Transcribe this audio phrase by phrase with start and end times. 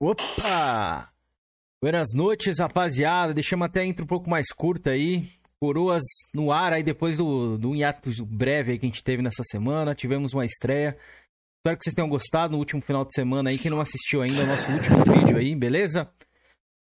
[0.00, 1.10] Opa!
[1.82, 3.34] Buenas noites, rapaziada.
[3.34, 5.28] Deixamos até a intro um pouco mais curta aí.
[5.60, 6.02] Coroas
[6.34, 9.94] no ar aí depois do, do hiato breve aí que a gente teve nessa semana.
[9.94, 10.96] Tivemos uma estreia.
[11.58, 13.58] Espero que vocês tenham gostado no último final de semana aí.
[13.58, 16.08] Quem não assistiu ainda o nosso último vídeo aí, beleza?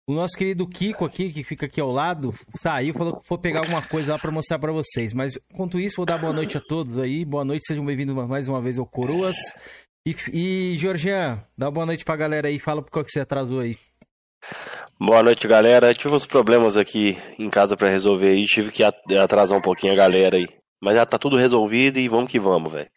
[0.08, 3.60] O nosso querido Kiko aqui, que fica aqui ao lado, saiu, falou que for pegar
[3.60, 5.12] alguma coisa lá para mostrar para vocês.
[5.12, 7.24] Mas enquanto isso, vou dar boa noite a todos aí.
[7.24, 9.36] Boa noite, sejam bem-vindos mais uma vez ao Coroas.
[10.07, 12.61] E, e Georgian, dá boa noite pra galera aí.
[12.61, 13.77] Fala por que você atrasou aí.
[15.01, 15.92] Boa noite, galera.
[15.92, 18.47] Tive uns problemas aqui em casa para resolver aí.
[18.47, 20.47] Tive que atrasar um pouquinho a galera aí.
[20.80, 22.88] Mas já tá tudo resolvido e vamos que vamos, velho.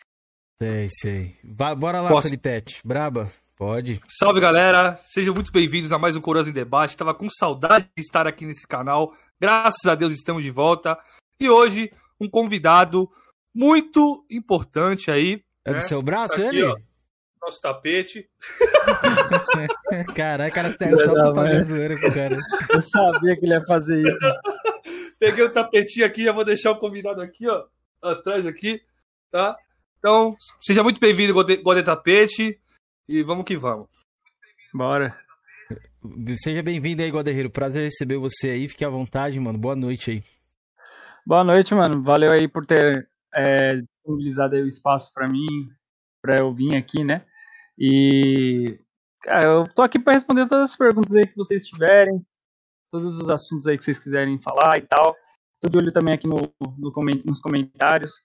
[0.61, 1.35] Sei, sei.
[1.43, 2.27] Bora lá, Posso...
[2.27, 2.79] Felipete.
[2.85, 3.27] Braba.
[3.57, 3.99] Pode.
[4.07, 4.95] Salve, galera.
[5.07, 6.95] Sejam muito bem-vindos a mais um Coroas em Debate.
[6.95, 9.15] Tava com saudade de estar aqui nesse canal.
[9.41, 10.95] Graças a Deus estamos de volta.
[11.39, 11.91] E hoje,
[12.21, 13.09] um convidado
[13.51, 15.41] muito importante aí.
[15.65, 15.79] É né?
[15.79, 16.63] do seu braço, tá aqui, ele?
[16.65, 16.75] Ó,
[17.41, 18.29] nosso tapete.
[20.15, 22.37] Caralho, cara, tá só pra fazer zoeira com o cara.
[22.69, 24.19] Eu sabia que ele ia fazer isso.
[25.19, 27.65] Peguei o tapetinho aqui, já vou deixar o convidado aqui, ó.
[28.01, 28.81] Atrás aqui,
[29.29, 29.55] tá?
[29.97, 32.57] Então, seja muito bem-vindo, Gode Tapete.
[33.07, 33.87] E vamos que vamos.
[34.73, 35.17] Bora.
[36.37, 37.49] Seja bem-vindo aí, Guaderreiro.
[37.49, 38.69] Prazer receber você aí.
[38.69, 39.57] Fique à vontade, mano.
[39.57, 40.23] Boa noite aí.
[41.25, 42.01] Boa noite, mano.
[42.01, 45.69] Valeu aí por ter é, disponibilizado aí o espaço para mim,
[46.21, 47.25] para eu vir aqui, né?
[47.79, 48.77] E
[49.21, 52.21] cara, eu tô aqui para responder todas as perguntas aí que vocês tiverem,
[52.91, 55.15] todos os assuntos aí que vocês quiserem falar e tal.
[55.61, 56.37] Tô de olho também aqui no,
[56.77, 56.91] no
[57.25, 58.21] nos comentários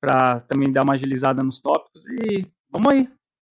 [0.00, 3.08] para também dar uma agilizada nos tópicos e vamos aí.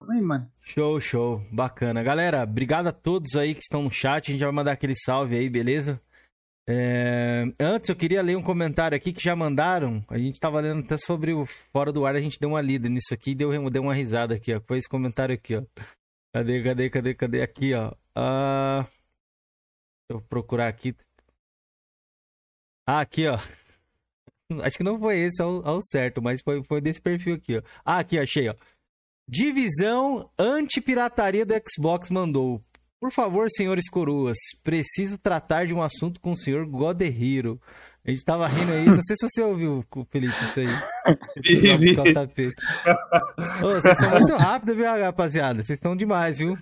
[0.10, 0.52] Aí, mano.
[0.62, 1.42] Show, show.
[1.52, 2.02] Bacana.
[2.02, 4.30] Galera, obrigado a todos aí que estão no chat.
[4.30, 6.02] A gente vai mandar aquele salve aí, beleza?
[6.68, 7.44] É...
[7.60, 10.04] Antes, eu queria ler um comentário aqui que já mandaram.
[10.08, 12.88] A gente tava lendo até sobre o Fora do Ar, a gente deu uma lida
[12.88, 14.62] nisso aqui e deu, deu uma risada aqui, ó.
[14.62, 15.64] Foi esse comentário aqui, ó.
[16.34, 17.42] Cadê, cadê, cadê, cadê?
[17.42, 17.90] Aqui, ó.
[18.18, 18.84] Uh...
[20.10, 20.96] Deixa eu procurar aqui.
[22.86, 23.38] Ah, aqui, ó.
[24.64, 27.62] Acho que não foi esse ao, ao certo, mas foi, foi desse perfil aqui, ó.
[27.86, 28.56] Ah, aqui, achei, ó.
[29.28, 32.62] Divisão anti-pirataria do Xbox mandou.
[33.02, 37.60] Por favor, senhores coroas, preciso tratar de um assunto com o senhor Godehiro.
[38.06, 40.68] A gente tava rindo aí, não sei se você ouviu, Felipe, isso aí.
[41.44, 41.96] Vi,
[43.64, 45.64] Ô, vocês são muito rápidos, viu, rapaziada?
[45.64, 46.56] Vocês estão demais, viu?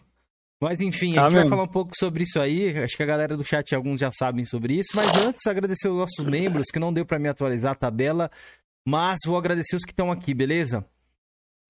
[0.61, 2.77] Mas enfim, a gente vai falar um pouco sobre isso aí.
[2.77, 4.91] Acho que a galera do chat, alguns já sabem sobre isso.
[4.95, 8.31] Mas antes, agradecer os nossos membros, que não deu para me atualizar a tabela.
[8.87, 10.85] Mas vou agradecer os que estão aqui, beleza?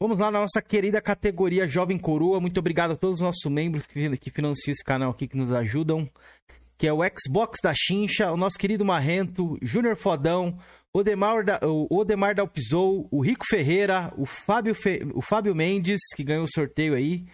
[0.02, 2.40] Vamos lá na nossa querida categoria Jovem Coroa.
[2.40, 5.52] Muito obrigado a todos os nossos membros que, que financiam esse canal aqui, que nos
[5.52, 6.10] ajudam.
[6.78, 10.58] Que é o Xbox da Chincha, o nosso querido Marrento, Júnior Fodão,
[10.94, 16.24] Odemar, da, o Odemar Dalpizou, o Rico Ferreira, o Fábio, Fe, o Fábio Mendes, que
[16.24, 17.26] ganhou o sorteio aí,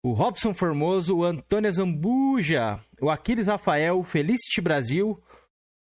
[0.00, 5.20] o Robson Formoso, o Antônio Zambuja, o Aquiles Rafael, Felicity Brasil,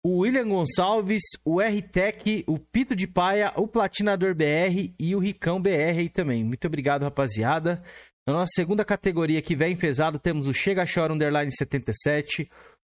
[0.05, 5.63] o William Gonçalves, o R-Tech, o Pito de Paia, o Platinador BR e o Ricão
[5.63, 6.43] BR aí também.
[6.43, 7.83] Muito obrigado, rapaziada.
[8.27, 12.49] Na nossa segunda categoria que vem pesado, temos o Chega Chora Underline 77,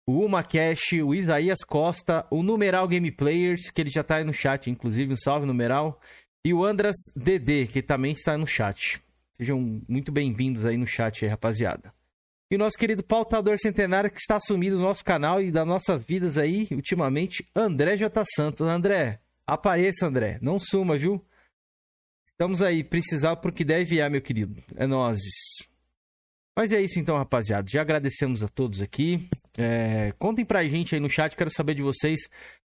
[0.07, 4.23] o Uma Cash, o Isaías Costa, o Numeral Game Players, que ele já tá aí
[4.23, 5.99] no chat, inclusive, um salve, Numeral,
[6.45, 9.01] e o Andras DD, que também está no chat.
[9.37, 11.93] Sejam muito bem-vindos aí no chat aí, rapaziada.
[12.51, 16.03] E o nosso querido pautador centenário que está sumido do nosso canal e das nossas
[16.03, 18.25] vidas aí, ultimamente, André J.
[18.35, 18.67] Santos.
[18.67, 20.37] André, apareça, André.
[20.41, 21.25] Não suma, viu?
[22.27, 24.61] Estamos aí, precisar porque deve vier, meu querido.
[24.75, 25.33] É nozes.
[26.53, 27.69] Mas é isso então, rapaziada.
[27.69, 29.29] Já agradecemos a todos aqui.
[29.57, 30.11] É...
[30.19, 32.19] Contem pra gente aí no chat, quero saber de vocês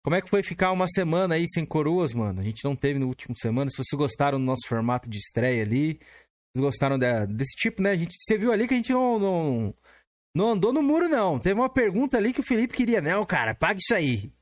[0.03, 2.43] como é que foi ficar uma semana aí sem coroas, mano.
[2.43, 3.71] A gente não teve no último semana.
[3.71, 5.99] Se vocês gostaram do nosso formato de estreia ali,
[6.57, 7.93] gostaram de, desse tipo, né?
[7.93, 9.75] A gente, você viu ali que a gente não, não,
[10.35, 11.39] não andou no muro, não.
[11.39, 13.01] Teve uma pergunta ali que o Felipe queria.
[13.01, 14.33] Não, cara, paga isso aí.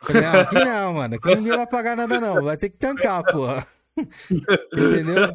[0.00, 1.14] Falei, não, aqui não, mano.
[1.16, 2.42] Aqui ninguém vai pagar nada, não.
[2.42, 3.66] Vai ter que tancar, porra.
[4.72, 5.34] Entendeu?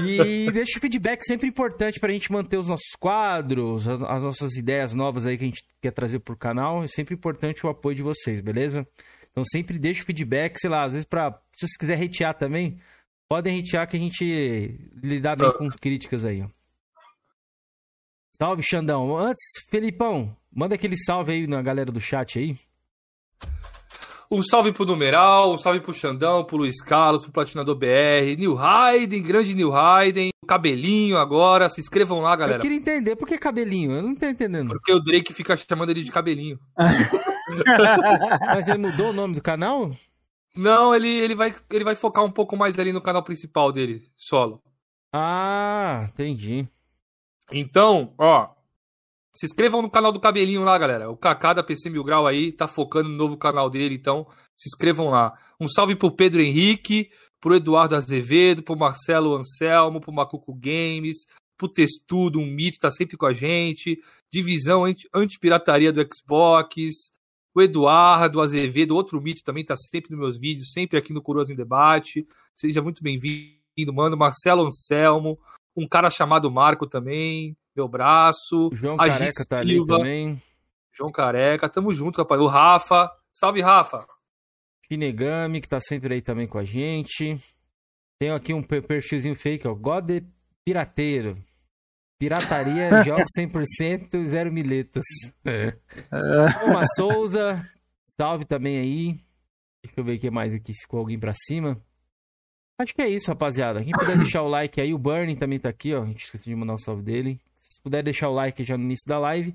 [0.00, 4.56] E deixa o feedback sempre importante pra gente manter os nossos quadros, as, as, nossas
[4.56, 6.82] ideias novas aí que a gente quer trazer pro canal.
[6.82, 8.86] É sempre importante o apoio de vocês, beleza?
[9.30, 11.38] Então sempre deixa o feedback, sei lá, às vezes pra.
[11.54, 12.80] Se você quiser hatear também,
[13.28, 16.44] Podem hatear que a gente lidar bem com críticas aí.
[18.38, 19.16] Salve, Xandão.
[19.16, 22.56] Antes, Felipão, manda aquele salve aí na galera do chat aí.
[24.30, 28.58] Um salve pro Numeral, um salve pro Xandão, pro Luiz Carlos, pro Platinador BR, New
[28.58, 32.58] Hayden, grande New Hayden, cabelinho agora, se inscrevam lá, galera.
[32.58, 33.92] Eu queria entender, por que cabelinho?
[33.92, 34.68] Eu não tô entendendo.
[34.68, 36.58] Porque o Drake fica chamando ele de cabelinho.
[38.46, 39.92] Mas ele mudou o nome do canal?
[40.56, 44.02] Não, ele, ele, vai, ele vai focar um pouco mais ali no canal principal dele,
[44.16, 44.62] solo.
[45.12, 46.68] Ah, entendi.
[47.52, 48.48] Então, ó,
[49.34, 51.10] se inscrevam no canal do Cabelinho lá, galera.
[51.10, 54.26] O Kaká da PC Mil Grau aí tá focando no novo canal dele, então
[54.56, 55.32] se inscrevam lá.
[55.60, 57.10] Um salve pro Pedro Henrique,
[57.40, 61.18] pro Eduardo Azevedo, pro Marcelo Anselmo, pro Macuco Games,
[61.56, 63.98] pro Testudo, um mito, tá sempre com a gente.
[64.32, 67.10] Divisão anti- anti-pirataria do Xbox.
[67.56, 71.50] O Eduardo Azevedo, outro mito, também tá sempre nos meus vídeos, sempre aqui no Curioso
[71.52, 72.26] em Debate.
[72.54, 74.14] Seja muito bem-vindo, mano.
[74.14, 75.38] Marcelo Anselmo,
[75.74, 78.68] um cara chamado Marco também, meu braço.
[78.74, 79.96] João A Careca Gis tá ali Silva.
[79.96, 80.42] também.
[80.92, 82.40] João Careca, tamo junto, rapaz.
[82.42, 83.10] O Rafa.
[83.32, 84.06] Salve, Rafa.
[84.86, 87.36] Shinigami, que tá sempre aí também com a gente.
[88.20, 89.74] Tem aqui um per- perfilzinho fake, ó.
[89.74, 90.10] God
[90.64, 91.36] Pirateiro.
[92.18, 95.04] Pirataria, jogos 100%, zero miletas.
[95.44, 95.76] É,
[96.64, 97.62] Uma Souza,
[98.18, 99.20] salve também aí.
[99.84, 101.80] Deixa eu ver o que mais aqui, se ficou alguém pra cima.
[102.78, 103.82] Acho que é isso, rapaziada.
[103.82, 106.02] Quem puder deixar o like aí, o Burning também tá aqui, ó.
[106.02, 107.40] A gente esqueci de mandar um salve dele.
[107.58, 109.54] Se puder deixar o like já no início da live.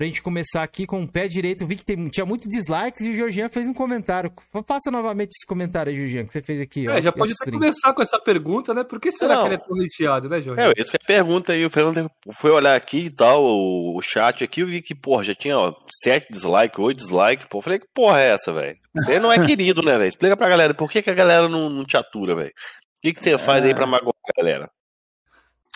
[0.00, 1.60] Pra gente começar aqui com o pé direito.
[1.62, 4.32] Eu vi que tem- tinha muito dislikes e o Georgian fez um comentário.
[4.66, 6.88] Passa novamente esse comentário aí, Georgian, que você fez aqui.
[6.88, 8.82] ó, É, já off- pode até começar com essa pergunta, né?
[8.82, 9.42] Por que será Não.
[9.42, 10.62] que ele é tão hateado, né, Jorge?
[10.62, 11.66] É, isso que é a pergunta aí.
[11.66, 15.22] O Fernando foi olhar aqui e tal, o, o chat aqui, eu vi que, porra,
[15.22, 17.44] já tinha ó, 7 dislikes, 8 dislikes.
[17.50, 18.78] Pô, eu falei, que porra é essa, velho?
[18.96, 20.08] Você não é querido, né, velho?
[20.08, 22.48] Explica pra galera, por que, que a galera não, não te atura, velho?
[22.48, 24.70] O que, que você faz aí pra magoar a galera?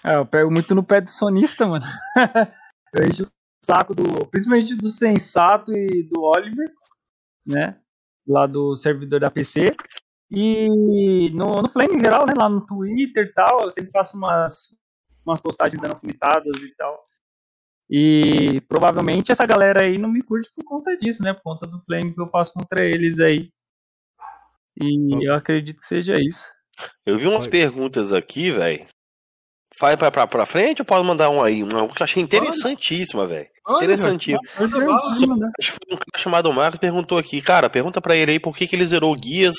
[0.02, 1.84] É, eu pego muito no pé do sonista, mano.
[2.94, 3.24] eu encho
[3.64, 4.26] saco do.
[4.26, 6.70] Principalmente do Sensato e do Oliver,
[7.46, 7.78] né?
[8.26, 9.74] Lá do servidor da PC.
[10.30, 12.34] E no, no Flame em geral, né?
[12.36, 14.74] Lá no Twitter e tal, eu sempre faço umas,
[15.24, 17.04] umas postagens dando e tal.
[17.88, 21.34] E provavelmente essa galera aí não me curte por conta disso, né?
[21.34, 23.50] Por conta do Flame que eu faço contra eles aí.
[24.82, 26.44] E eu acredito que seja isso.
[27.06, 27.50] Eu vi umas Oi.
[27.50, 28.86] perguntas aqui, velho.
[29.78, 31.62] Faz pra, pra, pra frente ou pode mandar um aí?
[31.62, 33.48] Uma que eu achei interessantíssima, velho.
[33.68, 34.40] Interessantíssima.
[34.56, 38.56] Acho que foi um cara chamado Marcos perguntou aqui, cara, pergunta pra ele aí por
[38.56, 39.54] que, que ele zerou guias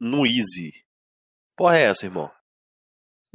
[0.00, 0.72] no Easy.
[1.56, 2.30] Porra é essa, irmão?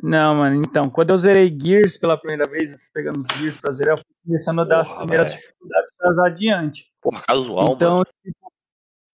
[0.04, 3.58] Não, mano, então, quando eu zerei Gears pela primeira vez, eu fui pegando os Gears
[3.58, 5.40] pra zerar, eu fui começando a dar as Porra, primeiras velho.
[5.42, 6.86] dificuldades pra adiante.
[7.02, 8.08] Porra, casual, então, mano.
[8.24, 8.54] tipo,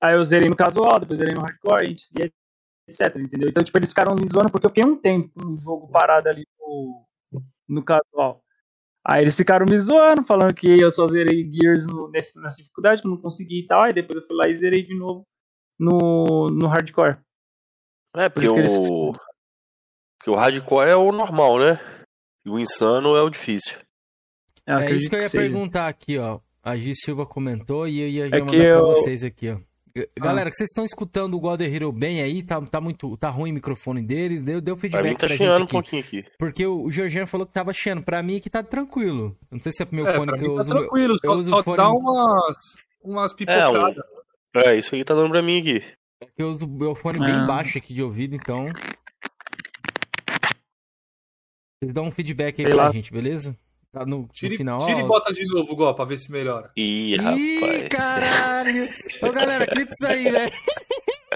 [0.01, 1.95] aí eu zerei no casual, depois zerei no hardcore, e
[2.87, 3.49] etc, entendeu?
[3.49, 6.45] Então, tipo, eles ficaram me zoando porque eu fiquei um tempo no jogo parado ali
[6.59, 7.05] no,
[7.67, 8.41] no casual.
[9.05, 13.01] Aí eles ficaram me zoando, falando que eu só zerei Gears no- nesse- nessa dificuldade,
[13.01, 15.23] que eu não consegui e tal, aí depois eu fui lá e zerei de novo
[15.79, 17.17] no, no hardcore.
[18.15, 19.13] É, porque por que eles o.
[20.19, 21.79] Porque o hardcore é o normal, né?
[22.45, 23.77] E o insano é o difícil.
[24.65, 25.43] Eu É acredito isso que eu ia seja.
[25.43, 26.39] perguntar aqui, ó.
[26.61, 29.59] A Gi Silva comentou e eu ia É mandar que pra eu- vocês aqui, ó.
[29.95, 33.29] G- Galera, que vocês estão escutando o God Hero bem aí, tá, tá muito, tá
[33.29, 35.71] ruim o microfone dele, deu, deu Pra feedback mim tá pra gente chiando um aqui.
[35.71, 36.25] pouquinho aqui.
[36.39, 38.01] Porque o, o Georgiano falou que tava chiando.
[38.03, 39.37] Pra mim aqui tá tranquilo.
[39.51, 40.69] Não sei se é pro meu É, fone pra que eu tá uso.
[40.71, 42.55] tranquilo, eu só, uso só fone- dá umas,
[43.03, 43.95] umas pipocadas.
[44.55, 45.83] É, isso aí tá dando pra mim aqui.
[46.37, 47.45] Eu uso o meu fone bem Ah.
[47.45, 48.57] baixo aqui de ouvido, então.
[51.79, 52.91] Vocês dão um feedback aí Sei pra lá.
[52.91, 53.55] gente, beleza?
[53.93, 54.79] Tá no, no Tira, final.
[54.85, 56.71] tira e bota de novo, Gó, pra ver se melhora.
[56.75, 57.87] Ih, Ih, rapaz.
[57.89, 58.89] caralho!
[59.21, 60.51] Ô, galera, clipa isso aí, velho.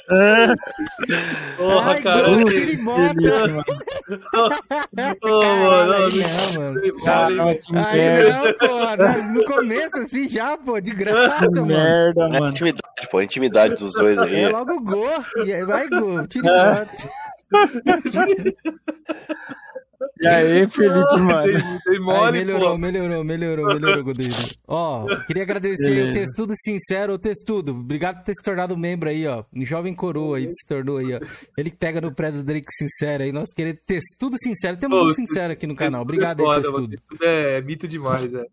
[1.57, 2.23] Porra, Ai, cara.
[2.23, 3.13] Gol, Ô, tira e bota.
[3.13, 3.63] mano,
[5.21, 6.81] Caralho, não, aí não, mano.
[7.85, 8.67] Aí não, pô.
[9.33, 11.67] No começo, assim, já, pô, de graça, mano.
[11.67, 12.49] merda, É mano.
[12.49, 14.41] intimidade, pô, a intimidade dos dois aí.
[14.43, 15.23] É logo gol.
[15.45, 16.25] E aí vai gol.
[16.27, 16.87] Tira e bota.
[20.19, 21.43] E aí, Felipe, mano?
[21.43, 22.77] Tem, tem Aí, mole, melhorou, pô.
[22.77, 24.33] melhorou, melhorou, melhorou, Godinho.
[24.67, 26.09] Ó, queria agradecer Beleza.
[26.09, 27.71] o Testudo Sincero, o Testudo.
[27.71, 29.43] Obrigado por ter se tornado membro aí, ó.
[29.55, 31.19] Um jovem coroa aí, se tornou aí, ó.
[31.57, 33.31] Ele que pega no pré do Drake Sincero aí.
[33.31, 34.77] Nós queremos Testudo Sincero.
[34.77, 36.05] Temos Ô, um Sincero aqui no canal.
[36.05, 36.89] Testudo Obrigado é aí, Testudo.
[36.89, 38.45] Testudo É mito demais, é.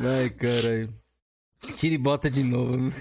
[0.00, 0.88] Ai, caralho.
[1.76, 2.92] Tira e bota de novo.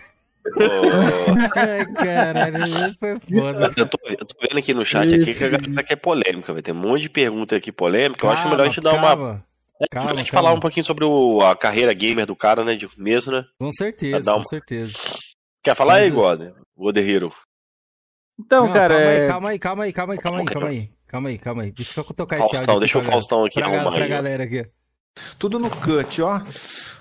[0.45, 2.95] Ô, Ai, caralho.
[2.99, 3.71] Foi foda.
[3.77, 6.61] eu, tô, eu tô vendo aqui no chat aqui que a galera quer polêmica, vai
[6.61, 8.25] ter um monte de pergunta aqui polêmica.
[8.25, 9.01] Eu acho melhor a gente dar uma.
[9.07, 9.45] calma.
[9.81, 10.47] É, calma, a gente calma.
[10.47, 12.75] falar um pouquinho sobre o, a carreira gamer do cara, né?
[12.75, 13.43] De mesmo, né?
[13.59, 14.93] Com certeza, Dá com uma- certeza.
[15.63, 16.41] Quer falar aí, Mas- God?
[16.75, 17.33] O The Hero.
[18.39, 19.27] Então, Não, cara, calma, aí, é...
[19.27, 20.89] calma aí, calma aí, calma aí, calma aí, calma aí.
[21.07, 21.71] Calma aí, calma aí.
[21.71, 22.57] Deixa eu só tocar esse áudio.
[22.57, 24.09] Faustão, aqui deixa o Faustão aqui pra, arrumar pra aí.
[24.09, 24.63] galera aqui.
[25.37, 26.41] Tudo no cut, ó.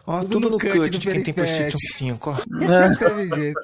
[0.06, 1.32] Ó, Tudo tudo, no no cut cut, de quem tem.
[1.34, 2.34] PlayStation 5, ó.
[2.70, 3.60] é, Teve jeito.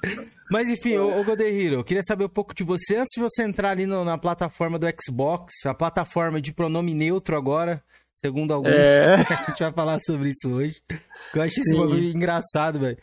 [0.51, 3.43] Mas enfim, ô, ô Godehiro, eu queria saber um pouco de você antes de você
[3.43, 7.83] entrar ali no- na plataforma do Xbox, a plataforma de pronome neutro agora,
[8.17, 8.71] segundo alguns.
[8.73, 9.17] É.
[9.29, 10.77] A gente vai falar sobre isso hoje.
[11.35, 12.97] Eu acho esse bagulho engraçado, velho.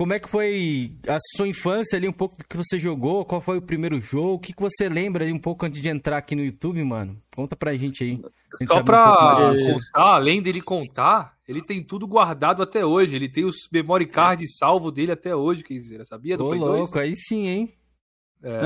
[0.00, 3.42] Como é que foi a sua infância ali, um pouco do que você jogou, qual
[3.42, 6.16] foi o primeiro jogo, o que, que você lembra ali um pouco antes de entrar
[6.16, 7.20] aqui no YouTube, mano?
[7.36, 8.12] Conta pra gente aí.
[8.12, 9.74] A gente Só um pra você.
[9.74, 13.14] contar, além dele contar, ele tem tudo guardado até hoje.
[13.14, 16.60] Ele tem os memory card salvo dele até hoje, quer dizer, sabia do Ô, Play
[16.60, 16.80] 2?
[16.80, 17.74] louco, aí sim, hein?
[18.42, 18.58] É,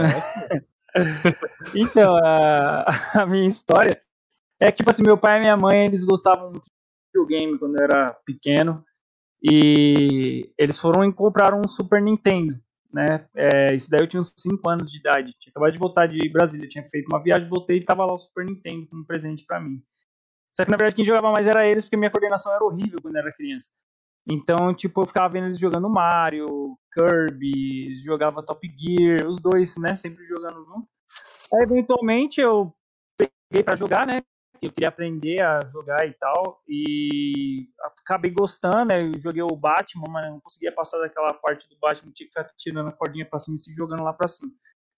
[1.75, 2.85] Então, a,
[3.23, 4.00] a minha história
[4.61, 6.71] é que, tipo assim, meu pai e minha mãe, eles gostavam muito de
[7.12, 8.85] videogame quando eu era pequeno.
[9.46, 12.58] E eles foram e compraram um Super Nintendo,
[12.90, 13.26] né?
[13.34, 15.34] É, isso daí eu tinha uns 5 anos de idade.
[15.38, 18.18] Tinha acabado de voltar de Brasília, tinha feito uma viagem, voltei e tava lá o
[18.18, 19.82] Super Nintendo como presente pra mim.
[20.50, 23.16] Só que na verdade quem jogava mais era eles, porque minha coordenação era horrível quando
[23.16, 23.68] era criança.
[24.26, 29.94] Então, tipo, eu ficava vendo eles jogando Mario, Kirby, jogava Top Gear, os dois, né?
[29.96, 30.88] Sempre jogando junto.
[31.52, 32.74] Aí, eventualmente, eu
[33.18, 34.22] peguei pra jogar, né?
[34.62, 36.62] Eu queria aprender a jogar e tal.
[36.68, 37.68] E
[38.00, 39.02] acabei gostando, né?
[39.02, 42.50] Eu joguei o Batman, mas não conseguia passar daquela parte do Batman, tinha que ficar
[42.56, 44.50] tirando a cordinha pra cima e se jogando lá pra cima.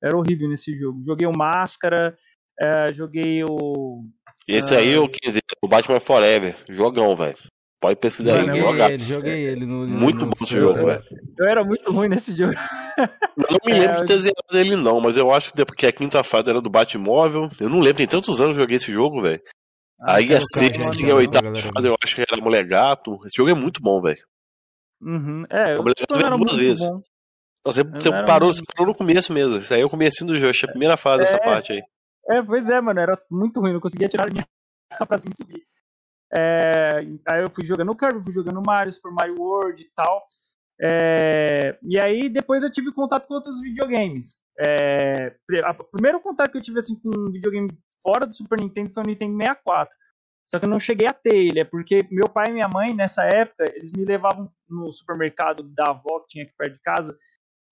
[0.02, 1.02] Era horrível nesse jogo.
[1.04, 2.16] Joguei o Máscara,
[2.60, 4.04] eh, joguei o.
[4.46, 6.54] Esse aí, o 15, o Batman Forever.
[6.68, 7.38] Jogão, velho.
[7.86, 8.90] Pode pesquisar aí, Mano, Joguei jogar.
[8.92, 9.86] ele, joguei ele no.
[9.86, 11.04] Muito no bom esse jogo, velho.
[11.38, 12.52] Eu era muito ruim nesse jogo.
[12.98, 15.64] Eu não me É, lembro eu- de ter zerado ele, não, mas eu acho que
[15.64, 17.48] porque a quinta fase era do Batmóvel.
[17.60, 19.40] Eu não lembro, tem tantos anos que eu joguei esse jogo, velho.
[20.00, 23.20] Aí quero a sexta e a oitava fase eu acho que era Molegato.
[23.24, 24.18] Esse jogo é muito bom, velho.
[25.00, 25.44] Uhum.
[25.48, 26.80] É, eu veio duas muito vezes.
[26.84, 27.00] bom.
[27.66, 29.58] Você, você parou, muito- você parou no começo mesmo.
[29.58, 31.38] Isso aí é o comecinho do jogo, que é a primeira fase dessa É.
[31.44, 31.82] parte aí.
[32.30, 34.44] É, pois é, mano, era muito ruim, não conseguia tirar a linha
[35.08, 35.62] pra cima subir.
[36.34, 40.26] É, aí eu fui jogando Kirby, fui jogando Mario, Super Mario World e tal.
[40.80, 44.36] É, e aí depois eu tive contato com outros videogames.
[44.58, 45.34] É,
[45.78, 47.68] o primeiro contato que eu tive assim, com um videogame
[48.02, 49.94] fora do Super Nintendo foi o Nintendo 64.
[50.46, 52.94] Só que eu não cheguei a ter ele, é porque meu pai e minha mãe,
[52.94, 57.18] nessa época, eles me levavam no supermercado da avó que tinha aqui perto de casa,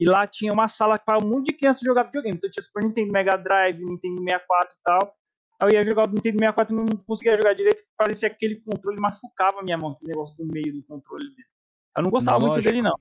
[0.00, 2.36] e lá tinha uma sala para um monte de crianças jogar videogame.
[2.36, 5.14] Então tinha Super Nintendo, Mega Drive, Nintendo 64 e tal.
[5.62, 9.00] Eu ia jogar o Nintendo 64 e não conseguia jogar direito, parecia que aquele controle
[9.00, 11.48] machucava a minha mão, aquele negócio do meio do controle dele.
[11.96, 12.72] Eu não gostava muito Analógico?
[12.74, 12.98] dele, não.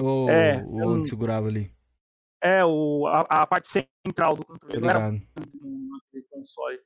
[0.00, 1.72] Ou É, o eu- segurava ali.
[2.40, 4.80] É, o, a, a parte central do controle.
[4.80, 5.28] Não era muito
[5.90, 6.78] naquele console.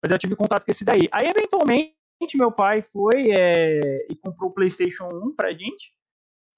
[0.00, 1.08] Mas eu tive contato com esse daí.
[1.12, 1.96] Aí, eventualmente,
[2.36, 5.92] meu pai foi é, e comprou o PlayStation 1 pra gente.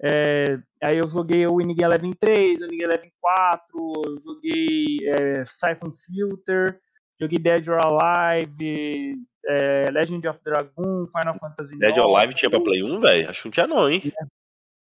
[0.02, 5.44] É, aí eu joguei o Winning Eleven 3, o Winning Eleven 4, eu joguei é,
[5.46, 6.78] Siphon Filter,
[7.20, 9.16] joguei Dead or Alive,
[9.46, 12.16] é, Legend of Dragoon, Final Fantasy Dead or 9.
[12.16, 13.30] Alive tinha pra Play 1, velho?
[13.30, 14.12] Acho que não tinha não, hein?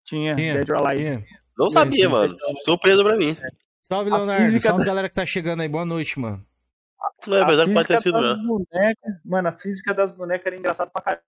[0.06, 1.04] Tinha, Tinha, Dead or Alive.
[1.04, 1.26] tinha.
[1.58, 2.12] Não Tinha, sabia, sim.
[2.12, 2.38] mano.
[2.66, 3.36] Surpresa pra mim.
[3.84, 4.46] Salve, Leonardo.
[4.46, 5.68] física Salve, da- galera que tá chegando aí.
[5.68, 6.46] Boa noite, mano.
[7.28, 10.90] Não é verdade, a pode ter sido bonecas, mano, a física das bonecas era engraçada
[10.90, 11.24] pra caramba.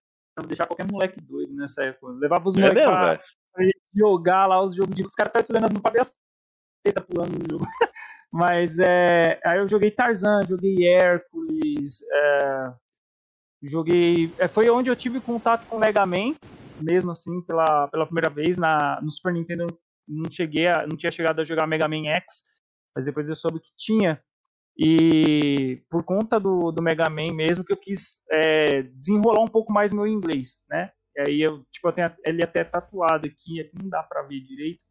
[0.47, 2.13] Deixar qualquer moleque doido nessa época.
[2.13, 3.17] Levava os É moleques pra,
[3.53, 5.03] pra jogar lá os jogos de.
[5.03, 6.13] Os caras estavam escolhendo pra ver as
[6.83, 7.65] tetas pulando no jogo.
[8.33, 9.39] Mas é.
[9.45, 12.73] Aí eu joguei Tarzan, joguei Hércules, é,
[13.61, 14.33] joguei.
[14.39, 16.33] é, foi onde eu tive contato com Mega Man,
[16.81, 18.57] mesmo assim, pela, pela primeira vez.
[18.57, 19.67] Na, no Super Nintendo
[20.07, 22.43] não cheguei a, não tinha chegado a jogar Mega Man X,
[22.95, 24.19] mas depois eu soube que tinha.
[24.75, 29.71] E por conta do, do Mega Man mesmo que eu quis é, desenrolar um pouco
[29.71, 30.91] mais meu inglês, né?
[31.15, 34.39] E aí eu, tipo, eu tenho ele até tatuado aqui, aqui não dá pra ver
[34.39, 34.83] direito,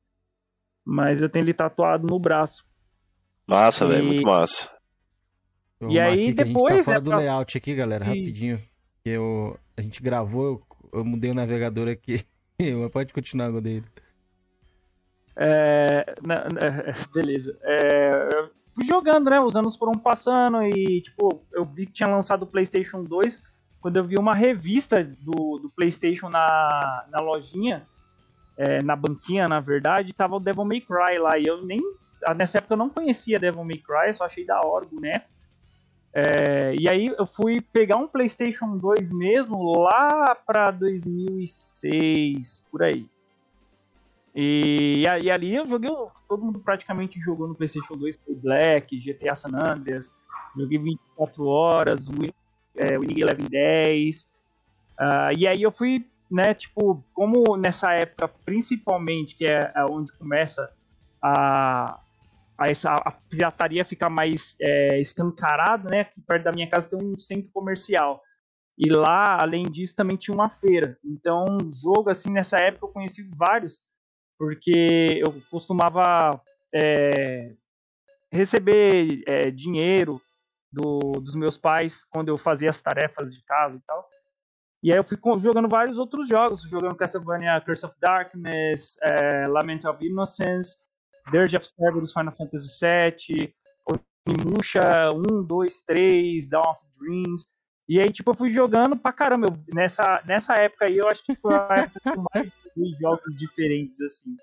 [0.85, 2.65] mas eu tenho ele tatuado no braço.
[3.47, 4.69] Massa, velho, E- muito massa.
[5.89, 8.09] E aí, que a gente depois tá fora é do pra- layout aqui, galera, E-
[8.09, 8.59] rapidinho.
[9.05, 10.45] Eu, a gente gravou,
[10.93, 12.25] eu, eu mudei o navegador aqui.
[12.81, 13.85] Mas pode continuar, Godeiro.
[15.37, 16.51] É, na- na-
[17.13, 17.59] beleza.
[17.63, 19.41] É, eu fui jogando, né?
[19.41, 23.43] Os anos foram passando e, tipo, eu vi que tinha lançado o PlayStation 2.
[23.81, 27.85] Quando eu vi uma revista do, do PlayStation na, na lojinha,
[28.57, 31.37] é, na banquinha, na verdade, tava o Devil May Cry lá.
[31.39, 31.81] E eu nem.
[32.37, 35.26] Nessa época eu não conhecia Devil May Cry, só achei da hora o boneco.
[36.14, 43.07] É, e aí eu fui pegar um PlayStation 2 mesmo lá pra 2006, por aí.
[44.35, 45.91] E, e ali eu joguei,
[46.29, 50.11] todo mundo praticamente jogou no PlayStation 2, foi Black, GTA San Andreas,
[50.57, 52.12] joguei 24 horas, o
[52.76, 54.26] é, Winning Eleven 10.
[54.99, 60.12] Ah, e aí eu fui, né, tipo, como nessa época, principalmente, que é a- onde
[60.14, 60.71] começa
[61.21, 61.99] a,
[62.59, 67.19] a, a pirataria ficar mais é, escancarada, né, aqui perto da minha casa tem um
[67.19, 68.23] centro comercial.
[68.79, 70.99] E lá, além disso, também tinha uma feira.
[71.05, 71.45] Então,
[71.83, 73.81] jogo, assim, nessa época eu conheci vários
[74.39, 76.41] porque eu costumava
[76.75, 77.53] é,
[78.31, 80.21] receber é, dinheiro
[80.73, 84.09] do- dos meus pais quando eu fazia as tarefas de casa e tal.
[84.83, 89.85] E aí eu fui jogando vários outros jogos, jogando Castlevania Curse of Darkness, é, Lament
[89.85, 90.77] of Innocence,
[91.31, 93.55] Dirge of Cerberus Final Fantasy VII,
[94.26, 97.47] Onimusha 1, 2, 3, Dawn of Dreams.
[97.88, 99.49] E aí, tipo, eu fui jogando pra caramba.
[99.49, 102.93] Eu- nessa, nessa época aí, eu acho que foi a época que eu mais joguei
[103.00, 104.37] jogos diferentes, assim.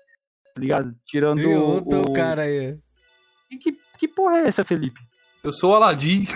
[0.54, 0.94] Tá ligado?
[1.06, 1.60] Tirando E o...
[1.64, 2.78] outro o- cara aí.
[3.48, 5.00] Que, que, que porra é essa, Felipe?
[5.42, 6.26] Eu sou o Aladim.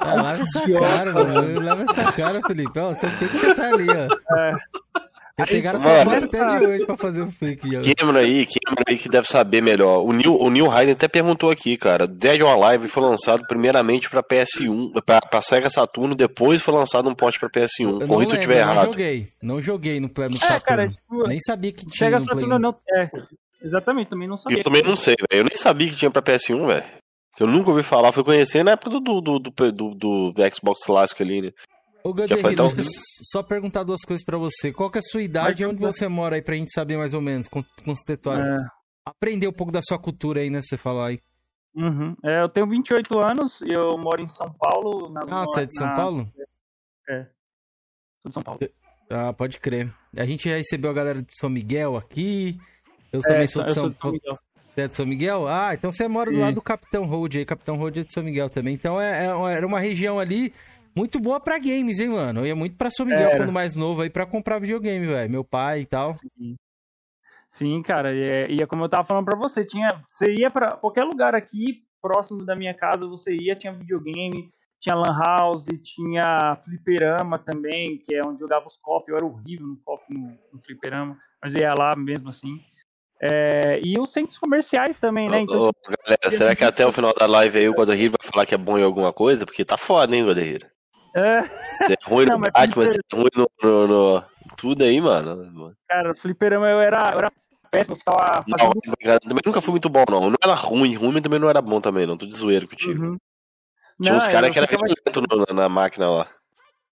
[0.00, 1.60] Ah, lava essa cara, mano.
[1.60, 2.78] Lava essa cara, Felipe.
[2.78, 4.36] Ó, seu fake já tá ali, ó.
[4.38, 4.54] É.
[5.46, 7.80] Pegaram sua até de hoje pra fazer o fake, ó.
[7.96, 10.04] Cameron aí, Cameron aí que deve saber melhor.
[10.04, 12.06] O Neil, o Neil Hayden até perguntou aqui, cara.
[12.06, 17.08] Dead or Alive foi lançado primeiramente pra PS1, pra, pra Sega Saturno, depois foi lançado
[17.08, 17.68] um porte pra PS1.
[17.80, 18.86] Eu não Corrija se eu tiver Não errado.
[18.86, 19.28] joguei.
[19.42, 20.60] Não joguei no, no É, Saturno.
[20.62, 22.58] cara, tipo, Nem sabia que tinha Play Saturno 1.
[22.58, 22.76] não.
[22.90, 23.10] É,
[23.62, 24.58] exatamente, também não sabia.
[24.58, 25.42] Eu também não sei, velho.
[25.42, 26.84] Eu nem sabia que tinha pra PS1, velho.
[27.38, 30.84] Eu nunca ouvi falar, fui conhecer na época do, do, do, do, do- do Xbox
[30.84, 31.50] clássico ali, né?
[32.04, 32.94] Ô, Gaderino, tão- deixa eu
[33.30, 34.72] só perguntar duas coisas pra você.
[34.72, 37.12] Qual que é a sua idade e onde você mora aí pra gente saber mais
[37.14, 38.36] ou menos, con- contextual.
[38.36, 38.66] É,
[39.04, 41.20] Aprender um pouco da sua cultura aí, né, se você falar aí.
[41.74, 42.14] uhum.
[42.24, 45.08] É, eu tenho 28 anos, eu moro em São Paulo.
[45.10, 46.32] Na Ah, zona- você é de São na- Paulo?
[47.08, 48.60] Sou de São Paulo.
[49.10, 49.92] Ah, pode crer.
[50.16, 52.58] A gente já recebeu a galera de São Miguel aqui.
[53.12, 54.14] Eu também sou de eu São sou de São Paulo.
[54.22, 54.38] Miguel.
[54.70, 55.48] Você é de São Miguel?
[55.48, 56.42] Ah, então você mora do Sim.
[56.42, 57.44] lado do Capitão Road aí.
[57.46, 58.74] Capitão Road é de São Miguel também.
[58.74, 60.52] Então é, é era uma região ali
[60.98, 62.40] muito boa pra games, hein, mano?
[62.40, 63.36] Eu ia muito pra São Miguel Era.
[63.36, 65.30] quando mais novo aí pra comprar videogame, velho.
[65.30, 66.14] Meu pai e tal.
[66.14, 66.56] Sim.
[67.48, 70.50] Sim, cara, e é, e é como eu tava falando pra você, tinha, você ia
[70.50, 75.66] pra qualquer lugar aqui próximo da minha casa, você ia, tinha videogame, tinha lan house,
[75.82, 80.36] tinha fliperama também, que é onde jogava os coffee, eu era horrível no coffee no,
[80.52, 82.60] no fliperama, mas eu ia lá mesmo assim.
[83.20, 85.40] É, e os centros comerciais também, né?
[85.40, 85.72] Então, Ô,
[86.04, 88.58] galera, será que até o final da live aí o Godahir vai falar que é
[88.58, 89.46] bom em alguma coisa?
[89.46, 90.70] Porque tá foda, hein, Godahir?
[91.14, 94.24] É, Você é ruim Não, no mas Batman, você é ruim no, no- no-
[94.56, 95.74] Tudo aí, mano.
[95.88, 97.32] cara, fliperama eu era, eu era
[97.70, 100.30] péssimo, eu ficava Não, cara, também nunca foi muito bom, não.
[100.30, 102.16] Não era ruim, ruim, mas também não era bom também, não.
[102.16, 103.04] Tô de zoeiro contigo.
[103.04, 103.16] Uhum.
[104.00, 106.28] Tinha Não, uns caras que eram ficava- lento no- na, na máquina lá.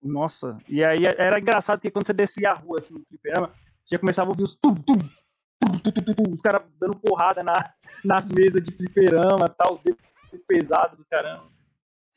[0.03, 3.49] Nossa, e aí era engraçado porque quando você descia a rua assim no fliperama,
[3.83, 6.97] você já começava a ouvir os tum, tum, tum, tum, tum, tum, os caras dando
[6.99, 7.73] porrada na,
[8.05, 10.01] nas mesas de fliperama, tal, os dedos
[10.47, 11.45] pesados do caramba.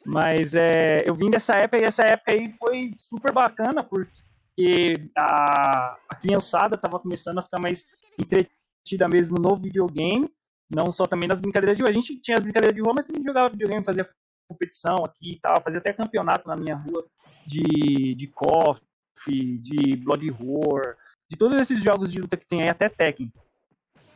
[0.06, 5.98] Mas é, eu vim dessa época e essa época aí foi super bacana porque a,
[6.10, 7.86] a criançada tava começando a ficar mais
[8.18, 10.30] entretida mesmo no videogame,
[10.74, 11.92] não só também nas brincadeiras de rua.
[11.92, 14.10] A gente tinha as brincadeiras de rua, mas também jogava videogame, fazia
[14.48, 17.06] competição aqui e tal, fazia até campeonato na minha rua
[17.46, 18.82] de, de KOF,
[19.28, 20.98] de Blood Roar,
[21.30, 23.32] de todos esses jogos de luta que tem aí, até Tekken.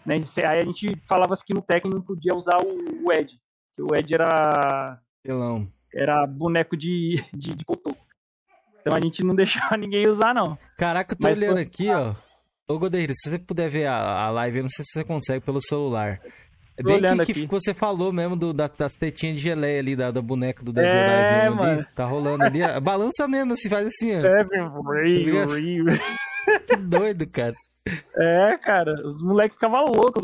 [0.06, 0.16] Né?
[0.48, 3.40] Aí a gente falava que no Tekken não podia usar o, o Ed,
[3.74, 5.68] que o Ed era, Pelão.
[5.94, 7.98] era boneco de, de, de cotoco.
[8.82, 10.58] Então a gente não deixava ninguém usar, não.
[10.78, 12.14] Caraca, eu tô Mas olhando foi- aqui, ó.
[12.68, 15.46] Ô, Godeiro, se você puder ver a, a live, eu não sei se você consegue
[15.46, 16.20] pelo celular.
[16.76, 17.52] É Tô bem olhando que, que aqui.
[17.52, 20.86] você falou mesmo do, da- das tetinhas de geleia ali, da, da boneca do Dead
[20.86, 21.56] É, or Alive ali.
[21.56, 21.88] mano.
[21.96, 22.64] Tá rolando ali.
[22.64, 22.80] ó.
[22.82, 24.26] Balança mesmo, se faz assim, ó.
[24.26, 24.44] É,
[26.68, 27.54] Que doido, cara.
[28.16, 30.24] é cara, os moleques ficavam loucos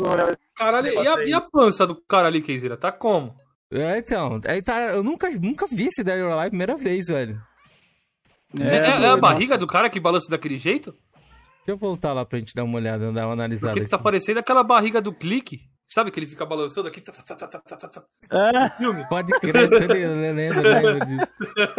[0.56, 2.76] Caralho, e a, e a pança do cara ali, Keizera?
[2.76, 3.34] Tá como?
[3.72, 4.40] É, então.
[4.46, 7.40] Aí tá, eu nunca, nunca vi esse Dead or Alive primeira vez, velho.
[8.58, 9.58] É, é- é a doido, barriga nossa.
[9.58, 10.90] do cara que balança daquele jeito?
[11.58, 13.74] Deixa eu voltar lá pra gente dar uma olhada, dar uma analisada.
[13.74, 15.60] Porque tá parecendo aquela barriga do clique.
[15.88, 17.00] Sabe que ele fica balançando aqui?
[17.00, 18.04] Tá, tá, tá, tá, tá, tá, tá.
[18.32, 19.04] É, Filme.
[19.08, 21.28] Pode crer, eu lembro, lembro disso.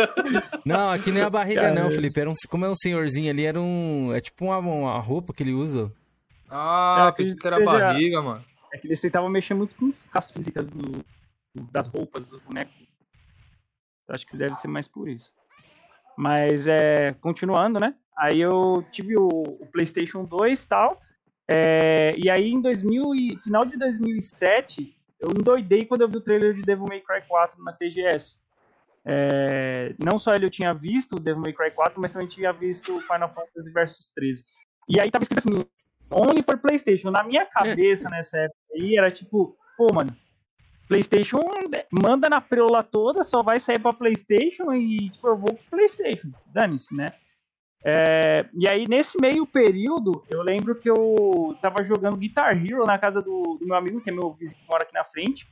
[0.66, 1.92] Não, aqui nem a barriga não, Caramba.
[1.96, 2.20] Felipe.
[2.20, 4.14] Era um, como é um senhorzinho ali, era um...
[4.14, 5.92] É tipo uma, uma roupa que ele usa.
[6.50, 8.44] Ah, É, pensei acredito que era que seja- barriga, mano.
[8.74, 11.04] é que eles tentavam mexer muito com as físicas do-
[11.54, 12.74] das roupas dos bonecos.
[14.10, 15.34] Acho que deve ser mais por isso.
[16.18, 17.96] Mas é, continuando, né?
[18.18, 21.02] Aí eu tive o, o PlayStation 2 e tal.
[21.48, 26.22] é, e aí em 2000 e, final de 2007, eu endoidei quando eu vi o
[26.22, 28.38] trailer de Devil May Cry 4 na TGS.
[29.04, 32.52] É, não só ele eu tinha visto o Devil May Cry 4, mas também tinha
[32.52, 34.44] visto Final Fantasy Versus 13.
[34.90, 35.66] E aí tava escrito assim,
[36.12, 37.12] only for PlayStation.
[37.12, 40.16] Na minha cabeça nessa época aí era tipo, pô, mano,
[40.92, 41.40] PlayStation
[41.90, 46.32] manda na preula toda, só vai sair pra PlayStation e tipo, eu vou pro PlayStation.
[46.48, 47.14] Dane-se, né?
[47.82, 53.00] É, e aí, nesse meio período, eu lembro que eu tava jogando Guitar Hero na
[53.00, 55.48] casa do, do meu amigo, que é meu vizinho que mora aqui na frente.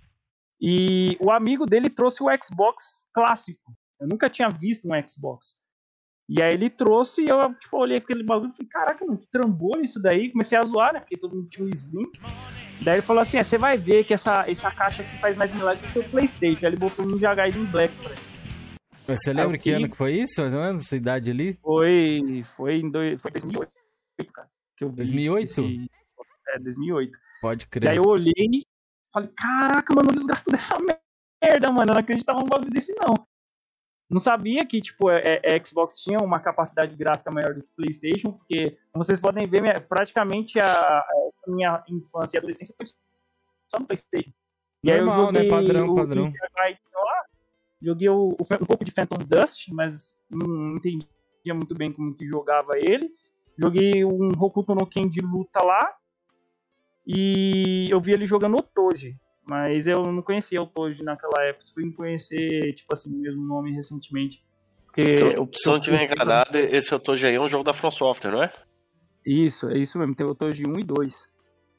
[0.60, 3.71] E o amigo dele trouxe o Xbox clássico.
[3.97, 5.56] Eu nunca tinha visto um Xbox.
[6.32, 9.28] E aí ele trouxe e eu tipo, olhei aquele bagulho e falei, caraca, mano, que
[9.32, 10.30] trambolho isso daí.
[10.32, 11.00] Comecei a zoar, né?
[11.00, 12.06] Porque todo mundo tinha um Slim.
[12.84, 15.52] Daí ele falou assim: é, você vai ver que essa, essa caixa aqui faz mais
[15.52, 16.65] milagre que o seu Playstation.
[16.68, 18.22] Aí ele botou um Ninja Gaiden Black pra ele.
[19.08, 20.48] Você lembra que ano que foi isso?
[20.52, 20.72] Não é?
[20.72, 21.58] Na sua idade ali?
[21.63, 23.72] Foi, foi em dois, foi 2008,
[24.32, 24.48] cara.
[24.78, 25.46] Que eu vi 2008?
[25.50, 25.89] esse-
[26.50, 27.18] é, 2008.
[27.42, 27.98] Pode aí crer.
[27.98, 28.63] eu olhei e
[29.12, 31.89] falei, caraca, mano, olha os gráficos dessa merda, mano.
[31.89, 33.15] Eu não acreditava num bagulho desse, não.
[34.10, 38.32] Não sabia que, tipo, é, é, Xbox tinha uma capacidade gráfica maior do que Playstation,
[38.32, 41.06] porque, como vocês podem ver, minha- praticamente a, a
[41.48, 44.32] minha infância e adolescência foi só no Playstation.
[44.84, 45.39] E aí eu Normal, né?
[45.43, 46.24] joguei Padrão, o padrão.
[46.24, 47.24] Gaiden lá,
[47.82, 51.06] joguei o, o um pouco de Phantom Dust, mas não entendia
[51.54, 53.12] muito bem como que jogava ele.
[53.58, 55.93] Joguei um Hokuto no Ken de luta lá,
[57.06, 59.15] e eu vi ele jogando o Toji.
[59.49, 61.65] Mas eu não conhecia o Toji naquela época.
[61.73, 64.43] Fui conhecer, tipo assim, o mesmo nome recentemente.
[64.85, 67.63] Porque Se eu, eu- se eu não tiver enganado, esse Otoji aí é um jogo
[67.63, 68.51] da From Software, não é?
[69.25, 70.13] Isso, é isso mesmo.
[70.15, 71.27] Tem o Toji 1 e 2.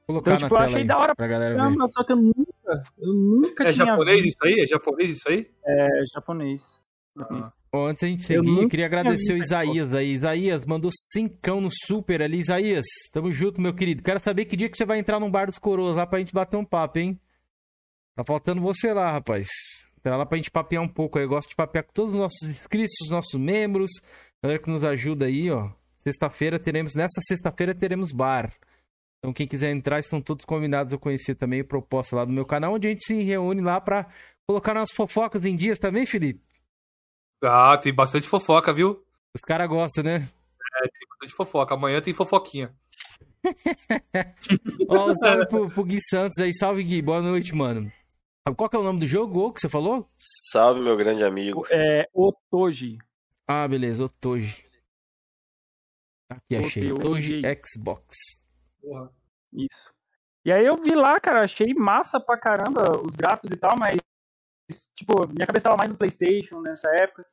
[0.08, 1.54] Vou colocar Então, tipo, eu na tela achei aí da hora pra galera.
[1.56, 4.44] Caramba, só que eu nunca, eu nunca É tinha japonês visto.
[4.44, 4.60] isso aí?
[4.60, 5.50] É japonês isso aí?
[5.64, 6.80] É japonês.
[7.16, 7.46] Japonês.
[7.72, 10.10] Ó, antes da gente Eu seguir, nunca queria agradecer o Isaías aí.
[10.12, 12.38] Isaías mandou cincão no super ali.
[12.40, 14.02] Isaías, tamo junto, meu querido.
[14.02, 16.34] Quero saber que dia que você vai entrar num bar dos coroas lá pra gente
[16.34, 17.20] bater um papo, hein?
[18.16, 19.48] Tá faltando você lá, rapaz.
[19.98, 21.24] Entra lá pra gente papear um pouco aí.
[21.24, 23.90] Eu gosto de papear com todos os nossos inscritos, os nossos membros.
[24.42, 25.70] Galera que nos ajuda aí, ó.
[26.02, 28.50] Sexta-feira teremos, nessa sexta-feira teremos bar.
[29.18, 32.46] Então quem quiser entrar, estão todos convidados a conhecer também a proposta lá do meu
[32.46, 34.06] canal, onde a gente se reúne lá pra
[34.48, 36.40] colocar nossas fofocas em dias também, Felipe.
[37.44, 39.04] Ah, tem bastante fofoca, viu?
[39.34, 40.20] Os caras gostam, né?
[40.20, 41.74] Tem bastante fofoca.
[41.74, 42.74] Amanhã tem fofoquinha.
[44.88, 46.52] Ó, um salve pro, pro Gui Santos aí.
[46.54, 47.00] Salve, Gui.
[47.00, 47.90] Boa noite, mano.
[48.56, 50.10] Qual que é o nome do jogo que você falou?
[50.16, 51.66] Salve, meu grande amigo.
[51.70, 52.98] É o Toji.
[53.46, 54.04] Ah, beleza.
[54.04, 54.64] Otoji.
[56.28, 56.90] Aqui, achei.
[56.90, 57.38] Otoji.
[57.38, 58.16] Otoji Xbox.
[58.80, 59.12] Porra.
[59.52, 59.92] Isso.
[60.44, 63.98] E aí eu vi lá, cara, achei massa pra caramba os gráficos e tal, mas,
[64.96, 67.26] tipo, minha cabeça tava mais no Playstation nessa época.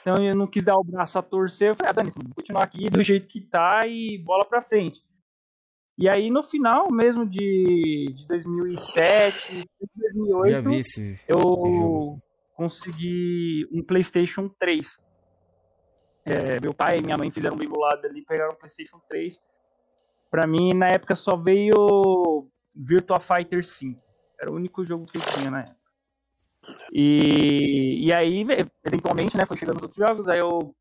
[0.00, 1.70] Então eu não quis dar o braço a torcer.
[1.70, 5.02] Eu falei, ah, Dani, vou continuar aqui do jeito que tá e bola pra frente.
[6.00, 11.20] E aí no final mesmo de, de 2007, 2008, Já vi esse.
[11.28, 12.18] eu
[12.54, 14.98] consegui um PlayStation 3.
[16.24, 19.38] É, meu pai e minha mãe fizeram um bimbolado ali, pegaram o PlayStation 3.
[20.30, 24.00] Pra mim, na época, só veio Virtua Fighter 5.
[24.40, 25.76] Era o único jogo que eu tinha na época.
[26.94, 28.46] E, e aí,
[28.86, 30.74] eventualmente, né, foi chegando os outros jogos, aí eu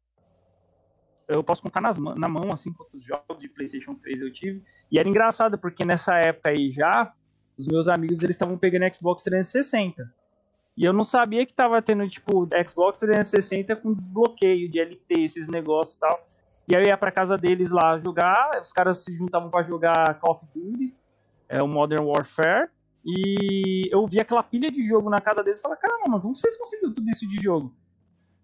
[1.30, 4.64] eu posso contar nas, na mão, assim, quantos jogos de PlayStation 3 eu tive.
[4.92, 7.14] E era engraçado, porque nessa época aí já,
[7.58, 10.12] os meus amigos, eles estavam pegando Xbox 360.
[10.76, 15.48] E eu não sabia que tava tendo, tipo, Xbox 360 com desbloqueio de LT, esses
[15.48, 16.28] negócios e tal.
[16.68, 20.20] E aí eu ia pra casa deles lá jogar, os caras se juntavam pra jogar
[20.20, 20.96] Call of Duty,
[21.48, 22.70] é, o Modern Warfare.
[23.06, 26.58] E eu vi aquela pilha de jogo na casa deles e falei, caramba, como vocês
[26.58, 27.74] conseguiram tudo isso de jogo?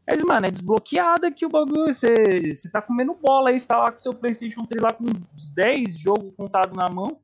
[0.08, 3.68] Aí eles, mano, é desbloqueado aqui o bagulho, você, você tá comendo bola aí, você
[3.68, 7.18] tá lá com seu Playstation 3 lá com uns 10 jogos contados na mão.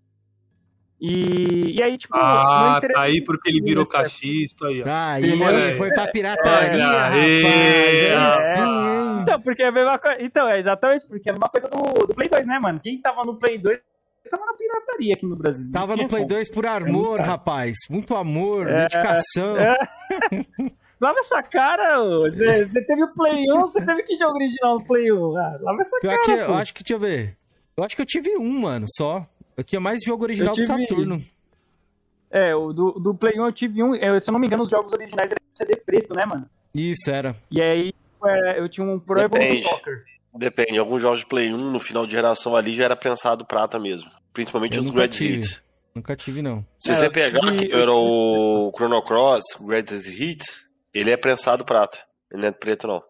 [0.99, 4.85] E, e aí, tipo, Ah, tá aí porque ele virou cachista aí, ó.
[4.87, 7.15] Aí, É, foi pra pirataria, é, rapaz.
[7.15, 9.19] é, Aí sim, hein?
[9.23, 10.17] Então, porque é a mesma coisa.
[10.21, 12.79] Então, é exatamente, porque é a mesma coisa do, do Play 2, né, mano?
[12.79, 13.79] Quem tava no Play 2
[14.29, 15.69] tava na pirataria aqui no Brasil.
[15.71, 16.35] Tava no Play como.
[16.35, 17.77] 2 por amor, rapaz.
[17.89, 19.55] Muito amor, É, dedicação.
[21.01, 21.05] é.
[21.05, 22.21] Lava essa cara, ô.
[22.29, 25.37] Você você teve o Play 1, você teve que jogo original no Play 1?
[25.37, 27.37] Ah, lava essa Pior cara, que, eu acho que, deixa eu ver.
[27.77, 29.25] Eu acho que eu tive um, mano, só.
[29.57, 31.21] Eu tinha mais jogo original Eu do tive- Saturno.
[32.29, 33.93] É, o do, do Play 1 eu tive um.
[33.95, 36.49] eu- se eu não me engano, os jogos originais eram CD preto, né, mano?
[36.73, 37.35] Isso, era.
[37.51, 37.93] E aí
[38.25, 39.67] é, eu tinha um Pro Evolution.
[39.69, 40.03] Soccer.
[40.33, 43.77] Depende, alguns jogos de Play 1 no final de geração ali já era prensado prata
[43.77, 44.09] mesmo.
[44.31, 45.39] Principalmente Eu os tive.
[45.39, 45.61] Hits.
[45.93, 46.65] Nunca tive, não.
[46.79, 50.61] Se É, você pegar tive- que era o Chrono Cross, Greatest Hits,
[50.93, 51.97] ele é prensado prata.
[52.31, 53.03] Ele não é preto, não.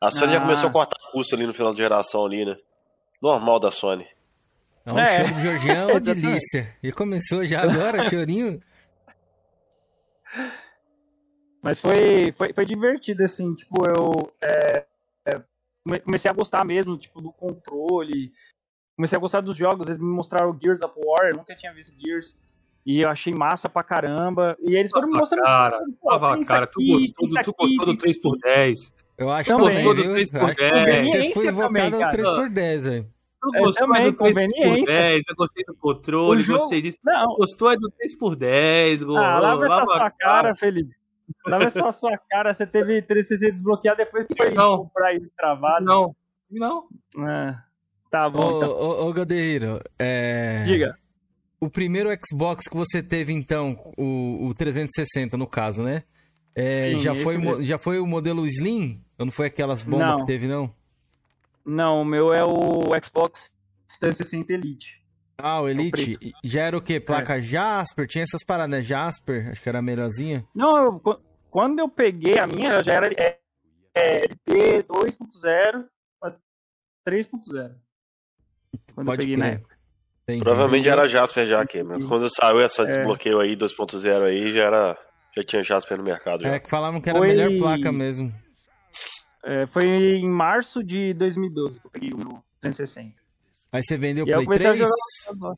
[0.00, 0.42] A Sony já Ah.
[0.42, 2.56] começou a cortar custo ali no final de geração ali, né?
[3.22, 4.06] Normal da Sony.
[4.86, 5.16] É um É.
[5.18, 6.76] choro de Georgião, é uma delícia.
[6.82, 8.60] E começou já agora, chorinho.
[11.62, 14.86] Mas foi, foi, foi divertido, assim, tipo, eu é,
[15.26, 15.42] é,
[15.84, 18.32] come- comecei a gostar mesmo, tipo, do controle.
[18.96, 21.72] Comecei a gostar dos jogos, eles me mostraram o Gears of War, eu nunca tinha
[21.74, 22.36] visto Gears.
[22.86, 24.56] E eu achei massa pra caramba.
[24.60, 25.44] E eles foram me a mostrando.
[25.44, 26.66] cara, a cara.
[26.66, 28.92] Tu aqui, gostou, isso do, tu gostou do tem isso 3x10.
[29.18, 30.12] Eu acho que Gostou do viu?
[30.12, 31.00] 3 por Acho que 10.
[31.00, 32.16] Você foi Conveniência invocado também, no cara.
[32.16, 33.06] 3x10, velho.
[33.42, 35.22] Tu Eu gostou é do 3x10, conveniência.
[35.30, 36.98] eu gostei do controle, jogo- gostei disso.
[37.04, 39.16] Não, Gostou é do 3x10, gol.
[39.18, 40.94] ah, lava essa lava a sua cara, Felipe.
[41.46, 44.78] Lava essa sua cara, você teve 3CC desbloqueado depois que foi Não.
[44.78, 45.84] comprar isso travado.
[45.84, 46.14] Não,
[46.50, 46.84] não.
[47.18, 47.62] Ah,
[48.10, 48.70] tá Ô, bom, então.
[48.72, 50.62] ô, ô, Gadeiro, é...
[50.64, 50.94] Diga.
[51.60, 56.04] O primeiro Xbox que você teve, então, o, o 360 no caso, né?
[56.54, 57.62] É, Sim, já, foi, mesmo.
[57.62, 59.04] já foi o modelo Slim?
[59.18, 60.16] Ou não foi aquelas bombas Não.
[60.20, 60.74] que teve, não?
[61.64, 63.54] Não, o meu é o Xbox
[64.00, 65.00] 360 Elite.
[65.38, 66.16] Ah, o Elite.
[66.18, 66.24] preto.
[66.24, 66.98] E Já era o quê?
[66.98, 68.06] Placa Jasper?
[68.06, 68.82] Tinha essas paradas, né?
[68.82, 70.44] Jasper, acho que era a melhorzinha.
[70.54, 71.20] Não, eu- qu-
[71.50, 73.38] quando eu peguei a minha, ela já era é,
[73.94, 75.84] é, LT 2.0
[76.18, 76.36] pra
[77.06, 77.74] 3.0.
[78.94, 79.54] Quando Pode eu peguei na crer.
[79.56, 79.76] época.
[80.30, 80.44] Entendi.
[80.44, 82.06] Provavelmente já era Jasper já, Cameron.
[82.08, 82.86] Quando saiu essa É.
[82.86, 84.98] desbloqueio aí, 2.0 aí, já era.
[85.36, 86.54] Já tinha Jasper no mercado já.
[86.54, 88.32] É, que falavam que era a Foi- melhor placa mesmo.
[89.44, 93.14] É, foi em março de 2012 que eu peguei o meu 360.
[93.72, 94.90] Aí você vendeu o eu Play comecei a 3?
[95.28, 95.54] jogar.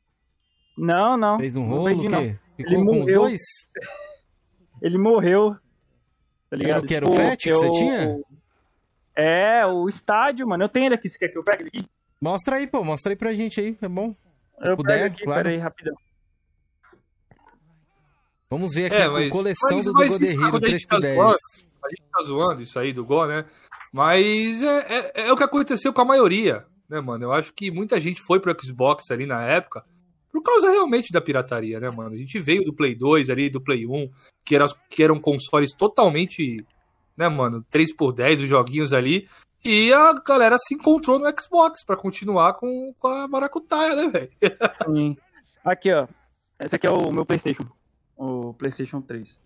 [0.77, 1.39] Não, não.
[1.39, 2.15] Fez um não rolo, vendi, quê?
[2.59, 3.21] Ele Ficou com os morreu.
[3.21, 3.41] dois?
[4.81, 5.55] Ele morreu.
[6.49, 6.75] Tá ligado?
[6.75, 6.95] Era o que?
[6.95, 8.15] Era o Fat que você tinha?
[9.15, 10.63] É, o estádio, mano.
[10.63, 11.07] Eu tenho ele aqui.
[11.09, 11.85] Você quer que eu pegue ele aqui?
[12.21, 12.83] Mostra aí, pô.
[12.83, 14.13] Mostra aí pra gente aí, é bom.
[14.63, 15.43] Eu puder, aqui, claro.
[15.43, 15.93] peraí, rapidão.
[18.49, 20.99] Vamos ver aqui É, a mas- coleção mas- do mas a gente 3 por tá
[20.99, 21.15] 10.
[21.17, 21.37] zoando,
[21.83, 23.45] A gente tá zoando isso aí do Go, né?
[23.91, 24.77] Mas é,
[25.21, 27.25] é, é o que aconteceu com a maioria, né, mano?
[27.25, 29.83] Eu acho que muita gente foi pro Xbox ali na época
[30.31, 32.13] por causa realmente da pirataria, né, mano?
[32.15, 34.09] A gente veio do Play 2 ali, do Play 1,
[34.45, 36.65] que, era, que eram consoles totalmente,
[37.17, 37.63] né, mano?
[37.71, 39.27] 3x10 os joguinhos ali.
[39.65, 44.29] E a galera se encontrou no Xbox pra continuar com, com a maracutaia, né, velho?
[44.93, 45.15] Sim.
[45.63, 46.05] Aqui, ó.
[46.59, 47.65] Esse aqui é o meu PlayStation.
[48.17, 49.39] O PlayStation 3.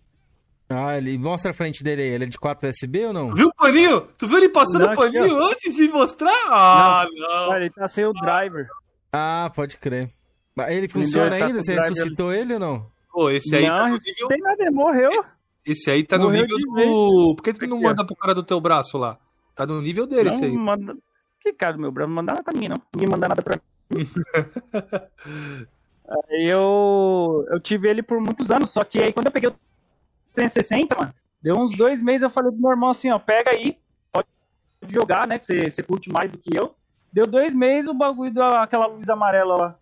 [0.70, 2.08] Ah, ele mostra a frente dele aí.
[2.08, 3.28] Ele é de 4 USB ou não?
[3.34, 4.02] Viu o paninho?
[4.18, 6.34] Tu viu ele passando Não, o paninho antes de mostrar?
[6.48, 7.48] Ah, não.
[7.50, 8.66] Olha, ele tá sem o driver.
[9.12, 10.10] Ah, pode crer.
[10.54, 11.62] Mas Ele Ele funciona tá ainda?
[11.62, 11.90] Você driver.
[11.90, 12.86] ressuscitou ele ou não?
[13.10, 14.20] Pô, esse aí tá não, no isso nível.
[14.22, 15.10] não tem nada, ele morreu.
[15.64, 16.74] Esse aí tá no Morreu nível de do.
[16.74, 16.90] vez.
[17.36, 19.18] Por que tu não manda pro cara do teu braço lá?
[19.58, 20.56] Tá no nível dele não aí.
[20.56, 20.96] manda...
[21.40, 22.80] Que cara do meu bravo não manda nada pra mim, não.
[22.94, 23.58] Ninguém manda nada pra
[23.90, 24.06] mim.
[26.30, 27.44] aí eu...
[27.50, 29.54] eu tive ele por muitos anos, só que aí quando eu peguei o
[30.34, 33.76] 360, mano, deu uns dois meses, eu falei pro meu irmão assim, ó, pega aí,
[34.12, 34.28] pode
[34.88, 36.72] jogar, né, que você, você curte mais do que eu.
[37.12, 39.78] Deu dois meses, o bagulho deu aquela luz amarela lá.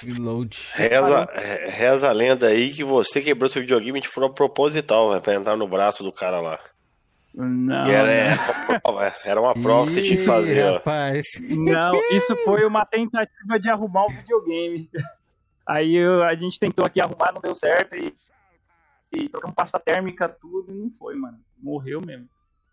[0.00, 0.58] Reload.
[0.74, 5.20] Reza, re- reza a lenda aí que você quebrou seu videogame de forma proposital, velho,
[5.20, 6.60] pra entrar no braço do cara lá.
[7.34, 11.26] Não, E era, uma prova, era uma prova que você tinha que fazer, rapaz.
[11.48, 14.90] Não, isso foi uma tentativa de arrumar um videogame.
[15.66, 18.12] Aí eu- a gente tentou aqui arrumar, não deu certo e,
[19.12, 21.38] e trocamos pasta térmica, tudo, e não foi, mano.
[21.62, 22.26] Morreu mesmo.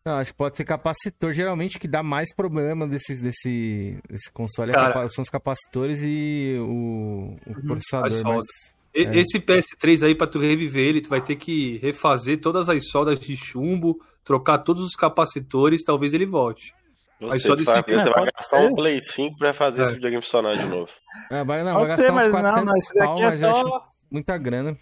[0.03, 1.33] Não, acho que pode ser capacitor.
[1.33, 5.09] Geralmente o que dá mais problema desses, desse, desse console é Cara.
[5.09, 8.07] são os capacitores e o, o processador.
[8.07, 8.23] as soldas.
[8.33, 9.19] Mas E- É.
[9.19, 13.19] Esse PS3 aí, pra tu reviver ele, tu vai ter que refazer todas as soldas
[13.19, 16.73] de chumbo, trocar todos os capacitores, talvez ele volte.
[17.19, 18.67] Mas Você, só vai, você vai gastar ser.
[18.71, 19.85] um Play 5 pra fazer É.
[19.85, 20.91] esse videogame funcionar de novo.
[21.31, 23.41] Ah, vai, não, vai Pode gastar ser, uns mas não, 400 não, pau, é mas
[23.41, 23.87] eu acho só.
[24.11, 24.77] muita grana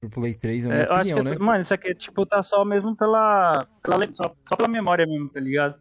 [0.00, 1.30] pro Play 3, na minha É, opinião, que, né?
[1.32, 3.66] essa- mano, isso aqui, tipo, tá só mesmo pela.
[3.82, 5.74] pela só, só pela memória mesmo, tá ligado?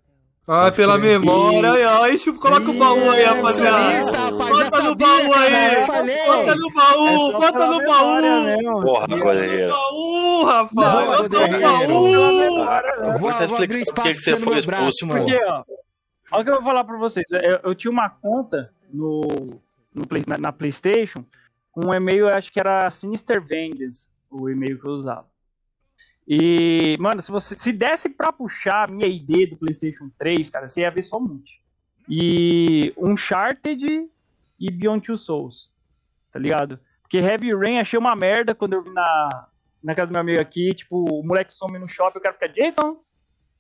[0.47, 1.19] Ah, pela crer.
[1.19, 2.07] memória, aí, ó.
[2.07, 4.31] Ixi, coloca o baú aí, rapaziada.
[4.31, 5.75] Bota no baú cara, aí.
[5.75, 5.85] eu.
[5.85, 8.81] Bota no É baú, bota no baú.
[8.81, 11.21] Porra, no baú, rapaz.
[11.21, 12.61] Bota no baú.
[12.63, 15.25] Ah, Vou- explicando espaço por que você foi expulso, mano.
[15.25, 15.29] pô.
[15.29, 15.63] Porque, ó,
[16.33, 17.25] olha o que eu vou falar pra vocês.
[17.31, 19.21] Eu, eu tinha uma conta no,
[19.93, 21.23] no Play- na, na PlayStation
[21.71, 25.25] com um e-mail, eu acho que era Sinister Vengeance, o e-mail que eu usava.
[26.33, 30.65] E, mano, se você se desse pra puxar a minha ID do PlayStation 3, cara,
[30.65, 31.61] você ia ver só um monte.
[32.07, 34.07] E Uncharted
[34.57, 35.69] e Beyond Two Souls,
[36.31, 36.79] tá ligado?
[37.01, 39.49] Porque Heavy Rain achei uma merda quando eu vi na,
[39.83, 42.47] na casa do meu amigo aqui, tipo, o moleque some no shopping, o cara fica,
[42.47, 43.03] Jason,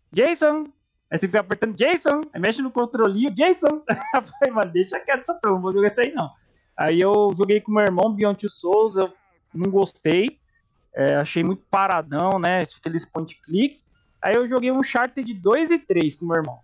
[0.09, 0.71] Jason,
[1.11, 3.83] Aí você fica apertando Jason, aí mexe no controlinho, Jason.
[4.15, 6.31] Eu falei, mano, deixa quieto essa prova, não vou jogar isso aí não.
[6.77, 9.11] Aí eu joguei com meu irmão Beyond Two Souls, eu
[9.53, 10.39] não gostei.
[10.93, 12.63] É, achei muito paradão, né?
[12.77, 13.81] Aqueles point click.
[14.21, 16.59] Aí eu joguei um Uncharted 2 e 3 com meu irmão.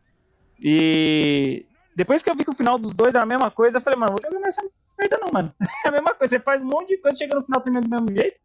[0.59, 3.81] E depois que eu vi que o final dos dois era a mesma coisa, eu
[3.81, 4.61] falei, mano, vou jogar nessa
[4.97, 5.53] merda não, mano.
[5.85, 7.89] É a mesma coisa, você faz um monte de coisa, chega no final termina do
[7.89, 8.39] mesmo jeito.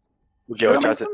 [0.49, 0.67] O que?
[0.67, 1.09] O Uncharted,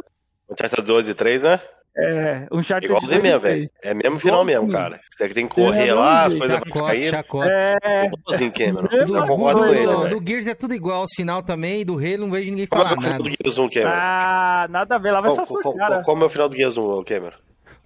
[0.50, 1.60] Uncharted 12 e 3, né?
[2.00, 3.56] É, Uncharted Igualzinho 2 e mesmo, 3.
[3.58, 3.70] velho.
[3.82, 5.00] É mesmo final mesmo, cara.
[5.10, 7.10] Você tem que correr É, lá, as coisas vão Chacota, cair.
[7.10, 7.50] chacota.
[7.82, 8.88] É, Igualzinho, Cameron.
[8.92, 11.42] É, Eu mano, concordo com do, ele, do, do Gears é tudo igual, os final
[11.42, 13.24] também, do Halo não vejo ninguém Como falar que é o final nada.
[13.24, 13.90] do Gears 1, Cameron?
[13.92, 16.02] ah, nada a ver, lá vai Qual, sua qual- cara.
[16.04, 17.36] qual- é o final do Gears 1, Cameron?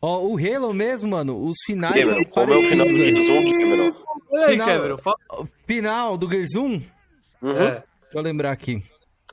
[0.03, 2.93] Ó, o Halo mesmo, mano, os finais Cameron, são como é o final do.
[2.95, 3.95] Gears 1, Cameron?
[4.49, 4.99] Final- Cameron.
[4.99, 5.17] fala-
[5.67, 6.63] Final do Gears 1,
[7.41, 7.51] Uhum.
[7.51, 7.55] É.
[7.71, 7.83] deixa
[8.15, 8.79] eu lembrar aqui.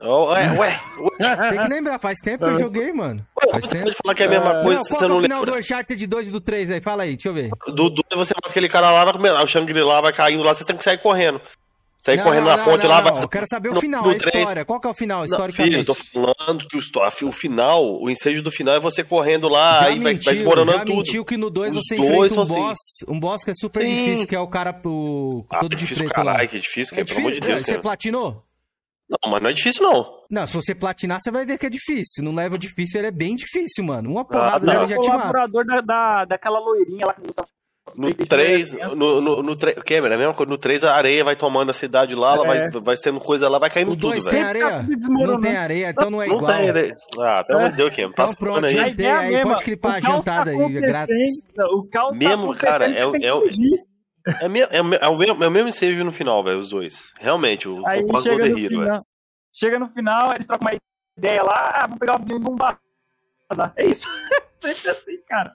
[0.02, 3.24] Oh, é, ué, ué, Tem que lembrar, faz tempo que eu joguei, mano.
[3.50, 3.84] Faz você tempo.
[3.84, 5.20] pode falar que é a mesma Não, coisa qual se que você é não o
[5.22, 5.54] final lembra.
[5.54, 6.80] do Uncharted 2 e do 3 aí?
[6.80, 7.50] Fala aí, deixa eu ver.
[7.66, 10.64] Do 2 você mata aquele cara lá, vai comer, o Shangri-La vai caindo lá, você
[10.64, 11.38] tem que sair correndo.
[12.02, 13.12] Sair Não, correndo não, na não, ponte não, lá, não.
[13.12, 13.22] vai.
[13.24, 14.64] Eu quero saber o no- final, a história.
[14.64, 15.76] Qual que é o final, Não, historicamente?
[15.76, 19.50] filho, eu tô falando que o, o final, o ensejo do final é você correndo
[19.50, 20.96] lá, aí vai, vai desmoronando já tudo.
[20.96, 22.54] mentiu que no 2 Os você dois enfrenta um assim.
[22.54, 23.94] boss, um boss que é super Sim.
[23.94, 26.10] difícil, que é o cara pro, Ah, todo de preto lá.
[26.10, 27.56] caralho, que difícil, que É é, pelo amor de difícil?
[27.56, 28.42] Deus, Você platinou?
[29.10, 30.08] Não, mas não é difícil, não.
[30.30, 32.22] Não, se você platinar, você vai ver que é difícil.
[32.22, 34.08] No level difícil, ele é bem difícil, mano.
[34.08, 34.72] Uma porrada não.
[34.72, 35.20] dele É já o te mata.
[35.32, 37.44] colaborador da, da, daquela loirinha lá que usa
[37.96, 40.50] No Fake 3, News, no, no, no 3, Cameron, é a mesma coisa.
[40.52, 42.70] No 3 a areia vai tomando a cidade lá, ela É.
[42.70, 44.46] vai, vai sendo coisa lá, vai caindo tudo, 2 tem velho.
[44.46, 44.68] areia?
[44.70, 44.86] Tá.
[45.08, 46.52] Não tem areia, então não é Não igual.
[46.56, 46.96] tem areia.
[47.18, 48.10] Ah, pelo amor de Deus, Cameron.
[48.12, 48.90] Então Passa pronto, pano aí.
[48.90, 51.16] ideia aí, pode clipar a jantada tá aí, é grátis.
[51.72, 53.89] O caos Mesmo, tá cara, é é.
[54.40, 54.68] É, me- é,
[55.00, 57.12] é o mesmo, é o mesmo ensejo no final, velho, os dois.
[57.18, 58.68] Realmente, o Aí o chega no, Hero, velho.
[58.68, 59.06] final,
[59.52, 60.78] chega no final, eles trocam uma
[61.18, 62.58] ideia lá, ah, vamos pegar o e vamos
[63.48, 63.72] vazar.
[63.76, 64.06] É isso.
[64.52, 65.54] Sempre assim, cara.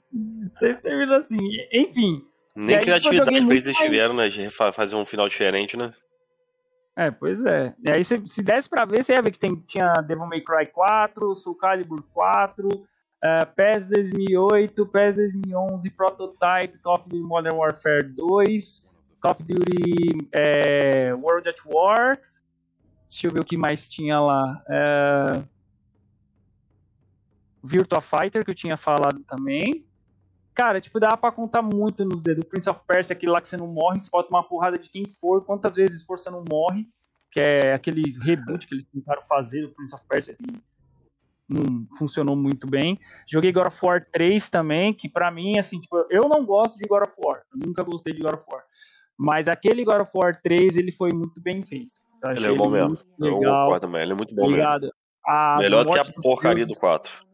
[0.57, 1.37] Sempre termina assim.
[1.71, 2.23] Enfim.
[2.55, 4.29] Nem tipo, criatividade pra eles mais- tiveram, né?
[4.29, 5.93] De fazer um final diferente, né?
[6.97, 7.75] É, pois é.
[7.83, 10.41] E aí, se, se desse pra ver, você ia ver que tem, tinha Devil May
[10.41, 12.69] Cry 4, Soul Calibur 4,
[13.25, 18.83] uh, PES 2008, PES 2011, Prototype, Call of Duty Modern Warfare 2,
[19.19, 22.19] Call of Duty é, World at War.
[23.09, 24.63] Deixa eu ver o que mais tinha lá.
[24.69, 25.43] É,
[27.63, 29.85] Virtua Fighter, que eu tinha falado também.
[30.53, 32.45] Cara, tipo, dá pra contar muito nos dedos.
[32.45, 34.77] O Prince of Persia, aquele lá que você não morre, você pode tomar uma porrada
[34.77, 36.87] de quem for, quantas vezes for você não morre.
[37.29, 40.37] Que é aquele reboot que eles tentaram fazer do Prince of Persia
[41.47, 42.99] não funcionou muito bem.
[43.27, 46.87] Joguei God of War 3 também, que pra mim, assim, tipo, eu não gosto de
[46.87, 47.41] God of War.
[47.53, 48.63] Nunca gostei de God of War.
[49.17, 51.91] Mas aquele God of War 3, ele foi muito bem feito.
[52.23, 52.87] Eu Ele é bom mesmo.
[52.89, 53.65] muito Eu Legal.
[53.65, 54.57] concordo, ele é muito bom mesmo.
[54.57, 54.91] Ligado?
[55.25, 57.25] As Melhor do que a porcaria deuses- do 4.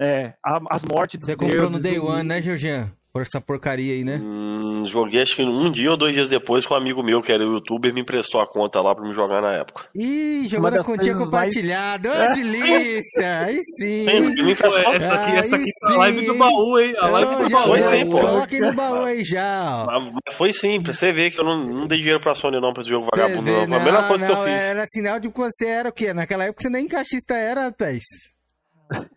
[0.00, 2.92] É, a- as mortes dos Você comprou no Day One, né, Georgian?
[3.12, 4.18] Por essa porcaria aí, né?
[4.22, 7.30] Hum, joguei acho que um dia ou dois dias depois com um amigo meu, que
[7.30, 9.84] era youtuber, me emprestou a conta lá pra me jogar na época.
[9.94, 12.08] Ih, na das continha coisas mais- compartilhada.
[12.10, 13.40] Ô, delícia!
[13.40, 14.06] Aí sim!
[14.06, 14.94] Sim, me emprestou.
[14.94, 16.26] essa aqui, essa aqui tá a live sim.
[16.26, 16.94] do baú, hein?
[16.98, 17.66] A live do baú.
[17.66, 18.18] foi sim, pô.
[18.18, 20.00] Coloquem no baú aí já, ó.
[20.00, 22.80] Mas foi simples, você vê que eu não, não dei dinheiro pra Sony não pra
[22.80, 23.42] esse jogo vagabundo.
[23.42, 23.68] Não.
[23.68, 24.54] Foi a melhor coisa que eu não, fiz.
[24.54, 26.14] Era sinal de que você era o quê?
[26.14, 28.02] Naquela época você nem caixista era, rapaz.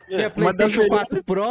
[0.08, 1.44] Tinha das PlayStation 4 Pro,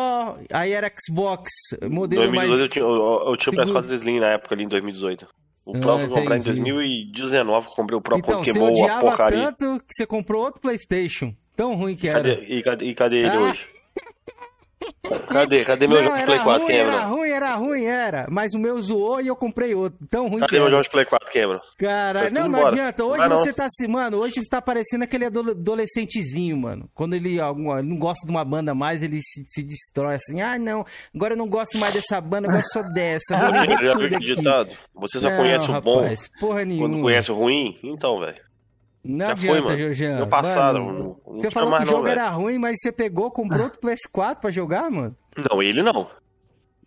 [0.52, 1.50] aí era Xbox,
[1.82, 2.60] Em modelo 2018 mais.
[2.60, 3.82] eu tinha, eu, eu tinha o seguro.
[3.87, 5.26] PS4 Slim na época ali em 2018.
[5.66, 6.60] O Ah, Pro eu fui comprar em entendi.
[6.60, 9.52] 2019, que eu comprei o Pro Então, você queimou a odiava porcaria.
[9.52, 11.34] tanto que você comprou outro PlayStation.
[11.56, 12.18] Tão ruim que era.
[12.22, 13.40] Cadê, e, cadê, e cadê ele Ah.
[13.40, 13.66] hoje?
[15.28, 15.64] Cadê?
[15.64, 17.14] Cadê meu Não, jogo de era Play 4, ruim, era Cameron?
[17.14, 18.26] ruim, era ruim, era.
[18.30, 19.98] Mas o meu zoou e eu comprei outro.
[20.10, 20.70] Tão ruim que Cadê meu era.
[20.72, 21.60] jogo de Play 4, Cameron?
[21.78, 22.72] Caralho, Tá não, não embora.
[22.74, 23.04] adianta.
[23.04, 23.36] Hoje não.
[23.36, 26.88] você tá assim, mano, hoje você tá parecendo aquele ado- adolescentezinho, mano.
[26.94, 30.40] Quando ele, algum- ele não gosta de uma banda mais, ele se, se destrói assim.
[30.40, 33.36] Ah, não, agora eu não gosto mais dessa banda, eu gosto só dessa.
[33.38, 33.50] Vou
[33.84, 34.24] Já tudo aqui.
[34.34, 34.74] ditado?
[34.94, 36.06] Você só Não, conhece o bom
[36.40, 36.88] porra nenhuma.
[36.88, 37.78] quando conhece o ruim?
[37.82, 38.36] Então, velho.
[39.04, 39.76] Não Já foi, adianta, mano.
[39.78, 40.16] Georgiano.
[40.16, 40.92] Meu passado, Mano,
[41.26, 42.12] não- não você falou que o não, jogo velho.
[42.20, 45.14] era ruim, mas você pegou, comprou outro PS4 pra jogar, mano?
[45.50, 46.08] Não, ele não.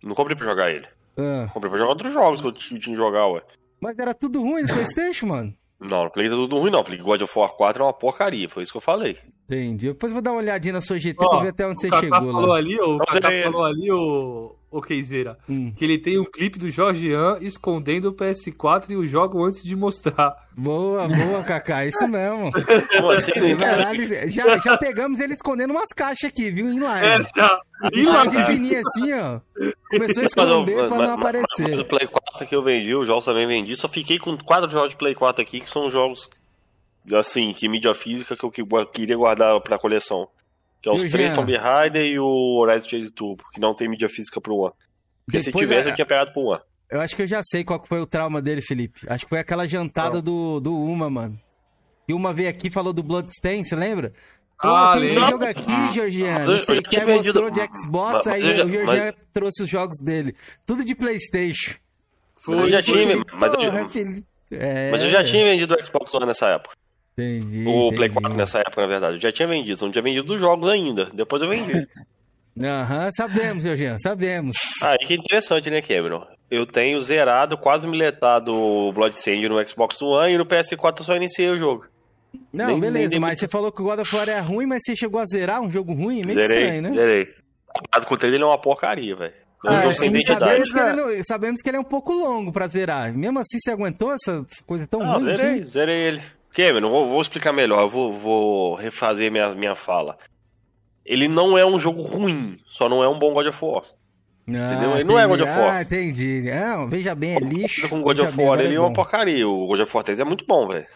[0.02, 0.86] Não comprei pra jogar ele.
[1.16, 3.42] Ah, Comprei pra jogar outros jogos que eu tinha que jogar, ué.
[3.80, 5.54] mas era tudo ruim no Playstation, mano?
[5.80, 6.82] Não, não falei que tá tudo ruim, não.
[6.82, 8.48] Falei que God of War 4 é uma porcaria.
[8.48, 9.16] Foi isso que eu falei.
[9.44, 9.86] Entendi.
[9.88, 12.00] Depois eu vou dar uma olhadinha na sua GT pra ver até onde você o
[12.00, 12.56] chegou falou lá.
[12.56, 15.72] ali, o você- falou ali, o, o Keizeira, Hum.
[15.74, 19.74] que ele tem um clipe do Jorgean escondendo o PS4 e o jogo antes de
[19.74, 20.46] mostrar.
[20.56, 22.50] Boa, boa, Kaká, isso mesmo.
[22.52, 23.56] Como?
[23.58, 26.70] Caralho, já, já pegamos ele escondendo umas caixas aqui, viu?
[26.70, 27.26] Em É, live.
[27.32, 27.60] tá.
[27.94, 28.46] Isso Isso, de cara.
[28.46, 29.40] fininho assim, ó.
[29.90, 31.68] Começou a Mas esconder pra mas- não mas- aparecer.
[31.70, 33.74] Mas o Play 4 que eu vendi, os jogos também vendi.
[33.76, 36.28] Só fiquei com quatro jogos de Play 4 aqui, que são jogos,
[37.14, 40.28] assim, que mídia física que eu que- queria guardar pra coleção.
[40.82, 41.34] Que é os o três?
[41.34, 44.72] Tomb Raider e o Horizon Chase Turbo, que não tem mídia física pro One.
[45.26, 46.60] Porque se Depois, tivesse, é- eu tinha pegado pro One.
[46.90, 49.00] Eu acho que eu já sei qual foi o trauma dele, Felipe.
[49.08, 51.38] Acho que foi aquela jantada do, do Uma, mano.
[52.08, 54.14] E uma veio aqui e falou do Bloodstain, você lembra?
[54.60, 55.30] Pô, Ah, tem esse lembro.
[55.32, 56.40] jogo aqui, Georgiano.
[56.40, 58.42] Eu- Não eu sei já o que, tinha aí mostrou vendido- de Xbox, mas- aí
[58.42, 60.34] mas eu já- o Georgiano trouxe os jogos dele.
[60.64, 61.74] Tudo de Playstation.
[62.46, 63.02] Mas eu já foi.
[63.02, 64.22] tinha, mas.
[64.50, 66.74] É, mas eu já tinha vendido o Xbox One nessa época.
[67.18, 67.64] Entendi.
[67.66, 68.20] O Play entendi.
[68.22, 69.16] 4 nessa época, na verdade.
[69.16, 71.06] Eu já tinha vendido, não tinha vendido os jogos ainda.
[71.12, 71.86] Depois eu vendi.
[72.62, 74.56] Aham, sabemos, Georgiano, sabemos.
[74.82, 76.26] Aí que interessante, né, Cameron?
[76.50, 81.14] Eu tenho zerado, quase miletado o Bloodstained no Xbox One e no PS4 eu só
[81.14, 81.86] iniciei o jogo.
[82.52, 84.80] Não, Nem- beleza, nem- mas você falou que o God of War é ruim, mas
[84.84, 86.24] você chegou a zerar um jogo ruim?
[86.24, 86.90] Meio zerei, estranho, né?
[86.92, 87.28] zerei.
[87.68, 89.32] Comparado com o dele, ele é uma porcaria, velho.
[89.64, 90.40] É um Ah, jogo sem identidade.
[90.40, 93.12] sabemos, que ele sabemos que ele é um pouco longo pra zerar.
[93.12, 95.68] Mesmo assim, você aguentou essa coisa tão Não, ruim zerei, assim?
[95.68, 96.22] zerei ele.
[96.62, 100.18] Cameron, vou, vou explicar melhor, eu vou, vou refazer minha, minha fala.
[101.04, 103.84] Ele não é um jogo ruim, só não é um bom God of War.
[104.46, 104.94] Entendeu?
[104.94, 105.76] Ele não é God of War.
[105.76, 106.42] Ah, entendi.
[106.42, 107.88] Não, veja bem, é lixo.
[107.88, 108.94] Com God of bem, War agora ele é é uma bom.
[108.94, 109.48] porcaria.
[109.48, 110.86] O God of War 3 é muito bom, velho.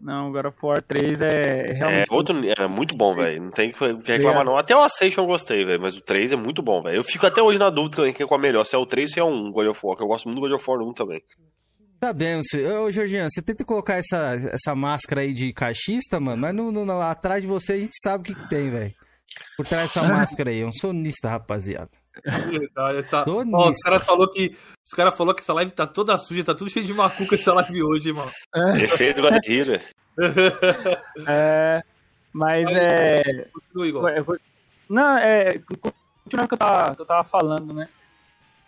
[0.00, 2.12] Não, God of War 3 é É, realmente.
[2.12, 3.42] outro, é muito bom, velho.
[3.44, 4.56] Não tem que que reclamar, não.
[4.56, 5.80] Até o Ascension eu gostei, velho.
[5.80, 6.96] Mas o 3 é muito bom, velho.
[6.96, 9.08] Eu fico até hoje na dúvida quem é qual é melhor, se é o 3
[9.10, 10.70] ou se é o 1, God of War, que eu gosto muito do God of
[10.70, 11.22] War 1 também.
[12.02, 12.80] Tá bem, senhor.
[12.80, 16.84] Ô, Georgiano, você tenta colocar essa, essa máscara aí de caixista, mano, mas no, no-
[16.84, 18.92] lá atrás de você a gente sabe o que, que tem, velho.
[19.56, 21.88] Por trás dessa máscara aí, é um sonista, rapaziada.
[22.98, 23.24] Essa...
[23.70, 24.50] Os caras falou que
[24.84, 27.54] os cara falou que essa live tá toda suja, tá tudo cheio de macuca essa
[27.54, 28.32] live hoje, hein, mano.
[28.82, 29.80] Efeito God Hero.
[31.28, 31.82] É,
[32.32, 33.46] mas é.
[33.52, 34.12] Continua,
[34.90, 35.56] Não, é.
[36.24, 37.88] Continuando o que eu tava, que eu tava falando, né?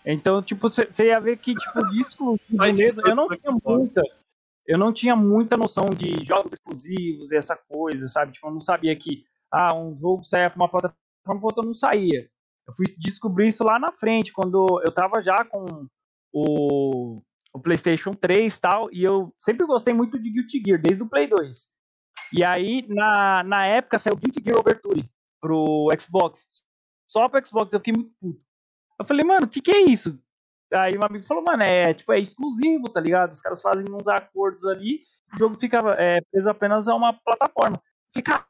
[0.05, 4.03] Então, tipo, você ia ver que, tipo, de exclusivo mesmo, eu não tinha muita.
[4.67, 8.33] Eu não tinha muita noção de jogos exclusivos e essa coisa, sabe?
[8.33, 10.99] Tipo, eu não sabia que, ah, um jogo saia pra uma plataforma
[11.29, 12.29] e outro não saía.
[12.67, 15.87] Eu fui descobrir isso lá na frente, quando eu tava já com
[16.33, 21.03] o, o PlayStation 3 e tal, e eu sempre gostei muito de Guilty Gear, desde
[21.03, 21.69] o Play 2.
[22.33, 25.09] E aí, na, na época, saiu Guilty Gear Overture
[25.41, 26.65] pro Xbox.
[27.07, 28.41] Só pro Xbox, eu fiquei muito puto.
[28.99, 30.19] Eu falei, mano, o que que é isso?
[30.73, 33.33] Aí um amigo falou, mano, é tipo, é exclusivo, tá ligado?
[33.33, 35.03] Os caras fazem uns acordos ali,
[35.35, 37.81] o jogo fica é, preso apenas a uma plataforma.
[38.13, 38.45] Falei,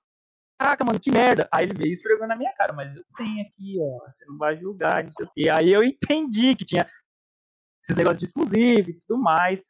[0.58, 1.48] caraca, mano, que merda.
[1.52, 4.56] Aí ele veio esfregando na minha cara, mas eu tenho aqui, ó, você não vai
[4.56, 5.48] julgar, não sei o quê.
[5.50, 6.88] Aí eu entendi que tinha
[7.82, 9.62] esses negócios de exclusivo e tudo mais.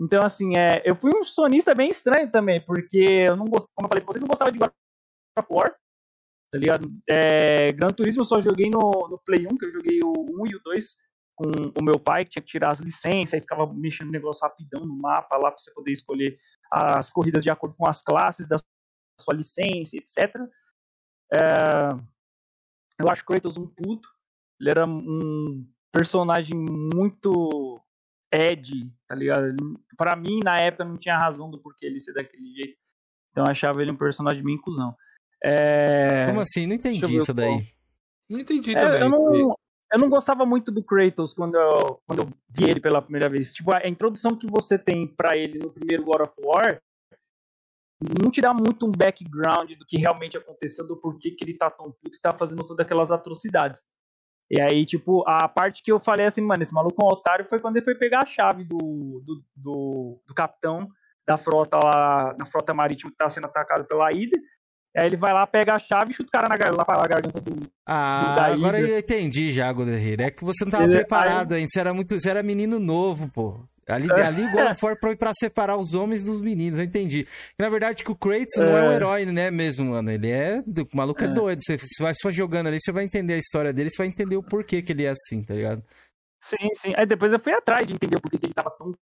[0.00, 3.86] Então, assim, é, eu fui um sonista bem estranho também, porque eu não gostava, como
[3.86, 4.70] eu falei, você não gostava de God
[5.38, 5.76] of War,
[6.52, 6.92] tá ligado?
[7.08, 8.78] É, Gran Turismo eu só joguei no,
[9.08, 10.96] no Play 1, que eu joguei o 1 e o 2
[11.34, 14.46] com o meu pai, que tinha que tirar as licenças, aí ficava mexendo no negócio
[14.46, 16.38] rapidão no mapa lá, pra você poder escolher
[16.70, 18.58] as corridas de acordo com as classes da
[19.18, 20.36] sua licença, etc.
[21.32, 21.88] É,
[23.00, 24.06] eu acho Kratos um puto,
[24.60, 27.80] ele era um personagem muito
[28.30, 29.56] Ed, tá ligado?
[29.96, 32.78] Pra mim, na época, não tinha razão do porquê ele ser daquele jeito.
[33.30, 34.94] Então eu achava ele um personagem bem inclusão.
[35.44, 36.26] É...
[36.26, 36.66] Como assim?
[36.66, 37.36] Não entendi ver isso qual.
[37.36, 37.66] daí.
[38.28, 39.00] Não entendi É, também.
[39.00, 39.56] eu, não,
[39.92, 43.52] eu não gostava muito do Kratos quando eu, quando eu vi ele pela primeira vez.
[43.52, 46.80] Tipo, a introdução que você tem pra ele no primeiro God of War
[48.20, 51.70] não te dá muito um background do que realmente aconteceu, do porquê que ele tá
[51.70, 53.82] tão puto e tá fazendo todas aquelas atrocidades.
[54.50, 57.46] E aí, tipo, a parte que eu falei assim, mano, esse maluco é um otário
[57.48, 58.76] foi quando ele foi pegar a chave do,
[59.24, 60.88] do, do, do capitão
[61.26, 64.40] da frota lá, na frota marítima que tá sendo atacado pela Hydra.
[64.96, 67.06] Aí ele vai lá, pega a chave e chuta o cara na, gar- lá pra
[67.06, 68.92] garganta do, Ah, da agora Hydra.
[68.92, 70.22] eu entendi já, Godehiro.
[70.22, 71.68] É que você não tava Ele- preparado ainda.
[71.70, 72.18] Você era muito.
[72.20, 73.60] Você era menino novo, pô.
[73.88, 77.26] Ali, ali God of War foi pra separar os homens dos meninos, eu entendi.
[77.58, 78.94] Na verdade, que o Kratos não é um É.
[78.94, 80.08] herói, né, mesmo, mano?
[80.10, 80.60] Ele é.
[80.60, 81.28] O maluco é, É.
[81.32, 81.60] doido.
[81.64, 84.36] Você, você vai só jogando ali, você vai entender a história dele, você vai entender
[84.36, 85.82] o porquê que ele é assim, tá ligado?
[86.44, 86.92] Sim, sim.
[86.96, 88.92] Aí depois eu fui atrás de entender por que ele tava tão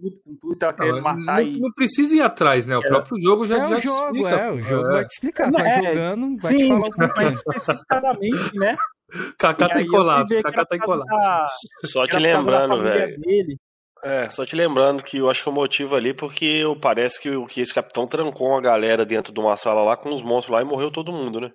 [0.00, 1.58] puto com tudo, tava querendo Não, matar não, e...
[1.60, 2.76] não precisa ir atrás, né?
[2.76, 4.50] O próprio jogo já, é já o jogo, explica, é.
[4.52, 4.92] O jogo É.
[4.92, 5.52] vai te explicar.
[5.52, 8.76] Você vai É, jogando, vai te Sim, falar o mas, especificamente, né?
[9.38, 11.06] Kaká tá em colapso, Kaká tá em colapso.
[11.16, 11.46] da-
[11.86, 13.18] Só te lembrando, velho.
[13.20, 13.56] dele.
[14.04, 17.30] É, só te lembrando que eu acho que o motivo ali porque eu- parece que,
[17.30, 20.54] o- que esse capitão trancou uma galera dentro de uma sala lá com os monstros
[20.54, 21.50] lá e morreu todo mundo, né?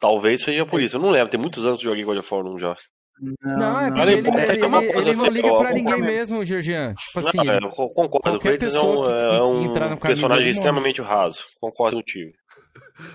[0.00, 0.96] Talvez seja por isso.
[0.96, 2.76] Eu não lembro, tem muitos anos que eu joguei God of War 1 já.
[3.20, 5.48] Não, é não, porque ele, não, ele, é uma ele- coisa ele não assim, liga
[5.52, 6.94] ó, pra ninguém mesmo, Georgian.
[6.94, 9.72] Tipo assim, não, é, eu co- concordo, o Kratos é um, que- é que um
[9.74, 11.44] caminho personagem extremamente raso.
[11.60, 12.32] Concordo contigo.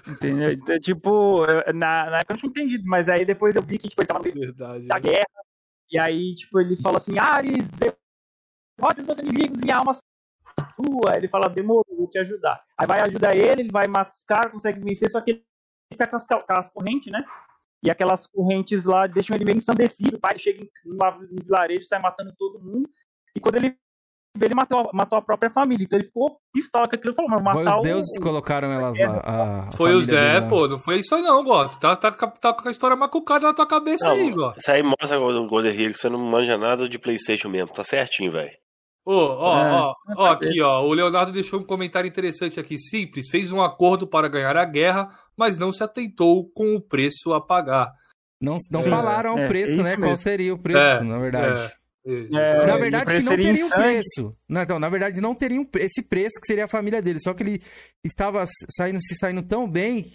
[0.07, 0.51] Entendeu?
[0.51, 3.77] Então, tipo, eu- na, na época eu não tinha entendido, mas aí depois eu vi
[3.77, 4.85] que tipo, ele tava no meio Verdade.
[4.87, 5.25] da guerra,
[5.91, 11.15] e aí, tipo, ele fala assim, Ares, derrote os meus inimigos, minha alma sua.
[11.17, 12.61] Ele fala, demorou, vou te ajudar.
[12.77, 15.43] Aí vai ajudar ele, ele vai matar os caras, consegue vencer, só que ele
[15.91, 17.23] fica com as, com as correntes, né?
[17.83, 21.85] E aquelas correntes lá deixam ele meio ensandecido, pai, ele chega em uma- um vilarejo,
[21.85, 22.89] sai matando todo mundo,
[23.35, 23.75] e quando ele
[24.37, 27.15] vê, ele matou, a- matou a própria família, então ele ficou pistola com aquilo, e
[27.15, 29.21] falou, mas foi matar os o- deuses que colocaram elas lá.
[29.23, 30.49] a- Foi os família 10, dele lá.
[30.49, 31.79] pô, não foi isso aí não, Goto.
[31.79, 34.57] Tá, tá, tá com a história macucada na tua cabeça aí, Goto.
[34.59, 37.73] isso aí mostra o Golden Hill que você não manja nada de Playstation mesmo.
[37.73, 38.51] Tá certinho, velho.
[39.05, 40.81] Ô, ó, É, ó, ó, aqui, ó.
[40.85, 42.77] O Leonardo deixou um comentário interessante aqui.
[42.77, 47.33] Simples, fez um acordo para ganhar a guerra, mas não se atentou com o preço
[47.33, 47.91] a pagar.
[48.41, 48.89] Não, não Sim.
[48.89, 49.97] falaram É, o preço, é né?
[49.97, 51.59] Qual seria o preço, É, na verdade.
[51.59, 54.35] É, É, Na verdade, que não teria um preço.
[54.49, 57.17] Não, então, na verdade, não teria um- esse preço que seria a família dele.
[57.21, 57.61] Só que ele
[58.03, 58.43] estava
[58.75, 60.11] saindo, se saindo tão bem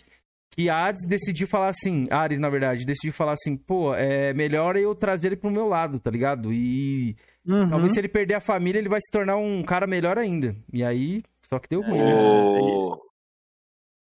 [0.51, 2.07] que a Hades decidiu falar assim.
[2.11, 5.99] Ares, na verdade, decidiu falar assim: pô, é melhor eu trazer ele pro meu lado,
[5.99, 6.53] tá ligado?
[6.53, 7.17] E
[7.49, 7.69] Uhum.
[7.69, 10.55] talvez se ele perder a família, ele vai se tornar um cara melhor ainda.
[10.73, 12.15] E aí, só que deu ruim, né?
[12.15, 12.99] O,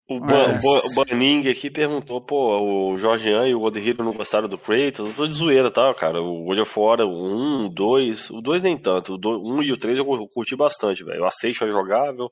[0.09, 0.59] o, Ban- É.
[0.59, 4.49] o Ban- o Banning aqui perguntou, pô, o Jorgean e o Golden Hill não gostaram
[4.49, 5.09] do Kratos?
[5.09, 6.23] Eu tô de zoeira, tá, cara?
[6.23, 9.15] O God of War, o 1, o 2, o 2 nem tanto.
[9.15, 11.23] O 1 e o 3 eu curti bastante, velho.
[11.23, 12.31] O Ascension é jogável.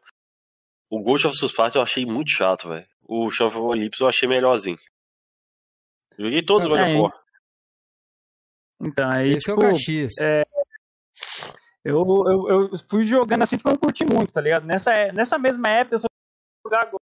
[0.91, 2.87] O Ghost of Tsushima eu achei muito chato, velho.
[3.09, 4.79] O Shadow of Olympus eu achei melhorzinho.
[6.19, 7.13] Joguei todos os God of É, War.
[8.85, 10.13] Então, aí, Esse é o tipo, Caxias.
[11.85, 11.99] Eu,
[12.49, 14.65] eu, eu fui jogando assim porque eu não curti muito, tá ligado?
[14.67, 16.07] Nessa, é- nessa mesma época, eu só
[16.67, 17.03] jogar agora,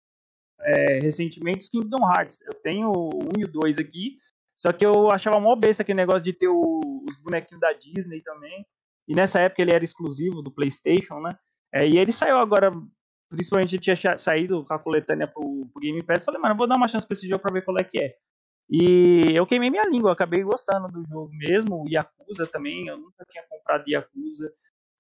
[0.62, 2.42] é, recentemente os Kingdom Hearts.
[2.42, 4.18] Eu tenho 1 e o 2 aqui,
[4.58, 8.22] só que eu achava mó besta aquele negócio de ter o- os bonequinhos da Disney
[8.22, 8.66] também.
[9.08, 11.32] E nessa época ele era exclusivo do PlayStation, né?
[11.74, 12.72] É, e ele saiu agora,
[13.30, 16.24] principalmente ele tinha saído com a coletânea pro, pro Game Pass.
[16.24, 18.00] Falei, mano, eu vou dar uma chance pra esse jogo pra ver qual é que
[18.00, 18.16] é.
[18.70, 21.84] E eu queimei minha língua, acabei gostando do jogo mesmo.
[21.84, 24.52] O Yakuza também, eu nunca tinha comprado Yakuza.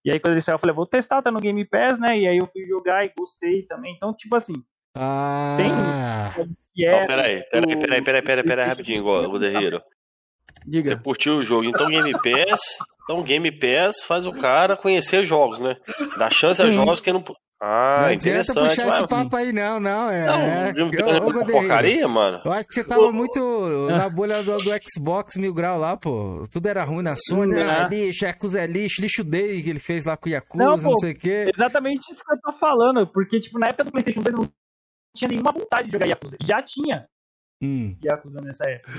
[0.03, 2.17] E aí quando ele saiu, eu falei, vou testar, tá no Game Pass, né?
[2.17, 3.93] E aí eu fui jogar e gostei também.
[3.95, 4.53] Então, tipo assim,
[4.95, 6.33] Ah,
[6.73, 7.01] que é.
[7.01, 9.81] Não, peraí, peraí, peraí, peraí, peraí, peraí, PlayStation rapidinho, cinco, igual o Derreiro.
[10.63, 10.97] Você Diga.
[10.97, 12.61] curtiu o jogo, então Game Pass.
[13.03, 15.77] Então Game Pass faz o cara conhecer jogos, né?
[16.17, 17.23] Dá chance a jogos que não.
[17.61, 18.19] Ah, não adianta
[18.53, 18.69] interessante.
[18.69, 20.09] puxar mas- esse papo aí, não, não.
[20.09, 22.41] É, Não, é, eu- é ô, porcaria, mano.
[22.45, 23.39] Eu acho que você tava muito
[23.89, 26.45] na bolha do, do Xbox Mil Grau lá, pô.
[26.49, 27.55] Tudo era ruim na Sony.
[27.55, 27.87] Hum, Ah, é.
[27.89, 30.83] lixo, Yakuza é lixo, lixo Day que ele fez lá com o Yakuza, Não, não,
[30.91, 30.97] pô.
[30.99, 31.51] sei o quê.
[31.53, 33.05] Exatamente isso que eu tô falando.
[33.07, 34.49] Porque, tipo, na época do PlayStation 2 eu não
[35.15, 36.37] tinha nenhuma vontade de jogar Yakuza.
[36.41, 37.07] Já tinha
[37.61, 37.93] Hum.
[38.01, 38.89] Yakuza nessa época.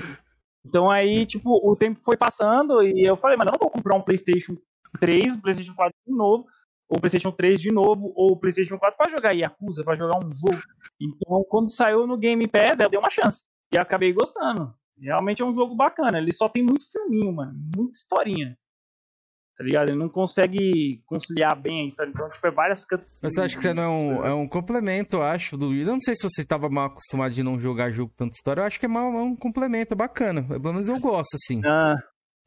[0.63, 3.95] Então aí, tipo, o tempo foi passando e eu falei, mano, eu não vou comprar
[3.97, 4.55] um PlayStation
[4.99, 6.45] 3, um PlayStation 4 de novo,
[6.91, 10.61] ou PlayStation 3 de novo, ou PlayStation 4 pra jogar Yakuza, pra jogar um jogo.
[10.99, 13.43] Então, quando saiu no Game Pass, eu dei uma chance.
[13.71, 14.73] E acabei gostando.
[14.99, 16.17] Realmente é um jogo bacana.
[16.17, 17.53] Ele só tem muito filminho, mano.
[17.73, 18.57] Muita historinha.
[19.57, 19.89] Tá ligado?
[19.89, 22.11] Ele não consegue conciliar bem a história.
[22.13, 23.21] Então, tipo, é várias cutscenes.
[23.23, 25.73] Mas você acha que você não é um, é um complemento, eu acho, do.
[25.73, 28.61] Eu não sei se você tava mal acostumado de não jogar jogo com tanta história.
[28.61, 30.43] Eu acho que é, mal, é um complemento, é bacana.
[30.43, 31.61] Pelo menos eu gosto, assim.
[31.65, 31.95] Ah,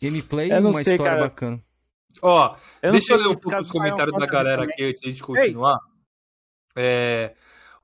[0.02, 1.24] Gameplay e uma sei, história cara.
[1.28, 1.62] bacana.
[2.22, 5.12] Ó, eu deixa eu ler um pouco os comentários da galera aqui antes de a
[5.12, 5.78] gente continuar.
[6.76, 7.34] É,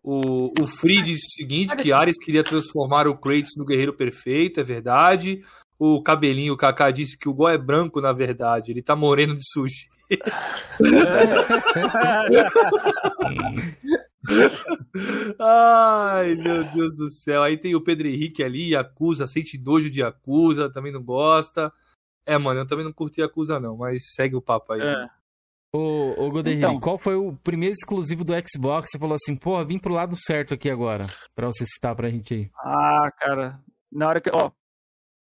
[0.03, 4.61] o, o Free diz o seguinte: que Ares queria transformar o Kratos no guerreiro perfeito,
[4.61, 5.43] é verdade.
[5.79, 8.71] O cabelinho, o Kaká, disse que o Gol é branco, na verdade.
[8.71, 9.89] Ele tá moreno de sushi.
[15.39, 17.43] Ai, meu Deus do céu.
[17.43, 21.73] Aí tem o Pedro Henrique ali, acusa, sente nojo de acusa, também não gosta.
[22.27, 24.81] É, mano, eu também não curti acusa, não, mas segue o papo aí.
[24.81, 25.09] É.
[25.73, 26.81] Ô, ô Goderri, Então.
[26.81, 28.91] qual foi o primeiro exclusivo do Xbox?
[28.91, 31.07] Você falou assim, porra, vim pro lado certo aqui agora.
[31.35, 32.51] Pra você citar pra gente aí.
[32.57, 33.63] Ah, cara.
[33.91, 34.51] Na hora que, ó,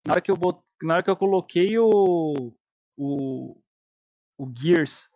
[0.05, 0.59] na hora que eu bot...
[0.81, 2.53] na hora que eu coloquei o
[2.97, 3.57] o
[4.37, 5.07] o Gears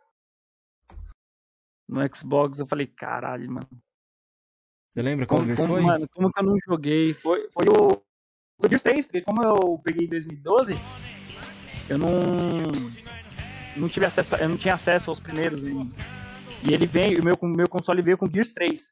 [1.88, 3.68] no Xbox, eu falei, caralho, mano.
[4.93, 5.82] Você lembra qual Como, como- foi?
[5.82, 7.13] mano, como que eu não joguei?
[7.13, 7.93] Foi foi o,
[8.63, 10.74] o Gears 3, porque como eu peguei em 2012,
[11.89, 12.09] eu não
[13.75, 15.73] não tive acesso, eu não tinha acesso aos primeiros e,
[16.69, 18.91] e ele veio, o meu meu console veio com Gears 3.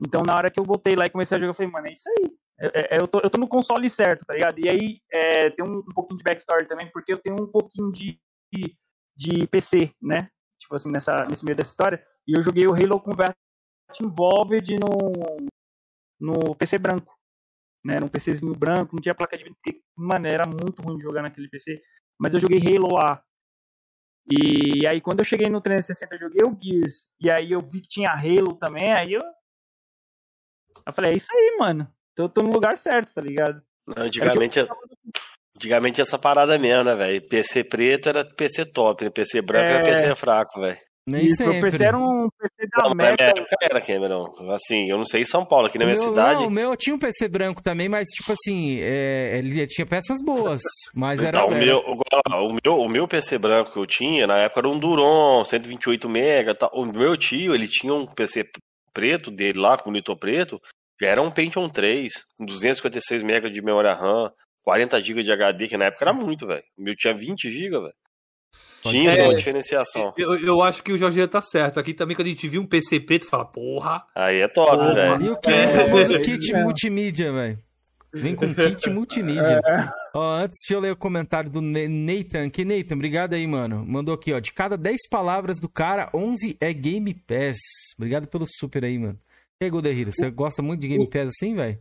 [0.00, 1.92] Então, na hora que eu botei lá e comecei a jogar, eu falei, mano, é
[1.92, 2.36] isso aí.
[2.58, 4.58] É- é- eu, tô, eu tô no console certo, tá ligado?
[4.58, 7.90] E aí é, tem um, um pouquinho de backstory também, porque eu tenho um pouquinho
[7.92, 8.18] de,
[8.52, 8.76] de,
[9.14, 10.28] de PC, né?
[10.58, 12.02] Tipo assim, nessa, nesse meio dessa história.
[12.26, 13.34] E eu joguei o Halo Combat
[14.00, 15.48] Involved no,
[16.20, 17.14] no PC branco.
[17.84, 18.00] Né?
[18.00, 19.56] Num PCzinho branco, não tinha placa de vídeo,
[19.94, 21.80] mano, era muito ruim de jogar naquele PC.
[22.18, 23.22] Mas eu joguei Halo lá.
[24.28, 27.08] E aí, quando eu cheguei no 360, eu joguei o Gears.
[27.20, 28.92] E aí eu vi que tinha Halo também.
[28.92, 29.22] Aí eu.
[30.84, 31.88] Eu falei, é isso aí, mano.
[32.12, 33.62] Então eu tô no lugar certo, tá ligado?
[33.96, 34.58] Antigamente,
[35.54, 37.28] antigamente essa parada mesmo, né, velho?
[37.28, 39.10] PC preto era PC top, né?
[39.10, 39.82] PC branco era É.
[39.82, 40.78] PC fraco, velho.
[41.08, 41.70] Nem Isso, o sempre.
[41.70, 44.34] PC era um PC da Não, mas na minha época era, Cameron.
[44.52, 46.40] Assim, eu não sei em São Paulo, aqui na O minha meu, cidade.
[46.40, 50.18] Não, o meu tinha um PC branco também, mas tipo assim, é, ele tinha peças
[50.24, 50.62] boas.
[50.92, 51.38] Mas era.
[51.38, 54.68] Então, o, meu, o, meu, o meu PC branco que eu tinha, na época era
[54.68, 56.54] um Duron, 128 MB.
[56.58, 56.70] Tal.
[56.74, 58.44] O meu tio, ele tinha um PC
[58.92, 60.60] preto dele lá, com monitor preto,
[61.00, 64.32] já era um Pentium 3, com 256 MB de memória RAM,
[64.64, 66.64] 40 GB de HD, que na época era muito, velho.
[66.76, 67.94] O meu tinha 20 GB, velho.
[68.90, 69.34] Tinha É.
[69.34, 70.12] diferenciação.
[70.16, 71.78] Eu, eu acho que o Jorginho tá certo.
[71.80, 74.02] Aqui também, quando a gente viu um PC preto, fala, porra.
[74.14, 75.22] Aí é top, velho.
[75.24, 75.66] E o que É.
[75.66, 76.62] o famoso É, kit é.
[76.62, 77.58] multimídia, velho.
[78.14, 79.60] Vem com kit multimídia.
[80.14, 82.48] Ó, antes, deixa eu ler o comentário do Nathan.
[82.48, 83.84] Que Nathan, obrigado aí, mano.
[83.86, 84.38] Mandou aqui, ó.
[84.38, 87.58] De cada 10 palavras do cara, 11 é Game Pass.
[87.98, 89.18] Obrigado pelo super aí, mano.
[89.60, 91.78] E aí, Golderiro, você gosta muito de Game Pass assim, velho?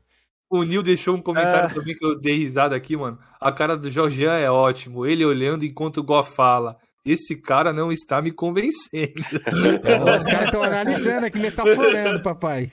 [0.49, 1.73] O Nil deixou um comentário Ah.
[1.73, 3.17] também que eu dei risada aqui, mano.
[3.39, 5.05] A cara do Jorginho é ótimo.
[5.05, 6.77] Ele olhando enquanto o Gó fala.
[7.05, 9.13] Esse cara não está me convencendo.
[10.19, 12.71] Os caras estão analisando aqui, metaforando, papai.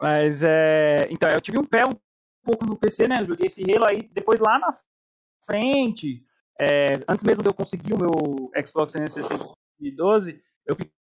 [0.00, 1.06] Mas é.
[1.10, 1.94] Então, eu tive um pé um
[2.42, 3.20] pouco no PC, né?
[3.20, 4.08] Eu joguei esse Halo aí.
[4.12, 4.70] Depois lá na
[5.44, 6.22] frente,
[6.58, 9.34] é, antes mesmo de eu conseguir o meu Xbox 360
[9.80, 10.98] em 2012, eu fiquei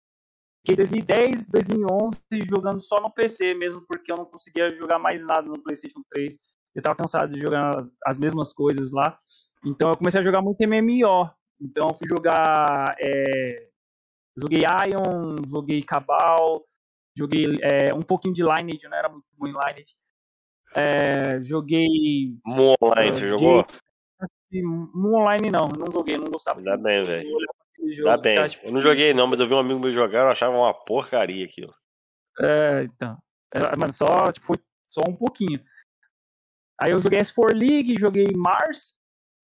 [0.65, 2.17] fiquei 2010, 2011
[2.49, 6.35] jogando só no PC mesmo, porque eu não conseguia jogar mais nada no PlayStation 3.
[6.73, 9.17] Eu tava cansado de jogar as mesmas coisas lá.
[9.65, 11.29] Então eu comecei a jogar muito MMO.
[11.59, 12.95] Então eu fui jogar.
[12.99, 13.67] É...
[14.37, 16.65] Joguei Ion, joguei Cabal,
[17.17, 19.95] joguei é, um pouquinho de Lineage, eu não era muito bom em Lineage.
[20.75, 22.37] É, joguei.
[22.45, 23.65] Moon Online, você jogou?
[24.51, 26.61] Moon Online não, não joguei, não gostava.
[26.61, 27.29] Dá bem, velho.
[28.03, 28.35] Dá bem.
[28.35, 30.55] Cara, tipo, eu não joguei não, mas eu vi um amigo meu jogar, eu achava
[30.55, 31.73] uma porcaria aquilo.
[32.41, 33.17] É, então.
[33.53, 34.53] É, mano, só, tipo,
[34.85, 35.63] só um pouquinho.
[36.79, 38.93] Aí eu joguei S4 League, joguei Mars,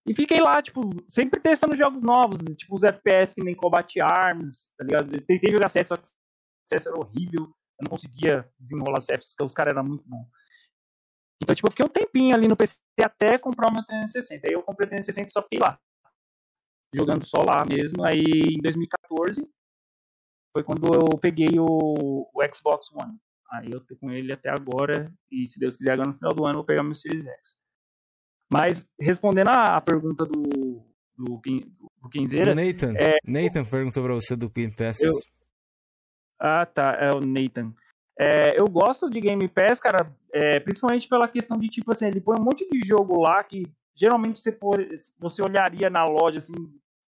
[0.05, 4.67] e fiquei lá, tipo, sempre testando jogos novos, tipo os FPS que nem Combat Arms,
[4.77, 5.13] tá ligado?
[5.15, 6.09] Eu tentei jogar CS, só que
[6.65, 10.27] CS era horrível, eu não conseguia desenrolar CS, porque os caras eram muito bons.
[11.41, 14.47] Então, tipo, eu fiquei um tempinho ali no PC até comprar meu 360.
[14.47, 15.79] Aí eu comprei o 360 e só fiquei lá.
[16.93, 18.05] Jogando só lá mesmo.
[18.05, 19.41] Aí em 2014
[20.53, 23.17] foi quando eu peguei o, o Xbox One.
[23.51, 25.11] Aí eu tô com ele até agora.
[25.31, 27.55] E se Deus quiser, agora no final do ano eu vou pegar meu Series X.
[28.51, 30.83] Mas respondendo a, pergunta do,
[31.17, 31.41] do,
[32.01, 32.53] do Quinzeira.
[32.53, 32.93] Nathan.
[32.97, 34.99] É, Nathan perguntou pra você do Game Pass.
[35.01, 35.13] Eu...
[36.39, 36.97] Ah, tá.
[36.99, 37.73] É o Nathan.
[38.19, 42.19] É, eu gosto de Game Pass, cara, é, principalmente pela questão de, tipo assim, ele
[42.19, 44.77] põe um monte de jogo lá que geralmente você, for,
[45.17, 46.53] você olharia na loja, assim,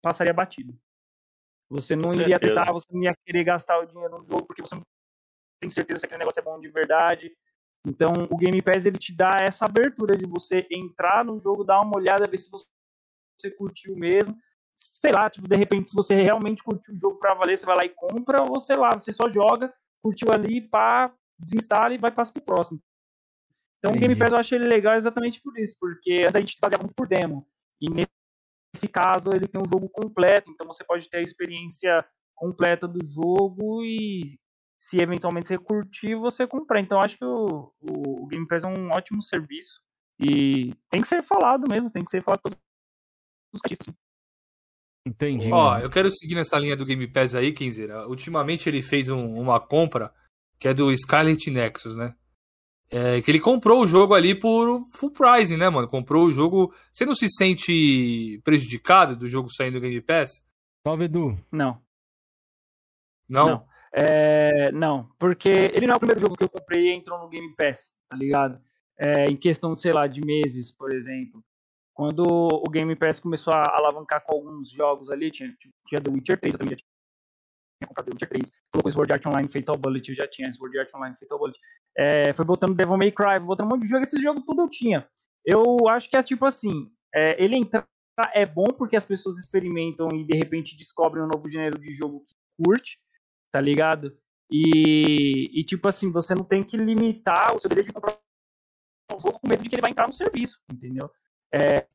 [0.01, 0.73] passaria batido.
[1.69, 4.75] Você não iria testar, você não ia querer gastar o dinheiro no jogo, porque você
[4.75, 4.81] não
[5.59, 7.35] tem certeza se aquele negócio é bom de verdade.
[7.86, 11.81] Então, o Game Pass, ele te dá essa abertura de você entrar no jogo, dar
[11.81, 12.65] uma olhada, ver se você,
[13.38, 14.36] você curtiu mesmo.
[14.75, 17.75] Sei lá, tipo, de repente, se você realmente curtiu o jogo pra valer, você vai
[17.75, 19.73] lá e compra, ou sei lá, você só joga
[20.03, 22.79] curtiu ali, pá, desinstala e vai passar pro próximo.
[23.79, 24.05] Então Entendi.
[24.05, 26.59] o Game Pass eu achei ele legal exatamente por isso, porque antes a gente se
[26.59, 27.47] fazia muito por demo.
[27.81, 32.05] E nesse caso ele tem um jogo completo, então você pode ter a experiência
[32.36, 34.38] completa do jogo e
[34.84, 36.81] se eventualmente você curtir, você comprar.
[36.81, 39.79] Então acho que o, o, o Game Pass é um ótimo serviço
[40.19, 42.59] e tem que ser falado mesmo, tem que ser falado todos
[43.53, 43.93] os
[45.07, 45.49] Entendi.
[45.51, 48.05] Ó, eu quero seguir nessa linha do Game Pass aí, Kenzeira.
[48.09, 50.13] Ultimamente ele fez um, uma compra
[50.59, 52.13] que é do Scarlet Nexus, né?
[52.89, 55.88] É, que ele comprou o jogo ali por full price, né, mano?
[55.88, 56.73] Comprou o jogo.
[56.91, 60.43] Você não se sente prejudicado do jogo saindo do Game Pass?
[60.86, 61.38] Salve, Edu.
[61.49, 61.81] Não.
[63.29, 63.47] Não?
[63.47, 63.72] Não.
[63.95, 67.29] É, não, porque ele não é o primeiro jogo que eu comprei e entrou no
[67.29, 68.59] Game Pass, tá ligado?
[68.97, 71.43] É, em questão, sei lá, de meses, por exemplo.
[71.93, 75.55] Quando o Game Pass começou a alavancar com alguns jogos ali, tinha,
[75.87, 79.25] tinha The Witcher 3, eu também já tinha comprado The Witcher 3, colocou Sword Art
[79.27, 81.59] Online Fatal Bullet, eu já tinha Sword Art Online Fatal Bullet.
[81.95, 84.69] É, foi botando Devil May Cry, botando um monte de jogo, esse jogo tudo eu
[84.69, 85.07] tinha.
[85.45, 87.87] Eu acho que é tipo assim, é, ele entrar
[88.33, 92.23] é bom porque as pessoas experimentam e de repente descobrem um novo gênero de jogo
[92.27, 92.99] que curte,
[93.54, 94.18] tá ligado?
[94.51, 98.18] E, e tipo assim, você não tem que limitar o seu desejo de comprar
[99.14, 101.10] um jogo com medo de que ele vai entrar no serviço, entendeu?
[101.54, 101.86] É,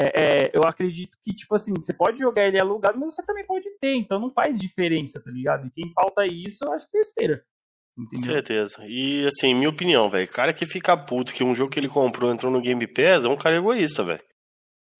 [0.00, 0.06] é,
[0.46, 3.68] é, eu acredito que, tipo assim, você pode jogar ele alugado, mas você também pode
[3.78, 5.66] ter, então não faz diferença, tá ligado?
[5.66, 7.44] E quem falta isso, eu acho besteira.
[7.96, 8.26] Entendeu?
[8.26, 8.78] Com certeza.
[8.88, 12.32] E assim, minha opinião, velho, cara que fica puto que um jogo que ele comprou
[12.32, 14.24] entrou no Game Pass é um cara egoísta, velho.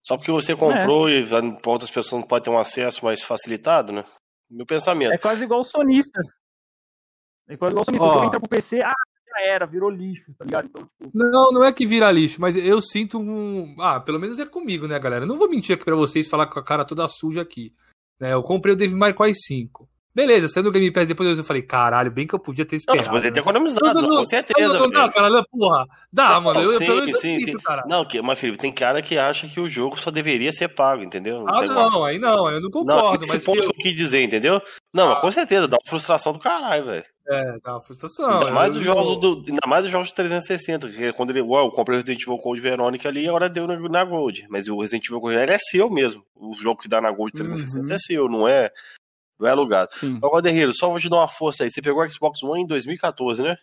[0.06, 1.20] Só porque você comprou é.
[1.20, 1.34] e
[1.66, 4.04] outras pessoas não podem ter um acesso mais facilitado, né?
[4.50, 5.12] Meu pensamento.
[5.12, 6.20] É quase igual o sonista.
[7.48, 8.06] É quase igual o sonista.
[8.06, 8.12] Oh.
[8.12, 8.94] Quando entra pro PC, ah,
[9.26, 10.66] já era, virou lixo, tá ligado?
[10.66, 11.10] Então, tipo...
[11.12, 13.76] Não, não é que vira lixo, mas eu sinto um.
[13.80, 15.26] Ah, pelo menos é comigo, né, galera?
[15.26, 17.74] Não vou mentir aqui pra vocês falar com a cara toda suja aqui.
[18.20, 19.88] É, eu comprei o Devil May Cry 5.
[20.14, 22.98] Beleza, saiu do Game Pass depois eu falei, caralho, bem que eu podia ter esperado.
[22.98, 24.72] Não, você podia ter economizado, não, não, não, com certeza.
[24.72, 25.86] Não, não dá, cara, porra.
[26.12, 26.60] Dá, mano.
[26.60, 27.58] Eu, sim, eu, sim, sim.
[27.58, 27.82] Cara.
[27.88, 31.44] Não, mas Felipe, tem cara que acha que o jogo só deveria ser pago, entendeu?
[31.48, 33.26] Ah, não, aí não, eu não concordo.
[33.26, 33.70] Não, esse ponto que eu...
[33.72, 34.62] que eu quis dizer, entendeu?
[34.92, 35.20] Não, ah.
[35.20, 37.04] com certeza, dá uma frustração do caralho, velho.
[37.26, 38.38] É, dá uma frustração.
[38.38, 41.66] Ainda mais, os jogos do, ainda mais os jogos de 360, que quando ele, uau,
[41.66, 44.46] eu comprei o Resident Evil Code Verônica ali, agora deu na, na Gold.
[44.48, 46.22] Mas o Resident Evil Code é seu mesmo.
[46.36, 47.92] O jogo que dá na Gold 360 uhum.
[47.92, 48.70] é seu, não é,
[49.38, 49.94] não é alugado.
[49.94, 50.16] Sim.
[50.22, 51.70] Agora, Derreiro, só vou te dar uma força aí.
[51.70, 53.56] Você pegou o Xbox One em 2014, né?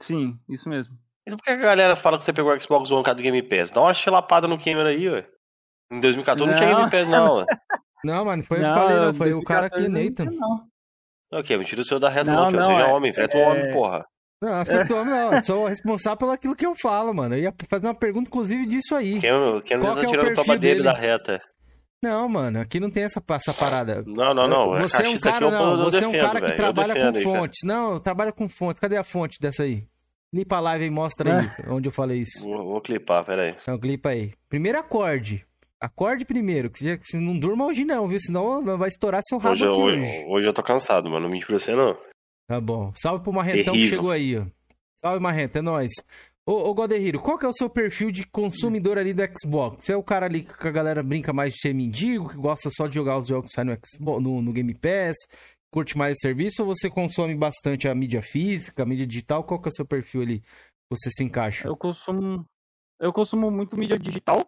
[0.00, 0.96] Sim, isso mesmo.
[1.26, 3.70] Então por que a galera fala que você pegou o Xbox One do Game Pass?
[3.70, 5.26] Dá uma chilapada no Gamer aí, ué.
[5.90, 7.46] Em 2014 não, não tinha Game Pass, não, ué.
[8.04, 9.14] Não, mano, foi não, eu que falei, não.
[9.14, 10.30] Foi o cara aqui, Nathan.
[10.30, 10.68] Não.
[11.32, 13.44] Ok, me tira o seu da reta, não, não, seja é, homem, enfrenta é...
[13.44, 14.06] um homem, porra.
[14.40, 17.34] Não, afeto homem não, sou responsável pelo aquilo que eu falo, mano.
[17.34, 19.18] Eu ia fazer uma pergunta, inclusive, disso aí.
[19.18, 21.42] Quem, quem Qual tá que é tirando o toba dele da reta?
[22.02, 24.04] Não, mano, aqui não tem essa, essa parada.
[24.06, 24.78] Não, não, não.
[24.78, 27.58] Você é um cara, não, você defendo, é um cara que trabalha com fontes.
[27.64, 28.80] Não, trabalha com fontes.
[28.80, 29.84] Cadê a fonte dessa aí?
[30.32, 32.44] Clipa a live e mostra aí onde eu falei isso.
[32.44, 33.56] Vou, vou clipar, peraí.
[33.60, 34.32] Então, clipa aí.
[34.48, 35.44] Primeiro acorde.
[35.80, 38.18] Acorde primeiro, que que você não durma hoje não, viu?
[38.20, 40.24] Senão não vai estourar seu rabo Hoje, eu- aqui hoje, hoje.
[40.28, 41.24] hoje eu tô cansado, mano.
[41.26, 41.96] Não mente pra você, não.
[42.48, 42.92] Tá bom.
[42.94, 43.88] Salve pro Marrentão que Terrível.
[43.90, 44.44] chegou aí, ó.
[44.96, 45.92] Salve, Marrento, é nóis.
[46.48, 49.84] Ô, ô qual que é o seu perfil de consumidor ali do Xbox?
[49.84, 52.70] Você é o cara ali que a galera brinca mais de ser mendigo, que gosta
[52.72, 55.14] só de jogar os jogos que saem no, Xbox, no, no Game Pass,
[55.70, 59.44] curte mais o serviço, ou você consome bastante a mídia física, a mídia digital?
[59.44, 60.42] Qual que é o seu perfil ali?
[60.88, 61.68] Você se encaixa?
[61.68, 62.46] Eu consumo,
[62.98, 64.42] eu consumo muito mídia digital,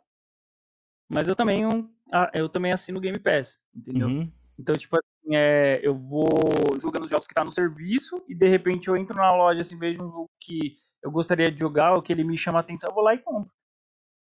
[1.06, 1.64] mas eu também,
[2.10, 4.08] ah, eu também assino o Game Pass, entendeu?
[4.08, 4.32] Uhum.
[4.58, 6.26] Então, tipo assim, é, eu vou
[6.80, 9.78] jogando os jogos que tá no serviço e de repente eu entro na loja assim,
[9.78, 12.90] vejo um jogo que eu gostaria de jogar ou que ele me chama a atenção,
[12.90, 13.50] eu vou lá e compro.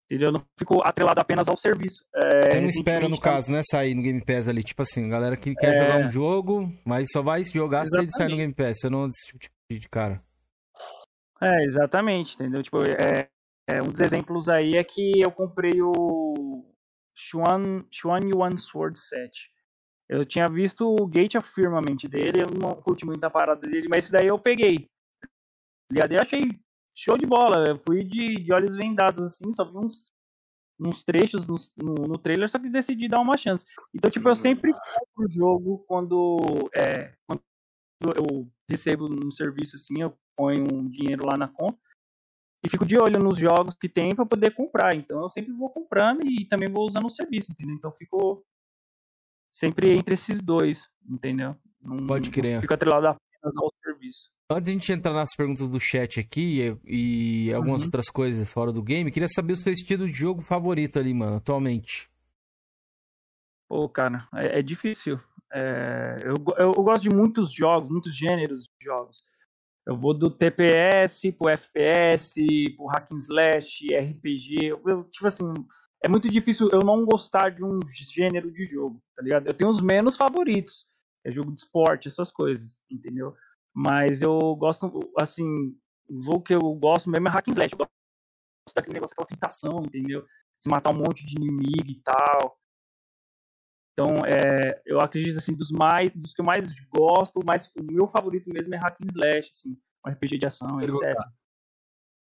[0.06, 0.30] Entendeu?
[0.30, 2.04] Eu não fico atrelado apenas ao serviço.
[2.16, 4.64] É, Você não espera, no caso, né, sair no Game Pass ali.
[4.64, 5.82] Tipo assim, galera que quer É.
[5.84, 8.38] jogar um jogo, mas só vai jogar se ele sair no Exatamente.
[8.38, 8.80] Game Pass.
[8.80, 10.24] Você não desse tipo de- cara.
[11.42, 12.62] É, exatamente, entendeu?
[12.64, 13.30] Tipo, é,
[13.70, 16.66] é, um dos exemplos aí é que eu comprei o
[17.16, 19.32] Xuan, Xuan Yuan Sword Set.
[20.10, 23.88] Eu tinha visto o Gate of Firmament dele, eu não curti muito a parada dele,
[23.90, 24.90] mas esse daí eu peguei.
[25.92, 26.12] Ligado?
[26.12, 26.42] Eu achei
[26.96, 27.68] show de bola.
[27.68, 30.12] Eu fui de, de olhos vendados assim, só vi uns,
[30.80, 33.66] uns trechos no, no, no trailer, só que decidi dar uma chance.
[33.94, 37.42] Então, tipo, eu sempre compro o jogo quando, é, quando
[38.18, 41.80] eu recebo no serviço assim, eu ponho um dinheiro lá na conta
[42.64, 44.96] e fico de olho nos jogos que tem para poder comprar.
[44.96, 47.76] Então eu sempre vou comprando e também vou usando o serviço, entendeu?
[47.76, 48.46] Então fico
[49.52, 51.56] sempre entre esses dois, entendeu?
[51.82, 52.62] Não, Pode crer.
[52.62, 54.30] Fico atrelado apenas ao serviço.
[54.52, 57.88] Antes de a gente entrar nas perguntas do chat aqui e, e algumas Uhum.
[57.88, 61.38] outras coisas fora do game, queria saber o seu estilo de jogo favorito ali, mano,
[61.38, 62.10] atualmente.
[63.68, 65.20] Pô, cara, é, é difícil.
[65.52, 69.24] É, eu, eu, eu gosto de muitos jogos, muitos gêneros de jogos.
[69.86, 72.36] Eu vou do TPS pro FPS,
[72.76, 74.66] pro hack and slash, RPG.
[74.66, 75.46] Eu, eu, tipo assim,
[76.04, 77.80] é muito difícil eu não gostar de um
[78.14, 79.48] gênero de jogo, tá ligado?
[79.48, 80.86] Eu tenho os menos favoritos.
[81.26, 83.36] É jogo de esporte, essas coisas, entendeu?
[83.74, 85.46] Mas eu gosto, assim,
[86.10, 87.74] o jogo que eu gosto mesmo é hack and slash.
[87.74, 90.26] Eu gosto daquele negócio, aquela tentação, entendeu?
[90.58, 92.60] Se matar um monte de inimigo e tal.
[93.94, 98.08] Então, é, eu acredito assim, dos mais, dos que eu mais gosto, mais, o meu
[98.08, 101.18] favorito mesmo é Hack and Slash, assim, um RPG de ação, etc.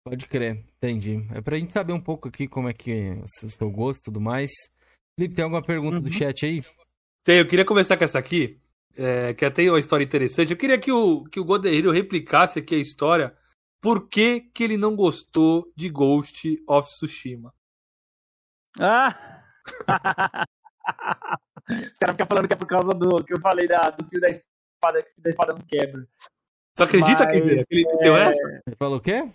[0.02, 1.26] Pode crer, entendi.
[1.34, 4.04] É pra gente saber um pouco aqui como é que é o seu gosto e
[4.04, 4.50] tudo mais.
[5.14, 6.12] Felipe, tem alguma pergunta do Uhum.
[6.12, 6.64] chat aí?
[7.22, 8.58] Tem, eu queria começar com essa aqui,
[8.98, 10.50] é, que até tem uma história interessante.
[10.50, 13.34] Eu queria que o, que o Goderiro replicasse aqui a história.
[13.80, 17.54] Por que, que ele não gostou de Ghost of Tsushima?
[18.78, 19.14] Ah!
[21.70, 24.20] Os caras ficam falando que é por causa do que eu falei da, do fio
[24.20, 26.08] da espada, que da espada não quebra.
[26.74, 28.62] Tu acredita, Mas, quer dizer, que ele meteu essa?
[28.66, 29.30] Você falou o quê?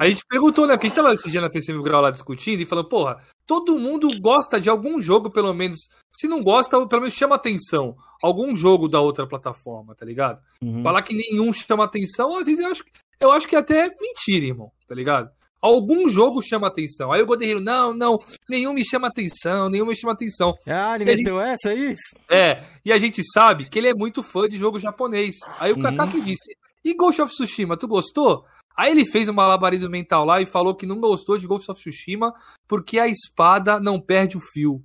[0.00, 0.74] A gente perguntou, né?
[0.74, 3.18] Porque a gente tava esse dia na PC Mil Grau lá discutindo e falando, porra,
[3.46, 5.88] todo mundo gosta de algum jogo, pelo menos.
[6.14, 7.96] Se não gosta, pelo menos chama atenção.
[8.22, 10.40] Algum jogo da outra plataforma, tá ligado?
[10.62, 10.82] Uhum.
[10.82, 12.84] Falar que nenhum chama atenção, às vezes eu acho,
[13.20, 15.28] eu acho que é até mentira, irmão, tá ligado?
[15.60, 17.12] Algum jogo chama atenção.
[17.12, 18.18] Aí o Goderiro, não, não,
[18.48, 20.52] nenhum me chama atenção, nenhum me chama atenção.
[20.66, 21.94] Ah, ele A gente- meteu essa aí?
[22.30, 25.36] É, e a gente sabe que ele é muito fã de jogo japonês.
[25.58, 25.82] Aí o Uhum.
[25.82, 26.42] Kataki disse:
[26.84, 28.44] E Ghost of Tsushima, tu gostou?
[28.76, 31.80] Aí ele fez um malabarismo mental lá e falou que não gostou de Ghost of
[31.80, 32.32] Tsushima
[32.66, 34.82] porque a espada não perde o fio.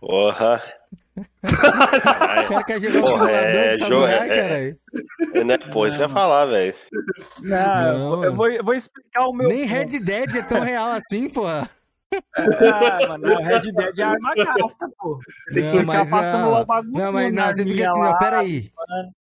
[0.00, 0.62] Porra.
[1.42, 4.78] O cara quer jogar Porra, é, de samurai, é- caralho.
[5.32, 5.56] É, né?
[5.58, 6.74] Pô, isso que eu ia falar, velho.
[7.40, 9.48] Não, Não, eu, vou, eu vou explicar o meu.
[9.48, 11.46] Nem Red Dead é tão real assim, pô.
[11.46, 11.68] Ah,
[13.08, 15.18] mano, o Red Dead é arma gasta, pô.
[15.54, 16.50] Tem que Não, ficar mas passando não.
[16.52, 16.92] lá o bagulho.
[16.92, 18.10] Não, mas não, você fica assim, lá.
[18.10, 18.70] ó, peraí.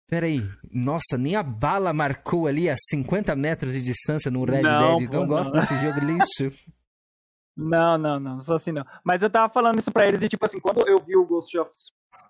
[0.09, 0.41] Peraí.
[0.71, 5.09] Nossa, nem a bala marcou ali a 50 metros de distância no Red Não, Dead.
[5.09, 5.59] pô, Não gosto não.
[5.59, 6.69] desse jogo lixo.
[7.55, 8.85] Não, não, não, só assim não.
[9.03, 11.57] Mas eu tava falando isso pra eles e, tipo assim, quando eu vi o Ghost
[11.57, 11.69] of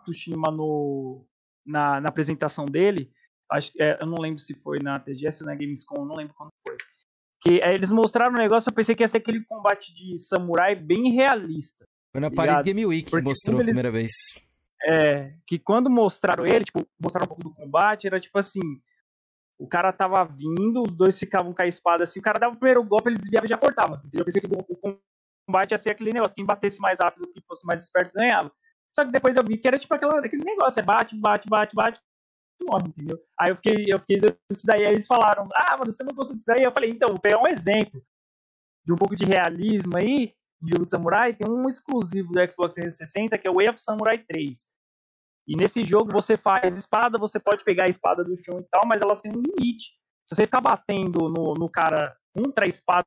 [0.04, 1.24] Tsushima no,
[1.66, 3.12] na, na apresentação dele,
[3.52, 6.50] acho, é, eu não lembro se foi na TGS ou na Gamescom, não lembro quando
[6.68, 6.76] foi.
[7.42, 10.76] Que é, eles mostraram o negócio, eu pensei que ia ser aquele combate de samurai
[10.76, 11.86] bem realista.
[12.12, 12.66] Foi na Paris Ligado?
[12.66, 14.12] Game Week que mostrou a primeira vez.
[14.86, 18.62] É, que quando mostraram ele, tipo, mostraram um pouco do combate, era tipo assim,
[19.58, 22.58] o cara tava vindo, os dois ficavam com a espada assim, o cara dava o
[22.58, 24.02] primeiro golpe, ele desviava e já cortava.
[24.14, 25.00] Eu pensei que o
[25.46, 28.52] combate ia ser aquele negócio, quem batesse mais rápido, quem fosse mais esperto, ganhava.
[28.96, 31.76] Só que depois eu vi que era tipo aquela, aquele negócio, é bate, bate, bate,
[31.76, 32.02] bate,
[32.64, 33.20] morre, entendeu?
[33.40, 34.18] Aí eu fiquei, eu fiquei
[34.50, 36.64] isso daí, aí eles falaram, ah, mas você não gostou disso daí?
[36.64, 38.02] Eu falei, então, vou pegar um exemplo
[38.86, 43.48] de um pouco de realismo aí, de samurai, tem um exclusivo do Xbox 360 que
[43.48, 44.68] é o Way of Samurai 3.
[45.48, 48.84] E nesse jogo você faz espada, você pode pegar a espada do chão e tal,
[48.88, 49.94] mas elas têm um limite.
[50.26, 53.06] Se você ficar batendo no, no cara contra a espada,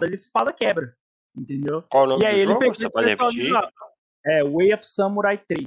[0.00, 0.94] a espada quebra.
[1.36, 1.82] Entendeu?
[1.90, 2.58] Qual o nome E aí do ele jogo?
[2.60, 3.52] pegou Você pode repetir?
[4.24, 5.64] É, Way of Samurai 3.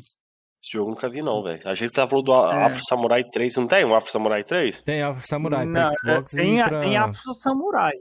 [0.64, 1.60] Esse jogo eu nunca vi, não, velho.
[1.60, 2.64] Que você tava falando do É.
[2.66, 3.56] Afro Samurai 3.
[3.58, 4.82] Não tem um Afro Samurai 3?
[4.82, 6.80] Tem a Samurai Não, pra Xbox é, tem, e a- pra...
[6.80, 7.94] tem Afro Samurai.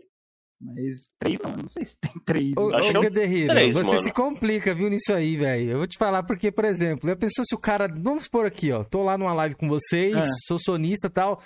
[0.60, 2.52] Mas 3 não, não sei se tem 3.
[2.56, 4.00] Ô, Acho que é três, você mano.
[4.02, 5.72] se complica, viu, nisso aí, velho.
[5.72, 7.86] Eu vou te falar porque, por exemplo, eu pensou se o cara.
[7.88, 8.82] Vamos supor aqui, ó.
[8.84, 10.22] Tô lá numa live com vocês, É.
[10.46, 11.42] sou sonista e tal.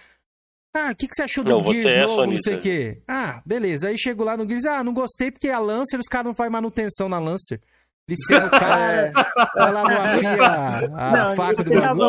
[0.76, 2.50] Ah, o que, que você achou do Não, Gears é novo, sonista.
[2.52, 3.02] não sei o quê?
[3.08, 3.88] Ah, beleza.
[3.88, 6.52] Aí chego lá no Gears, ah, não gostei porque a Lancer, os caras não fazem
[6.52, 7.60] manutenção na Lancer.
[8.08, 9.10] Liceu o cara,
[9.54, 10.46] vai lá no afia
[10.94, 12.06] a Não, faca do bagulho.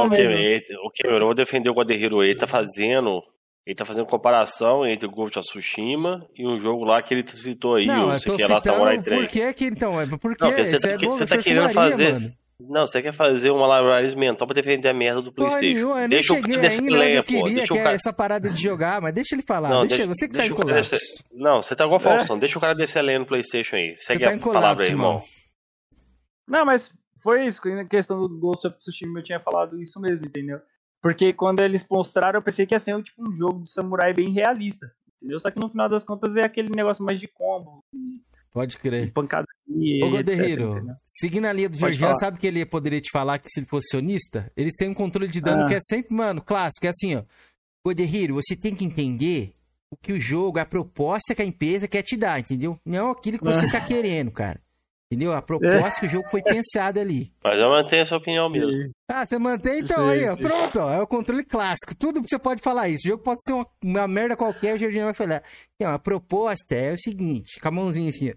[0.85, 2.21] O que eu vou defender o Guaderreiro.
[2.23, 3.23] Ele tá fazendo.
[3.69, 7.23] Ele tá fazendo comparação entre o Ghost of Tsushima e um jogo lá que ele
[7.27, 9.21] citou aí, Não, o eu você tô quer lá Samurai citando 3.
[9.21, 11.69] por que que, então, é porque Não, porque você isso tá, é você tá querendo
[11.69, 12.13] fazer.
[12.13, 12.25] mano.
[12.61, 15.65] Não, você quer fazer uma library mental pra defender a merda do PlayStation.
[15.75, 17.27] nenhuma, eu nem deixa o cheguei cara desse eu pô.
[17.27, 17.95] queria, Deixa que o é cara.
[17.95, 20.53] essa parada de jogar, mas deixa ele falar, Não, deixa, você que tá deixa em
[20.53, 20.91] o cara colapso.
[20.91, 22.39] descer- Não, você tá igual o Faustão.
[22.39, 23.95] Deixa o cara descer a lenha no PlayStation aí.
[23.97, 25.09] Você Segue tá a em palavra aí, colapso, irmão.
[25.11, 25.23] irmão.
[26.47, 26.91] Não, mas
[27.23, 27.61] foi isso.
[27.65, 30.59] Na questão do Ghost of Tsushima eu tinha falado isso mesmo, entendeu?
[31.01, 34.29] Porque quando eles mostraram, eu pensei que ia ser tipo, um jogo de samurai bem
[34.31, 34.91] realista.
[35.17, 35.39] Entendeu?
[35.39, 37.83] Só que no final das contas é aquele negócio mais de combo,
[38.51, 39.11] Pode de crer.
[39.13, 40.05] pancadaria.
[40.05, 40.71] Ô, Goderreiro,
[41.05, 42.15] seguindo a linha do falar.
[42.15, 44.51] sabe que ele poderia te falar que se ele fosse sionista?
[44.57, 45.67] Eles têm um controle de dano Ah.
[45.67, 46.85] que é sempre, mano, clássico.
[46.85, 47.23] É assim, ó.
[47.85, 49.53] Goderreiro, você tem que entender
[49.91, 52.79] o que o jogo, a proposta que a empresa quer te dar, entendeu?
[52.85, 54.59] Não aquilo que você tá querendo, cara.
[55.11, 55.33] Entendeu?
[55.33, 57.33] A proposta que o jogo foi pensado ali.
[57.43, 58.91] Mas eu mantenho a sua opinião mesmo.
[59.09, 60.35] Ah, você mantém então Sim, aí, ó.
[60.35, 60.41] sim.
[60.43, 60.91] Pronto, ó.
[60.93, 61.95] É o controle clássico.
[61.97, 63.07] Tudo você pode falar isso.
[63.07, 65.41] O jogo pode ser uma, uma merda qualquer, o Georgian vai falar.
[65.81, 68.33] Não, a proposta é o seguinte, com a mãozinha assim, ó.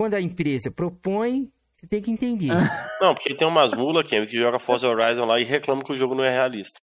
[0.00, 2.48] Quando a empresa propõe, você tem que entender.
[3.00, 5.96] Não, porque tem umas mulas, Ken, que joga Forza Horizon lá e reclama que o
[5.96, 6.78] jogo não é realista.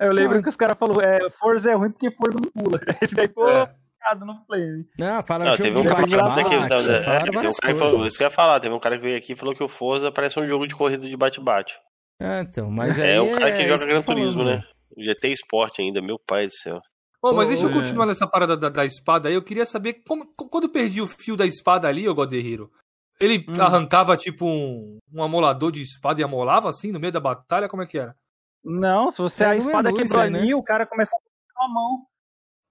[0.00, 0.42] Eu lembro Ah.
[0.42, 2.78] que os caras falaram, é, Forza é ruim porque Forza não pula.
[3.02, 3.74] Esse daí ficou É.
[4.04, 4.66] errado no play.
[4.66, 4.84] né?
[4.98, 7.52] Não, fala Não, teve um de cara que bate-bate, aqui, então, é, falaram teve um
[7.52, 9.36] cara que falou, isso que eu ia falar, teve um cara que veio aqui e
[9.36, 11.76] falou que o Forza parece um jogo de corrida de bate-bate.
[12.20, 14.56] Ah, então, mas aí É o cara que é joga Gran eu tô Turismo, falando,
[14.58, 14.64] né?
[14.96, 16.80] GT Sport ainda, meu pai do céu.
[17.20, 17.72] Ô, mas deixa eu é.
[17.72, 19.34] continuar nessa parada da, da espada aí.
[19.34, 22.70] Eu queria saber como, co- quando eu perdi o fio da espada ali, ô Goderreiro,
[23.18, 23.60] ele Hum.
[23.60, 27.68] arrancava tipo um, um amolador de espada e amolava assim no meio da batalha?
[27.68, 28.14] Como é que era?
[28.62, 30.38] Não, se você É a espada isso quebrou né?
[30.40, 31.20] ali, o cara começa a
[31.54, 32.06] com a mão.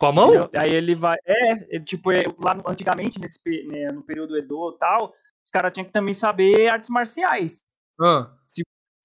[0.04, 0.30] Com a mão?
[0.36, 0.50] entendeu?
[0.62, 1.18] Aí ele vai.
[1.26, 5.14] É, ele, tipo, é, lá no- antigamente, nesse, né, no período Edo e tal,
[5.46, 7.62] os caras tinham que também saber artes marciais.
[8.02, 8.30] Ah,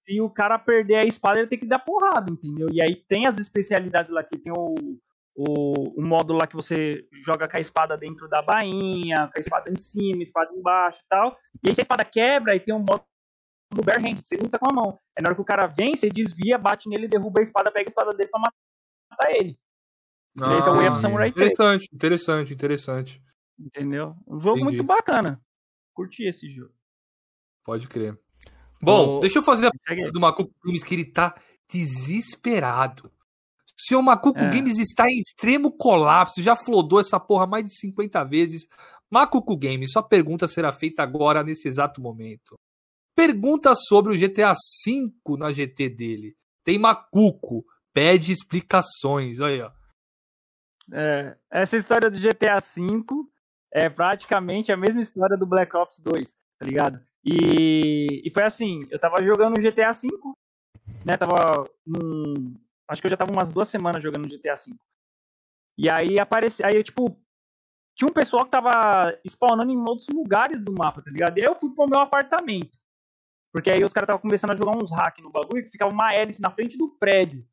[0.05, 2.68] Se o cara perder a espada, ele tem que dar porrada, entendeu?
[2.72, 4.74] E aí tem as especialidades lá, que tem o,
[5.36, 9.40] o, o módulo lá que você joga com a espada dentro da bainha, com a
[9.40, 11.36] espada em cima, espada embaixo e tal.
[11.62, 13.05] E aí se a espada quebra, aí tem um módulo
[13.70, 14.99] do bare hand, você luta com a mão.
[15.16, 17.86] Aí na hora que o cara vem, você desvia, bate nele, derruba a espada, pega
[17.88, 19.59] a espada dele pra matar ele.
[20.37, 23.22] Esse é o Way of Ah, Samurai 3, interessante, interessante, interessante.
[23.59, 24.14] entendeu?
[24.26, 24.76] Um jogo Entendi.
[24.76, 25.41] muito bacana.
[25.93, 26.72] Curti esse jogo.
[27.64, 28.18] Pode crer.
[28.81, 31.35] Bom, Ô- deixa eu fazer a pergunta do Macuco Games que ele tá
[31.68, 33.07] desesperado.
[33.76, 34.49] O senhor Macuco É.
[34.51, 38.66] Games está em extremo colapso, já flodou essa porra mais de 50 vezes.
[39.11, 42.55] Macuco Games, sua pergunta será feita agora, nesse exato momento.
[43.16, 46.37] Pergunta sobre o GTA V na GT dele.
[46.64, 49.41] Tem Macuco, pede explicações.
[49.41, 49.70] Olha aí, ó.
[50.93, 53.05] É, essa história do GTA V
[53.72, 57.01] é praticamente a mesma história do Black Ops 2, tá ligado?
[57.24, 60.09] E, e foi assim, eu tava jogando GTA V,
[61.05, 61.16] né?
[61.16, 62.55] Tava num,
[62.89, 64.74] acho que eu já tava umas duas semanas jogando GTA V.
[65.76, 67.16] E aí apareceu, aí eu, tipo,
[67.95, 71.39] tinha um pessoal que tava spawnando em outros lugares do mapa, tá ligado?
[71.39, 72.78] E eu fui pro meu apartamento.
[73.53, 76.12] Porque aí os caras estavam começando a jogar uns hacks no bagulho que ficava uma
[76.14, 77.47] hélice na frente do prédio.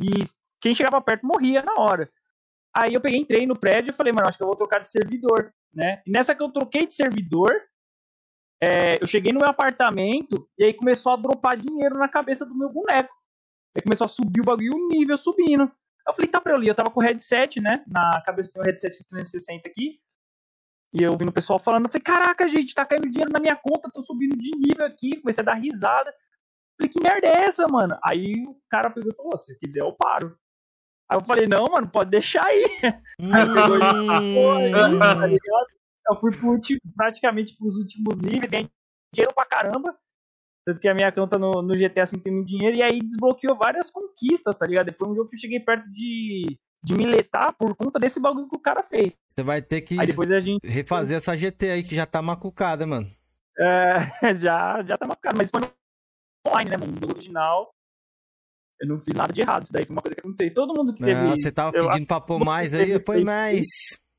[0.00, 0.24] E
[0.60, 2.10] quem chegava perto morria na hora.
[2.80, 4.88] Aí eu peguei, entrei no prédio e falei, mano, acho que eu vou trocar de
[4.88, 6.00] servidor, né?
[6.06, 7.50] E nessa que eu troquei de servidor,
[8.62, 12.56] é, eu cheguei no meu apartamento e aí começou a dropar dinheiro na cabeça do
[12.56, 13.12] meu boneco.
[13.76, 15.68] Aí começou a subir o bagulho o nível subindo.
[16.06, 17.84] Eu falei, tá pra eu ler, eu tava com o headset, né?
[17.88, 19.98] Na cabeça do meu headset 360 aqui.
[20.94, 23.56] E eu ouvindo o pessoal falando, eu falei, caraca, gente, tá caindo dinheiro na minha
[23.56, 26.14] conta, tô subindo de nível aqui, comecei a dar risada.
[26.78, 27.98] Falei, que merda é essa, mano?
[28.04, 30.38] Aí o cara pegou e falou, se quiser eu paro.
[31.10, 32.64] Aí eu falei, não, mano, pode deixar aí.
[33.32, 34.98] Aí pegou e Hum.
[34.98, 35.66] tá ligado?
[36.10, 38.68] Eu fui pro último, praticamente pros últimos níveis, ganhei
[39.14, 39.96] dinheiro pra caramba.
[40.66, 43.56] Tanto que a minha conta no, no GTA V tem muito dinheiro, e aí desbloqueou
[43.56, 44.92] várias conquistas, tá ligado?
[44.92, 48.56] Foi um jogo que eu cheguei perto de, de miletar por conta desse bagulho que
[48.56, 49.18] o cara fez.
[49.34, 52.20] Você vai ter que Aí depois a gente refazer essa GT aí que já tá
[52.20, 53.10] macucada, mano.
[53.58, 53.96] é,
[54.36, 55.62] já, já tá marcado, mas foi
[56.46, 56.92] online, né, mano?
[57.00, 57.70] No original,
[58.80, 59.64] eu não fiz nada de errado.
[59.64, 60.54] Isso daí foi uma coisa que aconteceu.
[60.54, 61.20] Todo mundo que teve.
[61.20, 63.66] Ah, você tava eu pedindo pra pôr mais aí, põe mais.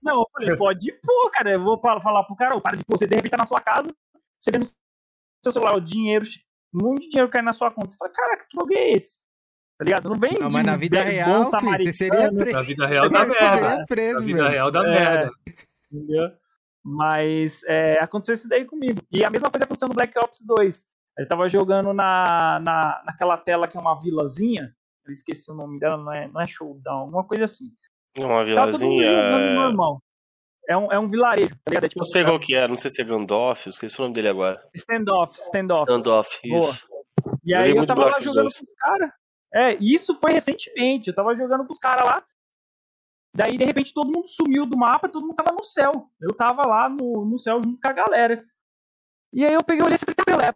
[0.02, 1.52] Não, eu falei, pode pôr, cara.
[1.52, 3.46] Eu vou fa- falar pro cara, o cara de pôr, você de repente tá na
[3.46, 3.94] sua casa,
[4.40, 6.26] você vê no seu celular o dinheiro,
[6.74, 7.90] um monte de dinheiro caindo na sua conta.
[7.90, 9.18] Você fala, caraca, que jogo é esse?
[9.78, 10.10] Tá ligado?
[10.10, 12.52] Não vem Não, mas na vida real, filho, você seria preso.
[12.52, 13.58] Na vida real Você merda.
[13.58, 14.50] seria preso, Na vida velho.
[14.52, 14.90] real dá É.
[14.90, 15.32] merda.
[15.92, 16.32] entendeu?
[16.84, 19.02] Mas é, aconteceu isso daí comigo.
[19.12, 20.86] E a mesma coisa aconteceu no Black Ops 2.
[21.20, 24.74] Ele tava jogando na, na, naquela tela que é uma vilazinha.
[25.06, 27.66] Eu esqueci o nome dela, não é, não é showdown, alguma coisa assim.
[28.18, 29.10] Uma Tava todo mundo vilazinha.
[29.10, 30.04] jogando normal.
[30.70, 31.84] É um, é um vilarejo, tá ligado?
[31.84, 34.04] É tipo Não sei qual que é, não sei se é Gandalf, eu esqueci o
[34.04, 34.64] nome dele agora.
[34.74, 35.82] Standoff, standoff.
[35.82, 36.70] Standoff, Boa.
[36.70, 36.88] isso.
[37.44, 38.58] E Joguei aí eu tava lá jogando 2.
[38.60, 39.12] com os caras.
[39.54, 41.10] É, e isso foi recentemente.
[41.10, 42.24] Eu tava jogando com os caras lá.
[43.36, 45.92] Daí, de repente, todo mundo sumiu do mapa, todo mundo tava no céu.
[46.22, 48.46] Eu tava lá no, no céu junto com a galera.
[49.34, 50.54] E aí eu peguei, olhei assim, falei,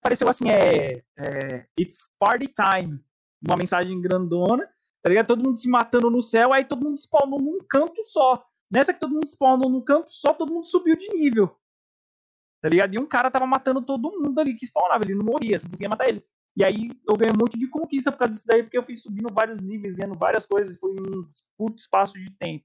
[0.00, 3.00] apareceu assim, é, é, It's party time.
[3.46, 4.68] Uma mensagem grandona,
[5.02, 5.28] tá ligado?
[5.28, 8.44] Todo mundo se matando no céu, aí todo mundo spawnou num canto só.
[8.70, 11.56] Nessa que todo mundo spawnou num canto só, todo mundo subiu de nível.
[12.60, 12.94] Tá ligado?
[12.94, 15.88] E um cara tava matando todo mundo ali que spawnava, ele não morria, você conseguia
[15.88, 16.24] matar ele.
[16.56, 18.96] E aí eu ganhei um monte de conquista por causa disso daí, porque eu fui
[18.96, 22.64] subindo vários níveis, ganhando várias coisas, foi um curto espaço de tempo.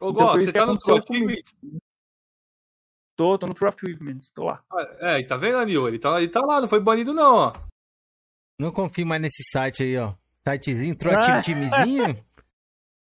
[0.00, 1.56] Ô, Então Gó, você tá no True Achievements?
[3.18, 4.62] Tô, tô no True Achievements, tô lá.
[5.00, 5.88] É, e tá vendo, Anil?
[5.88, 7.52] Ele tá, ele tá lá, não foi banido não, ó.
[8.60, 10.14] Não confio mais nesse site aí, ó.
[10.48, 11.42] Sitezinho, True Ah.
[11.42, 12.24] Timezinho.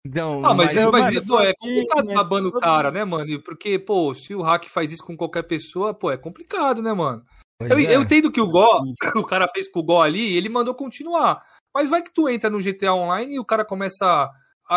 [0.05, 3.41] Então, Ah, mas, mas- mas, mano, pô, é complicado babando o todos- cara, né, mano?
[3.43, 7.25] Porque, pô, se o hack faz isso com qualquer pessoa, pô, é complicado, né, mano?
[7.59, 7.95] Pois Eu, é.
[7.97, 8.79] eu entendo que o Gó,
[9.21, 11.43] o cara fez com o Gó ali e ele mandou continuar.
[11.75, 14.31] Mas vai que tu entra no GTA Online e o cara começa a,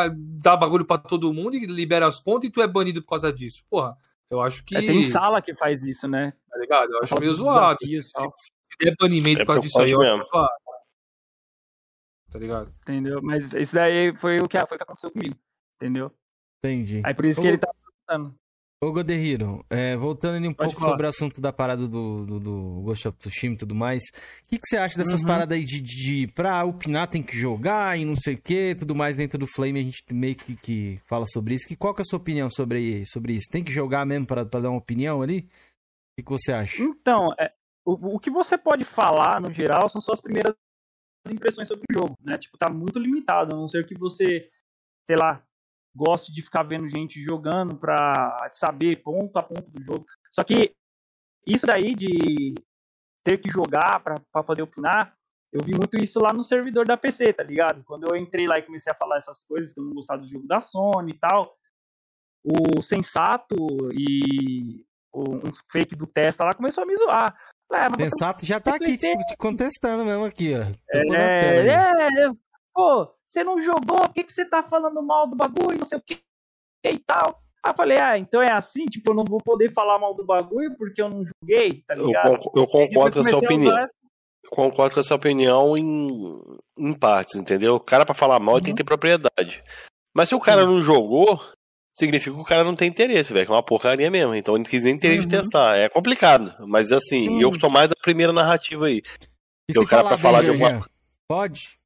[0.04, 3.10] a dar bagulho pra todo mundo e libera as contas e tu é banido por
[3.10, 3.62] causa disso.
[3.70, 3.96] Porra,
[4.30, 4.76] eu acho que.
[4.76, 6.32] É, tem sala que faz isso, né?
[6.48, 6.92] Tá ligado?
[6.92, 7.78] Eu acho meio zoado.
[7.80, 10.48] desafios Se, der banimento É por causa disso aí, eu acho zoado.
[12.30, 12.74] Tá ligado?
[12.82, 13.20] Entendeu?
[13.22, 15.36] Mas isso daí foi o que, foi o que aconteceu comigo.
[15.76, 16.12] Entendeu?
[16.62, 17.02] Entendi.
[17.04, 18.38] Aí por isso que ele tá perguntando.
[18.82, 20.92] Ô, Godehiro, é, voltando ali um Pode pouco falar.
[20.92, 24.02] sobre o assunto da parada do, do, do Ghost of Tsushima e tudo mais,
[24.46, 25.26] o que, que você acha dessas Uhum.
[25.26, 28.74] paradas aí de, de, de pra opinar tem que jogar e não sei o que,
[28.74, 31.68] tudo mais dentro do Flame, a gente meio que, que fala sobre isso.
[31.68, 33.48] Que, qual que é a sua opinião sobre, sobre isso?
[33.50, 35.40] Tem que jogar mesmo pra, pra dar uma opinião ali?
[35.40, 35.42] O
[36.16, 36.82] que, que você acha?
[36.82, 37.52] Então, é,
[37.84, 40.54] o, o que você pode falar, no geral, são suas primeiras
[41.30, 42.38] impressões sobre o jogo, né?
[42.38, 44.48] Tipo, tá muito limitado, a não ser que você,
[45.06, 45.44] sei lá,
[45.94, 50.06] goste de ficar vendo gente jogando pra saber ponto a ponto do jogo.
[50.30, 50.74] Só que
[51.46, 52.54] isso daí de
[53.24, 55.14] ter que jogar pra, pra poder opinar,
[55.52, 57.82] eu vi muito isso lá no servidor da PC, tá ligado?
[57.84, 60.26] Quando eu entrei lá e comecei a falar essas coisas, que eu não gostava do
[60.26, 61.56] jogo da Sony e tal,
[62.44, 63.56] o Sensato
[63.92, 67.36] e o, um fake do Testa lá começou a me zoar.
[67.72, 70.62] É, Sensato já tá aqui te, te contestando mesmo aqui, ó.
[70.92, 72.30] É, é, é,
[72.80, 75.98] pô, você não jogou, por que, que você tá falando mal do bagulho, não sei
[75.98, 76.18] o que
[76.84, 77.40] e tal.
[77.62, 80.24] Aí eu falei, ah, então é assim, tipo, eu não vou poder falar mal do
[80.24, 82.28] bagulho porque eu não joguei, tá Eu, ligado?
[82.32, 83.78] eu Depois concordo com a sua opinião.
[83.78, 83.94] essa-
[84.42, 86.40] Eu concordo com a sua opinião em,
[86.78, 87.74] em partes, entendeu?
[87.74, 89.62] O cara, pra falar mal, ele tem que ter propriedade.
[90.16, 91.38] Mas se o cara não jogou,
[91.92, 93.44] significa que o cara não tem interesse, velho.
[93.46, 94.34] Que é uma porcaria mesmo.
[94.34, 95.42] Então ele não quis nem interesse de Uhum.
[95.42, 95.76] testar.
[95.76, 96.54] É complicado.
[96.66, 97.42] Mas assim, Sim.
[97.42, 99.02] eu tô mais da primeira narrativa aí.
[99.68, 100.86] E o cara falar pra falar de alguma-?
[101.28, 101.78] Pode?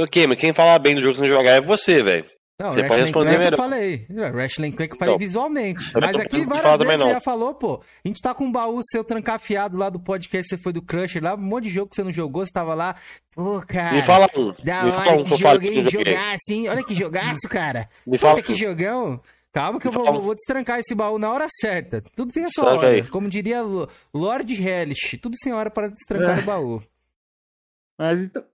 [0.00, 2.24] Ok, mas quem falar bem do jogo sem jogar é você, velho.
[2.58, 3.56] Não, Você pode responder Clank eu melhor.
[3.56, 4.06] falei.
[4.34, 5.94] Ratchet Clank eu falei Então, visualmente.
[5.94, 7.82] eu Mas aqui várias vezes você já falou, pô.
[8.04, 10.82] A gente tá com um baú seu trancafiado lá do podcast que você foi do
[10.82, 11.34] Crusher lá.
[11.34, 12.96] Um monte de jogo que você não jogou, você tava lá.
[13.34, 13.94] Pô, cara.
[13.96, 14.52] Me fala um.
[14.62, 16.12] Da Me fala hora um que eu joguei, que eu joguei.
[16.12, 16.68] jogar assim.
[16.68, 17.88] Olha que jogaço, cara.
[18.06, 18.56] Me fala Puta que um.
[18.56, 19.20] jogão.
[19.54, 20.22] Calma que eu vou, fala um.
[20.22, 22.02] vou destrancar esse baú na hora certa.
[22.14, 22.94] Tudo tem a sua Tranca hora.
[22.96, 23.08] aí.
[23.08, 25.16] Como diria Lo- Lord Hellish.
[25.16, 26.42] Tudo sem hora para destrancar É.
[26.42, 26.82] o baú.
[27.98, 28.44] Mas então,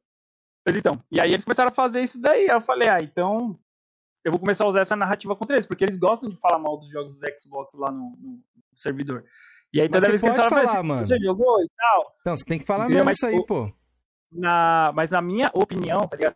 [0.67, 3.59] mas então, e aí eles começaram a fazer isso daí, aí eu falei, ah, então
[4.25, 6.77] eu vou começar a usar essa narrativa contra eles, porque eles gostam de falar mal
[6.77, 8.43] dos jogos do Xbox lá no, no
[8.75, 9.25] servidor.
[9.73, 12.17] E aí toda vez que eles falam, falar, "Mas mano." você já jogou e tal,
[12.21, 13.73] Então, você tem que falar mesmo Mas isso aí, pô.
[14.33, 16.35] na, mas na minha opinião, tá ligado?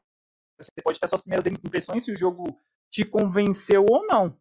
[0.60, 2.44] Você pode ter suas primeiras impressões se o jogo
[2.92, 4.36] te convenceu ou não.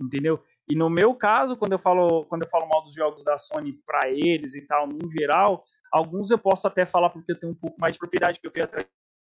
[0.00, 0.42] Entendeu?
[0.68, 3.74] E no meu caso, quando eu falo, quando eu falo mal dos jogos da Sony
[3.84, 5.62] pra eles e tal, no geral,
[5.92, 8.52] alguns eu posso até falar porque eu tenho um pouco mais de propriedade, porque eu
[8.52, 8.88] fui atrás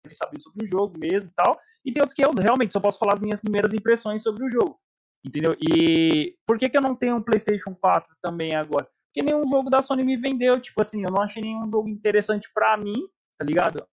[0.08, 1.58] de saber sobre o jogo mesmo e tal.
[1.84, 4.50] E tem outros que eu realmente só posso falar as minhas primeiras impressões sobre o
[4.50, 4.78] jogo.
[5.24, 5.54] Entendeu?
[5.60, 8.88] E por que, que eu não tenho um PlayStation 4 também agora?
[9.06, 10.58] Porque nenhum jogo da Sony me vendeu.
[10.60, 13.86] Tipo assim, eu não achei nenhum jogo interessante pra mim, tá ligado?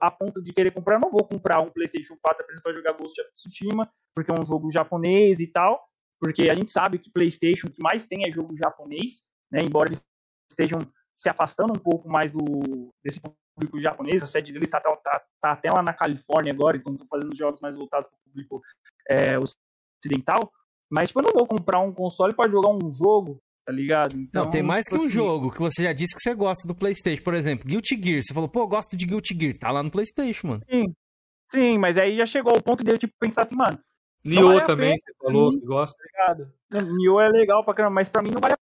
[0.00, 0.96] A ponto de querer comprar.
[0.96, 4.40] Eu não vou comprar um PlayStation 4 apenas pra jogar Ghost of Tsushima, porque é
[4.40, 5.82] um jogo japonês e tal.
[6.20, 9.60] Porque a gente sabe que PlayStation o que mais tem é jogo japonês, né?
[9.62, 10.04] Embora eles
[10.50, 10.80] estejam
[11.14, 13.20] se afastando um pouco mais do desse
[13.58, 16.92] público japonês, a sede deles está tá, tá, tá até lá na Califórnia agora, então
[16.92, 18.62] estão fazendo jogos mais voltados para o público
[19.08, 20.50] é, ocidental,
[20.90, 24.16] mas tipo, eu não vou comprar um console pra jogar um jogo, tá ligado?
[24.16, 26.34] Então, não, tem mais tipo que um assim, jogo que você já disse que você
[26.34, 27.22] gosta do PlayStation.
[27.22, 28.22] Por exemplo, Guilty Gear.
[28.22, 29.58] Você falou, pô, eu gosto de Guilty Gear.
[29.58, 30.62] Tá lá no PlayStation, mano.
[30.70, 30.94] Sim,
[31.52, 33.78] sim, mas aí já chegou ao ponto de eu tipo, pensar assim, mano,
[34.24, 35.96] Nioh vale também, pena você falou que gosta.
[35.96, 36.52] tá ligado?
[36.96, 38.58] Nioh é legal pra caramba, mas pra mim não vale a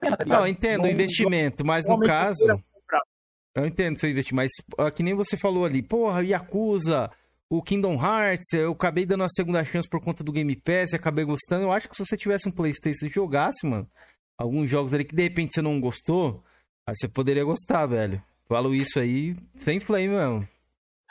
[0.00, 0.38] pena, tá ligado?
[0.40, 2.60] Não, eu entendo o Não- investimento, mas no caso.
[3.54, 7.10] Eu entendo seu investimento, mas ó, que nem você falou ali, porra, Yakuza,
[7.48, 10.96] o Kingdom Hearts, eu acabei dando a segunda chance por conta do Game Pass e
[10.96, 11.64] acabei gostando.
[11.64, 13.88] Eu acho que se você tivesse um Playstation e jogasse, mano,
[14.38, 16.44] alguns jogos ali que de repente você não gostou,
[16.86, 18.22] aí você poderia gostar, velho.
[18.48, 20.48] Falo isso aí sem flame mesmo.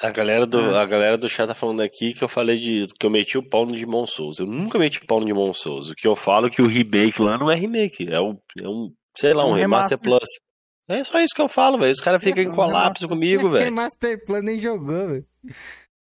[0.01, 3.05] A galera, do, a galera do chat tá falando aqui que eu falei de que
[3.05, 4.39] eu meti o pau no Demon Souls.
[4.39, 5.89] Eu nunca meti o pau no Demon Souls.
[5.89, 8.67] O que eu falo é que o remake lá não é remake, é um, é
[8.67, 9.99] um sei lá, um, Um remaster, remaster.
[9.99, 10.48] plus.
[10.89, 11.91] É só isso que eu falo, velho.
[11.91, 13.71] Os caras ficam em um colapso comigo, velho.
[13.71, 15.25] Master Plan nem jogou, velho.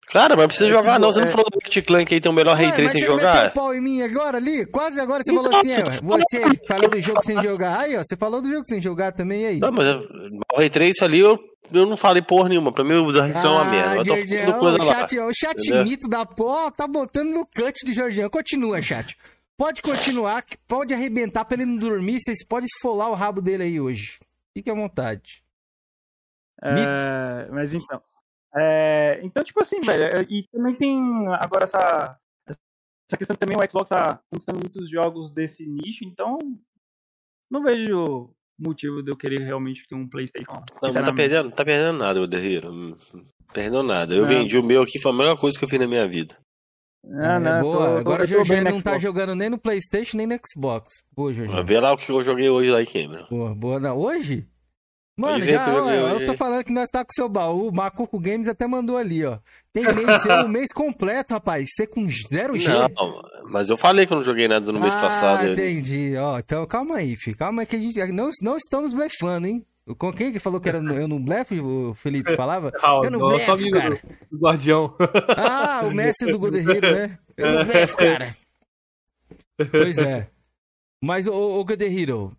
[0.07, 1.11] Cara, mas precisa É, jogar, tipo, não.
[1.11, 3.47] Você não é- falou do Ratchet Clank aí tem o melhor mas Tracing você jogar?
[3.47, 4.65] o pau em mim agora ali?
[4.67, 5.69] Quase agora você falou assim,
[6.03, 7.79] você é, você falou do jogo sem jogar.
[7.79, 9.59] Aí, ó, você falou do jogo sem jogar também aí.
[9.59, 11.39] Não, mas o Ray Trace ali eu,
[11.73, 12.71] eu não falei porra nenhuma.
[12.71, 13.95] Pra mim o Dark Souls é uma merda.
[13.95, 14.93] Eu tô coisa o lá.
[14.93, 15.83] chat, o chat entendeu?
[15.85, 18.29] mito da porra tá botando no cut do Jorginho.
[18.29, 19.15] Continua, chat.
[19.57, 22.19] Pode continuar, que pode arrebentar pra ele não dormir.
[22.19, 24.19] Vocês podem esfolar o rabo dele aí hoje.
[24.55, 25.43] Fique à vontade.
[26.63, 28.01] É, mas então.
[28.55, 30.97] é, então, tipo assim, velho, é, e também tem
[31.33, 36.37] agora essa, essa questão que também o Xbox tá conquistando muitos jogos desse nicho, então
[37.51, 40.51] não vejo motivo de eu querer realmente ter um Playstation.
[40.51, 41.15] Não, não tá sinceramente.
[41.15, 42.71] perdendo, tá perdendo nada, o Hero.
[42.71, 42.97] Hum,
[43.53, 44.13] Perdeu nada.
[44.13, 44.27] Eu Não.
[44.27, 46.37] vendi o meu aqui, foi a melhor coisa que eu fiz na minha vida.
[47.13, 47.77] Ah, não, É, eu boa.
[47.77, 51.03] tô- Agora o no não tá jogando nem no Playstation, nem no Xbox.
[51.15, 51.63] Boa, Jorginho.
[51.63, 53.25] Vê lá o que eu joguei hoje lá em Cameron.
[53.29, 53.79] Boa, boa.
[53.79, 54.47] Não, hoje?
[55.17, 56.25] Mano, já, eu eu hoje.
[56.25, 57.69] tô falando que nós tá com seu baú.
[57.69, 59.37] O Macuco Games até mandou ali, ó.
[59.71, 61.69] Tem mês, seu, um mês completo, rapaz.
[61.73, 62.67] Você com zero G.
[62.67, 62.89] Não,
[63.49, 65.51] mas eu falei que eu não joguei nada no mês ah, passado.
[65.51, 66.17] entendi.
[66.17, 67.37] Ó, então calma aí, filho.
[67.37, 69.65] Calma aí que a gente não, não estamos blefando, hein?
[69.97, 72.71] Com quem que falou que era eu não blefe, o Felipe falava?
[72.81, 73.95] Ah, Eu não nosso blefo, amigo cara.
[73.95, 74.95] do, do Guardião.
[75.37, 77.19] Ah, o mestre do Golden Hero, né?
[77.37, 78.29] Eu não blefo, cara.
[79.71, 80.27] Pois é.
[81.03, 81.65] Mas, ô, ô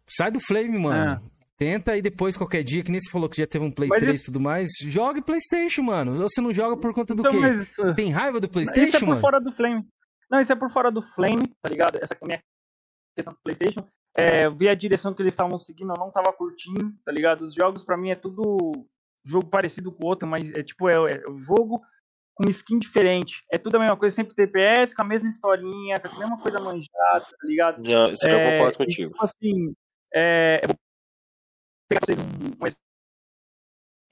[0.09, 1.21] sai do Flame, mano.
[1.25, 1.31] Ah.
[1.57, 4.01] Tenta aí depois, qualquer dia, que nem você falou que já teve um Play Mas
[4.01, 4.71] 3 e isso- tudo mais.
[4.83, 6.13] Jogue Playstation, mano.
[6.21, 7.39] Ou você não joga por conta do Então, quê?
[7.39, 9.21] mas tem raiva do Isso é Playstation, por mano?
[9.21, 9.87] fora do Flame.
[10.31, 11.97] Não, isso é por fora do Flame, tá ligado?
[12.03, 12.43] Essa minha
[13.17, 13.87] questão do PlayStation.
[14.19, 17.43] É, eu vi a direção que eles estavam seguindo, eu não tava curtindo, tá ligado?
[17.43, 18.73] Os jogos pra mim é tudo
[19.25, 21.83] jogo parecido com o outro, mas é tipo, é, é o jogo
[22.35, 23.45] com skin diferente.
[23.51, 26.61] É tudo a mesma coisa, sempre TPS, com a mesma historinha, com a mesma coisa
[26.61, 27.85] manjada, tá ligado?
[27.85, 29.11] Já, isso aí eu É, concordo e, contigo.
[29.13, 29.75] tipo assim,
[30.15, 30.77] é, eu vou
[31.89, 32.87] pegar pra vocês um, um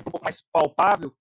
[0.00, 1.14] um pouco mais palpável.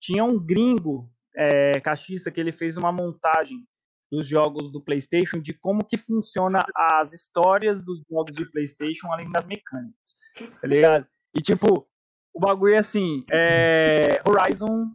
[0.00, 3.66] Tinha um gringo é, cachista que ele fez uma montagem
[4.10, 9.30] dos jogos do PlayStation de como que funciona as histórias dos jogos de PlayStation além
[9.30, 10.16] das mecânicas,
[10.60, 11.06] tá ligado?
[11.34, 11.86] E tipo,
[12.34, 14.88] o bagulho é assim, é, Horizon,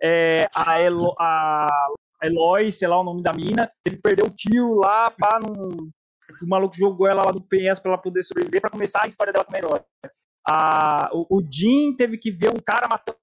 [0.00, 1.66] é, a, Elo, a
[2.22, 5.90] Eloy, sei lá o nome da mina, ele perdeu o tio lá, pá, num,
[6.42, 9.32] o maluco jogou ela lá do PS pra ela poder sobreviver, pra começar a história
[9.32, 9.80] dela como herói.
[10.48, 13.18] A, o, o Jim teve que ver um cara matando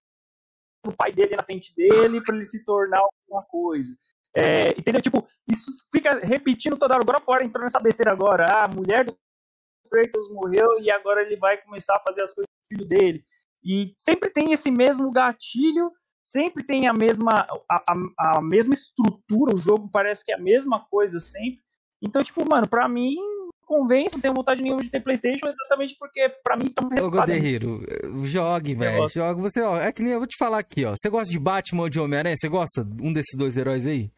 [0.86, 3.94] o pai dele na frente dele pra ele se tornar alguma coisa.
[4.38, 5.02] É, entendeu?
[5.02, 7.04] Tipo, isso fica repetindo toda hora.
[7.04, 8.46] Agora fora entrou nessa besteira agora.
[8.48, 9.18] Ah, a mulher do
[9.90, 13.24] Kratos morreu e agora ele vai começar a fazer as coisas do filho dele.
[13.64, 15.92] E sempre tem esse mesmo gatilho,
[16.24, 20.40] sempre tem a mesma, a, a, a mesma estrutura, o jogo parece que é a
[20.40, 21.62] mesma coisa sempre.
[22.00, 23.16] Então, tipo, mano, pra mim,
[23.66, 27.10] convence, não tenho vontade nenhuma de ter Playstation, exatamente porque pra mim tá muito Ô.
[27.10, 27.82] Goderreiro,
[28.26, 29.10] jogue, velho.
[29.10, 29.42] Jogue.
[29.42, 30.92] Você, ó, é que nem eu vou te falar aqui, ó.
[30.92, 32.36] Você gosta de Batman ou de Homem-Aranha?
[32.38, 34.12] Você gosta de um desses dois heróis aí?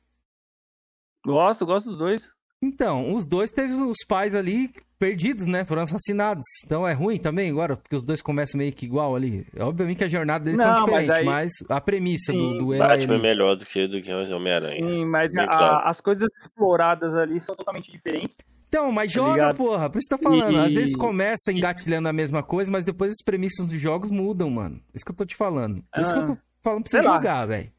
[1.25, 2.29] Gosto, gosto dos dois.
[2.61, 5.63] Então, os dois teve os pais ali perdidos, né?
[5.63, 6.43] Foram assassinados.
[6.65, 9.47] Então é ruim também agora, porque os dois começam meio que igual ali.
[9.57, 12.73] Obviamente que a jornada deles são Não, mas aí- mas, a premissa do, Sim, do
[12.73, 14.85] herói Batman é melhor do que, do que o Homem-Aranha.
[14.85, 15.87] Sim, mas Bem a- claro.
[15.87, 18.37] as coisas exploradas ali são totalmente diferentes.
[18.67, 19.55] Então, mas Tá joga, ligado?
[19.55, 19.89] porra.
[19.89, 20.51] Por isso que eu tô falando.
[20.53, 24.49] E- Às vezes começa engatilhando a mesma coisa, mas depois as premissas dos jogos mudam,
[24.49, 24.81] mano.
[24.93, 25.81] Isso que eu tô te falando.
[25.93, 27.71] Por isso que eu tô falando pra você jogar, velho.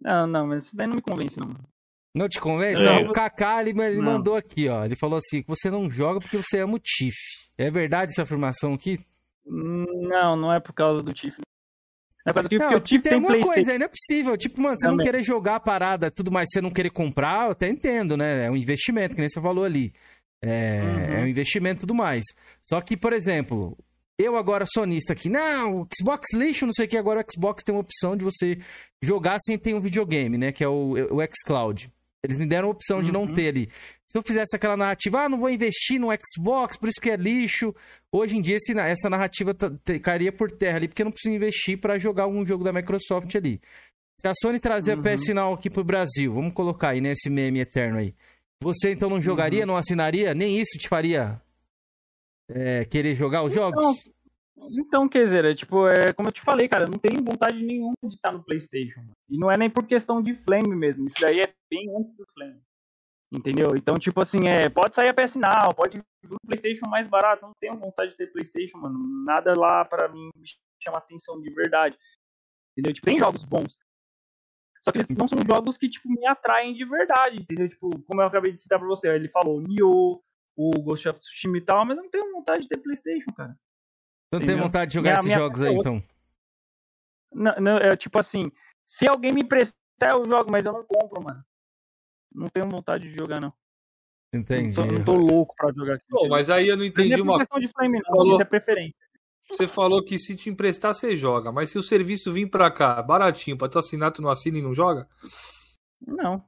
[0.00, 1.54] Não, não, mas isso daí não me convence, não.
[2.14, 2.82] Não te convence?
[2.86, 2.98] É.
[3.08, 4.12] O Kaká, ele, ele Não.
[4.12, 4.84] mandou aqui, ó.
[4.84, 7.16] Ele falou assim, você não joga porque você ama o Tiff.
[7.56, 8.98] É verdade essa afirmação aqui?
[9.46, 11.38] Não, não é por causa do Tiff.
[11.38, 13.52] Não é por causa do Tiff, Não, porque o Tiff tem tem Playstation.
[13.54, 14.36] coisa aí, não é possível.
[14.36, 15.06] Tipo, mano, você não Também.
[15.06, 18.46] querer jogar a parada, tudo mais, você não querer comprar, eu até entendo, né?
[18.46, 19.92] É um investimento, que nem você falou ali.
[20.44, 21.14] É, Uhum.
[21.14, 22.24] é um investimento e tudo mais.
[22.68, 23.76] Só que, por exemplo,
[24.18, 27.62] eu agora sonista aqui, não, o Xbox lixo, não sei o que, agora o Xbox
[27.64, 28.58] tem uma opção de você
[29.02, 30.52] jogar sem ter um videogame, né?
[30.52, 31.90] Que é o, o xCloud.
[32.24, 33.34] Eles me deram a opção de não Uhum.
[33.34, 33.68] ter ali.
[34.08, 37.16] Se eu fizesse aquela narrativa, ah, não vou investir no Xbox, por isso que é
[37.16, 37.74] lixo.
[38.12, 39.70] Hoje em dia, esse- essa narrativa tá-
[40.00, 43.34] cairia por terra ali, porque eu não preciso investir pra jogar algum jogo da Microsoft
[43.34, 43.60] ali.
[44.20, 45.00] Se a Sony trazer Uhum.
[45.00, 48.14] a PS Now aqui pro Brasil, vamos colocar aí nesse meme eterno aí.
[48.62, 50.32] Você então não jogaria, não assinaria?
[50.34, 51.40] Nem isso te faria
[52.48, 53.84] é, querer jogar os jogos?
[54.70, 57.94] Então, quer dizer, é, tipo, é, como eu te falei, cara, não tenho vontade nenhuma
[58.04, 59.04] de estar no PlayStation.
[59.28, 61.06] E não é nem por questão de Flame mesmo.
[61.06, 62.60] Isso daí é bem antes do Flame.
[63.32, 63.68] Entendeu?
[63.74, 67.46] Então, tipo assim, é, pode sair a PS Now, pode vir um PlayStation mais barato.
[67.46, 68.98] Não tenho vontade de ter PlayStation, mano.
[69.24, 70.28] Nada lá pra mim
[70.82, 71.96] chama atenção de verdade.
[72.72, 72.92] Entendeu?
[72.92, 73.78] Tipo, tem jogos bons.
[74.82, 77.68] Só que eles não são jogos que, tipo, me atraem de verdade, entendeu?
[77.68, 80.20] Tipo, como eu acabei de citar pra você, ele falou Nioh,
[80.56, 83.56] o Ghost of Tsushima e tal, mas eu não tenho vontade de ter PlayStation, cara.
[84.32, 84.64] Não Entendeu?
[84.64, 85.92] vontade de jogar Minha- esses minha jogos é aí, outra.
[85.92, 86.08] então.
[87.34, 88.50] Não, não, é tipo assim,
[88.86, 89.76] se alguém me prestar,
[90.12, 91.44] eu jogo, mas eu não compro, mano.
[92.34, 93.52] Não tenho vontade de jogar, não.
[94.34, 94.76] Entendi.
[94.78, 96.04] Não tô, não tô louco pra jogar aqui.
[96.08, 98.16] Pô, mas aí eu não não entendi é por uma questão de flame, não.
[98.16, 98.32] Falou.
[98.32, 98.94] Isso é preferência.
[99.50, 101.52] Você falou que se te emprestar, você joga.
[101.52, 104.62] Mas se o serviço vir pra cá, baratinho, pra tu assinar, tu não assina e
[104.62, 105.06] não joga?
[106.06, 106.42] Não.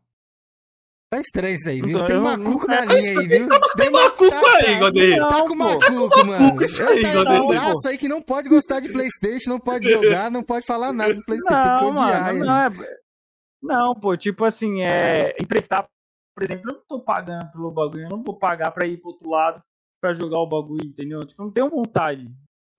[1.15, 1.99] Tá estranho isso aí, viu?
[1.99, 3.49] Não, Tem não- macuco não- na é linha isso aí, viu?
[3.77, 5.28] Tem macuco tá- aí, tá- Godeiro.
[5.28, 6.65] Tá Não, com macuco, mano.
[6.65, 7.45] isso aí, Tá aí, Godeiro.
[7.45, 10.93] um braço aí que não pode gostar de Playstation, não pode jogar, não pode falar
[10.93, 11.62] nada do Playstation.
[11.62, 12.69] tem que Não, odiar mano, não, é...
[13.62, 15.86] não, pô, tipo assim, é emprestar,
[16.35, 19.11] por exemplo, eu não tô pagando pelo bagulho, eu não vou pagar pra ir pro
[19.11, 19.62] outro lado
[20.01, 21.20] pra jogar o bagulho, entendeu?
[21.20, 22.24] Tipo, não tenho vontade.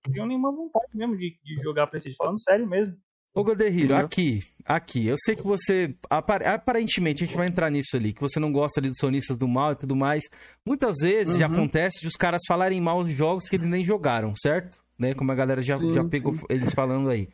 [0.06, 2.94] Não tenho nenhuma vontade mesmo de, de jogar PlayStation, falando sério mesmo.
[3.36, 4.06] Ô, Godehiro, Entendeu?
[4.06, 8.20] aqui, aqui, eu sei que você, apar- aparentemente, a gente vai entrar nisso ali, que
[8.22, 10.24] você não gosta ali dos sonistas do mal e tudo mais.
[10.64, 11.52] Muitas vezes já Uhum.
[11.54, 14.82] acontece de os caras falarem mal dos jogos que eles nem jogaram, certo?
[14.98, 15.12] Né?
[15.12, 17.28] Como a galera já, Sim, já pegou eles falando aí.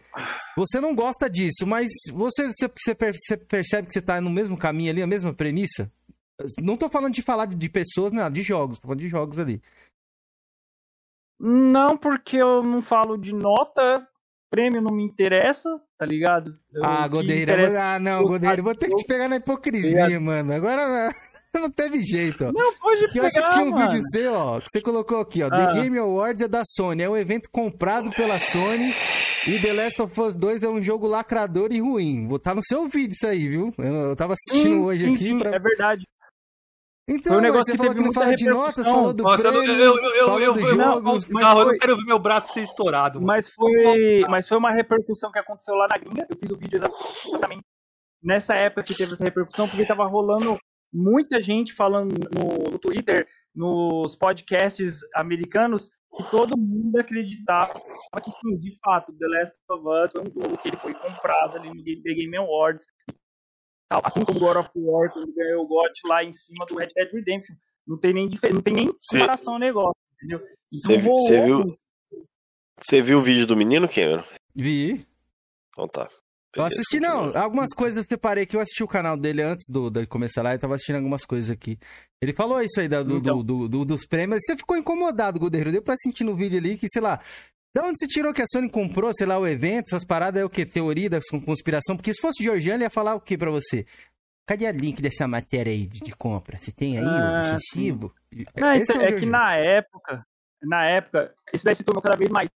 [0.56, 4.28] Você não gosta disso, mas você, você, você per- você percebe que você tá no
[4.28, 5.88] mesmo caminho ali, a mesma premissa?
[6.60, 9.38] Não tô falando de falar de, de pessoas, não, de jogos, tô falando de jogos
[9.38, 9.62] ali.
[11.38, 14.06] Não, porque eu não falo de nota,
[14.52, 15.68] prêmio não me interessa,
[15.98, 16.54] tá ligado?
[16.72, 20.20] Eu- ah, Godeiro, interessa- ah, não, eu- Godeiro, vou ter que te pegar na hipocrisia,
[20.20, 20.52] mano.
[20.52, 21.10] Agora
[21.54, 22.52] não teve jeito, ó.
[22.52, 23.90] Não, pode Que eu pegar, assisti um mano.
[23.90, 25.48] vídeo seu, ó, que você colocou aqui, ó.
[25.50, 25.66] Ah.
[25.72, 27.02] The Game Awards é da Sony.
[27.02, 28.92] É um evento comprado pela Sony.
[29.48, 32.28] E The Last of Us 2 é um jogo lacrador e ruim.
[32.28, 33.74] Vou tá no seu vídeo isso aí, viu?
[33.78, 35.56] Eu, eu tava assistindo Sim, hoje sim, aqui sim, pra.
[35.56, 36.06] É verdade.
[37.08, 38.54] Então, Foi um negócio que teve que não muita de repercussão.
[38.66, 41.96] notas, falou do Nossa, eu, prêmio, eu, eu, eu, eu, eu, eu foi- não quero
[41.96, 43.18] ver meu braço ser estourado.
[43.20, 43.26] mano.
[43.26, 46.26] Mas foi, mas foi uma repercussão que aconteceu lá na gringa.
[46.30, 47.62] Eu fiz o vídeo exatamente
[48.22, 50.56] nessa época que teve essa repercussão, porque tava rolando
[50.92, 57.72] muita gente falando no, no Twitter, nos podcasts americanos, que todo mundo acreditava
[58.22, 61.56] que sim, de fato, The Last of Us foi um jogo que ele foi comprado
[61.58, 62.86] ali no The Game Awards.
[63.92, 64.02] Tal.
[64.04, 67.12] Assim como God of War, quando ganhou o GOT lá em cima do Red Dead
[67.12, 67.54] Redemption.
[67.86, 70.40] Não tem nem, não tem nem comparação ao negócio, entendeu?
[70.72, 71.76] Cê vi- rolou cê viu-
[72.80, 74.24] Você viu o vídeo do menino, Cameron?
[74.54, 75.04] Vi.
[75.70, 76.08] Então tá.
[76.54, 77.34] Eu assisti, não.
[77.36, 80.52] Algumas coisas eu separei que eu assisti o canal dele antes do, dele começar lá.
[80.54, 81.78] Eu tava assistindo algumas coisas aqui.
[82.20, 83.42] Ele falou isso aí da- do, Então.
[83.42, 84.40] do- do- dos prêmios.
[84.44, 85.72] Você ficou incomodado, Godeiro.
[85.72, 87.20] Deu pra sentir no vídeo ali que, sei lá.
[87.74, 90.44] Da onde você tirou que a Sony comprou, sei lá, o evento, essas paradas é
[90.44, 90.66] o quê?
[90.66, 91.96] Teoria da conspiração?
[91.96, 93.86] Porque se fosse Georgiano, ele ia falar o quê pra você?
[94.46, 96.58] Cadê a link dessa matéria aí de, de compra?
[96.58, 98.14] Você tem aí o Ah, excessivo?
[98.56, 100.26] Não, então, o é que na época,
[100.62, 102.50] na época, isso daí se tornou cada vez mais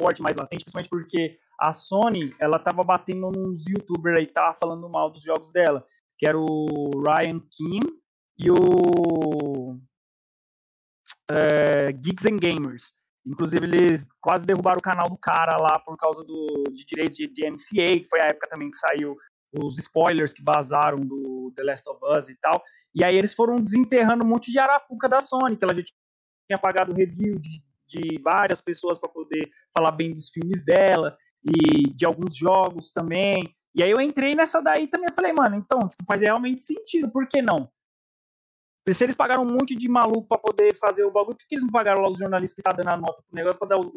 [0.00, 4.88] forte, mais latente, principalmente porque a Sony, ela tava batendo nos youtubers aí, tava falando
[4.88, 5.86] mal dos jogos dela,
[6.18, 7.80] que era o Ryan Kim
[8.38, 9.78] e o
[11.30, 12.92] é, Geeks and Gamers.
[13.26, 17.26] Inclusive, eles quase derrubaram o canal do cara lá por causa do, de direitos de,
[17.26, 19.16] de MCA, que foi a época também que saiu
[19.62, 22.62] os spoilers que vazaram do The Last of Us e tal.
[22.94, 26.58] E aí eles foram desenterrando um monte de arapuca da Sony, que ela já tinha
[26.58, 32.04] pagado review de, de várias pessoas para poder falar bem dos filmes dela e de
[32.04, 33.54] alguns jogos também.
[33.74, 37.10] E aí eu entrei nessa daí também e falei, mano, então, tipo, faz realmente sentido,
[37.10, 37.68] por que não?
[38.92, 41.64] Se eles pagaram um monte de maluco pra poder fazer o bagulho, por que eles
[41.64, 43.92] não pagaram lá os jornalistas que tá dando a nota pro negócio pra dar o,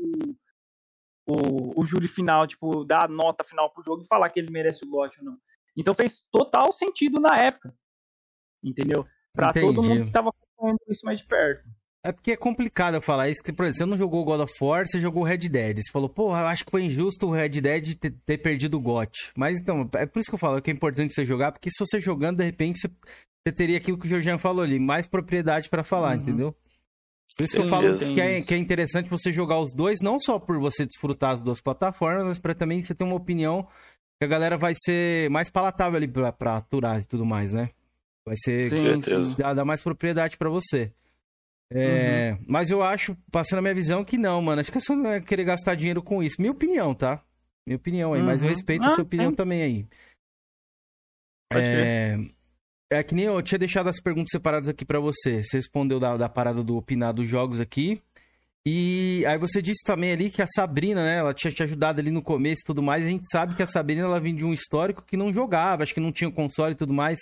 [1.28, 4.50] o, o, júri final, tipo, dar a nota final pro jogo e falar que ele
[4.50, 5.38] merece o GOT ou não?
[5.76, 7.74] Então fez total sentido na época.
[8.64, 9.06] Entendeu?
[9.34, 9.90] Pra todo Entendi.
[9.90, 11.68] mundo que tava acompanhando isso mais de perto.
[12.04, 14.54] É porque é complicado eu falar isso, que, por exemplo, você não jogou God of
[14.62, 15.78] War, você jogou Red Dead.
[15.78, 18.82] Você falou, porra, eu acho que foi injusto o Red Dead ter, ter perdido o
[18.82, 19.34] GOT.
[19.38, 21.78] Mas então, é por isso que eu falo que é importante você jogar, porque se
[21.78, 22.90] você jogando, de repente, você,
[23.48, 26.22] você teria aquilo que o Georgian falou ali, mais propriedade pra falar, Uhum.
[26.22, 26.56] entendeu?
[27.38, 28.14] Por isso que eu falo mesmo.
[28.14, 31.42] que é, que é interessante você jogar os dois, não só por você desfrutar as
[31.42, 33.64] duas plataformas, mas pra também você ter uma opinião
[34.20, 37.70] que a galera vai ser mais palatável ali pra, pra aturar e tudo mais, né?
[38.26, 39.36] Vai ser Sim, certeza.
[39.38, 40.92] dá, dá mais propriedade pra você.
[41.72, 42.46] É, Uhum.
[42.48, 44.60] Mas eu acho, passando a minha visão, que não, mano.
[44.62, 46.38] Acho que é só não é querer gastar dinheiro com isso.
[46.40, 47.24] Minha opinião, tá?
[47.68, 48.54] Minha opinião aí, mas eu Uhum.
[48.54, 49.36] respeito a Ah, sua opinião sim.
[49.36, 49.86] também aí.
[51.52, 52.18] Pode É...
[52.90, 55.44] é que nem eu tinha deixado as perguntas separadas aqui pra você.
[55.44, 58.02] Você respondeu da, da parada do opinar dos jogos aqui.
[58.66, 61.18] E aí você disse também ali que a Sabrina, né?
[61.18, 63.06] Ela tinha te ajudado ali no começo e tudo mais.
[63.06, 65.94] A gente sabe que a Sabrina ela vinha de um histórico que não jogava, acho
[65.94, 67.20] que não tinha console e tudo mais.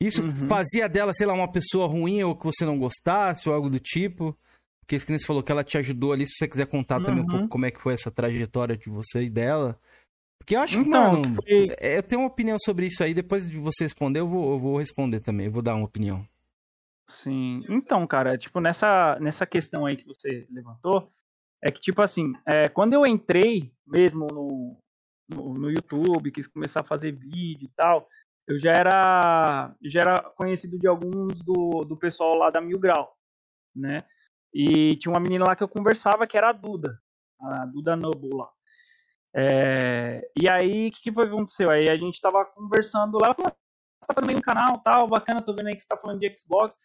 [0.00, 0.48] Isso Uhum.
[0.48, 3.78] fazia dela, sei lá, uma pessoa ruim ou que você não gostasse ou algo do
[3.78, 4.36] tipo.
[4.80, 6.26] Porque isso que você falou que ela te ajudou ali.
[6.26, 7.26] Se você quiser contar também um Uhum.
[7.30, 9.78] pouco como é que foi essa trajetória de você e dela.
[10.38, 13.14] Porque eu acho que, Então, mano, foi- é, eu tenho uma opinião sobre isso aí.
[13.14, 15.46] Depois de você responder, eu vou, eu vou responder também.
[15.46, 16.26] Eu vou dar uma opinião.
[17.08, 17.62] Sim.
[17.68, 21.10] Então, cara, tipo, nessa, nessa questão aí que você levantou,
[21.62, 24.76] é que, tipo assim, é, quando eu entrei mesmo no,
[25.28, 28.06] no, no YouTube, quis começar a fazer vídeo e tal,
[28.46, 33.16] eu já era, já era conhecido de alguns do, do pessoal lá da Mil Grau,
[33.74, 33.98] né?
[34.52, 36.98] E tinha uma menina lá que eu conversava que era a Duda,
[37.40, 38.50] a Duda Noble lá.
[39.36, 41.68] É, e aí, o que, que foi que aconteceu?
[41.70, 43.52] Aí a gente tava conversando lá, falou,
[44.00, 46.32] você tá fazendo um canal tal, bacana, tô vendo aí que você tá falando de
[46.36, 46.78] Xbox.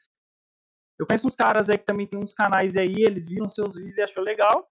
[0.97, 3.97] Eu conheço uns caras aí que também tem uns canais aí, eles viram seus vídeos
[3.97, 4.67] e achou legal.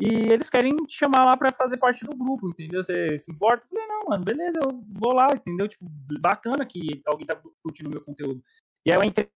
[0.00, 2.84] E eles querem te chamar lá pra fazer parte do grupo, entendeu?
[2.84, 3.66] Você se importa?
[3.66, 5.68] Eu falei, não, mano, beleza, eu vou lá, entendeu?
[5.68, 5.86] Tipo,
[6.20, 8.42] bacana que alguém tá curtindo meu conteúdo.
[8.86, 9.28] E aí eu entrei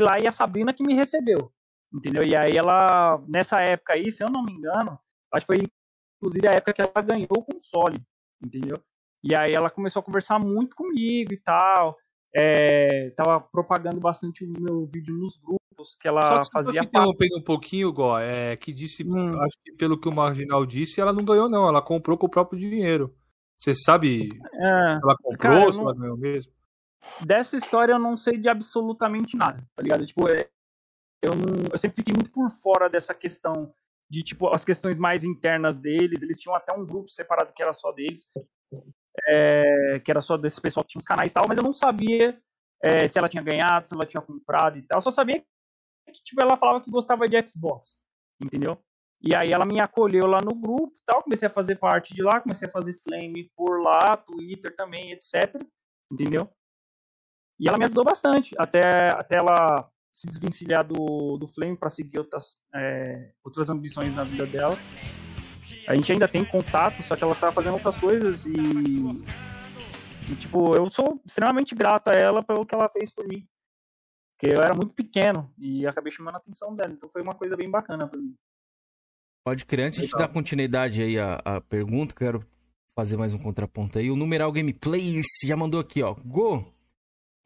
[0.00, 1.52] lá e a Sabrina que me recebeu,
[1.92, 2.22] entendeu?
[2.22, 4.98] E aí ela, nessa época aí, se eu não me engano,
[5.32, 5.66] acho que foi
[6.16, 7.98] inclusive a época que ela ganhou o console,
[8.42, 8.76] entendeu?
[9.22, 11.96] E aí ela começou a conversar muito comigo e tal.
[12.34, 16.80] É, tava propagando bastante o meu vídeo nos grupos que ela Só que só fazia
[16.82, 19.38] te interrompendo um pouquinho, Gó, é que disse, Hum.
[19.42, 22.30] acho que pelo que o Marginal disse, ela não ganhou não, ela comprou com o
[22.30, 23.14] próprio dinheiro.
[23.58, 26.52] Você sabe É, ela comprou Cara, se não- ela ganhou mesmo?
[27.24, 30.04] dessa história eu não sei de absolutamente nada, tá ligado?
[30.04, 30.46] Tipo, é,
[31.22, 33.72] eu, não- eu sempre fiquei muito por fora dessa questão
[34.08, 36.22] de, tipo, as questões mais internas deles.
[36.22, 38.26] Eles tinham até um grupo separado que era só deles,
[39.28, 41.72] é, que era só desse pessoal que tinha os canais e tal, mas eu não
[41.72, 42.38] sabia
[42.82, 44.98] é, se ela tinha ganhado, se ela tinha comprado e tal.
[44.98, 47.96] Eu só sabia que, tipo, ela falava que gostava de Xbox,
[48.42, 48.78] entendeu?
[49.20, 52.40] E aí ela me acolheu lá no grupo tal, comecei a fazer parte de lá,
[52.40, 55.60] comecei a fazer flame por lá, Twitter também, etc.
[56.12, 56.50] Entendeu?
[57.58, 62.18] E ela me ajudou bastante, até, até ela se desvencilhar do, do Flame para seguir
[62.18, 64.74] outras, é, outras ambições na vida dela.
[65.86, 68.54] A gente ainda tem contato, só que ela tá fazendo outras coisas e,
[70.30, 73.46] e, tipo, eu sou extremamente grato a ela pelo que ela fez por mim.
[74.32, 77.54] Porque eu era muito pequeno e acabei chamando a atenção dela, então foi uma coisa
[77.54, 78.34] bem bacana pra mim.
[79.44, 79.86] Pode crer.
[79.86, 82.44] Antes de dar continuidade aí à, à pergunta, quero
[82.94, 84.10] fazer mais um contraponto aí.
[84.10, 86.14] O Numeral Gameplayers já mandou aqui, ó.
[86.14, 86.74] Go!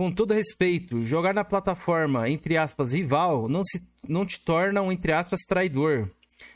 [0.01, 4.91] Com todo respeito, jogar na plataforma, entre aspas, rival, não, se, não te torna um,
[4.91, 6.09] entre aspas, traidor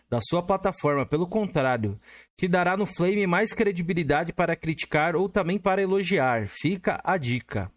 [0.09, 1.05] da sua plataforma.
[1.05, 2.01] Pelo contrário,
[2.39, 6.47] te dará no Flame mais credibilidade para criticar ou também para elogiar.
[6.47, 7.71] Fica a dica.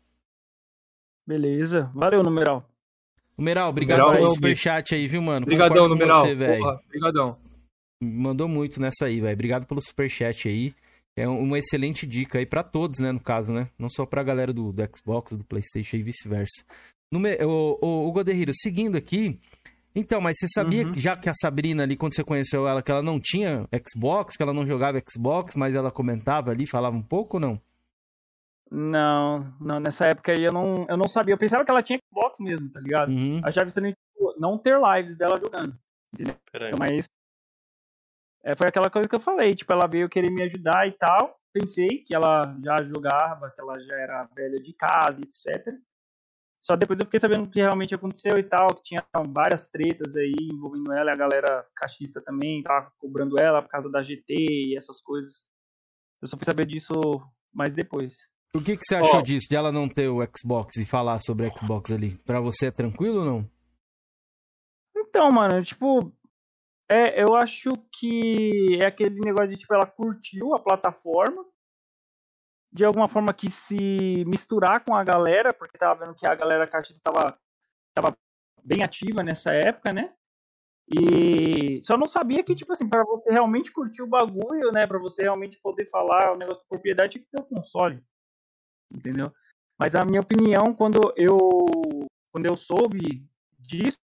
[1.27, 2.63] Beleza, valeu, numeral.
[3.37, 5.43] Numeral, obrigado Numeral pelo o superchat aí, viu, mano?
[5.43, 6.21] Obrigadão, numeral.
[6.21, 6.63] Você, velho.
[6.63, 7.37] Porra, Obrigadão.
[8.01, 9.33] Mandou muito nessa aí, velho.
[9.33, 10.73] Obrigado pelo superchat aí.
[11.17, 13.69] É um- uma excelente dica aí pra todos, né, no caso, né?
[13.77, 16.63] Não só pra galera do, do Xbox, do PlayStation e vice-versa.
[17.11, 19.39] O, o, o Godehiro, seguindo aqui.
[19.95, 20.91] Então, mas você sabia Uhum.
[20.91, 24.37] que já que a Sabrina ali, quando você conheceu ela, que ela não tinha Xbox,
[24.37, 27.61] que ela não jogava Xbox, mas ela comentava ali, falava um pouco ou não?
[28.69, 31.33] Não, não, nessa época aí eu não, eu não sabia.
[31.33, 33.09] Eu pensava que ela tinha Xbox mesmo, tá ligado?
[33.09, 33.39] Uhum.
[33.43, 35.75] Achava estranho tipo, não ter lives dela jogando.
[36.51, 36.73] Peraí.
[36.77, 37.09] Mas
[38.43, 41.37] é, foi aquela coisa que eu falei, tipo, ela veio querer me ajudar e tal.
[41.53, 45.73] Pensei que ela já jogava, que ela já era velha de casa, etc.
[46.61, 50.15] Só depois eu fiquei sabendo o que realmente aconteceu e tal, que tinha várias tretas
[50.15, 54.35] aí envolvendo ela, e a galera cachista também tava cobrando ela por causa da GT
[54.35, 55.43] e essas coisas.
[56.21, 56.93] Eu só fui saber disso
[57.53, 58.15] mais depois.
[58.55, 59.21] O que, que você achou Ó.
[59.21, 62.17] disso, de ela não ter o Xbox e falar sobre o Xbox ali?
[62.25, 63.49] Pra você é tranquilo ou não?
[64.95, 66.11] Então, mano, tipo,
[66.89, 71.45] é, eu acho que é aquele negócio de, tipo, ela curtiu a plataforma,
[72.71, 76.67] de alguma forma quis se misturar com a galera, porque tava vendo que a galera
[76.67, 77.37] caixista tava,
[77.93, 78.17] tava
[78.63, 80.13] bem ativa nessa época, né?
[80.89, 84.87] E só não sabia que, tipo assim, pra você realmente curtir o bagulho, né?
[84.87, 88.01] Pra você realmente poder falar o negócio de propriedade, tinha que ter o console.
[88.93, 89.33] Entendeu?
[89.77, 91.37] Mas a minha opinião, quando eu,
[92.31, 93.27] quando eu soube
[93.59, 93.99] disso,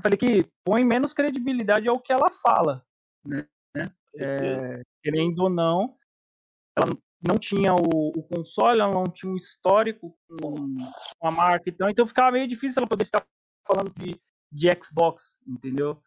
[0.00, 2.84] eu falei que põe menos credibilidade ao que ela fala,
[3.24, 3.46] né?
[4.16, 5.96] É, querendo ou não,
[6.76, 6.88] ela
[7.22, 10.54] não tinha o, o console, ela não tinha um histórico com,
[11.18, 13.24] com a marca, então, então ficava meio difícil ela poder ficar
[13.66, 14.18] falando de,
[14.50, 16.02] de Xbox, entendeu?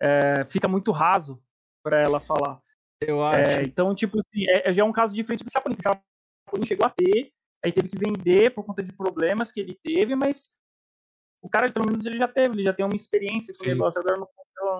[0.00, 1.42] É, fica muito raso
[1.82, 2.60] para ela falar.
[3.00, 3.38] Eu acho.
[3.38, 5.76] É, então, tipo assim, é, já é um caso diferente do Chapolin.
[5.76, 7.32] O Chapolin chegou a ter,
[7.64, 10.50] aí teve que vender por conta de problemas que ele teve, mas
[11.42, 14.00] o cara, pelo menos, ele já teve, ele já tem uma experiência com o negócio,
[14.00, 14.28] agora não,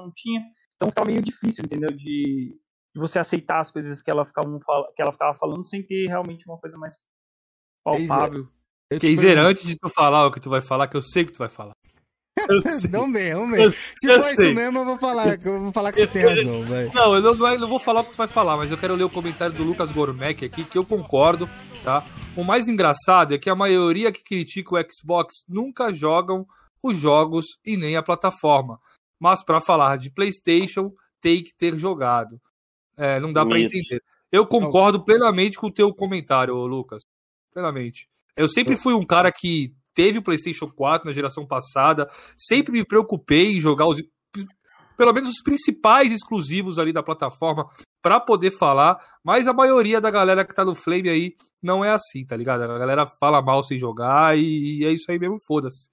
[0.05, 0.41] não tinha.
[0.77, 1.91] Então fica meio difícil, entendeu?
[1.91, 2.57] De,
[2.95, 4.49] de você aceitar as coisas que ela, ficava,
[4.95, 6.97] que ela ficava falando sem ter realmente uma coisa mais
[7.85, 8.49] palpável.
[9.01, 11.39] Keiser, antes de tu falar o que tu vai falar, que eu sei que tu
[11.39, 11.73] vai falar.
[12.91, 13.73] Não bem, vamos ver.
[13.73, 14.33] Se for sei.
[14.33, 16.91] isso mesmo, eu vou falar, eu vou falar que você tem razão, velho.
[16.95, 18.95] Não, eu não, eu não, vou falar o que tu vai falar, mas eu quero
[18.95, 21.49] ler o comentário do Lucas Gourmet aqui, que eu concordo,
[21.85, 22.05] tá?
[22.37, 26.47] O mais engraçado é que a maioria que critica o Xbox nunca jogam
[26.83, 28.79] os jogos e nem a plataforma.
[29.19, 32.41] Mas para falar de PlayStation, tem que ter jogado.
[32.97, 34.03] É, não dá para entender.
[34.31, 37.03] Eu concordo plenamente com o teu comentário, Lucas.
[37.53, 38.09] Plenamente.
[38.35, 42.85] Eu sempre fui um cara que teve o PlayStation 4 na geração passada, sempre me
[42.85, 44.03] preocupei em jogar os
[44.97, 47.69] pelo menos os principais exclusivos ali da plataforma
[48.01, 51.91] para poder falar, mas a maioria da galera que tá no Flame aí não é
[51.91, 52.63] assim, tá ligado?
[52.63, 55.89] A galera fala mal sem jogar e, é isso aí mesmo, foda-se.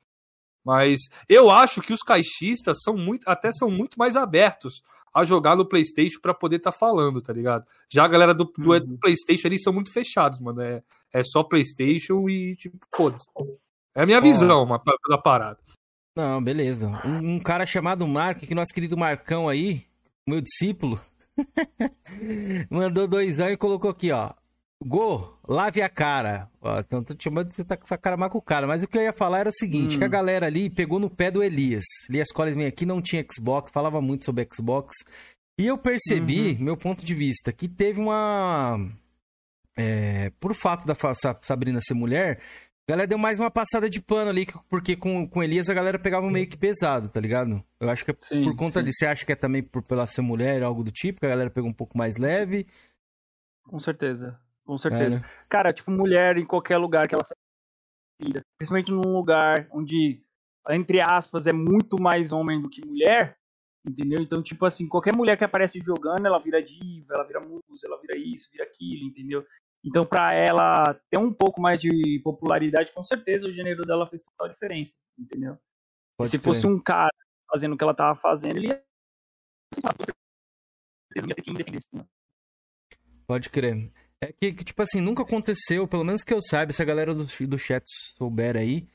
[0.63, 4.81] Mas eu acho que os caixistas são muito, até são muito mais abertos
[5.13, 7.65] a jogar no PlayStation para poder estar tá falando, tá ligado?
[7.91, 8.97] Já a galera do, do, uhum.
[8.97, 10.61] PlayStation eles são muito fechados, mano.
[10.61, 13.25] É, é só PlayStation e, tipo, foda-se.
[13.95, 15.59] É a minha visão uma, da parada.
[16.15, 16.87] Não, beleza.
[17.05, 19.85] Um, um, cara chamado Marco, que nosso querido Marcão aí,
[20.27, 20.99] meu discípulo,
[22.69, 24.33] mandou dois anos e colocou aqui, ó.
[24.81, 26.49] Go, lave a cara.
[26.61, 28.65] Ó, então tô te chamando de você tá com essa cara mais com o cara.
[28.65, 29.99] Mas o que eu ia falar era o seguinte: hum.
[29.99, 31.83] que a galera ali pegou no pé do Elias.
[32.09, 34.95] Elias Collins vem aqui, não tinha Xbox, falava muito sobre Xbox.
[35.59, 36.63] E eu percebi, uhum.
[36.63, 38.79] meu ponto de vista, que teve uma.
[39.77, 40.95] É, por fato da
[41.41, 42.41] Sabrina ser mulher,
[42.89, 45.99] a galera deu mais uma passada de pano ali, porque com, com Elias a galera
[45.99, 47.63] pegava meio que pesado, tá ligado?
[47.79, 48.85] Eu acho que é sim, por conta sim.
[48.85, 48.97] disso.
[48.99, 51.51] Você acha que é também por pela ser mulher, algo do tipo, que a galera
[51.51, 52.65] pegou um pouco mais leve?
[53.63, 54.39] Com certeza.
[54.65, 55.17] Com certeza.
[55.17, 55.25] É, né?
[55.47, 57.23] Cara, tipo, mulher em qualquer lugar que ela
[58.19, 60.21] vida, principalmente num lugar onde,
[60.69, 63.37] entre aspas, é muito mais homem do que mulher,
[63.87, 64.19] entendeu?
[64.19, 68.01] Então, tipo assim, qualquer mulher que aparece jogando, ela vira diva, ela vira musa, ela
[68.01, 69.45] vira isso, vira aquilo, entendeu?
[69.85, 74.21] Então, para ela ter um pouco mais de popularidade, com certeza o gênero dela fez
[74.21, 75.57] total diferença, entendeu?
[76.25, 76.41] Se crer.
[76.41, 77.09] fosse um cara
[77.49, 78.83] fazendo o que ela tava fazendo, ele ia.
[83.25, 83.91] Pode crer.
[84.21, 87.25] É que, tipo assim, nunca aconteceu, pelo menos que eu saiba, se a galera do,
[87.25, 87.85] do chat
[88.17, 88.85] souber aí,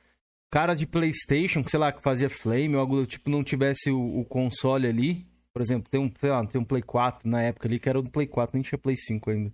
[0.51, 3.91] cara de PlayStation, que sei lá, que fazia Flame ou algo do tipo, não tivesse
[3.91, 5.27] o, o, console ali.
[5.53, 8.03] Por exemplo, tem um, sei lá, tem um Play 4 na época ali, que era
[8.03, 9.53] do Play 4, nem tinha Play 5 ainda.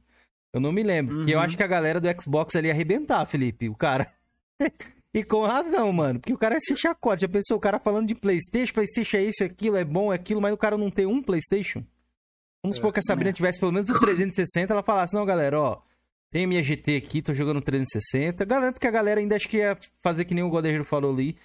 [0.53, 1.21] Eu não me lembro, uhum.
[1.21, 1.45] porque eu uhum.
[1.45, 4.13] acho que a galera do Xbox ali ia arrebentar, Felipe, o cara.
[5.15, 7.23] e com razão, mano, porque o cara se chacote.
[7.23, 10.17] Já pensou, o cara falando de PlayStation, PlayStation é isso, é aquilo, é bom, é
[10.17, 11.85] aquilo, mas o cara não tem um PlayStation?
[12.63, 15.81] Vamos supor que a Sabrina tivesse pelo menos um 360, ela falasse, não, galera, ó,
[16.31, 18.45] tem minha GT aqui, tô jogando 360.
[18.45, 21.37] Garanto que a galera ainda acho que ia fazer que nem o Godeiro falou ali,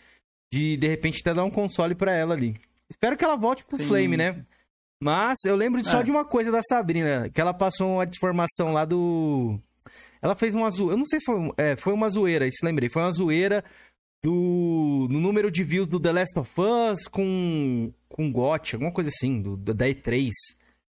[0.53, 2.55] de de repente até dar um console para ela ali.
[2.89, 3.85] Espero que ela volte pro Sim.
[3.85, 4.45] Flame, né?
[5.05, 6.03] Mas eu lembro de só é.
[6.03, 9.59] de uma coisa da Sabrina, que ela passou uma deformação lá do.
[10.19, 10.93] Ela fez uma zoeira.
[10.93, 12.89] Eu não sei se foi, é, foi uma zoeira, isso lembrei.
[12.89, 13.63] Foi uma zoeira
[14.23, 15.07] do.
[15.11, 17.93] no número de views do The Last of Us com.
[18.09, 20.31] com GOT, alguma coisa assim, do, da E3.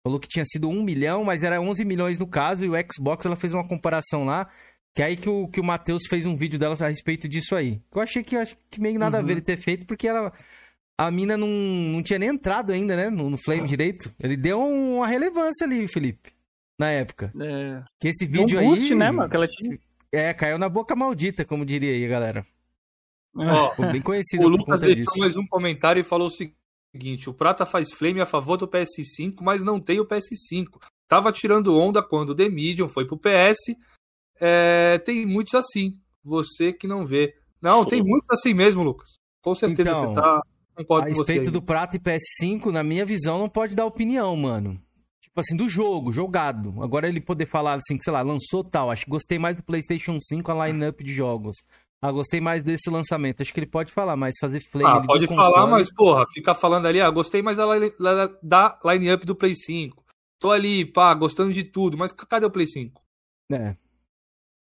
[0.04, 3.26] Falou que tinha sido 1 milhão, mas era 11 milhões no caso, e o Xbox
[3.26, 4.48] ela fez uma comparação lá,
[4.94, 7.56] que é aí que o, que o Matheus fez um vídeo delas a respeito disso
[7.56, 7.82] aí.
[7.92, 9.24] Eu achei que, acho que meio nada uhum.
[9.24, 10.32] a ver ele ter feito, porque ela,
[10.98, 14.14] a mina não, não tinha nem entrado ainda, né, no, no Flame direito.
[14.18, 16.32] Ele deu uma relevância ali, Felipe,
[16.78, 17.32] na época.
[17.40, 17.82] É.
[18.00, 18.94] Que esse vídeo um boost, aí...
[18.94, 19.78] né, mano, que ela tinha.
[20.12, 22.46] É, caiu na boca maldita, como diria aí, galera.
[23.34, 24.46] Ó, bem conhecido.
[24.46, 25.18] O Lucas deixou disso.
[25.18, 26.56] mais um comentário e falou o seguinte
[26.96, 30.80] seguinte: o Prata faz flame a favor do PS5, mas não tem o PS5.
[31.06, 33.76] Tava tirando onda quando o The Medium foi pro PS.
[34.40, 36.00] É, tem muitos assim.
[36.24, 37.36] Você que não vê.
[37.60, 39.18] Não, tem muitos assim mesmo, Lucas.
[39.42, 40.42] Com certeza então, você tá.
[40.76, 44.80] Concordo a respeito do Prata e PS5, na minha visão, não pode dar opinião, mano.
[45.22, 46.82] Tipo assim, do jogo, jogado.
[46.82, 48.90] Agora ele poder falar assim, que sei lá, lançou tal.
[48.90, 51.56] Acho que gostei mais do PlayStation 5, a line-up de jogos.
[52.00, 53.42] Ah, gostei mais desse lançamento.
[53.42, 54.98] Acho que ele pode falar, mas fazer flame.
[54.98, 59.34] Ah, pode falar, mas porra, fica falando ali, ah, gostei mais da, da line-up do
[59.34, 60.04] Play 5.
[60.38, 63.00] Tô ali, pá, gostando de tudo, mas cadê o Play 5?
[63.50, 63.76] É.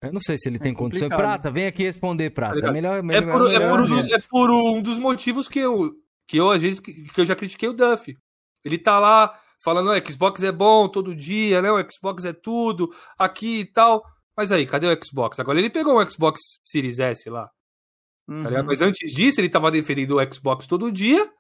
[0.07, 1.09] Eu não sei se ele é tem condição.
[1.09, 2.61] Prata, vem aqui responder, Prata.
[2.61, 5.59] Tá melhor, melhor, é, por, melhor, é, por um, é, por, um dos motivos que
[5.59, 5.95] eu,
[6.27, 8.17] que eu às vezes, que eu já critiquei o Duff.
[8.65, 11.71] Ele tá lá falando, o Xbox é bom todo dia, né?
[11.71, 14.03] O Xbox é tudo, aqui e tal.
[14.37, 15.41] Mas aí, cadê o Xbox?
[15.41, 17.49] Agora ele pegou o Xbox Series S lá.
[18.29, 18.43] Uhum.
[18.43, 18.67] Tá ligado?
[18.67, 21.31] Mas antes disso, ele tava defendendo o Xbox todo dia.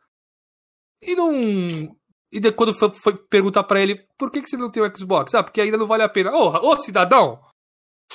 [1.03, 1.97] E não.
[2.33, 4.97] E de, quando foi, foi perguntar pra ele por que, que você não tem o
[4.97, 5.35] Xbox?
[5.35, 6.33] Ah, porque ainda não vale a pena.
[6.33, 7.41] Ô, ô cidadão!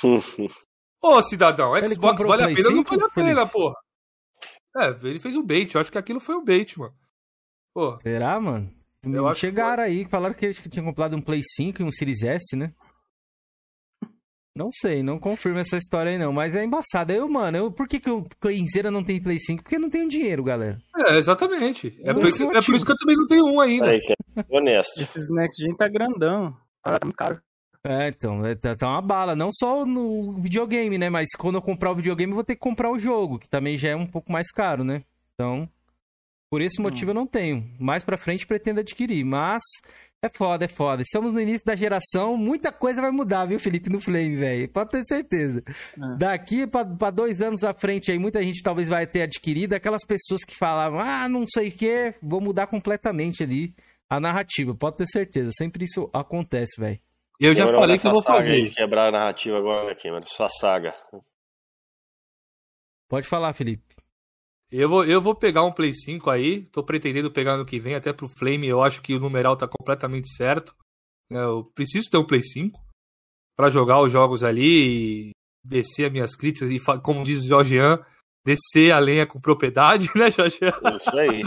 [1.02, 3.74] Ô, cidadão, Ele Xbox vale a pena ou não 5, vale a pena, porra?
[4.76, 5.74] É, ele fez um bait.
[5.74, 6.94] Eu acho que aquilo foi um bait, mano.
[7.74, 8.72] Pô, Será, mano?
[9.04, 11.90] Eu acho que Chegaram aí, falaram que, que tinha comprado um Play 5 e um
[11.90, 12.72] Series S, né?
[14.54, 17.10] Não sei, não confirma essa história aí não, mas é embaçado.
[17.10, 19.62] Eu, mano, eu, por que, que o Clayzeira não tem Play 5?
[19.62, 20.78] Porque não tem dinheiro, galera.
[20.94, 21.98] é, exatamente.
[22.02, 23.98] É por, Esse isso, é o por isso que eu também não tenho um ainda.
[23.98, 25.00] Que é honesto.
[25.00, 26.54] Esses Next Gen tá grandão.
[26.82, 27.40] Tá muito caro.
[27.84, 29.34] É, então, é, tá, tá uma bala.
[29.34, 31.10] Não só no videogame, né?
[31.10, 33.76] Mas quando eu comprar o videogame, eu vou ter que comprar o jogo, que também
[33.76, 35.02] já é um pouco mais caro, né?
[35.34, 35.68] Então,
[36.48, 37.68] por esse motivo eu não tenho.
[37.80, 39.62] Mais pra frente pretendo adquirir, mas
[40.22, 41.02] é foda, é foda.
[41.02, 44.68] Estamos no início da geração, muita coisa vai mudar, viu, Felipe, no Flame, velho?
[44.68, 45.64] Pode ter certeza.
[45.66, 46.16] É.
[46.16, 49.72] Daqui pra, pra dois anos à frente aí, muita gente talvez vai ter adquirido.
[49.72, 53.74] Aquelas pessoas que falavam, ah, não sei o que, vou mudar completamente ali
[54.08, 54.72] a narrativa.
[54.72, 55.50] Pode ter certeza.
[55.58, 57.00] Sempre isso acontece, velho.
[57.44, 58.52] Eu já Demorou falei que eu vou saga fazer.
[58.52, 60.24] aí de quebrar a narrativa agora aqui, mano.
[60.28, 60.94] Sua saga.
[63.08, 63.96] Pode falar, Felipe.
[64.70, 67.94] Eu vou, eu vou pegar um Play 5 aí, tô pretendendo pegar no que vem,
[67.94, 70.74] até pro Flame, eu acho que o numeral tá completamente certo.
[71.30, 71.42] né?
[71.42, 72.80] Eu preciso ter um Play 5
[73.54, 75.30] pra jogar os jogos ali e
[75.62, 77.98] descer as minhas críticas e, como diz o Jorgean,
[78.46, 80.72] descer a lenha com propriedade, né, Jorgean?
[80.96, 81.42] Isso aí.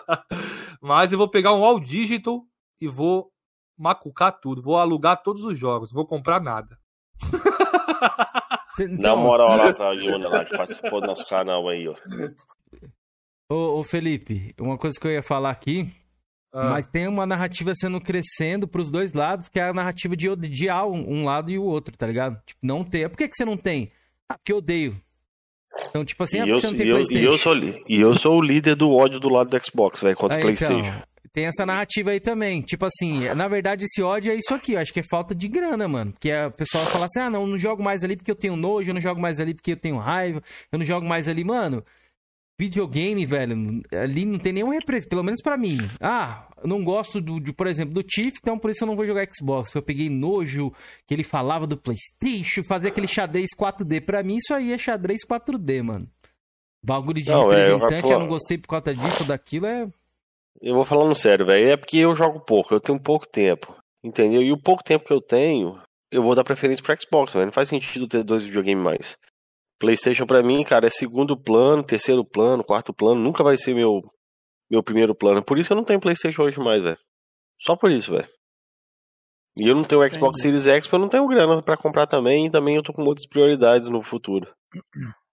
[0.80, 2.46] Mas eu vou pegar um All Digital
[2.80, 3.30] e vou
[3.78, 6.78] macucar tudo, vou alugar todos os jogos, não vou comprar nada.
[8.78, 11.94] Dá Então, uma moral lá pra Yuna lá, que participou do nosso canal aí, ó.
[13.50, 15.90] Ô, ô, Felipe, uma coisa que eu ia falar aqui,
[16.52, 20.28] Ah, mas tem uma narrativa sendo crescendo pros dois lados, que é a narrativa de
[20.28, 22.40] odiar um, um lado e o outro, tá ligado?
[22.46, 23.08] Tipo, não ter.
[23.08, 23.90] Por que, que você não tem?
[24.28, 25.00] Ah, porque eu odeio.
[25.88, 27.20] Então, tipo assim, ah, E porque eu, você não e, tem eu, Playstation.
[27.20, 27.56] e, eu sou,
[27.88, 30.42] e eu sou o líder do ódio do lado do Xbox, velho, contra o É,
[30.42, 30.78] Playstation.
[30.78, 31.02] então,
[31.38, 32.60] tem essa narrativa aí também.
[32.62, 34.72] Tipo assim, na verdade, esse ódio é isso aqui.
[34.72, 36.12] Eu acho que é falta de grana, mano.
[36.18, 38.90] Que a pessoa fala assim: ah, não, não jogo mais ali porque eu tenho nojo,
[38.90, 40.42] eu não jogo mais ali porque eu tenho raiva,
[40.72, 41.84] eu não jogo mais ali, mano.
[42.60, 45.78] Videogame, velho, ali não tem nenhum representante, pelo menos pra mim.
[46.00, 49.06] Ah, não gosto do, de, por exemplo, do Tiff, então por isso eu não vou
[49.06, 49.68] jogar Xbox.
[49.68, 50.72] Porque eu peguei nojo
[51.06, 54.00] que ele falava do PlayStation, fazer aquele xadrez 4D.
[54.04, 56.08] Pra mim, isso aí é xadrez 4D, mano.
[56.84, 59.88] Bagulho de Não, é, eu- representante, eu não gostei por causa disso ou daquilo, é.
[60.60, 61.70] Eu vou falando sério, velho.
[61.70, 63.76] É porque eu jogo pouco, eu tenho pouco tempo.
[64.02, 64.42] Entendeu?
[64.42, 65.80] E o pouco tempo que eu tenho,
[66.10, 67.46] eu vou dar preferência pro Xbox, velho.
[67.46, 69.16] Não faz sentido ter dois videogames mais.
[69.78, 74.00] PlayStation pra mim, cara, é segundo plano, terceiro plano, quarto plano, nunca vai ser meu
[74.70, 75.42] meu primeiro plano.
[75.42, 76.98] Por isso que eu não tenho PlayStation hoje mais, velho.
[77.60, 78.28] Só por isso, velho.
[79.56, 80.60] E eu não tenho Xbox Entendi.
[80.60, 83.02] Series X, porque eu não tenho grana pra comprar também, e também eu tô com
[83.02, 84.52] outras prioridades no futuro.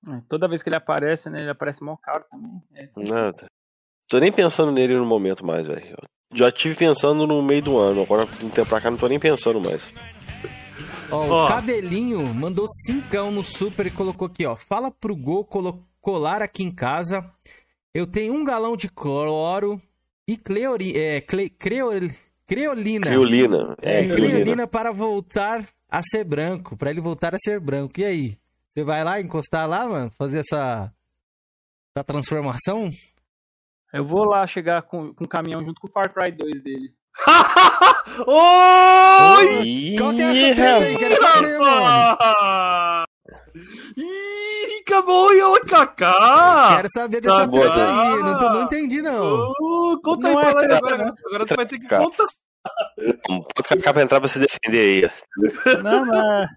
[0.08, 1.42] É, Toda vez que ele aparece, né?
[1.42, 2.64] Ele aparece mó caro também.
[2.74, 2.90] É.
[2.96, 3.46] Nada.
[4.08, 5.96] Tô nem pensando nele no momento mais, velho.
[6.34, 9.08] Já tive pensando no meio do ano, agora de um tempo pra cá não tô
[9.08, 9.92] nem pensando mais.
[11.12, 11.46] Ó, Ó.
[11.46, 14.56] o Cabelinho mandou cincão no super e colocou aqui, ó.
[14.56, 17.24] Fala pro Gol colo- colar aqui em casa.
[17.94, 19.82] Eu tenho um galão de cloro
[20.28, 21.94] e cleori, é, cle, creol-
[22.46, 23.06] creolina.
[23.08, 23.76] Criolina.
[23.82, 24.30] É, É, criolina.
[24.34, 26.76] creolina para voltar a ser branco.
[26.76, 28.00] Pra ele voltar a ser branco.
[28.00, 28.38] E aí?
[28.70, 30.12] Você vai lá encostar lá, mano?
[30.18, 30.92] Fazer essa,
[31.96, 32.90] essa transformação?
[33.96, 36.90] Eu vou lá chegar com, com o caminhão junto com o Far Cry 2 dele.
[38.28, 39.96] Oi!
[39.98, 40.98] Qual que é essa treta aí?
[40.98, 43.06] Quero saber, mano.
[43.96, 46.76] Ih, acabou o Kaká!
[46.76, 48.02] Quero saber dessa Tá treta tá.
[48.14, 48.20] aí.
[48.24, 49.52] Não, tô- não entendi, não.
[49.62, 50.98] Oh, conta Não aí é pra nós agora.
[50.98, 51.14] não.
[51.28, 52.26] Agora tu vai ter que contar.
[53.70, 55.12] Pode cá pra entrar pra se defender aí.
[55.84, 56.48] Não, não é,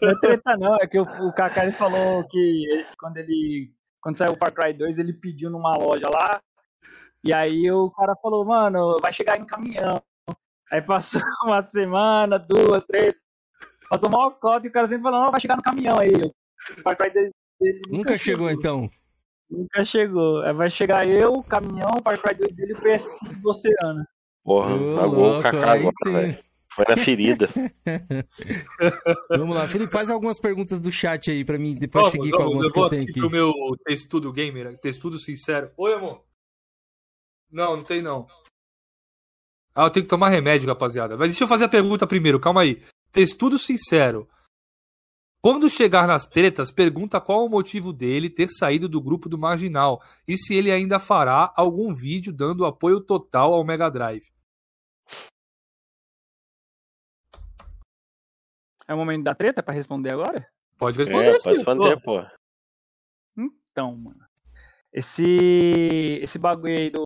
[0.00, 3.70] não é treta não, é que o, o Kaká ele falou que ele- quando ele
[4.00, 6.40] quando saiu o Far Cry 2 ele pediu numa loja lá
[7.24, 10.00] e aí o cara falou, mano, vai chegar em caminhão.
[10.70, 13.14] Aí passou uma semana, duas, três,
[13.88, 16.10] passou uma cota e o cara sempre falou, não, vai chegar no caminhão aí.
[16.12, 17.30] O Far Cry dele,
[17.60, 18.90] dele Nunca chegou, então.
[19.50, 20.42] Nunca chegou.
[20.42, 24.06] Aí vai chegar eu, o caminhão, o Cry 2 dele e o PS5 do Oceano.
[24.42, 26.12] Porra, Ô, pagou o louco, Kaká aí agora, sim.
[26.12, 26.38] velho.
[26.74, 27.48] Foi na ferida.
[29.30, 32.38] Vamos lá, Felipe, faz algumas perguntas do chat aí pra mim depois Vamos, seguir com
[32.38, 33.20] vamos, algumas eu que eu vou tenho aqui aqui.
[33.20, 33.52] pro meu
[33.86, 35.70] textudo gamer, textudo sincero.
[35.76, 36.24] Oi, amor.
[37.54, 38.26] Não, não tem não.
[39.72, 41.16] Ah, eu tenho que tomar remédio, rapaziada.
[41.16, 42.82] Mas deixa eu fazer a pergunta primeiro, calma aí.
[43.12, 44.28] Textudo sincero.
[45.40, 50.02] Quando chegar nas tretas, pergunta qual o motivo dele ter saído do grupo do Marginal
[50.26, 54.32] e se ele ainda fará algum vídeo dando apoio total ao Mega Drive.
[58.88, 60.48] É o momento da treta pra responder agora?
[60.76, 61.36] Pode responder.
[61.36, 62.20] É, pode responder, pô.
[63.36, 64.24] Então, mano.
[64.92, 65.24] Esse,
[66.22, 67.04] esse bagulho aí do,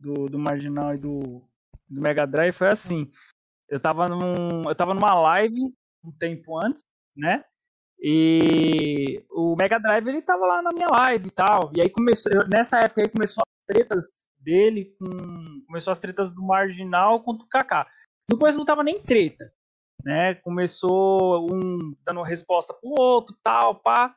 [0.00, 1.42] do, do Marginal e do,
[1.88, 3.10] do Mega Drive foi assim.
[3.68, 5.72] Eu tava, num, eu tava numa live
[6.04, 6.82] um tempo antes,
[7.16, 7.44] né?
[8.02, 11.70] E o Mega Drive ele tava lá na minha live e tal.
[11.76, 14.08] E aí começou, nessa época aí começou as tretas
[14.38, 15.60] dele com.
[15.66, 17.86] Começou as tretas do Marginal contra o Kaká.
[18.28, 19.52] No começo não tava nem treta.
[20.02, 20.34] Né?
[20.36, 24.14] Começou um dando resposta pro outro, tal, pá.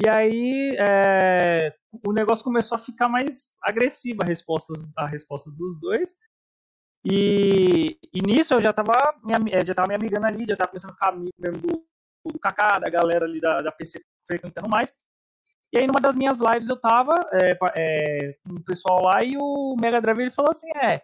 [0.00, 1.74] E aí é,
[2.06, 6.16] o negócio começou a ficar mais agressivo a resposta, a resposta dos dois.
[7.04, 8.92] E, e nisso eu já tava,
[9.24, 11.86] me, eh, já tava me amigando ali, já tava começando a ficar amigo mesmo do,
[12.32, 14.92] do Kaká, da galera ali da, da PC frequentando mais.
[15.72, 19.36] E aí numa das minhas lives eu tava é, é, com o pessoal lá e
[19.36, 21.02] o Mega Drive ele falou assim, é,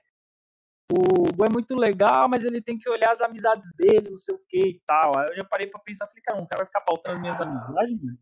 [0.93, 4.35] o Gu é muito legal, mas ele tem que olhar as amizades dele, não sei
[4.35, 5.19] o que e tal.
[5.19, 7.41] Aí eu já parei pra pensar, falei, cara, o cara vai ficar pautando as minhas
[7.41, 8.19] amizades, mano?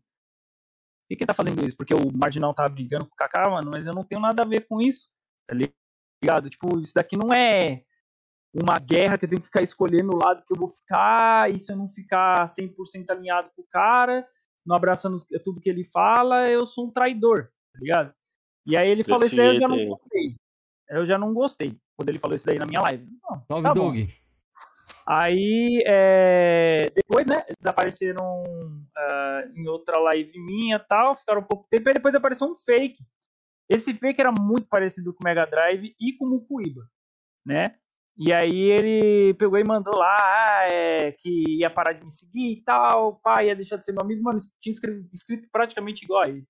[1.03, 1.75] Por que que tá fazendo isso?
[1.75, 4.47] Porque o Marginal tá brigando com o Kaká, mano, mas eu não tenho nada a
[4.47, 5.07] ver com isso,
[5.47, 6.49] tá ligado?
[6.49, 7.83] Tipo, isso daqui não é
[8.53, 11.59] uma guerra que eu tenho que ficar escolhendo o lado que eu vou ficar, e
[11.59, 14.25] se eu não ficar 100% alinhado com o cara,
[14.65, 18.13] não abraçando tudo que ele fala, eu sou um traidor, tá ligado?
[18.65, 20.35] E aí ele falou isso daí, eu já não gostei.
[20.89, 23.05] Eu já não gostei quando ele falou isso daí na minha live.
[23.23, 23.93] Não, Salve, tá bom.
[25.05, 28.43] Aí, é, depois, né, desapareceram
[28.95, 33.03] ah, em outra live minha tal, ficaram um pouco tempo, e depois apareceu um fake.
[33.69, 36.87] Esse fake era muito parecido com o Mega Drive e com o Mukuiba,
[37.45, 37.75] né?
[38.17, 42.53] E aí ele pegou e mandou lá ah, é, que ia parar de me seguir
[42.53, 44.71] e tal, pá, ia deixar de ser meu amigo, mano, tinha
[45.11, 46.45] escrito, praticamente igual a ele.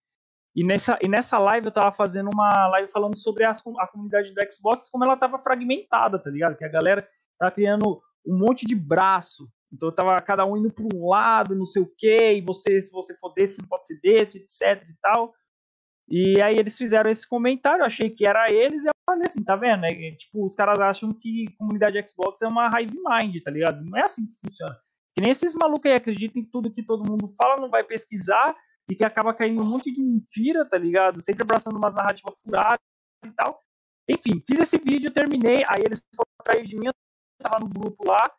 [0.55, 4.33] E nessa, e nessa live eu tava fazendo uma live falando sobre as a comunidade
[4.33, 6.57] do Xbox, como ela tava fragmentada, tá ligado?
[6.57, 7.07] Que a galera
[7.39, 9.49] tava criando um monte de braço.
[9.71, 12.91] Então tava cada um indo para um lado, não sei o quê, e você, se
[12.91, 15.33] você for desse, pode ser desse, etc e tal.
[16.07, 19.55] E aí eles fizeram esse comentário, achei que era eles, e eu falei assim, tá
[19.55, 19.85] vendo?
[19.85, 23.83] É, tipo, os caras acham que comunidade Xbox é uma hive mind, tá ligado?
[23.83, 24.77] Não é assim que funciona.
[25.15, 28.55] Que nem esses malucos aí acreditam em tudo que todo mundo fala, não vai pesquisar,
[28.89, 31.21] e que acaba caindo um monte de mentira, tá ligado?
[31.21, 32.79] Sempre abraçando umas narrativas furadas
[33.25, 33.59] e tal.
[34.09, 36.93] Enfim, fiz esse vídeo, terminei, aí eles foram atrás de mim, eu
[37.43, 38.31] tava no grupo lá,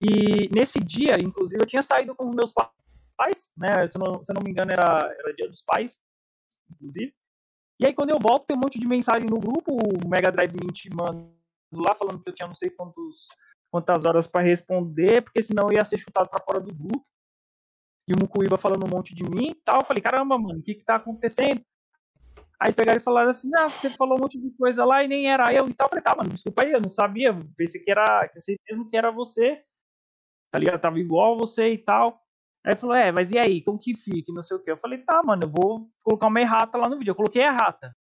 [0.00, 2.52] e nesse dia, inclusive, eu tinha saído com os meus
[3.16, 3.88] pais, né?
[3.88, 5.96] Se eu não, se eu não me engano, era, era dia dos pais,
[6.70, 7.14] inclusive.
[7.80, 10.52] E aí, quando eu volto, tem um monte de mensagem no grupo, o Mega Drive
[10.52, 11.32] me intimando
[11.72, 13.28] lá, falando que eu tinha não sei quantos,
[13.70, 17.06] quantas horas para responder, porque senão eu ia ser chutado para fora do grupo.
[18.08, 19.80] E o Mukuiba falando um monte de mim e tal.
[19.80, 21.64] Eu falei, caramba, mano, o que que tá acontecendo?
[22.62, 25.28] Aí pegaram e falaram assim, não, você falou um monte de coisa lá e nem
[25.28, 25.86] era eu e tal.
[25.86, 27.36] Eu falei, tá, mano, desculpa aí, eu não sabia.
[27.56, 29.64] Pensei que era, pensei mesmo que era você.
[30.52, 30.80] Tá ligado?
[30.80, 32.22] Tava igual você e tal.
[32.64, 34.32] Aí falou, é, mas e aí, como que fica?
[34.32, 34.70] Não sei o que.
[34.70, 37.10] Eu falei, tá, mano, eu vou colocar uma errata lá no vídeo.
[37.10, 37.96] Eu coloquei errata.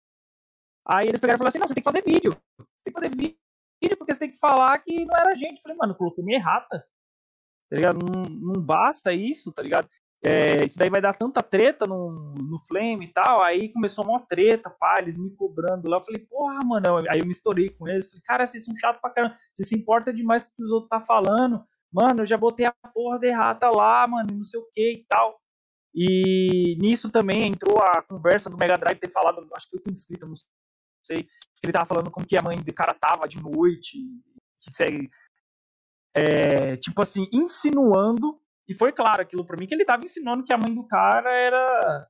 [0.86, 2.32] Aí eles pegaram e falaram assim, não, você tem que fazer vídeo.
[2.60, 5.58] Você tem que fazer vídeo porque você tem que falar que não era gente.
[5.58, 6.86] Eu falei, mano, eu coloquei uma errata.
[7.68, 7.98] Tá ligado?
[7.98, 8.24] Não,
[8.54, 9.90] não basta isso, tá ligado?
[10.23, 13.41] É, isso daí vai dar tanta treta no, no Flame e tal.
[13.41, 15.98] Aí começou uma treta, pá, eles me cobrando lá.
[15.98, 16.98] Eu falei, porra, mano.
[17.10, 18.10] Aí eu me estourei com eles.
[18.10, 19.35] Falei, cara, vocês são chatos pra caramba.
[19.56, 21.65] Você se importa demais com o que os outros tá falando.
[21.91, 25.06] Mano, eu já botei a porra de errata lá, mano, não sei o que e
[25.10, 25.41] tal.
[25.93, 29.91] E nisso também entrou a conversa do Mega Drive ter falado, acho que foi com
[29.91, 30.35] inscrito, não
[31.06, 31.23] sei.
[31.23, 33.98] Que ele tava falando como que a mãe do cara tava de noite.
[34.60, 35.10] Que segue.
[36.15, 38.39] É, tipo assim, insinuando
[38.72, 41.30] e foi claro aquilo pra mim, que ele tava ensinando que a mãe do cara
[41.30, 42.07] era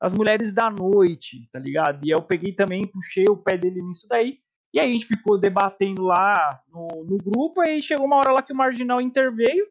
[0.00, 2.04] as mulheres da noite, tá ligado?
[2.04, 4.40] E eu peguei também, puxei o pé dele nisso daí.
[4.74, 8.42] E aí a gente ficou debatendo lá no, no grupo, aí chegou uma hora lá
[8.42, 9.68] que o Marginal interveio.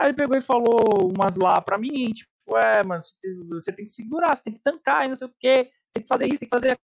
[0.00, 3.02] Aí ele pegou e falou umas lá pra mim, tipo, é, mano,
[3.50, 6.02] você tem, que segurar, você tem que tancar e não sei o que, você tem
[6.02, 6.78] que fazer isso, tem que fazer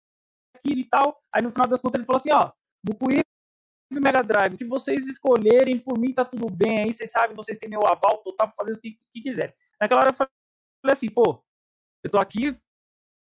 [0.56, 1.22] aquilo e tal.
[1.32, 2.52] Aí no final das contas ele falou assim, ó,
[2.84, 3.22] Bucuí
[3.90, 7.70] Mega Drive, que vocês escolherem, por mim tá tudo bem, aí vocês sabem, vocês têm
[7.70, 9.54] meu aval total pra fazer o que, que quiserem.
[9.80, 10.30] Naquela hora eu falei
[10.90, 11.44] assim, pô,
[12.04, 12.60] eu tô aqui,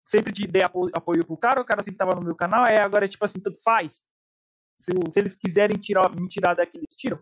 [0.06, 0.34] sempre
[0.64, 3.40] apo apoio pro cara, o cara sempre tava no meu canal, é agora tipo assim,
[3.40, 4.04] tanto faz.
[4.80, 7.22] Se, se eles quiserem tirar, me tirar daqui, eles tiram.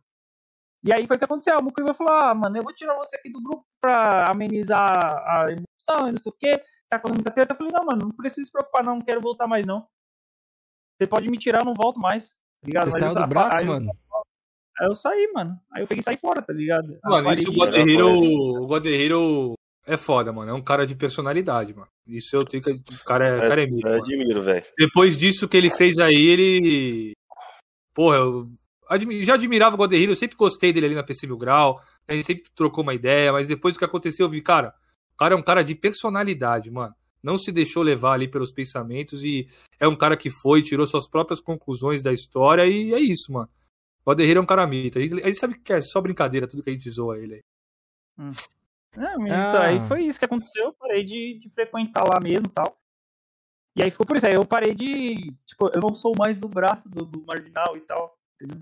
[0.84, 1.58] E aí foi o que aconteceu.
[1.58, 5.48] O Mukuiba falou: ah, mano, eu vou tirar você aqui do grupo pra amenizar a
[5.52, 6.64] emoção e não sei o quê.
[6.90, 7.54] Tá falando muita treta.
[7.54, 9.86] Eu falei: não, mano, não precisa se preocupar, não, não quero voltar mais, não.
[10.98, 12.32] Você pode me tirar, eu não volto mais.
[12.62, 12.92] Tá ligado?
[12.92, 13.92] Você Aí saiu do braço, aí mano?
[14.80, 15.60] Aí eu saí, mano.
[15.74, 16.98] Aí eu peguei e saí fora, tá ligado?
[17.04, 18.14] Mano, Aí isso o God Hero,
[18.64, 19.54] o God Hero
[19.86, 20.52] é foda, mano.
[20.52, 21.88] É um cara de personalidade, mano.
[22.08, 22.72] Isso eu tenho que.
[22.72, 24.04] O cara é, o cara é mito, Eu mano.
[24.04, 24.66] admiro, velho.
[24.78, 27.14] Depois disso que ele fez aí, ele.
[27.94, 28.46] Porra, eu-
[28.88, 32.14] admi- já admirava o Goderrilho, eu sempre gostei dele ali na PC Mil Grau, a
[32.14, 34.74] gente sempre trocou uma ideia, mas depois do que aconteceu, eu vi, cara,
[35.14, 36.94] o cara é um cara de personalidade, mano.
[37.22, 39.48] Não se deixou levar ali pelos pensamentos e
[39.80, 43.50] é um cara que foi, tirou suas próprias conclusões da história e é isso, mano.
[44.06, 44.98] O Goderrilho é um cara mito.
[44.98, 47.36] A gente, a gente sabe que é só brincadeira tudo que a gente zoa ele
[47.36, 47.42] aí.
[48.96, 49.66] É, mas Ah.
[49.68, 50.66] aí foi isso que aconteceu.
[50.66, 52.78] Eu parei de, de frequentar lá mesmo e tal.
[53.76, 54.26] E aí ficou por isso.
[54.26, 55.32] Aí eu parei de.
[55.46, 58.18] Tipo, eu não sou mais do braço do, do marginal e tal.
[58.36, 58.62] Entendeu?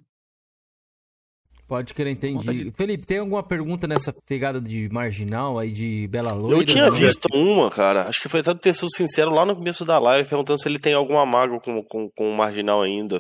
[1.68, 2.72] Pode querer, entendi.
[2.72, 6.60] Felipe, tem alguma pergunta nessa pegada de marginal aí de Bela Loira?
[6.62, 6.94] Eu tinha Não?
[6.96, 8.08] visto uma, cara.
[8.08, 10.80] Acho que foi até ter sido sincero lá no começo da live, perguntando se ele
[10.80, 13.18] tem alguma mágoa com, com, com o marginal ainda.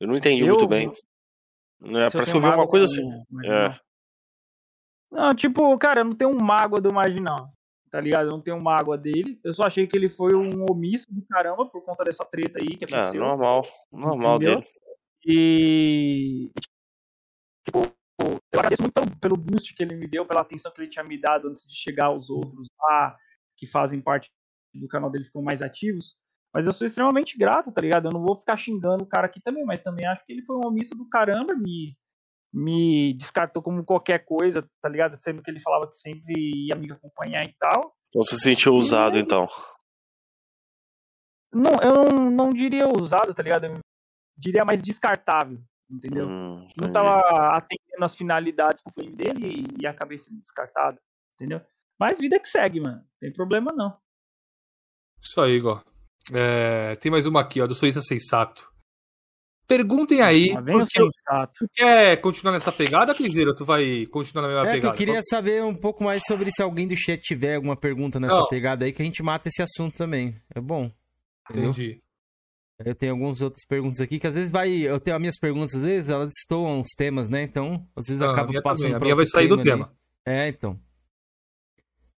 [0.00, 0.88] Eu não entendi Eu- muito bem.
[1.84, 3.02] É, parece que eu vi uma mágoa coisa assim.
[3.44, 3.74] É.
[5.10, 7.48] Não, tipo, cara, eu não tenho mágoa do marginal.
[7.90, 8.26] Tá ligado?
[8.28, 9.38] Eu não tenho mágoa dele.
[9.44, 12.76] Eu só achei que ele foi um omisso do caramba por conta dessa treta aí
[12.76, 13.20] que Ah, aconteceu.
[13.20, 13.66] normal.
[13.92, 14.60] Normal Entendeu?
[14.60, 14.68] dele.
[15.26, 16.50] E.
[17.64, 20.90] Tipo, eu agradeço muito pelo, pelo boost que ele me deu, pela atenção que ele
[20.90, 23.16] tinha me dado antes de chegar aos outros lá,
[23.56, 24.30] que fazem parte
[24.74, 26.16] do canal dele, ficam mais ativos.
[26.52, 28.06] Mas eu sou extremamente grato, tá ligado?
[28.06, 30.56] Eu não vou ficar xingando o cara aqui também, mas também acho que ele foi
[30.56, 31.96] um omisso do caramba, me,
[32.52, 35.16] me descartou como qualquer coisa, tá ligado?
[35.16, 36.34] Sendo que ele falava que sempre
[36.66, 37.96] ia me acompanhar e tal.
[38.08, 39.26] Então você se sentiu usado, Beleza.
[39.26, 39.48] então.
[41.54, 43.66] Não, eu não, não diria usado, tá ligado?
[43.66, 43.78] Eu
[44.36, 45.58] diria mais descartável,
[45.92, 46.26] entendeu?
[46.26, 46.92] Hum, não entendi.
[46.92, 49.46] tava atendendo as finalidades pro filme dele
[49.78, 50.98] e, e acabei sendo descartado,
[51.34, 51.60] entendeu?
[51.98, 52.96] Mas vida que segue, mano.
[52.96, 53.96] Não tem problema não.
[55.20, 55.84] Isso aí, Igor.
[56.32, 58.70] É, tem mais uma aqui, ó, do Suíça Sensato.
[59.66, 60.52] Perguntem aí.
[60.54, 61.52] Porque sensato.
[61.60, 63.54] Tu quer continuar nessa pegada, Criseiro?
[63.54, 64.98] Tu vai continuar na mesma É que eu pegada?
[64.98, 68.48] queria saber um pouco mais sobre se alguém do chat tiver alguma pergunta nessa Não.
[68.48, 70.36] pegada aí, que a gente mata esse assunto também.
[70.54, 70.90] É bom.
[71.48, 71.70] Entendeu?
[71.70, 72.02] Entendi.
[72.78, 74.70] Eu tenho algumas outras perguntas aqui que às vezes vai.
[74.70, 77.42] Eu tenho as minhas perguntas, às vezes elas estoam os temas, né?
[77.42, 79.54] Então, às vezes eu Não, a acabo passando também, a pra minha vai sair do
[79.54, 79.62] ali.
[79.62, 79.92] tema.
[80.26, 80.74] É, então.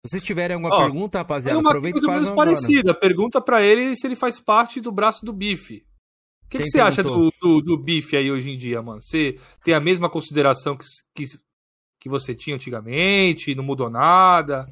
[0.06, 2.94] Se vocês tiverem alguma Ó, pergunta, rapaziada, uma aproveita e coisa faz parecida.
[2.94, 5.86] Pergunta pra ele se ele faz parte do braço do bife.
[6.44, 9.00] O que, que você acha do, do, do bife aí hoje em dia, mano?
[9.02, 11.24] Você tem a mesma consideração que, que,
[12.00, 13.54] que você tinha antigamente?
[13.54, 14.66] Não mudou nada?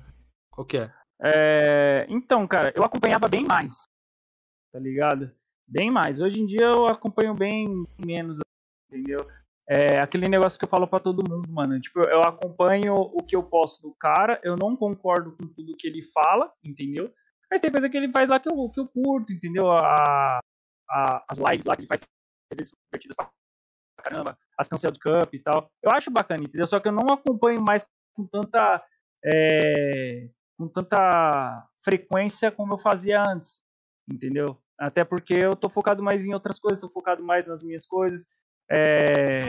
[0.51, 0.93] Qual que é?
[1.21, 3.73] É, então, cara, eu acompanhava bem mais.
[4.71, 5.31] Tá ligado?
[5.67, 6.21] Bem mais.
[6.21, 8.39] Hoje em dia eu acompanho bem menos,
[8.91, 9.19] entendeu?
[9.69, 11.81] É aquele negócio que eu falo pra todo mundo, mano.
[11.81, 15.87] Tipo, eu acompanho o que eu posso do cara, eu não concordo com tudo que
[15.87, 17.13] ele fala, entendeu?
[17.51, 19.71] Mas tem coisa que ele faz lá que eu, que eu curto, entendeu?
[19.71, 20.41] A,
[20.91, 22.01] a- as lives lá que ele faz,
[22.53, 23.31] às vezes, divertidas pra
[24.05, 25.71] caramba, as Cancel Cup e tal.
[25.83, 26.67] Eu acho bacana, entendeu?
[26.67, 27.85] Só que eu não acompanho mais
[28.15, 28.85] com tanta.
[29.25, 30.29] é,
[30.59, 33.63] com tanta frequência como eu fazia antes,
[34.11, 34.59] entendeu?
[34.85, 38.27] Até porque eu tô focado mais em outras coisas, tô focado mais nas minhas coisas.
[38.71, 39.45] é,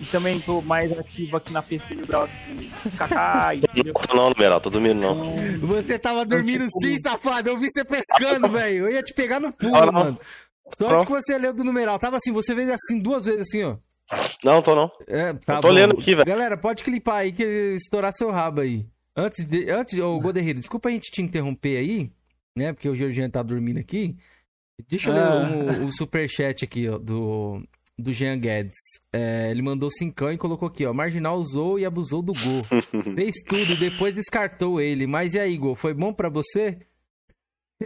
[0.00, 2.28] E também tô mais ativo aqui na PC do Grau
[2.98, 3.50] Kaká?
[4.14, 5.34] Não, numeral, tô dormindo não.
[5.36, 7.48] Então, Você tava dormindo tipo, sim, safado.
[7.48, 8.84] Eu vi você pescando, velho.
[8.86, 9.92] Eu ia te pegar no pulo, Ah, não.
[9.92, 10.20] mano.
[10.78, 11.98] Sorte que você leu do numeral.
[11.98, 13.76] Tava assim, você fez assim duas vezes assim, ó.
[14.44, 14.90] Não, tô não.
[15.06, 15.74] É, tá tô bom.
[15.74, 16.26] lendo aqui, velho.
[16.26, 17.42] Galera, pode clipar aí que
[17.76, 18.86] estourar seu rabo aí.
[19.16, 19.70] Antes de.
[19.70, 22.12] Antes, ô Goderrido, desculpa a gente te interromper aí,
[22.56, 22.72] né?
[22.72, 24.16] Porque o Georgiano tá dormindo aqui.
[24.88, 25.44] Deixa eu Ah.
[25.48, 27.62] ler o, o superchat aqui, ó, do,
[27.98, 28.74] do Jean Guedes.
[29.12, 30.92] É, ele mandou cincão e colocou aqui, ó.
[30.92, 32.64] Marginal usou e abusou do gol.
[33.14, 35.06] Fez tudo e depois descartou ele.
[35.06, 35.74] Mas e aí, gol?
[35.74, 36.78] Foi bom pra você?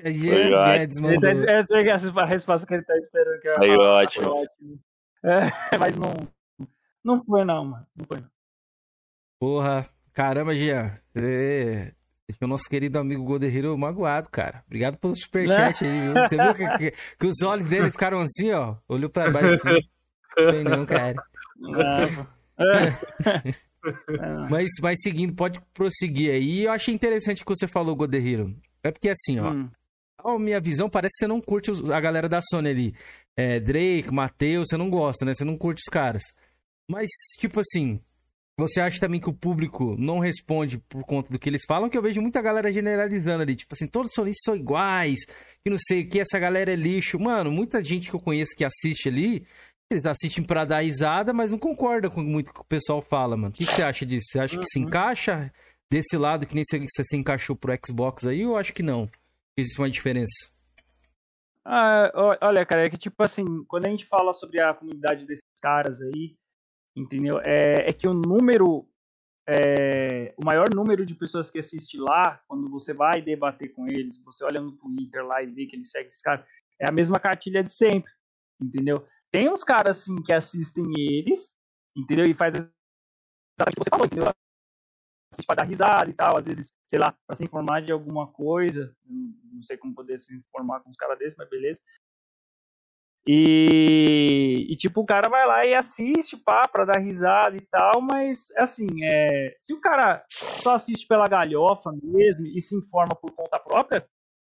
[0.04, 0.64] Jean ótimo.
[0.64, 1.30] Guedes tá- mandou.
[1.48, 3.40] essa é a resposta que ele tá esperando.
[3.40, 4.02] Que eu falar.
[4.02, 4.24] ótimo.
[4.24, 4.80] Foi ótimo.
[5.24, 6.14] É, mas não,
[7.04, 7.86] não foi não, mano.
[7.96, 8.28] Não foi não.
[9.40, 10.98] Porra, caramba, Jean.
[11.14, 11.92] Deixou
[12.40, 14.62] o nosso querido amigo Goderriro magoado, cara.
[14.66, 16.12] Obrigado pelo superchat aí, viu?
[16.14, 18.76] Você viu que, que- que os olhos dele ficaram assim, ó?
[18.88, 19.80] Olhou pra baixo assim.
[20.34, 21.14] Tem não, cara.
[22.60, 24.48] É.
[24.50, 26.62] Mas, mas seguindo, pode prosseguir aí.
[26.64, 28.54] Eu achei interessante o que você falou, Goderriro.
[28.82, 29.52] É porque assim, ó.
[29.52, 29.70] Hum.
[30.24, 32.94] A minha visão parece que você não curte a galera da Sony ali.
[33.36, 35.32] É, Drake, Matheus, você não gosta, né?
[35.32, 36.22] Você não curte os caras.
[36.90, 38.00] Mas, tipo assim,
[38.58, 41.88] você acha também que o público não responde por conta do que eles falam?
[41.88, 43.54] Que eu vejo muita galera generalizando ali.
[43.54, 45.20] Tipo assim, todos sonistas são iguais,
[45.62, 47.20] que não sei o que, essa galera é lixo.
[47.20, 49.46] Mano, muita gente que eu conheço que assiste ali,
[49.88, 53.50] eles assistem pra dar risada, mas não concordam com muito que o pessoal fala, mano.
[53.50, 54.26] O que, que você acha disso?
[54.32, 55.52] Você acha que se encaixa
[55.88, 58.44] desse lado que nem você, você se encaixou pro Xbox aí?
[58.44, 59.08] Ou acho que não?
[59.56, 60.50] Existe uma diferença.
[61.64, 62.10] Ah,
[62.40, 66.00] olha, cara, é que tipo assim, quando a gente fala sobre a comunidade desses caras
[66.00, 66.34] aí,
[66.98, 67.38] entendeu?
[67.44, 68.88] É, é que o número,
[69.48, 74.18] é, o maior número de pessoas que assiste lá, quando você vai debater com eles,
[74.24, 76.46] você olha no Twitter lá e vê que eles seguem esses caras,
[76.80, 78.10] é a mesma cartilha de sempre,
[78.60, 79.04] entendeu?
[79.30, 81.56] tem uns caras assim que assistem eles,
[81.96, 82.26] entendeu?
[82.26, 82.62] E faz o
[83.70, 84.28] que você falou, entendeu?
[85.32, 88.26] Assiste pra dar risada e tal, às vezes, sei lá, pra se informar de alguma
[88.32, 88.94] coisa.
[89.04, 91.80] Não sei como poder se informar com uns caras desses, mas beleza.
[93.26, 98.00] E, e, tipo, o cara vai lá e assiste, pá, pra dar risada e tal,
[98.00, 103.30] mas assim, é, se o cara só assiste pela galhofa mesmo e se informa por
[103.32, 104.08] conta própria,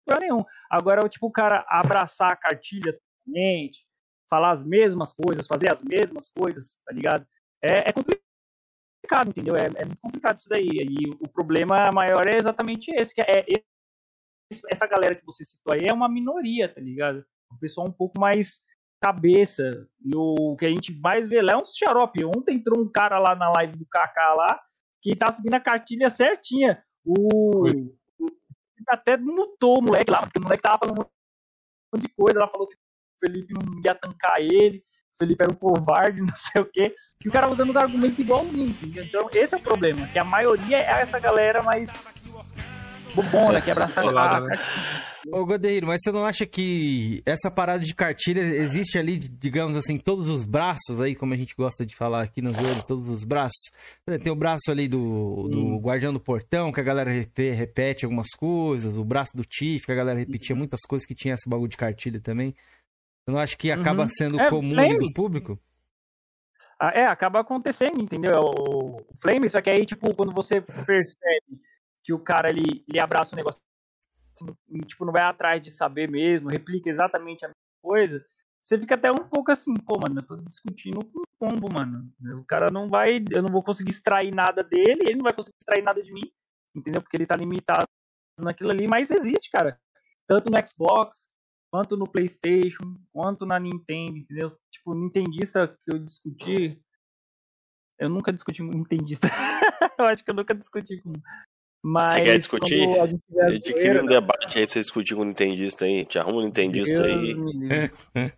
[0.08, 0.46] não nenhum.
[0.70, 3.86] Agora, tipo, o cara abraçar a cartilha totalmente,
[4.30, 7.26] falar as mesmas coisas, fazer as mesmas coisas, tá ligado?
[7.62, 9.56] É, é complicado, entendeu?
[9.56, 10.68] É, é, muito complicado isso daí.
[10.68, 13.64] E o problema maior é exatamente esse, que é, é
[14.70, 17.24] essa galera que você citou aí é uma minoria, tá ligado?
[17.52, 18.62] Um pessoal um pouco mais
[19.02, 19.88] cabeça.
[20.04, 22.26] E o que a gente mais vê lá é um xarope.
[22.26, 24.60] Ontem entrou um cara lá na live do Kaká lá
[25.02, 26.84] que tá seguindo a cartilha certinha.
[27.06, 28.00] O, o
[28.88, 31.06] até mutou o moleque lá, porque o moleque tava falando um
[31.94, 32.40] monte de coisa.
[32.40, 32.80] Ela falou que o
[33.20, 36.94] Felipe não ia tancar ele, o Felipe era um covarde, não sei o quê.
[37.24, 39.00] E o cara usando os argumentos igualmente.
[39.00, 41.94] Então, esse é o problema, que a maioria é essa galera mais
[43.14, 44.58] bobona, que abraça a né?
[45.32, 49.98] Ô, Godeiro, mas você não acha que essa parada de cartilha existe ali, digamos assim,
[49.98, 53.24] todos os braços aí, como a gente gosta de falar aqui no jogo, todos os
[53.24, 53.70] braços?
[54.24, 58.98] Tem o braço ali do, do guardião do portão, que a galera repete algumas coisas,
[58.98, 61.78] o braço do Tiff, que a galera repetia muitas coisas que tinha esse bagulho de
[61.78, 62.56] cartilha também.
[63.28, 64.10] Eu não acho que acaba uhum.
[64.10, 65.60] sendo é, comum do público?
[66.80, 68.40] Ah, é, acaba acontecendo, entendeu?
[68.40, 71.60] O Flame, só que aí, tipo, quando você percebe
[72.10, 73.62] que o cara ele, ele abraça o negócio
[74.88, 78.26] tipo, não vai atrás de saber mesmo, replica exatamente a mesma coisa,
[78.64, 82.12] você fica até um pouco assim, pô, mano, eu tô discutindo com o combo, mano.
[82.40, 85.56] O cara não vai, eu não vou conseguir extrair nada dele, ele não vai conseguir
[85.62, 86.32] extrair nada de mim,
[86.76, 87.00] entendeu?
[87.00, 87.86] Porque ele tá limitado
[88.40, 89.80] naquilo ali, mas existe, cara.
[90.26, 91.28] Tanto no Xbox,
[91.72, 94.50] quanto no PlayStation, quanto na Nintendo, entendeu?
[94.72, 96.82] Tipo, Nintendista que eu discuti,
[98.00, 99.28] eu nunca discuti com Nintendista.
[100.00, 101.14] eu acho que eu nunca discuti com
[101.82, 103.00] mas você quer discutir?
[103.00, 106.06] A gente, a gente cria um debate aí pra você discutir com o Nintendista aí.
[106.06, 107.36] Te arruma um Nintendista Deus aí.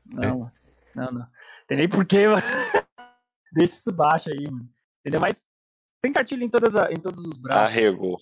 [0.05, 0.51] não,
[0.95, 1.27] não, não.
[1.67, 2.41] Tem nem porquê, mano.
[3.53, 4.69] Deixa isso baixo aí, mano.
[4.99, 5.19] Entendeu?
[5.19, 5.41] Mas
[6.01, 7.75] tem cartilha em, todas a, em todos os braços.
[7.75, 8.17] Arregou.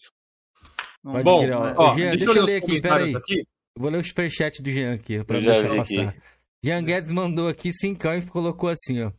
[1.03, 1.45] Bom,
[1.77, 3.15] ó, Jean, deixa, deixa eu ler aqui, peraí.
[3.15, 3.47] Aqui.
[3.77, 6.09] Vou ler o superchat do Jean aqui, pra deixar passar.
[6.09, 6.21] Aqui.
[6.63, 9.11] Jean Guedes mandou aqui cincão e colocou assim, ó.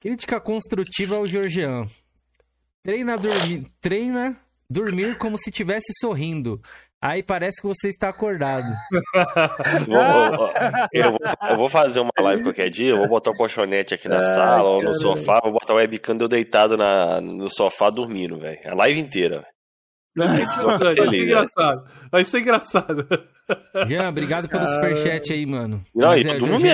[0.00, 1.86] Crítica construtiva ao Georgian.
[2.82, 4.38] Treina, dormir, treina
[4.70, 6.60] dormir como se estivesse sorrindo.
[7.00, 8.66] Aí parece que você está acordado.
[9.86, 10.52] vou,
[10.92, 11.20] eu, vou,
[11.50, 14.20] eu, vou, fazer uma live qualquer dia, eu vou botar o um colchonete aqui na
[14.22, 18.58] sala ou no sofá, vou botar o webcam eu deitado na, no sofá dormindo, velho.
[18.66, 19.58] A live inteira, velho.
[20.18, 21.84] Vai ser engraçado.
[22.10, 23.08] Vai ser engraçado.
[23.86, 25.84] Jean, obrigado pelo superchat aí, mano.
[25.94, 26.64] Não, Mas, e é, mesmo.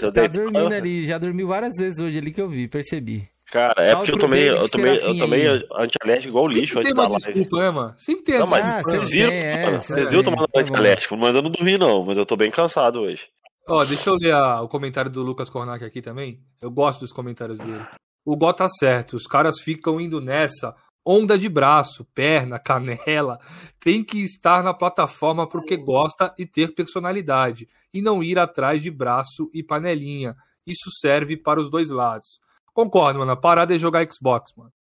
[0.00, 3.28] Já, tá dormindo ali, já dormiu várias vezes hoje ali que eu vi, percebi.
[3.54, 7.32] Cara, é porque eu tomei, eu tomei, eu tomei antialérgico igual lixo antes da live.
[7.34, 7.94] Desculpa, é, mano.
[7.96, 11.42] Sempre tem Não, mas ah, vocês viram, é, vocês viram tomando tá antialérgico, mas eu
[11.42, 13.28] não dormi não, mas eu tô bem cansado hoje.
[13.68, 16.40] Ó, deixa eu ler a, o comentário do Lucas Kornak aqui também.
[16.60, 17.86] Eu gosto dos comentários dele.
[18.24, 20.74] O Gó tá certo, os caras ficam indo nessa
[21.06, 23.38] onda de braço, perna, canela.
[23.78, 28.90] Tem que estar na plataforma porque gosta e ter personalidade, e não ir atrás de
[28.90, 30.34] braço e panelinha.
[30.66, 32.42] Isso serve para os dois lados.
[32.74, 33.32] Concordo, mano.
[33.32, 34.72] A parada é jogar Xbox, mano.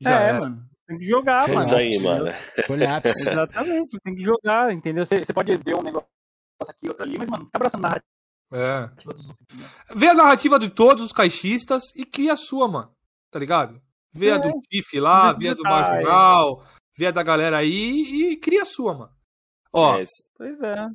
[0.00, 0.64] Já é, mano.
[0.86, 1.66] Tem que jogar, é mano.
[1.66, 2.26] Isso aí, mano.
[3.04, 5.04] Exatamente, você tem que jogar, entendeu?
[5.04, 6.08] Você, você pode ver um negócio
[6.68, 8.16] aqui, outro ali, mas, mano, tá abraçando a narrativa.
[8.52, 8.88] É.
[9.94, 12.92] Vê a narrativa de todos os caixistas e cria a sua, mano.
[13.30, 13.82] Tá ligado?
[14.12, 14.32] Vê é.
[14.34, 16.62] a do Tiff lá, vê a do Marginal,
[16.96, 19.12] vê a da galera aí e cria a sua, mano.
[19.72, 19.98] Ó.
[19.98, 20.04] É
[20.36, 20.86] pois é.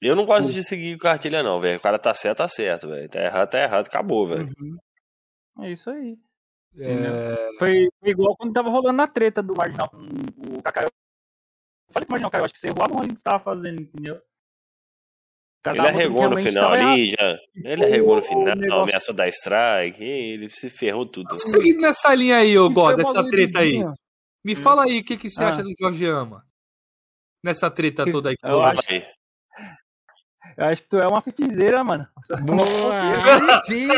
[0.00, 1.78] Eu não gosto de seguir cartilha, não, velho.
[1.78, 3.08] O cara tá certo, tá certo, velho.
[3.08, 4.46] Tá errado, tá errado, acabou, velho.
[4.58, 4.76] Uhum.
[5.60, 6.18] É isso aí.
[6.78, 7.58] É...
[7.58, 9.96] Foi, igual quando tava rolando na treta do Marginal com
[10.58, 10.82] o Kaká.
[10.82, 10.90] Eu
[11.90, 13.80] falei pro Marginal, cara, eu acho que você errou a mão que você tava fazendo,
[13.80, 14.20] entendeu?
[15.66, 17.38] Ele arregou no final ali, já.
[17.64, 18.82] Ele arregou no final, negócio...
[18.82, 21.38] ameaçou dar strike, ele se ferrou tudo.
[21.40, 23.82] Seguindo nessa linha aí, ô God, dessa treta aí.
[24.44, 25.48] Me fala aí o que, que você ah.
[25.48, 26.44] acha do Jorge Ama.
[27.42, 28.80] Nessa treta toda aí que eu acho.
[30.56, 32.06] Eu acho que tu é uma fifizeira, mano.
[32.42, 32.94] Boa!
[32.94, 33.88] Aí sim!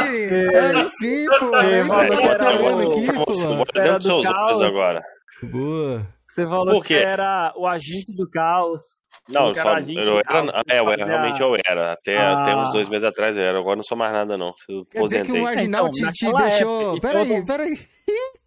[0.98, 1.54] Sim, pô!
[1.54, 3.80] Aí você tá vendo aqui, pô!
[3.80, 4.60] Era do caos.
[4.60, 5.02] agora.
[5.42, 6.06] Boa!
[6.26, 8.80] Você falou que era o agente do caos.
[9.28, 11.92] Não, só, eu era, é, eu realmente eu era.
[11.92, 12.42] Até, ah.
[12.42, 13.58] até uns dois meses atrás eu era.
[13.58, 14.54] Agora não sou mais nada, não.
[14.68, 17.00] Eu Quer dizer que o Marginal então, te, te deixou...
[17.00, 17.78] Peraí, peraí.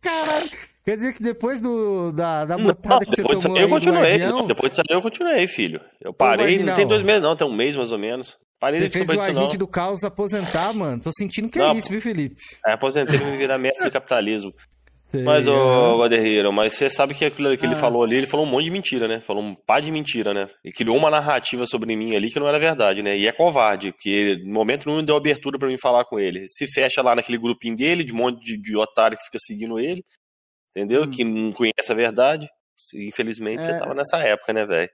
[0.02, 0.71] Caralho.
[0.84, 4.18] Quer dizer que depois do, da, da botada não, que você tomou eu continuei,
[4.48, 5.80] Depois de sair eu continuei, filho.
[6.02, 8.36] Eu parei, não tem dois meses não, tem um mês mais ou menos.
[8.60, 9.22] Parei Você de fez o não.
[9.22, 11.02] agente do caos aposentar, mano.
[11.02, 11.78] Tô sentindo que é Não.
[11.78, 12.36] isso, viu, Felipe?
[12.66, 14.54] Aí aposentei pra virar mestre do capitalismo.
[15.12, 15.98] Sei, Mas, ô, aham.
[15.98, 17.78] Guaderreiro, mas você sabe que aquilo que ele Ah.
[17.78, 19.20] falou ali, ele falou um monte de mentira, né?
[19.20, 20.48] Falou um par de mentira, né?
[20.64, 23.18] E criou uma narrativa sobre mim ali que não era verdade, né?
[23.18, 26.48] E é covarde, porque no momento nenhum deu abertura pra mim falar com ele.
[26.48, 29.78] Se fecha lá naquele grupinho dele, de um monte de, de otário que fica seguindo
[29.80, 30.02] ele,
[30.76, 31.04] entendeu?
[31.04, 31.10] Hum.
[31.12, 32.50] Que não conhece a verdade.
[32.96, 33.78] Infelizmente, você É.
[33.78, 34.90] tava nessa época, né, velho?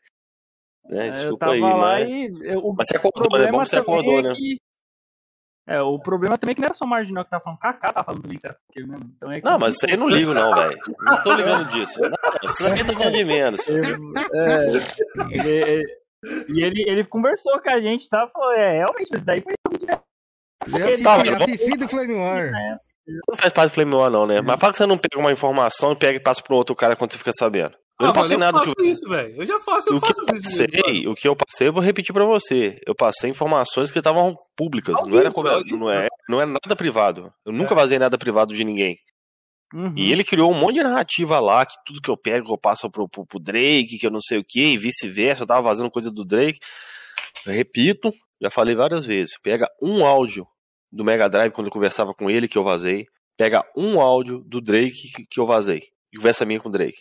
[0.90, 1.08] Né?
[1.08, 2.10] eu Desculpa aí, mas...
[2.10, 2.26] e.
[2.44, 3.30] eu- o Mas você acordou, né?
[3.30, 4.34] problema Bom que você também acordou, é né?
[4.36, 4.58] que-
[5.70, 7.91] É, o problema também é que não era só o Marginal que tava falando, Kaká
[7.91, 9.12] tá falando você era porque mesmo.
[9.18, 10.80] Então é que- Não, mas isso aí eu não ligo, não, velho.
[11.02, 11.99] Não tô ligando disso.
[11.99, 12.10] Não,
[12.49, 13.68] isso mim tá falando de menos.
[13.70, 14.72] É,
[15.36, 15.84] e,
[16.54, 18.26] e ele, ele conversou com a gente, tá?
[18.30, 19.54] Falou, é, realmente, isso daí foi
[20.80, 22.80] É a Tá, Fifi, a vamos- Fifi do Flame War.
[23.28, 24.42] Não faz parte do Flame War, não, né?
[24.42, 26.96] Mas fala que você não pega uma informação e pega e passa pro outro cara
[26.96, 27.74] quando você fica sabendo.
[28.00, 28.92] Eu não Ah, passei mano, nada que faço você.
[28.92, 29.42] isso, velho.
[29.42, 30.42] Eu já faço, eu O que faço mano.
[30.42, 32.80] passei, o que eu passei, eu vou repetir pra você.
[32.86, 34.94] Eu passei informações que estavam públicas.
[34.96, 35.78] Ao Não era, vivo.
[35.78, 37.34] não, é, não é nada privado.
[37.46, 38.98] Eu nunca vazei nada privado de ninguém.
[39.74, 39.94] Uhum.
[39.98, 42.90] E ele criou um monte de narrativa lá, que tudo que eu pego eu passo
[42.90, 45.44] pro, pro, pro Drake, que eu não sei o que, e vice-versa.
[45.44, 46.60] Eu tava vazando coisa do Drake.
[47.46, 49.38] Eu repito, já falei várias vezes.
[49.42, 50.46] Pega um áudio
[50.91, 53.05] do Mega Drive quando eu conversava com ele, que eu vazei.
[53.38, 55.81] Pega um áudio do Drake que, eu vazei.
[56.11, 56.97] E conversa minha com o Drake.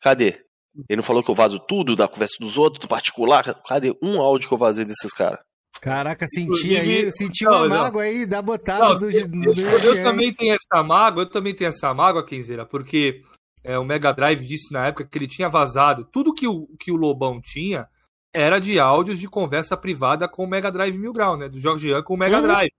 [0.00, 0.44] Cadê?
[0.88, 3.42] Ele não falou que eu vazo tudo da conversa dos outros, do particular?
[3.66, 5.40] Cadê um áudio que eu vazei desses caras?
[5.80, 7.76] Caraca, senti aí, senti Não, uma não.
[7.82, 10.02] mágoa aí da botada Não, do, eu, do, do eu Jean.
[10.02, 13.22] também tenho essa mágoa, eu também tenho essa mágoa, Kenzeira, porque
[13.64, 16.04] é, o Mega Drive disse na época que ele tinha vazado.
[16.12, 17.88] Tudo que o, que o Lobão tinha
[18.34, 21.48] era de áudios de conversa privada com o Mega Drive Mil Grau, né?
[21.48, 22.42] Do Jorgian com o Mega Uhum.
[22.42, 22.72] Drive.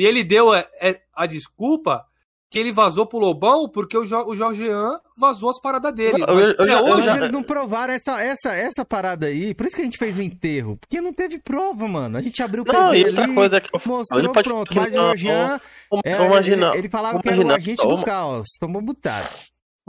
[0.00, 2.04] E ele deu é, é, a desculpa
[2.48, 6.20] que ele vazou pro Lobão porque o, Jo- o Jorgian vazou as paradas dele.
[6.26, 9.54] Eu- eu- eu Mas já- hoje, eles não provaram essa, essa, essa parada aí.
[9.54, 10.76] Por isso que a gente fez o enterro.
[10.76, 12.18] Porque não teve prova, mano.
[12.18, 14.74] A gente abriu o Não, e outra ali, coisa que eu mostrou, ele pode pronto.
[14.74, 15.60] Mas o não, Jean,
[15.90, 18.46] o, é, ele, ele falava que era o agente do caos.
[18.58, 19.28] Tomou butado.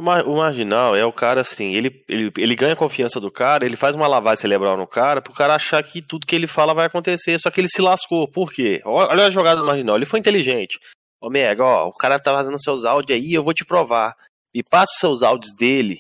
[0.02, 3.30] O mar- o marginal é o cara assim, ele, ele, ele ganha a confiança do
[3.30, 6.48] cara, ele faz uma lavagem cerebral no cara, pro cara achar que tudo que ele
[6.48, 8.28] fala vai acontecer, só que ele se lascou.
[8.28, 8.82] Por quê?
[8.84, 10.80] Olha a jogada do marginal, ele foi inteligente.
[11.22, 14.16] Ô Mega, ó, o cara tá fazendo seus áudios aí, eu vou te provar.
[14.56, 16.00] Me passa os seus áudios dele,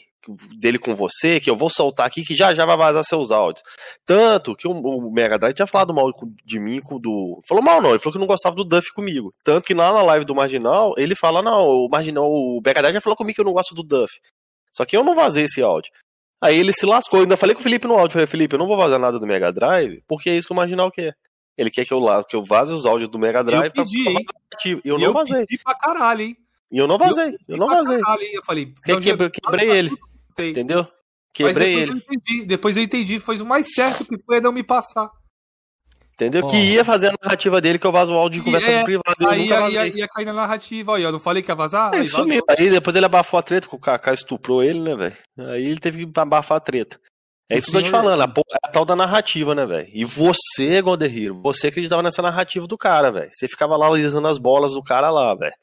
[0.57, 3.63] dele com você, que eu vou soltar aqui, que já já vai vazar seus áudios.
[4.05, 6.11] Tanto que o, o Mega Drive tinha falado mal
[6.45, 7.41] de mim com do.
[7.47, 9.33] Falou mal não, ele falou que não gostava do Duff comigo.
[9.43, 12.93] Tanto que lá na live do Marginal, ele fala: não, o Marginal, o Mega Drive
[12.95, 14.13] já falou comigo que eu não gosto do Duff.
[14.73, 15.91] Só que eu não vazei esse áudio.
[16.41, 17.19] Aí ele se lascou.
[17.19, 18.13] Eu ainda falei com o Felipe no áudio.
[18.13, 20.55] Falei, Felipe, eu não vou vazar nada do Mega Drive, porque é isso que o
[20.55, 21.13] Marginal quer.
[21.57, 24.13] Ele quer que eu, que eu vaze os áudios do Mega Drive eu pedi, pra.
[24.63, 25.45] E eu E não vazei.
[25.45, 26.37] pedi pra caralho, hein?
[26.71, 27.35] E eu não vazei.
[27.47, 27.99] Eu não Pra vazei.
[27.99, 28.23] caralho?
[28.33, 29.91] Eu falei, quebrei- quebrei ele.
[30.35, 30.51] Sei.
[30.51, 30.83] Entendeu?
[30.83, 30.91] Mas
[31.33, 31.91] Quebrei depois ele.
[31.91, 33.19] Eu entendi, depois eu entendi.
[33.19, 35.09] Foi o mais certo que foi é não me passar.
[36.13, 36.45] Entendeu?
[36.45, 36.47] Ó.
[36.49, 38.83] Que ia fazer a narrativa dele que eu vazo o áudio de E conversa é,
[38.83, 39.15] privada.
[39.19, 40.97] Eu Aí nunca ia, ia, ia cair na narrativa.
[40.97, 41.93] Aí, ó, não falei que ia vazar?
[41.93, 42.19] Aí Aí vazou.
[42.25, 42.43] sumiu.
[42.49, 45.15] Aí depois ele abafou a treta, que o Kaká estuprou ele, né, velho?
[45.51, 46.99] Aí ele teve que abafar a treta.
[47.49, 48.33] É isso que eu tô te falando, a,
[48.63, 49.89] a tal da narrativa, né, velho?
[49.91, 53.29] E você, Gonderriro, você acreditava nessa narrativa do cara, velho.
[53.31, 55.53] Você ficava lá alisando as bolas do cara lá, velho.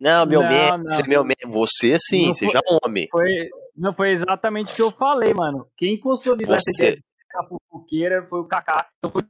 [0.00, 1.08] Não, meu Não, mestre, não.
[1.08, 1.48] meu mestre.
[1.48, 3.06] Você sim, Não seja homem.
[3.10, 5.66] Foi, não foi exatamente o que eu falei, mano.
[5.76, 8.86] Quem consolidou essa Você- ideia de ficar fofoqueira foi o Kaká.
[8.98, 9.22] Então foi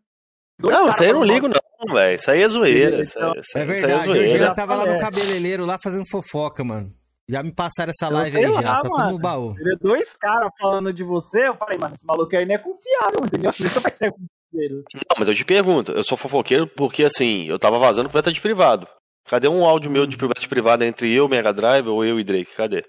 [0.58, 2.16] dois Não, isso aí eu não ligo, não, velho.
[2.16, 3.00] Isso aí é zoeira.
[3.00, 4.00] Isso aí, Então, É aí- isso aí é verdade.
[4.10, 4.28] O zoeira.
[4.38, 4.98] Jean tava lá no É.
[4.98, 6.92] cabeleireiro lá fazendo fofoca, mano.
[7.28, 8.74] Já me passaram essa Eu live aí lá, já.
[8.74, 9.10] Tá tudo mano.
[9.12, 9.54] no baú.
[9.58, 13.24] É dois caras falando de você, eu falei, mano, esse maluco aí não é confiável,
[13.24, 13.52] entendeu?
[13.52, 14.28] Por isso vai ser confiável.
[14.52, 18.40] Não, mas eu te pergunto, eu sou fofoqueiro porque assim, eu tava vazando conversa de
[18.40, 18.86] privado.
[19.26, 22.54] Cadê um áudio meu de conversa privada entre eu, Mega Drive, ou eu e Drake?
[22.56, 22.84] Cadê?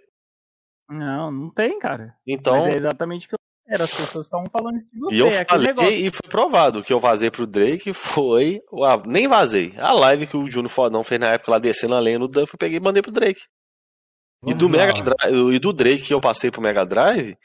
[0.89, 2.15] Não, não tem, cara.
[2.27, 3.85] Então, Mas é exatamente o que eu era.
[3.85, 5.15] As pessoas estavam falando isso de você.
[5.15, 6.79] e eu é falei e foi provado.
[6.79, 8.61] O que eu vazei pro Drake foi.
[8.85, 9.73] ah, nem vazei.
[9.77, 12.53] A live que o Júnior Fodão fez na época lá descendo a lenha no Duff,
[12.53, 13.41] eu peguei e mandei pro Drake.
[14.45, 14.93] E do, lá, Mega.
[14.93, 17.37] Drive, e do Drake que eu passei pro Mega Drive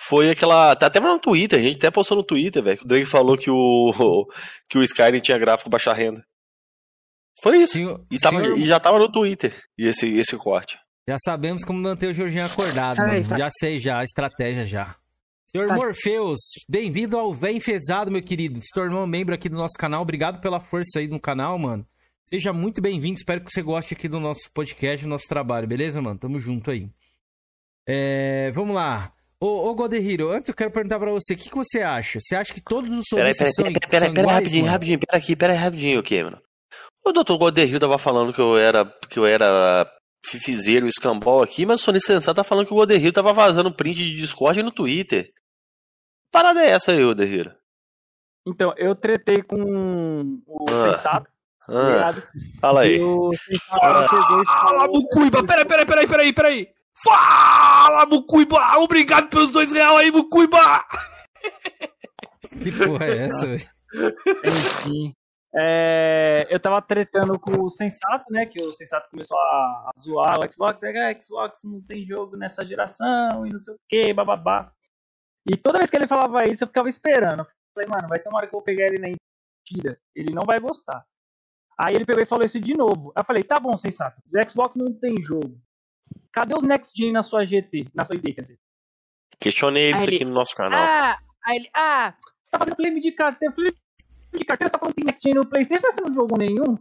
[0.00, 0.74] foi aquela.
[0.74, 2.78] Tá até no Twitter, a gente até postou no Twitter, velho.
[2.78, 4.26] que O Drake falou que o,
[4.70, 6.24] que o Skyrim tinha gráfico baixa renda.
[7.42, 7.74] Foi isso.
[7.74, 9.54] Senhor- E, tava- senhor- e já tava no Twitter.
[9.76, 10.78] E esse, esse corte.
[11.08, 13.24] Já sabemos como manter o Jorginho acordado, Sai, mano.
[13.24, 13.38] sai.
[13.38, 14.94] Já sei já, a estratégia já.
[15.50, 15.78] Senhor Sai.
[15.78, 18.60] Morpheus, bem-vindo ao Vem Fezado, meu querido.
[18.60, 20.02] Se tornou membro aqui do nosso canal.
[20.02, 21.86] Obrigado pela força aí no canal, mano.
[22.28, 23.16] Seja muito bem-vindo.
[23.16, 26.18] Espero que você goste aqui do nosso podcast, do nosso trabalho, beleza, mano?
[26.18, 26.90] Tamo junto aí.
[27.88, 29.10] É, vamos lá.
[29.40, 32.18] Ô, ô Godehiro, antes eu quero perguntar pra você, o que, que você acha?
[32.20, 34.72] Você acha que todos os peraí, são, peraí, peraí, peraí, rapidinho, mano?
[34.74, 36.38] rapidinho, peraí aqui, peraí, rapidinho, ok, mano.
[37.02, 39.90] O doutor Goderil tava falando que eu era, que eu era
[40.24, 43.96] fifizeiro, escambol aqui, mas o Sony Sensato tá falando que o Goderil tava vazando print
[43.96, 45.24] de Discord no Twitter.
[45.26, 45.32] Que
[46.32, 47.50] parada é essa aí, Goderil?
[48.46, 50.88] Então, eu tretei com o Ah.
[50.94, 51.30] Sensato,
[51.70, 52.14] Ah,
[52.60, 52.98] fala aí.
[53.00, 54.92] O Sensato chegou e Fala, falou...
[55.02, 55.44] Mucuiba!
[55.46, 56.66] Peraí, peraí, peraí, peraí, peraí!
[57.04, 58.78] Fala, Mucuiba!
[58.78, 60.84] Obrigado pelos dois reais aí, Mucuiba!
[62.50, 63.68] Que porra é essa, velho?
[64.44, 65.14] Enfim.
[65.54, 68.46] É, eu tava tretando com o Sensato, né?
[68.46, 70.82] Que o Sensato começou a, a zoar o Xbox.
[70.82, 74.70] É, ah, Xbox não tem jogo nessa geração e não sei o que, bababá.
[75.50, 77.40] E toda vez que ele falava isso, eu ficava esperando.
[77.40, 79.98] Eu falei, mano, vai ter uma hora que eu vou pegar ele na mentira.
[80.14, 81.04] Ele não vai gostar.
[81.80, 83.12] Aí ele pegou e falou isso de novo.
[83.16, 84.20] Aí eu falei, tá bom, Sensato.
[84.26, 85.58] O Xbox não tem jogo.
[86.32, 87.86] Cadê os Next Gen na sua GT?
[87.94, 88.58] Na sua ID, quer dizer.
[89.40, 90.80] Questionei isso ele- aqui no nosso canal.
[90.80, 93.54] Ah, aí ele, ah, você tá fazendo flame de carteira.
[93.54, 93.72] Flame
[94.32, 96.38] de carteira, você tá falando que tem Next Gen no Playstation, mas você não jogou
[96.38, 96.78] nenhum?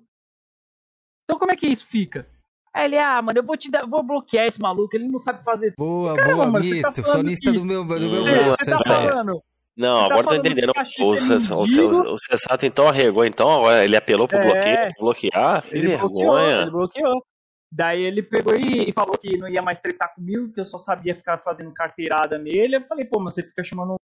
[1.24, 2.28] Então como é que isso fica?
[2.74, 5.44] Aí ele, ah, mano, eu vou te dar, vou bloquear esse maluco, ele não sabe
[5.44, 5.74] fazer.
[5.78, 7.04] Boa, Caramba, boa, mano, você tá mito.
[7.04, 9.10] falando Sonista que- do meu, do meu Você- braço, Você tá sensato.
[9.10, 9.42] falando?
[9.76, 10.72] Não, Você tá agora eu tô entendendo.
[10.72, 11.18] O, é o?
[11.18, 14.42] Cess- o Cessato então arregou, então agora ele apelou pro É.
[14.44, 15.62] bloqueio, bloquear?
[15.64, 16.62] Que Ele bloqueou, vergonha.
[16.62, 17.26] ele bloqueou.
[17.72, 20.78] Daí ele pegou e, e falou que não ia mais tretar comigo, que eu só
[20.78, 22.78] sabia ficar fazendo carteirada nele.
[22.78, 23.98] Eu falei, pô, mas você fica chamando um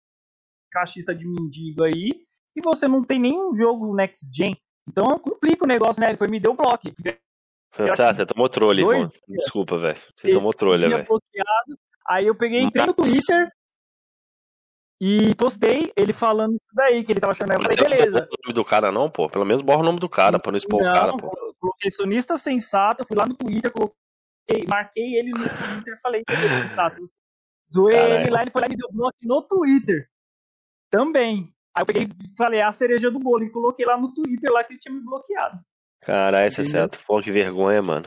[0.73, 2.11] cachista de mendigo aí,
[2.61, 4.57] e você não tem nenhum jogo Next Gen.
[4.89, 6.09] Então complica o negócio, né?
[6.09, 6.83] Ele foi me deu bloco.
[7.75, 9.13] Cessato, você tomou trolha, Dois irmão.
[9.29, 9.99] Desculpa, velho.
[10.17, 11.07] Você tomou trolha, velho.
[12.09, 12.95] Aí eu peguei, entrei no.
[12.95, 13.51] Twitter
[15.01, 17.53] e postei ele falando isso daí, que ele tava achando.
[17.53, 18.13] Eu falei, não beleza.
[18.21, 19.29] borra o nome do cara, não, pô?
[19.29, 21.31] Pelo menos borra o nome do cara, pra não expor o cara, Não, pô.
[21.61, 27.03] coloquei sonista sensato, fui lá no Twitter, coloquei, marquei ele no Twitter falei, "Sonista sensato.
[27.73, 28.15] Zoei Caralho.
[28.23, 30.09] ele lá, ele foi lá e me deu bloco no Twitter.
[30.91, 31.55] Também.
[31.75, 34.51] Aí eu peguei e falei, "É a cereja do bolo, e coloquei lá no Twitter
[34.51, 35.59] lá que ele tinha me bloqueado.
[36.01, 36.99] Caralho, você é certo.
[37.07, 38.07] Pô, que vergonha, mano.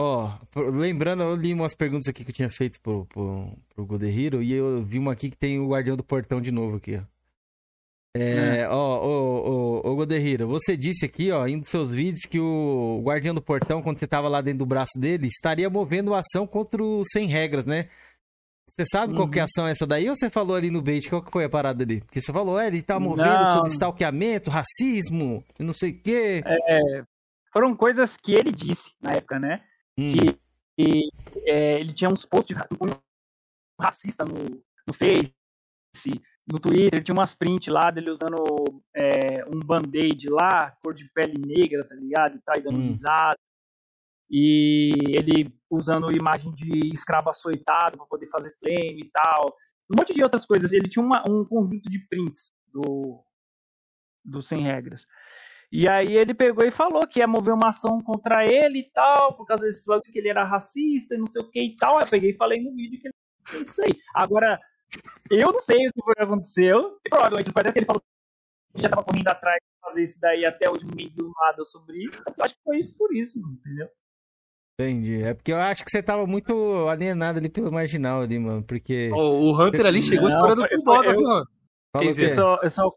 [0.00, 3.86] Ó, por- lembrando, eu li umas perguntas aqui que eu tinha feito pro, pro, pro
[3.86, 6.76] Golden Hero e eu vi uma aqui que tem o Guardião do Portão de novo
[6.76, 7.02] aqui, ó.
[8.16, 12.38] É, ó, ô, ô, ô, você disse aqui, ó, em um dos seus vídeos que
[12.38, 16.20] o Guardião do Portão, quando você tava lá dentro do braço dele, estaria movendo a
[16.20, 17.88] ação contra o Sem Regras, né?
[18.76, 21.08] Você sabe qual que é a ação essa daí ou você falou ali no bait?
[21.08, 22.00] Qual que foi a parada ali?
[22.00, 26.42] Porque você falou, é, ele tá movendo sobre stalkeamento, racismo, não sei o quê.
[27.52, 29.62] Foram coisas que ele disse na época, né?
[29.96, 30.38] Hum, que
[30.76, 31.08] e,
[31.46, 35.32] é, ele tinha uns posts ra- um racista no, no Face,
[36.50, 41.38] no Twitter, tinha umas prints lá dele usando é, um band-aid lá, cor de pele
[41.38, 42.36] negra, tá ligado?
[42.36, 42.88] E tá dando Hum.
[42.88, 43.38] risada.
[44.30, 49.54] E ele usando imagem de escravo açoitado pra poder fazer flame e tal.
[49.92, 50.72] Um monte de outras coisas.
[50.72, 53.22] Ele tinha uma- um conjunto de prints do,
[54.24, 55.06] do Sem Regras.
[55.70, 59.36] E aí ele pegou e falou que ia mover uma ação contra ele e tal,
[59.36, 62.00] por causa desse bagulho que ele era racista e não sei o que e tal.
[62.00, 63.14] Eu peguei e falei no vídeo que ele
[63.48, 63.92] fez isso aí.
[64.14, 64.58] Agora,
[65.30, 66.98] eu não sei o que foi que aconteceu.
[67.04, 68.00] E provavelmente parece que ele falou
[68.74, 72.04] que já tava correndo atrás de fazer isso daí até hoje ninguém viu nada sobre
[72.04, 72.22] isso.
[72.26, 73.88] Eu acho que foi isso por isso, entendeu?
[74.78, 75.22] Entendi.
[75.24, 78.62] É porque eu acho que você tava muito alienado ali pelo marginal ali, mano.
[78.62, 79.10] Porque.
[79.12, 81.24] Ó, o Hunter ali chegou Não, estourando com boda, viu, Hunter?
[81.26, 81.46] Falou
[81.92, 82.30] quer que dizer, é.
[82.30, 82.96] Eu só, eu só,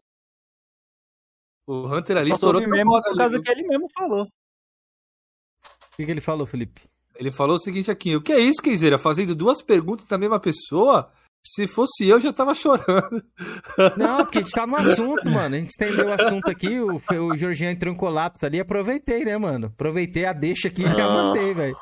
[1.68, 4.24] O Hunter ali só estourou com mesmo boda por causa que ele mesmo falou.
[4.24, 6.82] O que, que ele falou, Felipe?
[7.14, 8.98] Ele falou o seguinte aqui: o que é isso, Kenzeira?
[8.98, 11.12] Fazendo duas perguntas da mesma pessoa?
[11.54, 13.22] Se fosse eu, já tava chorando.
[13.96, 15.54] Não, porque a gente tá no assunto, mano.
[15.54, 18.60] A gente estendeu o assunto aqui, o, o Jorginho entrou em colapso ali.
[18.60, 19.66] Aproveitei, né, mano?
[19.66, 21.10] Aproveitei a deixa aqui e já Ah.
[21.10, 21.76] mandei, velho.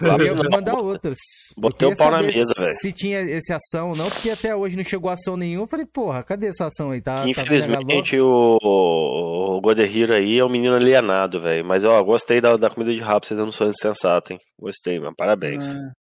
[0.00, 0.50] Eu não.
[0.50, 1.16] mandar outras.
[1.56, 2.74] Botei o pau na mesa, velho.
[2.80, 5.62] Se tinha esse ação ou não, porque até hoje não chegou ação nenhuma.
[5.62, 7.00] Eu falei, porra, cadê essa ação aí?
[7.00, 11.64] Tá, tá infelizmente o, o Godehiro aí é um menino alienado, velho.
[11.64, 14.40] Mas ó, gostei da, da comida de rabo, vocês não são insensato, hein?
[14.58, 15.14] Gostei, mano.
[15.16, 15.72] Parabéns.
[15.76, 15.92] Ah,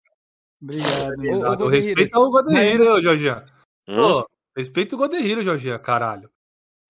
[0.64, 1.18] obrigado.
[1.18, 3.42] Ô, ô, Exato, Godehiro, Respeita o Godehiro, Jorginho.
[3.88, 3.96] Hum?
[3.96, 6.28] Pô, respeita o Godehiro, Jorginho, caralho.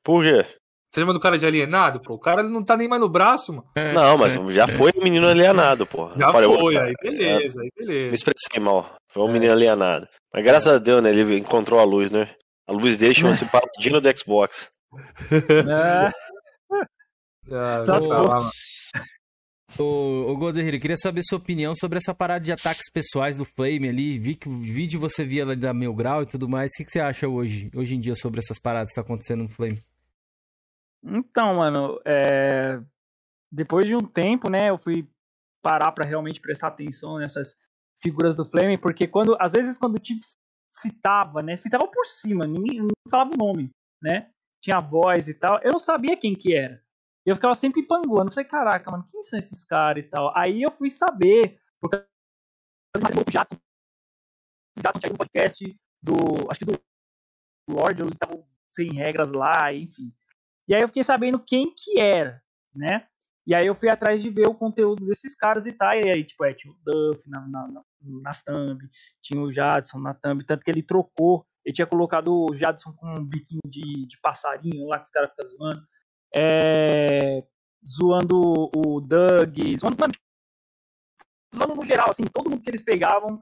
[0.03, 0.45] Por quê?
[0.93, 2.15] Você chama do cara de alienado, pô?
[2.15, 3.67] O cara não tá nem mais no braço, mano.
[3.95, 6.15] Não, mas já foi um menino alienado, porra.
[6.17, 8.15] Já falei, foi, aí beleza, aí Me beleza.
[8.15, 8.95] expressei mal.
[9.09, 10.07] Foi um menino alienado.
[10.33, 11.11] Mas graças a Deus, né?
[11.11, 12.31] Ele encontrou a luz, né?
[12.69, 14.71] A luz dele chama-se Paladino do Xbox.
[15.69, 16.13] Ah,
[17.53, 18.51] Ah, Só se for.
[19.77, 23.89] Ô, ô Goderreiro, queria saber sua opinião sobre essa parada de ataques pessoais do Flame
[23.89, 24.19] ali.
[24.19, 26.71] Vi que o vídeo você via da Mil Grau e tudo mais.
[26.71, 29.43] O que, que você acha hoje, hoje em dia sobre essas paradas que tá acontecendo
[29.43, 29.83] no Flame?
[31.03, 32.81] Então, mano, é,
[33.51, 35.09] depois de um tempo, né, eu fui
[35.61, 37.57] parar pra realmente prestar atenção nessas
[38.01, 40.21] figuras do Flame, porque quando, às vezes, quando o Tiff
[40.71, 43.71] citava, né, citava por cima, ninguém não falava o nome,
[44.01, 44.31] né,
[44.63, 46.84] tinha voz e tal, eu não sabia quem que era.
[47.27, 50.37] E eu ficava sempre panguando, falei, caraca, mano, quem são esses caras e tal?
[50.37, 51.97] Aí eu fui saber, porque
[52.97, 53.57] o Jackson,
[54.79, 56.15] Jackson tinha um podcast do,
[56.51, 56.79] acho que do
[57.69, 60.13] Lord, ele tava sem regras lá, enfim.
[60.69, 62.43] E aí eu fiquei sabendo quem que era,
[62.75, 63.07] né?
[63.47, 65.93] E aí eu fui atrás de ver o conteúdo desses caras e tal.
[65.93, 67.83] E aí, tipo, é, tinha o Duff na, na, na,
[68.23, 68.79] nas thumb,
[69.23, 71.47] tinha o Jadson na thumb, tanto que ele trocou.
[71.65, 75.31] Ele tinha colocado o Jadson com um biquinho de, de passarinho lá que os caras
[75.31, 75.87] ficam zoando.
[76.37, 77.45] É,
[77.87, 80.15] zoando o Doug, zoando, mano,
[81.55, 83.41] zoando no geral, assim, todo mundo que eles pegavam,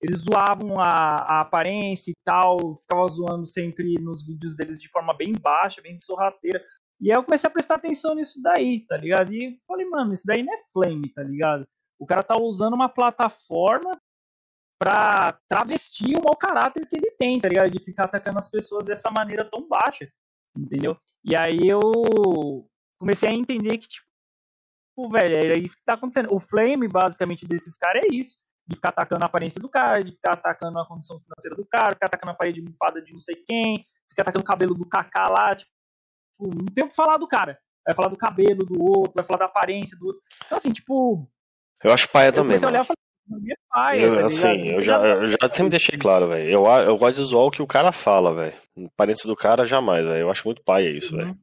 [0.00, 5.14] eles zoavam a, a aparência e tal, ficavam zoando sempre nos vídeos deles de forma
[5.14, 6.62] bem baixa, bem sorrateira.
[7.00, 9.32] E aí eu comecei a prestar atenção nisso daí, tá ligado?
[9.32, 11.66] E falei, mano, isso daí não é flame, tá ligado?
[11.98, 13.98] O cara tá usando uma plataforma
[14.78, 17.70] pra travestir o mau caráter que ele tem, tá ligado?
[17.70, 20.10] De ficar atacando as pessoas dessa maneira tão baixa,
[20.56, 20.96] entendeu?
[21.24, 21.80] E aí eu
[22.98, 26.32] comecei a entender que, tipo, velho, era isso que tá acontecendo.
[26.32, 28.36] O flame, basicamente, desses caras é isso.
[28.66, 31.94] De ficar atacando a aparência do cara, de ficar atacando a condição financeira do cara,
[31.94, 35.28] ficar atacando a parede bufada de não sei quem, ficar atacando o cabelo do Kaká
[35.28, 35.70] lá, tipo,
[36.38, 37.58] não tem o que falar do cara.
[37.86, 40.22] Vai falar do cabelo do outro, vai falar da aparência do outro.
[40.44, 41.28] Então, assim, tipo.
[41.84, 42.56] Eu acho paia também.
[42.56, 42.84] Olhar, mano.
[42.84, 43.05] falei,
[43.48, 46.48] é paia, Eu, tá assim, eu já, eu já sempre deixei claro, velho.
[46.48, 48.54] Eu, eu gosto de zoar o que o cara fala, velho.
[48.86, 50.20] Aparência do cara, jamais, velho.
[50.20, 51.30] Eu acho muito paia isso, velho.
[51.30, 51.38] Uhum.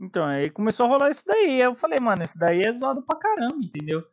[0.00, 1.60] Então, aí começou a rolar isso daí.
[1.60, 4.04] Eu falei, mano, esse daí é zoado pra caramba, entendeu?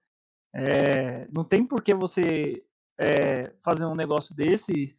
[0.54, 2.64] É, não tem por que você
[3.00, 4.96] é, fazer um negócio desse.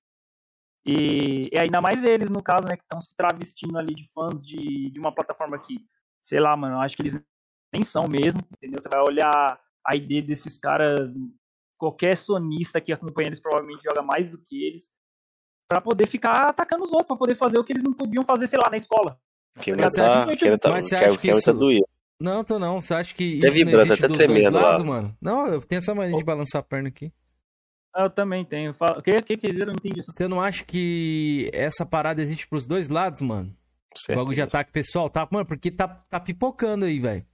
[0.86, 4.46] E, e ainda mais eles, no caso, né, que estão se travestindo ali de fãs
[4.46, 5.84] de, de uma plataforma que,
[6.22, 7.20] sei lá, mano, eu acho que eles
[7.72, 8.80] nem são mesmo, entendeu?
[8.80, 11.10] Você vai olhar a ID desses caras,
[11.78, 14.88] qualquer sonista que acompanha eles provavelmente joga mais do que eles,
[15.68, 18.46] pra poder ficar atacando os outros, pra poder fazer o que eles não podiam fazer,
[18.46, 19.18] sei lá, na escola.
[19.56, 21.88] Vai tá, você- quem tá, mas você quer, acha que quer isso- tá doído.
[22.20, 22.80] Não, tô não.
[22.80, 24.62] Você acha que Até isso não vibrando, existe até dos dois tremendo lá.
[24.72, 25.16] lados, mano?
[25.20, 27.12] Não, eu tenho essa mania de balançar a perna aqui.
[27.94, 28.74] Ah, Eu também tenho.
[28.78, 29.68] O que, que quiseram?
[29.72, 30.12] Eu não entendi isso.
[30.14, 33.54] Você não acha que essa parada existe pros dois lados, mano?
[34.10, 35.26] Logo de ataque pessoal, tá?
[35.30, 37.24] Mano, porque tá, tá pipocando aí, velho.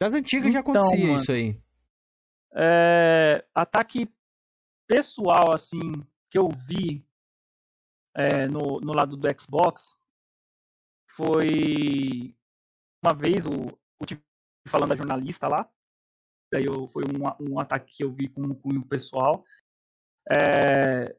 [0.00, 1.16] Das antigas já Então, acontecia mano.
[1.16, 1.56] isso aí.
[2.56, 4.08] É, ataque
[4.86, 5.92] pessoal, assim,
[6.30, 7.04] que eu vi
[8.14, 9.96] é, no, no lado do Xbox
[11.16, 12.34] foi
[13.02, 13.66] uma vez o,
[14.00, 14.06] o
[14.68, 15.68] falando da jornalista lá.
[16.52, 19.44] Daí eu, foi um, um ataque que eu vi com, o pessoal.
[20.30, 21.16] É,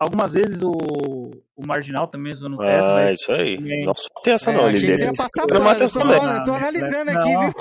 [0.00, 3.56] algumas vezes o, o Marginal também zoando o Tesla, Ah, mas isso aí.
[3.56, 4.68] também- Não só tem essa, É, não.
[4.70, 6.16] Ele ia ele- passar ele pano, mata eu tô, também.
[6.36, 7.20] eu tô analisando não.
[7.20, 7.54] aqui, viu?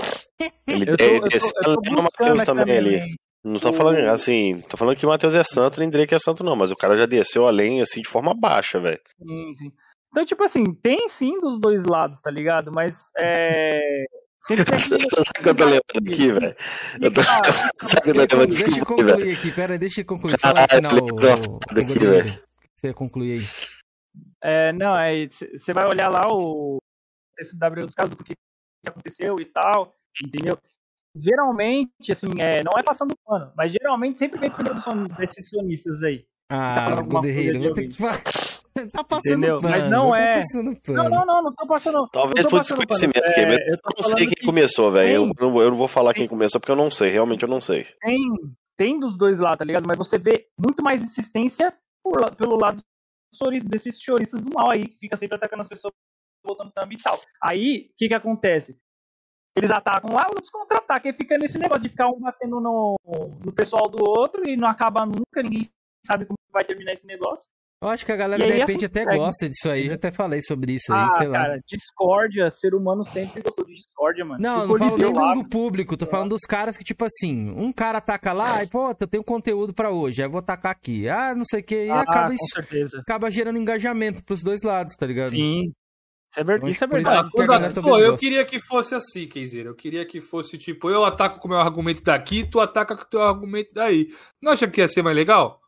[0.67, 2.77] Ele, tô no buscando Matheus também.
[2.77, 2.99] ali.
[3.43, 6.43] Não tô falando assim, tô falando que o Matheus é santo, nem Drake é santo,
[6.43, 8.99] não, mas o cara já desceu além, assim, de forma baixa, velho.
[9.17, 9.71] Sim, sim.
[10.11, 12.71] Então, tipo assim, tem sim dos dois lados, tá ligado?
[12.71, 13.79] Mas é.
[14.49, 15.03] Sabe
[15.39, 16.55] o que eu tô lembrando aqui, velho?
[17.01, 18.47] Eu tô- Sabe o que eu tô Deixa, lembrando?
[18.57, 20.39] deixa eu concluir aqui, pera, deixa eu concluir.
[20.39, 20.91] Fala final,
[21.69, 22.41] aqui, velho.
[22.75, 23.41] Você conclui aí.
[24.41, 25.27] É, não, é.
[25.27, 26.77] Você vai olhar lá o
[27.35, 30.57] texto da W dos casos do porquê que aconteceu e tal, entendeu?
[31.15, 36.01] Geralmente, assim, é, não é passando pano, mas geralmente sempre vem primeiro son- desses sonistas
[36.03, 36.25] aí.
[36.51, 38.21] Ah, Goderreiro, de vou ter que te falar.
[38.93, 39.59] Tá passando Entendeu?
[39.59, 39.69] pano.
[39.69, 40.41] Mas não é.
[40.87, 42.07] Não, não, não, não tô passando.
[42.11, 45.13] Talvez tô por desconhecimento, que É, eu eu não sei quem que começou, velho.
[45.13, 47.43] Eu, tem- não vou- eu não vou falar quem começou porque eu não sei, realmente
[47.43, 47.85] eu não sei.
[48.01, 48.17] tem,
[48.77, 49.85] tem dos dois lados, tá ligado?
[49.87, 51.73] Mas você vê muito mais insistência
[52.03, 52.81] por pelo lado
[53.65, 55.93] desses choristas do mal aí, que fica sempre atacando as pessoas,
[56.43, 57.17] voltando thumb e tal.
[57.43, 58.77] Aí, o que que acontece?
[59.57, 62.95] Eles atacam lá, outros contra-atacam, e fica nesse negócio de ficar um batendo no,
[63.43, 65.61] no pessoal do outro e não acaba nunca, ninguém
[66.05, 67.47] sabe como vai terminar esse negócio.
[67.81, 69.17] Eu acho que a galera, aí, de repente, assim, até segue.
[69.17, 69.87] gosta disso aí.
[69.87, 71.33] Eu até falei sobre isso aí, ah, sei lá.
[71.39, 74.41] cara, discórdia, ser humano sempre gostou de discórdia, mano.
[74.41, 77.71] Não, não falo nem lá, do, público, tô falando dos caras que, tipo assim, um
[77.71, 81.07] cara ataca lá e, pô, eu tenho conteúdo pra hoje, aí eu vou atacar aqui.
[81.07, 82.99] Ah, não sei o que, e ah, acaba com isso, certeza.
[82.99, 85.29] acaba gerando engajamento pros dois lados, tá ligado?
[85.29, 85.71] Sim.
[86.31, 86.55] Isso é, ver...
[86.57, 87.29] Acho isso é isso verdade.
[87.33, 89.69] galera Pô, eu queria que fosse assim, Kenzeira.
[89.69, 93.03] Eu queria que fosse tipo, eu ataco com o meu argumento daqui, tu ataca com
[93.03, 94.09] o teu argumento daí.
[94.41, 95.59] Não acha que ia ser mais legal?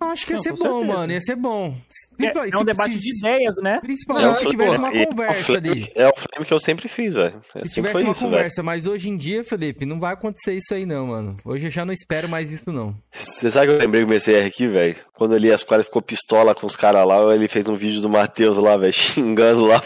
[0.00, 0.84] Acho que ia Não, ser bom, certeza.
[0.98, 1.76] mano, ia ser bom.
[2.20, 3.78] É, é um debate de ideias, né?
[3.80, 5.92] Principalmente se tivesse uma é conversa flame- ali.
[5.94, 7.40] É o flame que eu sempre fiz, velho.
[7.54, 8.32] É, Se sempre tivesse foi uma isso, velho.
[8.32, 11.34] conversa, mas hoje em dia, Felipe, não vai acontecer isso aí não, mano.
[11.44, 12.94] Hoje eu já não espero mais isso não.
[13.12, 14.96] Você sabe que eu lembrei do MCR aqui, velho?
[15.18, 18.08] Quando ele as quadras ficou pistola com os caras lá, ele fez um vídeo do
[18.08, 19.82] Matheus lá, velho, xingando lá.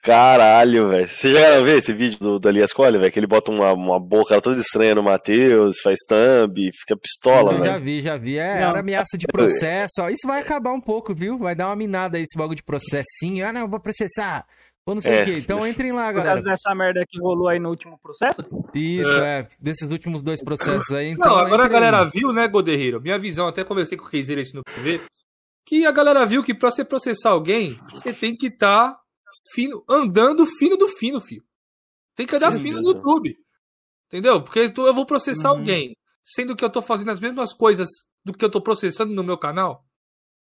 [0.00, 1.08] Caralho, velho.
[1.08, 3.10] Vocês já ver esse vídeo do, do Elias Cole, velho?
[3.10, 7.58] Que ele bota uma, uma boca toda estranha no Matheus, faz thumb, fica pistola, eu
[7.58, 7.72] velho.
[7.72, 8.38] já vi, já vi.
[8.38, 8.70] É, Não.
[8.70, 10.00] era ameaça de processo.
[10.00, 10.08] Ó.
[10.08, 11.36] Isso vai acabar um pouco, viu?
[11.36, 13.44] Vai dar uma minada aí, esse bagulho de processinho.
[13.44, 14.46] Ah, não, eu vou processar.
[14.86, 15.22] Ou não sei É.
[15.22, 15.36] o quê.
[15.38, 16.34] Então entrem lá, Por galera.
[16.42, 18.42] causa dessa merda que rolou aí no último processo.
[18.74, 19.46] Isso, é.
[19.60, 21.08] Desses últimos dois processos aí.
[21.08, 21.90] Então, Não, agora a entrem aí.
[21.90, 23.00] galera viu, né, Goderreiro?
[23.00, 25.02] Minha visão, até conversei com o Kenzeira isso no TV,
[25.66, 28.98] que a galera viu que pra você processar alguém, você tem que estar
[29.54, 31.42] fino, andando fino do fino, filho.
[32.16, 32.88] Tem que andar Sim, fino no.
[32.88, 33.36] YouTube.
[34.06, 34.42] Entendeu?
[34.42, 35.58] Porque eu vou processar Uhum.
[35.58, 35.94] alguém,
[36.24, 37.88] sendo que eu tô fazendo as mesmas coisas
[38.24, 39.84] do que eu tô processando no meu canal.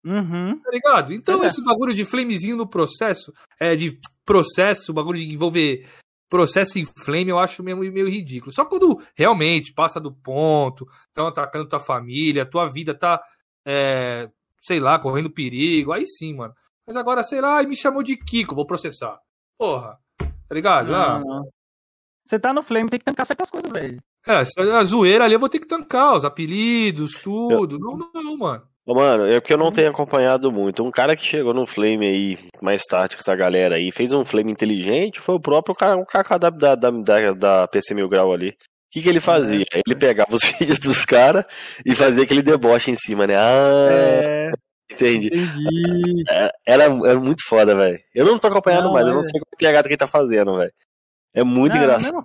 [0.05, 0.59] Uhum.
[0.59, 1.13] Tá ligado?
[1.13, 1.47] Então é.
[1.47, 5.87] esse bagulho de flamezinho no processo, é de processo, o bagulho de envolver
[6.29, 8.51] processo em flame, eu acho meio, meio ridículo.
[8.51, 13.21] Só quando realmente passa do ponto, estão atacando tua família, tua vida tá,
[13.65, 14.29] é,
[14.61, 16.53] sei lá, correndo perigo, aí sim, mano.
[16.85, 19.19] Mas agora, sei lá, me chamou de Kiko, vou processar.
[19.57, 20.93] Porra, tá ligado?
[20.93, 21.21] Ah.
[22.25, 24.01] Você tá no Flame, tem que tancar certas coisas, velho.
[24.25, 24.43] é,
[24.73, 27.79] a zoeira ali eu vou ter que tancar os apelidos, tudo.
[27.79, 28.67] Não, não, mano.
[28.87, 30.81] Ô, Mano, é porque eu não tenho acompanhado muito.
[30.81, 34.23] Um cara que chegou no Flame aí, mais tarde com essa galera aí, fez um
[34.23, 38.31] Flame inteligente, foi o próprio cara, o Kaká da, da, da, da, PC Mil Grau
[38.31, 38.51] ali.
[38.51, 38.53] O
[38.89, 39.65] que, que ele fazia?
[39.85, 41.43] Ele pegava os vídeos dos caras
[41.85, 43.35] e fazia aquele deboche em cima, né?
[43.35, 44.51] Ah, É,
[44.89, 45.27] entendi.
[45.27, 46.23] entendi.
[46.65, 47.99] Era, era muito foda, velho.
[48.15, 49.15] Eu não tô acompanhando Não, mais, eu é.
[49.15, 50.71] não sei pegada que ele tá fazendo, velho.
[51.35, 52.23] É muito Não, é a engraçado.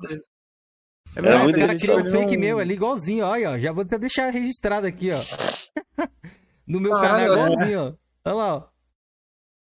[1.16, 2.02] É a muito Os coisa, caras engraçado.
[2.02, 3.58] criam um fake meu ali igualzinho, olha, ó.
[3.58, 5.20] Já vou até deixar registrado aqui, ó.
[6.72, 7.50] No meu Caralho, canal, é.
[7.52, 7.92] igualzinho, ó.
[8.30, 8.68] Olha lá, ó.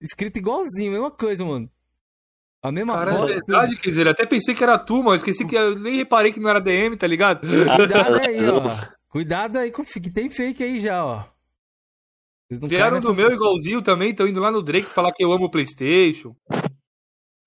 [0.01, 1.69] Escrito igualzinho, mesma coisa, mano.
[2.61, 3.27] A mesma Cara, é foto.
[3.27, 6.39] verdade, quer dizer, até pensei que era tu, mas esqueci que eu nem reparei que
[6.39, 7.41] não era DM, tá ligado?
[7.75, 8.93] Cuidado aí, ó.
[9.09, 11.23] Cuidado aí com o que tem fake aí já, ó.
[12.47, 15.31] Vocês não Vieram do meu igualzinho também, estão indo lá no Drake falar que eu
[15.31, 16.35] amo o PlayStation.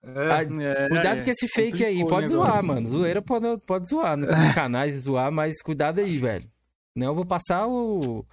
[0.02, 0.30] É.
[0.32, 1.24] Ah, É, Cuidado é.
[1.24, 1.98] com esse fake aí.
[2.06, 2.52] Pode negócio.
[2.52, 2.88] zoar, mano.
[2.88, 4.26] Zoeira pode, pode zoar, né?
[4.26, 6.48] Tem canais zoar, mas cuidado aí, velho.
[6.94, 8.24] Não, eu vou passar o,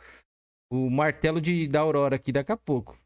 [0.76, 2.98] o martelo de, da Aurora aqui daqui a pouco.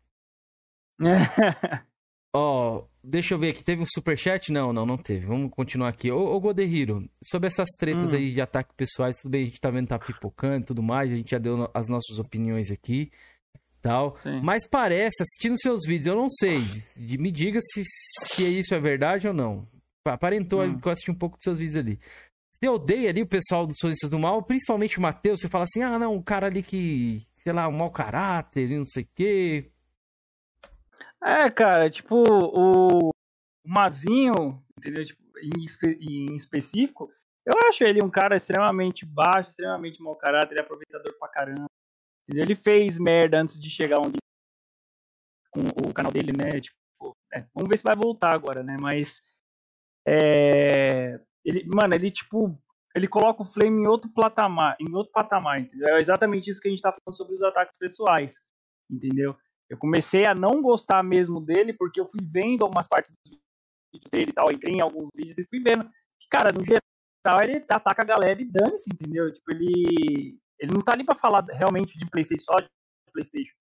[2.36, 3.64] Ó, deixa eu ver aqui.
[3.64, 4.52] Teve um superchat?
[4.52, 5.26] Não, não, não teve.
[5.26, 6.12] Vamos continuar aqui.
[6.12, 8.16] Ô, ô Godehiro, sobre essas tretas Hum.
[8.16, 11.12] aí de ataque pessoais, tudo bem, a gente tá vendo tá pipocando e tudo mais,
[11.12, 13.12] a gente já deu as nossas opiniões aqui,
[13.82, 14.18] tal.
[14.22, 14.40] Sim.
[14.44, 16.64] Mas parece, assistindo seus vídeos, eu não sei,
[16.96, 19.68] me diga se, se isso é verdade ou não.
[20.06, 20.80] Aparentou Hum.
[20.80, 22.00] que eu assisti um pouco dos seus vídeos ali.
[22.54, 25.84] Você odeia ali o pessoal dos Sonistas do Mal, principalmente o Matheus, você fala assim,
[25.84, 29.10] ah, não, um cara ali que, sei lá, um mau caráter e não sei o
[29.16, 29.72] quê.
[31.24, 33.12] É, cara, tipo, o, o
[33.66, 35.06] Mazinho, entendeu?
[35.06, 37.12] Tipo, em, espe- em específico,
[37.46, 41.66] eu acho ele um cara extremamente baixo, extremamente mau caráter, ele é aproveitador pra caramba.
[42.24, 42.44] Entendeu?
[42.46, 44.18] Ele fez merda antes de chegar onde
[45.52, 46.60] com o canal dele, né?
[46.60, 48.78] Tipo, é, vamos ver se vai voltar agora, né?
[48.80, 49.22] Mas
[50.08, 52.58] é, ele, mano, ele tipo,
[52.98, 55.96] ele coloca o Flame em outro patamar, em outro patamar, entendeu?
[55.96, 58.40] É exatamente isso que a gente tá falando sobre os ataques pessoais,
[58.90, 59.36] entendeu?
[59.70, 63.38] Eu comecei a não gostar mesmo dele porque eu fui vendo algumas partes dos
[63.94, 65.84] vídeos dele e tal, entrei em alguns vídeos e fui vendo
[66.20, 66.82] que, cara, no geral
[67.44, 69.32] ele ataca a galera e dane-se, entendeu?
[69.32, 72.68] Tipo, ele ele não tá ali pra falar realmente de PlayStation só de
[73.14, 73.54] PlayStation.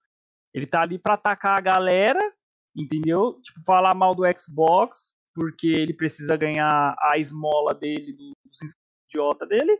[0.54, 2.20] Ele tá ali pra atacar a galera,
[2.74, 3.38] entendeu?
[3.42, 8.58] Tipo, falar mal do Xbox porque ele precisa ganhar a esmola dele do- dos
[9.08, 9.78] idiota dele,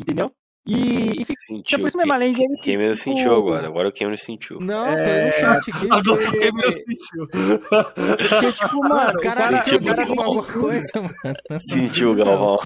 [0.00, 0.32] entendeu?
[0.66, 1.76] E, e fica Sentiu.
[1.76, 3.66] depois de ele O Cameron tipo, sentiu agora.
[3.66, 4.58] Agora o Cameron sentiu.
[4.60, 5.88] Não, É, tô aí no chat aqui.
[5.92, 7.28] Agora o Cameron sentiu.
[7.28, 11.60] Porque, tipo, mano, os o caras cara, o cara alguma coisa, mano.
[11.60, 12.56] Sentiu, Galvão.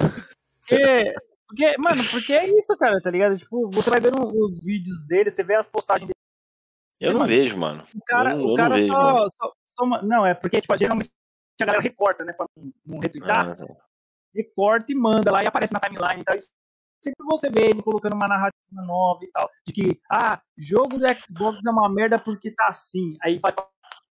[0.61, 1.15] Porque,
[1.49, 3.37] porque, mano, porque é isso, cara, tá ligado?
[3.37, 6.15] Tipo, você vai vendo os vídeos dele, você vê as postagens dele.
[7.01, 7.85] Eu não Mano, vejo, mano.
[7.95, 9.29] O cara, Eu não- eu o não cara vejo, só, mano.
[9.31, 11.11] só, só Não, é porque, tipo, geralmente
[11.61, 12.33] a galera recorta, né?
[12.33, 13.57] Pra não, não retweetar.
[13.61, 13.88] Ah,
[14.39, 14.43] tá.
[14.43, 16.37] recorta e manda lá e aparece na timeline tal.
[17.03, 19.49] Sempre você vê ele colocando uma narrativa nova e tal.
[19.67, 23.17] De que, ah, jogo do Xbox é uma merda porque tá assim.
[23.23, 23.53] Aí vai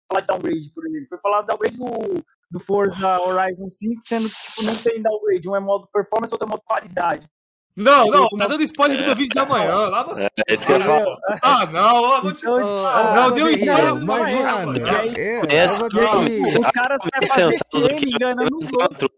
[0.09, 1.09] falar de downgrade, por exemplo.
[1.09, 5.49] Foi falar de downgrade do, do Forza Horizon 5, sendo que tipo, não tem downgrade.
[5.49, 7.29] Um é modo performance, outro é modo qualidade.
[7.77, 9.75] Não, não, tá dando spoiler do meu vídeo de amanhã.
[9.89, 10.29] Lá você.
[10.47, 11.17] É isso que eu falo.
[11.43, 12.39] Ah, não, ó, vou te.
[12.43, 15.97] Então, ah, não, deu spoiler, Mas, não, mano, não, é, Essa- que-
[16.73, 18.59] caras O mês fazer sensado do enganando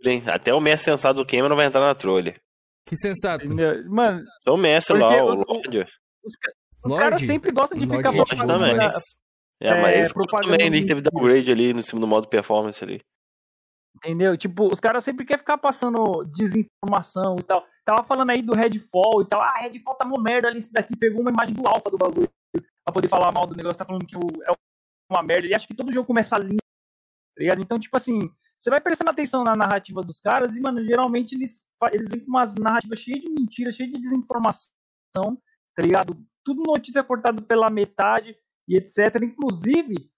[0.09, 0.23] hein?
[0.27, 2.35] Até o mestre sensado do Cameron vai entrar na trolha.
[2.87, 3.45] Que sensato.
[3.91, 5.87] Mano, É o mestre lá, o os- Lorde.
[6.25, 8.77] os, caras sempre gostam de ficar Lorde também.
[9.61, 10.09] É, mas É, ele
[10.43, 13.01] também que teve downgrade ali no cima do modo performance ali.
[13.97, 14.37] Entendeu?
[14.37, 17.67] Tipo, os caras sempre querem ficar passando desinformação e tal.
[17.85, 19.41] Tava falando aí do Redfall e tal.
[19.41, 20.59] Ah, Redfall tá uma merda ali.
[20.59, 23.79] Esse daqui pegou uma imagem do alfa do bagulho pra poder falar mal do negócio.
[23.79, 24.53] Tá falando que é
[25.11, 25.47] uma merda.
[25.47, 26.63] Ele acha que todo jogo começa limpo.
[27.37, 27.63] Tá ligado?
[27.63, 31.65] Então, tipo assim, você vai prestando atenção na narrativa dos caras e, mano, geralmente eles,
[31.93, 35.39] eles vêm com umas narrativas cheias de mentiras, cheias de desinformação,
[35.75, 36.17] tá ligado?
[36.43, 38.37] Tudo notícia cortada pela metade
[38.67, 39.23] e etc.
[39.23, 40.11] Inclusive,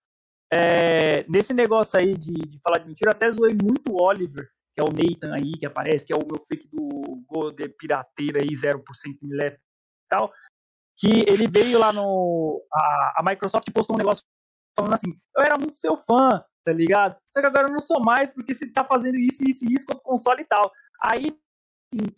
[0.53, 4.49] é, nesse negócio aí de, de falar de mentira, eu até zoei muito o Oliver,
[4.75, 7.69] que é o Nathan aí, que aparece, que é o meu fake do Gol de
[7.69, 8.83] Pirateira aí, 0%
[9.23, 10.33] milésimo e tal,
[10.97, 12.65] que ele veio lá no...
[12.73, 14.25] A, a Microsoft postou um negócio
[14.79, 17.17] falando assim, eu era muito seu fã, tá ligado?
[17.33, 19.87] Só que agora eu não sou mais, porque você tá fazendo isso, isso e isso
[19.87, 20.71] com o console e tal.
[21.03, 21.37] Aí,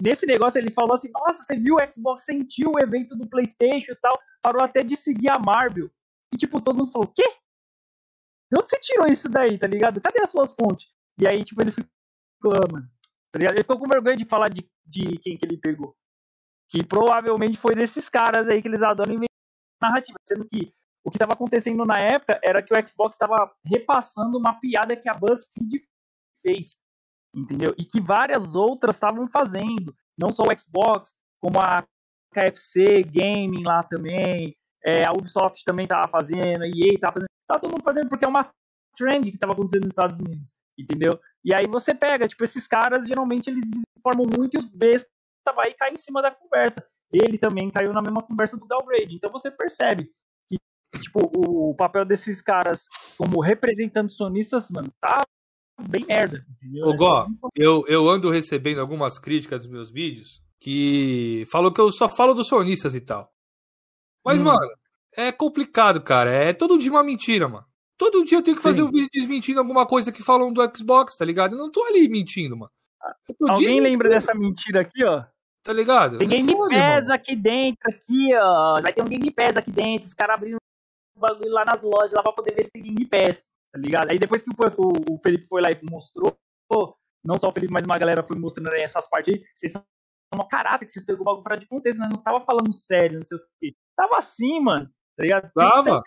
[0.03, 3.93] nesse negócio, ele falou assim: Nossa, você viu o Xbox sentiu o evento do PlayStation
[3.93, 5.91] e tal, parou até de seguir a Marvel.
[6.35, 7.25] E, tipo, todo mundo falou: Quê?
[8.51, 10.01] De onde você tirou isso daí, tá ligado?
[10.01, 10.89] Cadê as suas fontes?
[11.19, 12.91] E aí, tipo, ele ficou, ah, mano,
[13.31, 13.55] tá ligado?
[13.55, 15.95] Ele ficou com vergonha de falar de, de quem que ele pegou.
[16.69, 19.29] Que provavelmente foi desses caras aí que eles adoram inventar
[19.81, 20.19] narrativa.
[20.27, 20.73] Sendo que
[21.05, 25.09] o que estava acontecendo na época era que o Xbox estava repassando uma piada que
[25.09, 25.83] a BuzzFeed
[26.43, 26.79] fez,
[27.35, 27.75] entendeu?
[27.79, 31.87] E que várias outras estavam fazendo, não só o Xbox, como a
[32.33, 37.61] KFC Gaming lá também, é, a Ubisoft também estava fazendo, a EA estava fazendo, tava
[37.61, 38.51] todo mundo fazendo porque é uma
[38.97, 41.19] trend que estava acontecendo nos Estados Unidos, entendeu?
[41.45, 45.11] E aí você pega, tipo, esses caras geralmente eles desinformam muito e os bestas
[45.55, 46.87] vai cair em cima da conversa.
[47.13, 49.17] Ele também caiu na mesma conversa do downgrade.
[49.17, 50.11] Então você percebe
[50.99, 52.87] tipo, o papel desses caras
[53.17, 55.23] como representantes sonistas, mano, tá
[55.89, 56.87] bem merda, entendeu?
[56.87, 57.25] Ô, Gó,
[57.55, 62.35] eu, eu ando recebendo algumas críticas dos meus vídeos que falam que eu só falo
[62.35, 63.33] dos sonistas e tal.
[64.25, 64.45] Mas, hum.
[64.45, 64.69] mano,
[65.17, 66.31] é complicado, cara.
[66.31, 67.67] É todo dia uma mentira, mano.
[67.97, 68.89] Todo dia eu tenho que fazer Sim.
[68.89, 71.55] um vídeo desmentindo alguma coisa que falam do Xbox, tá ligado?
[71.55, 72.73] Eu não tô ali mentindo, mano.
[73.49, 75.25] Alguém lembra dessa mentira aqui, ó?
[75.63, 76.17] Tá ligado?
[76.17, 78.81] Tem Game Pass aqui dentro, aqui, ó.
[78.81, 80.07] Vai ter um Game Pass aqui dentro.
[80.07, 80.59] Os caras abriram
[81.21, 84.11] bagulho lá nas lojas lá pra poder ver se tem Game Pass, tá ligado?
[84.11, 86.37] Aí depois que o, o, o Felipe foi lá e mostrou,
[87.23, 89.73] não só o Felipe, mas uma galera foi mostrando aí essas partes aí, vocês
[90.33, 92.09] uma caráter que vocês pegou o bagulho pra de contexto, né?
[92.11, 93.75] Não tava falando sério, não sei o quê.
[93.97, 95.51] Tava assim, mano, tá ligado?
[95.53, 96.03] Tava.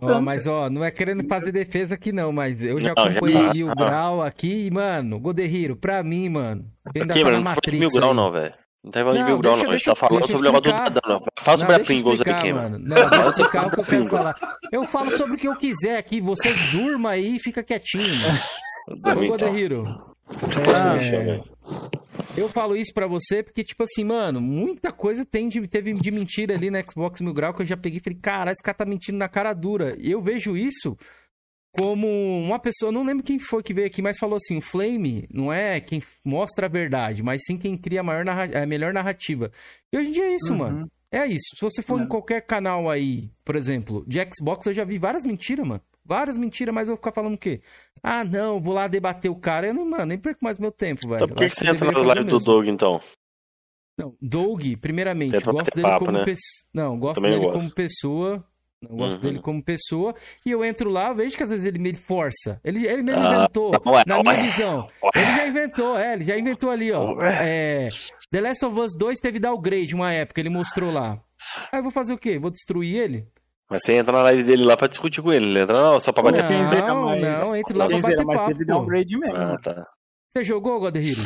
[0.00, 3.74] Ó, mas ó, não é querendo fazer defesa aqui não, mas eu já acompanhei Mil
[3.74, 7.78] Grau aqui e, mano, Goderriro, pra mim, mano, ainda aqui, tá mano, na Matrix.
[7.80, 8.54] Mil Grau não, velho.
[8.84, 9.68] Não tá falando de Mil Grau, não.
[9.68, 11.22] A gente tá falando sobre o negócio do Dadão.
[11.40, 12.78] Fala sobre a Pringles aqui, mano.
[12.78, 14.36] Não, deixa eu explicar o que eu quero falar.
[14.70, 16.20] Eu falo sobre o que eu quiser aqui.
[16.20, 18.04] Você durma aí e fica quietinho.
[18.88, 19.84] Ô, Godehiro.
[21.00, 21.40] É,
[22.36, 26.10] eu falo isso para você porque, tipo assim, mano, muita coisa tem de, teve de
[26.10, 28.76] mentira ali na Xbox Mil Grau que eu já peguei e falei, cara, esse cara
[28.76, 29.96] tá mentindo na cara dura.
[29.98, 30.96] E eu vejo isso
[31.72, 35.28] como uma pessoa, não lembro quem foi que veio aqui, mas falou assim: o Flame
[35.32, 38.92] não é quem mostra a verdade, mas sim quem cria a, maior narra a melhor
[38.92, 39.50] narrativa.
[39.92, 40.58] E hoje em dia é isso, uhum.
[40.58, 40.90] mano.
[41.10, 41.56] É isso.
[41.56, 42.04] Se você for é.
[42.04, 45.80] em qualquer canal aí, por exemplo, de Xbox, eu já vi várias mentiras, mano.
[46.08, 47.60] Várias mentiras, mas eu vou ficar falando o quê?
[48.02, 49.66] Ah, não, vou lá debater o cara.
[49.66, 51.16] Eu não, mano, nem perco mais meu tempo, velho.
[51.16, 52.98] Então por que, que você entra na live do Doug, então?
[53.98, 56.24] Não, Doug, primeiramente, gosto dele papo, como né?
[56.24, 56.68] pessoa.
[56.72, 57.58] Não, gosto Também dele gosto.
[57.58, 58.44] como pessoa.
[58.80, 59.22] Eu gosto uhum.
[59.22, 60.14] dele como pessoa.
[60.46, 62.58] E eu entro lá, vejo que às vezes ele me força.
[62.64, 64.86] Ele, ele mesmo ah, inventou, ué, na minha ué, visão.
[65.02, 65.10] Ué.
[65.14, 67.18] Ele já inventou, é, ele já inventou ali, ó.
[67.20, 67.88] É,
[68.30, 71.20] The Last of Us 2 teve downgrade uma época, ele mostrou lá.
[71.70, 72.38] Aí eu vou fazer o quê?
[72.38, 73.26] Vou destruir ele?
[73.70, 76.10] Mas você entra na live dele lá pra discutir com ele, ele entra não, só
[76.10, 76.74] pra bater papo.
[76.74, 78.46] Não, não, entra lá pra bater papo.
[78.46, 79.36] Teve downgrade mesmo.
[79.36, 79.86] Ah, tá.
[80.32, 81.22] Você jogou, Godehiro?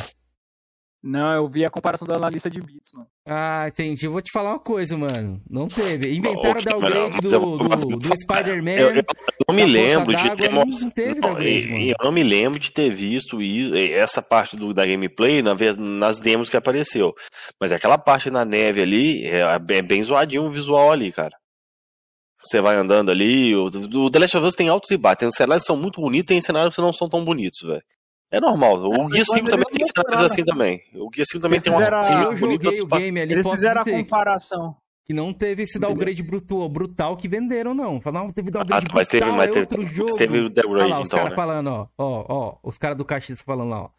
[1.02, 3.08] Não, eu vi a comparação da lista de bits, mano.
[3.26, 4.06] Ah, entendi.
[4.06, 5.42] Eu vou te falar uma coisa, mano.
[5.50, 6.14] Não teve.
[6.14, 8.70] Inventaram o downgrade do, do, do Spider-Man.
[8.70, 9.04] Eu, eu,
[9.48, 13.42] não me lembro de ter Não teve downgrade, Eu não me lembro de ter visto
[13.42, 17.12] isso, essa parte do, da gameplay na vez, nas demos que apareceu.
[17.60, 21.34] Mas aquela parte na neve ali é, é bem zoadinho o visual ali, cara.
[22.42, 23.54] Você vai andando ali.
[23.54, 25.18] O, o The Last of Us tem altos e baixos.
[25.20, 27.82] Tem cenários que são muito bonitos e tem cenários que não são tão bonitos, velho.
[28.30, 28.82] É normal.
[28.82, 30.82] O Guia 5 também tem cenários assim também.
[30.94, 34.76] O Guia 5 também tem umas Eu joguei o game ali, Eles fizeram a comparação.
[35.04, 38.00] Que não teve esse downgrade brutal, brutal que venderam, não.
[38.00, 40.16] Falaram, não, teve downgrade ah, mas brutal, teve, mas é teve, outro jogo.
[40.16, 41.36] Teve o downgrade, Olha lá, os então, caras né?
[41.36, 43.90] falando, ó, ó, ó, os caras do Caxias falando lá, ó.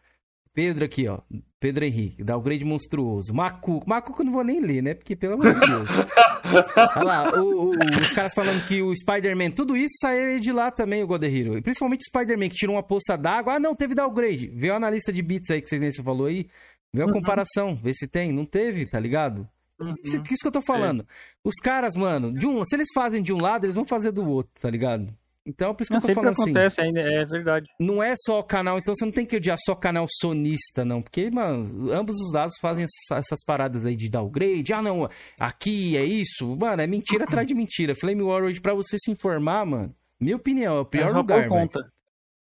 [0.54, 1.20] Pedro aqui, ó.
[1.60, 3.34] Pedro Henrique, downgrade monstruoso.
[3.34, 3.90] Macuco.
[3.90, 4.94] Macuco eu não vou nem ler, né?
[4.94, 5.90] Porque, pelo amor de Deus.
[6.96, 10.70] Olha lá, o, o, os caras falando que o Spider-Man, tudo isso saiu de lá
[10.70, 11.58] também, o God Hero.
[11.58, 13.56] E principalmente o Spider-Man, que tirou uma poça d'água.
[13.56, 14.48] Ah, não, teve downgrade.
[14.48, 16.48] Vê a analista de bits aí que você falou aí.
[16.94, 17.14] Vê a uhum.
[17.14, 18.32] comparação, vê se tem.
[18.32, 19.48] Não teve, tá ligado?
[19.80, 19.96] Uhum.
[20.04, 21.02] Isso, isso que eu tô falando.
[21.02, 21.06] É.
[21.44, 24.28] Os caras, mano, de um, se eles fazem de um lado, eles vão fazer do
[24.30, 25.12] outro, tá ligado?
[25.45, 26.41] Então, por isso que não, eu tô falando assim.
[26.44, 27.68] acontece ainda, é verdade.
[27.80, 31.02] Não é só o canal, então você não tem que odiar só canal sonista, não.
[31.02, 34.72] Porque, mano, ambos os lados fazem essas, essas paradas aí de downgrade.
[34.74, 36.56] Ah, não, aqui é isso.
[36.56, 37.94] Mano, é mentira atrás de mentira.
[37.94, 41.48] Flame War hoje, pra você se informar, mano, minha opinião, é o pior é lugar,
[41.49, 41.80] conta.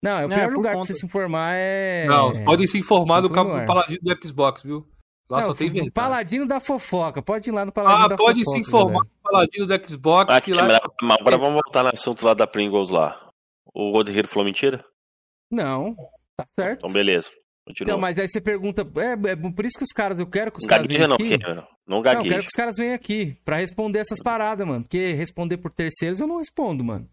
[0.04, 0.86] Não, é o pior é, lugar conta.
[0.86, 2.06] pra você se informar é.
[2.06, 4.86] Não, podem se informar do campo paladino do Xbox, viu?
[5.30, 5.92] Lá não, só tem verdade.
[5.92, 7.22] Paladino da fofoca.
[7.22, 8.32] Pode ir lá no Paladino ah, da fofoca.
[8.32, 10.34] Ah, pode se informar no Paladino do Xbox.
[10.34, 10.68] Ah, que lá...
[11.20, 13.30] Agora vamos voltar no assunto lá da Pringles lá.
[13.74, 14.84] O Rodeiro falou mentira?
[15.52, 15.96] Não,
[16.36, 16.80] tá certo.
[16.80, 17.30] Então, beleza.
[17.66, 17.94] Continua.
[17.94, 18.82] Não, mas aí você pergunta.
[18.98, 20.18] É, é por isso que os caras.
[20.18, 20.88] Eu quero que os caras.
[20.88, 21.38] Gagueja não, aqui.
[21.38, 21.48] Que,
[21.88, 22.20] não gagueja.
[22.20, 24.84] Não, eu quero que os caras venham aqui pra responder essas paradas, mano.
[24.84, 27.08] Porque responder por terceiros eu não respondo, mano.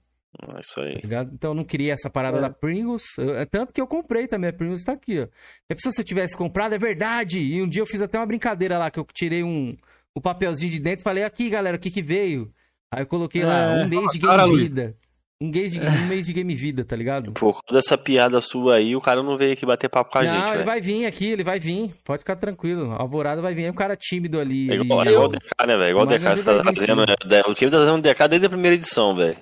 [0.56, 1.00] É Isso aí.
[1.00, 1.26] tá?
[1.32, 2.40] Então eu não queria essa parada É.
[2.40, 3.02] da Pringles.
[3.18, 4.50] Eu- é tanto que eu comprei também.
[4.50, 5.26] A Pringles tá aqui, ó.
[5.68, 7.38] É pessoa se eu tivesse comprado, é verdade.
[7.38, 9.76] E um dia eu fiz até uma brincadeira lá, que eu tirei um,
[10.16, 12.50] um papelzinho de dentro e falei, aqui, galera, o que que veio?
[12.92, 13.84] Aí eu coloquei lá, É.
[13.84, 14.68] um mês de Cara, Game Luiz.
[14.68, 14.96] Vida.
[15.38, 17.32] Um mês, de, um mês de Game Vida, tá ligado?
[17.32, 20.22] Por causa dessa piada sua aí, o cara não veio aqui bater papo com a
[20.22, 20.64] não, gente, ele velho.
[20.64, 21.92] vai vir aqui, ele vai vir.
[22.04, 22.90] Pode ficar tranquilo.
[22.92, 23.64] A Alvorada vai vir.
[23.64, 24.70] É um cara tímido ali.
[24.70, 25.90] É igual, e- é igual o DK, né, velho?
[25.90, 27.02] Igual o DK, você tá trazendo.
[27.02, 29.36] é, O que ele tá trazendo o DK desde a primeira edição, velho.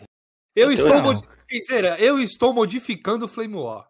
[0.55, 3.87] Eu Até estou, Piseira, eu estou modificando o Flame War.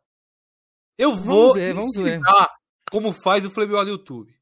[0.98, 2.20] Eu vou Vamos ver, vamos ver.
[2.90, 4.32] como faz o Flame War no YouTube.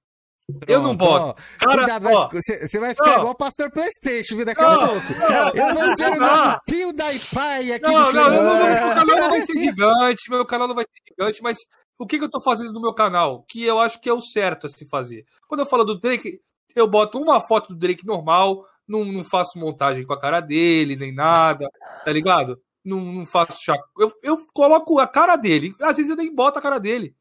[0.67, 1.41] eu não Pronto, boto.
[1.41, 1.67] ó.
[1.67, 3.19] Cara, Cuidado, ó, você vai ficar Não.
[3.19, 4.45] igual o pastor Playstation, viu?
[4.45, 5.13] Daqui a pouco.
[5.57, 9.07] Eu vou ser o novo Pio da Pai aqui Não, do não, não, meu canal
[9.07, 11.59] não vai ser gigante, meu canal não vai ser gigante, mas
[11.99, 13.45] o que, que eu tô fazendo no meu canal?
[13.49, 15.25] Que eu acho que é o certo a se fazer.
[15.49, 16.41] Quando eu falo do Drake,
[16.75, 20.97] eu boto uma foto do Drake normal, não, não faço montagem com a cara dele,
[20.97, 21.69] nem nada,
[22.05, 22.61] tá ligado?
[22.85, 23.81] Não, não faço chac...
[23.99, 27.15] eu, eu coloco a cara dele, às vezes eu nem boto a cara dele.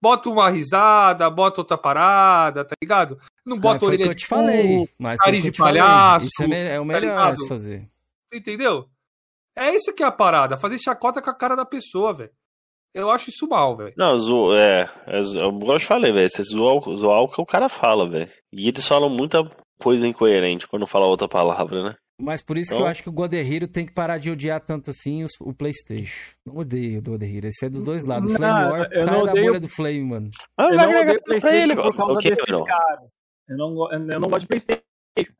[0.00, 3.18] Boto uma risada, boto outra parada, tá ligado?
[3.44, 4.78] Não É, boto o orelha que eu de te falei.
[4.86, 5.82] cu, Mas nariz que eu de te falei.
[5.82, 7.90] palhaço, Isso é, é o tá melhor se fazer.
[8.32, 8.88] Entendeu?
[9.56, 12.30] É isso que é a parada, fazer chacota com a cara da pessoa, velho.
[12.94, 13.92] Eu acho isso mal, velho.
[13.96, 14.54] Não, zo...
[14.54, 16.30] é, é, eu te falei, velho.
[16.30, 18.30] Você zoa, o- zoar o que o cara fala, velho.
[18.52, 19.38] E eles falam muita
[19.78, 21.96] coisa incoerente quando fala outra palavra, né?
[22.20, 24.60] Mas por isso que Então- eu acho que o Godehiro tem que parar de odiar
[24.60, 26.32] tanto assim os- o Playstation.
[26.44, 27.46] Não odeio o Godehiro.
[27.46, 28.30] Esse é dos dois lados.
[28.30, 30.30] O Não, Flame War eu sai não da odeio- bolha do Flame, mano.
[30.58, 32.64] Ah, Eu vai não agregar odeio pra PlayStation ele, por causa o quê, desses Verão?
[32.64, 33.12] caras.
[33.48, 34.82] Eu não, eu não gosto de PlayStation.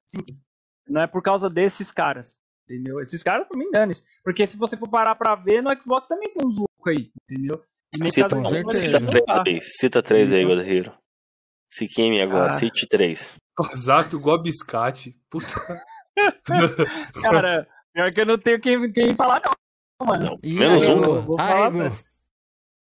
[0.09, 0.41] Simples.
[0.89, 2.39] Não é por causa desses caras.
[2.71, 3.01] Entendeu?
[3.01, 4.03] Esses caras, por mim, dane-se.
[4.23, 7.11] Porque se você for parar pra ver, no Xbox também tem uns loucos aí.
[7.29, 7.61] Entendeu?
[8.11, 9.61] Cita, cita três aí.
[9.63, 10.93] Cita três aí, Godhiro.
[11.71, 12.55] Se queime agora, Ah.
[12.55, 13.37] cite três.
[13.73, 15.17] Exato, igual biscate.
[15.29, 15.47] Puta.
[17.23, 19.41] Cara, pior que eu não tenho quem, quem falar,
[20.01, 20.39] não, mano.
[20.43, 21.21] Ih, Menos um?
[21.23, 21.93] Vou Ah, falar.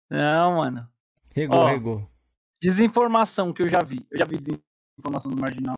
[0.10, 0.90] Não, mano.
[1.34, 1.66] Regou, Ó.
[1.66, 2.12] regou.
[2.62, 4.06] Desinformação que eu já vi.
[4.12, 5.76] Eu já vi desinformação do Marginal.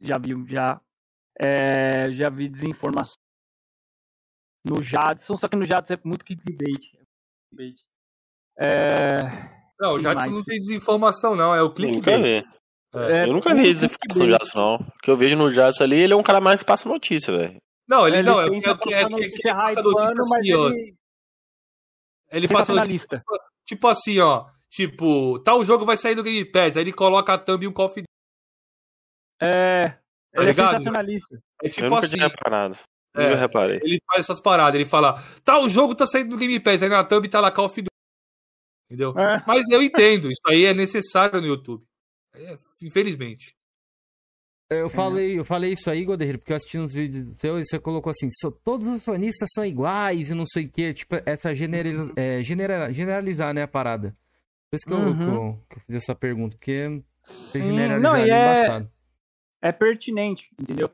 [0.00, 0.80] Já vi, já.
[1.40, 3.14] É, já vi desinformação
[4.64, 6.58] no Jadson, só que no Jadson é muito clickbait.
[7.50, 7.80] clickbait.
[8.58, 9.22] É,
[9.82, 10.34] Não, o Jadson mais?
[10.36, 11.54] não tem desinformação, não.
[11.54, 12.22] É o Eu nunca clickbait.
[12.22, 12.48] vi.
[12.94, 14.30] é, Eu nunca vi desinformação do.
[14.32, 14.74] Jadson, não.
[14.76, 17.36] O que eu vejo no Jadson ali, ele é um cara mais que passa notícia,
[17.36, 17.56] velho.
[17.88, 19.48] Não, ele, Ele não, é o que é, o que é, que é, que notícia
[19.50, 20.68] ele passa notícia assim, ó.
[20.68, 20.96] ele
[22.30, 23.22] Ele passa notícia, lista.
[23.66, 24.46] tipo assim, ó.
[24.70, 26.76] Tipo, tal jogo vai sair no Game Pass.
[26.76, 28.06] Aí ele coloca a thumb e um Call of Duty.
[29.42, 30.70] É, Tá ele é ligado?
[30.70, 31.36] sensacionalista.
[31.62, 32.16] É eu tipo nunca assim.
[32.16, 32.78] tinha reparado.
[33.14, 33.24] É.
[33.28, 33.80] Nunca reparei.
[33.82, 34.74] Ele faz essas paradas.
[34.80, 36.82] Ele fala, tal jogo tá saindo no Game Pass.
[36.82, 37.91] Aí na thumb tá lá Call of Duty.
[38.92, 39.18] Entendeu?
[39.18, 39.42] É.
[39.46, 40.30] Mas eu entendo.
[40.30, 41.82] Isso aí é necessário no YouTube.
[42.34, 43.56] É, infelizmente.
[44.70, 47.78] Eu falei, eu falei isso aí, Godehiro, porque eu assisti uns vídeos seus e você
[47.78, 51.54] colocou assim, "So- todos os sonistas são iguais e não sei o que, tipo, essa
[51.54, 54.16] generaliza, é, genera- generalizar, né, a parada.
[54.70, 55.14] Por isso que eu, Uhum.
[55.16, 58.40] que eu, que eu fiz essa pergunta, porque você Sim, generalizar não, é e é,
[58.42, 58.92] embaçado.
[59.62, 60.90] é pertinente, entendeu?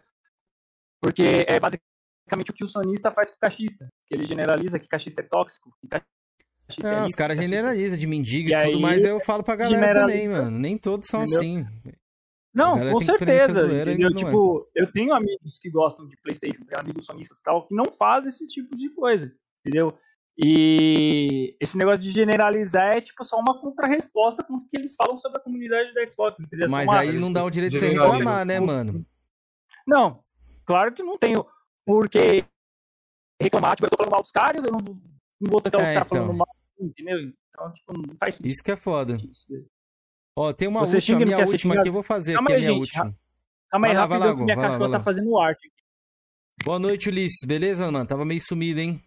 [1.00, 3.88] Porque é basicamente o que o sonista faz com o cachista.
[4.06, 6.10] Que ele generaliza que cachista é tóxico, que cachista
[6.70, 9.56] é os caras cachista- generalizam de mendigo e, E tudo aí, mais, eu falo pra
[9.56, 10.50] galera também, mano.
[10.58, 11.40] Nem todos são Entendeu?
[11.40, 11.66] assim.
[12.54, 14.10] Não, com certeza, entendeu?
[14.10, 14.24] não é.
[14.24, 18.28] Tipo, eu tenho amigos que gostam de Playstation, amigos sonistas e tal, que não fazem
[18.30, 19.32] esse tipo de coisa,
[19.64, 19.96] entendeu?
[20.40, 25.16] E esse negócio de generalizar é tipo só uma contra-resposta com o que eles falam
[25.18, 26.66] sobre a comunidade da Xbox, entendeu?
[26.66, 29.04] É Mas uma- aí não dá o direito de você reclamar, né, mano?
[29.86, 30.20] Não,
[30.64, 31.44] claro que não tenho
[31.86, 32.44] porque
[33.40, 35.94] reclamar, tipo, eu tô falando mal dos caras, eu não, não vou tentar os É,
[35.94, 36.18] caras então.
[36.22, 36.48] falando mal,
[36.80, 37.18] entendeu?
[37.48, 38.52] Então, tipo, não faz sentido.
[38.52, 39.16] Isso que é foda.
[40.36, 42.60] Ó, tem uma Você última, minha última aqui, eu vou fazer Calma aqui a aí,
[42.60, 42.80] minha gente.
[42.80, 43.18] última.
[43.70, 45.72] Calma aí, Vai lá, vai minha vai lá, cachorra vai tá fazendo arte.
[46.64, 47.46] Boa noite, Ulisses.
[47.46, 48.06] Beleza, mano?
[48.06, 49.02] Tava meio sumido, hein?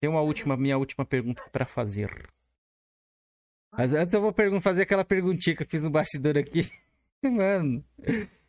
[0.00, 2.10] Tem uma última, minha última pergunta pra fazer.
[3.72, 6.70] Mas antes eu vou fazer aquela perguntinha que eu fiz no bastidor aqui.
[7.22, 7.84] Mano,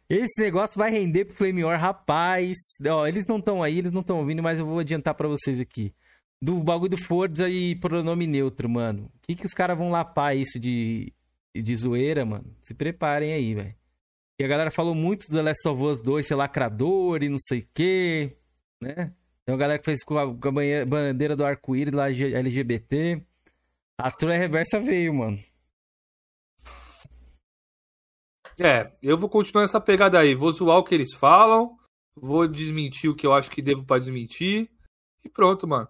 [0.09, 2.55] esse negócio vai render pro Flame War, rapaz.
[2.89, 5.59] Ó, eles não estão aí, eles não estão ouvindo, mas eu vou adiantar pra vocês
[5.59, 5.93] aqui.
[6.41, 9.05] Do bagulho do Forza e pronome neutro, mano.
[9.15, 11.11] O que que os caras vão lapar isso de,
[11.55, 12.55] de zoeira, mano?
[12.61, 13.75] Se preparem aí, velho.
[14.39, 17.39] E a galera falou muito do The Last of Us 2 ser lacrador e não
[17.39, 18.37] sei o quê,
[18.79, 19.11] né?
[19.43, 23.23] Tem uma galera que fez com a, com a bandeira do arco-íris lá, LGBT.
[23.97, 25.43] A Troia Reversa veio, mano.
[28.59, 30.35] É, eu vou continuar essa pegada aí.
[30.35, 31.77] Vou zoar o que eles falam.
[32.15, 34.69] Vou desmentir o que eu acho que devo pra desmentir.
[35.23, 35.87] E pronto, mano.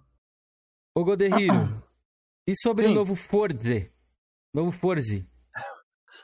[0.98, 1.84] Ô, Godehiro,
[2.48, 2.96] e sobre o Sim.
[2.96, 3.92] novo Forze?
[4.52, 5.28] Novo Forze.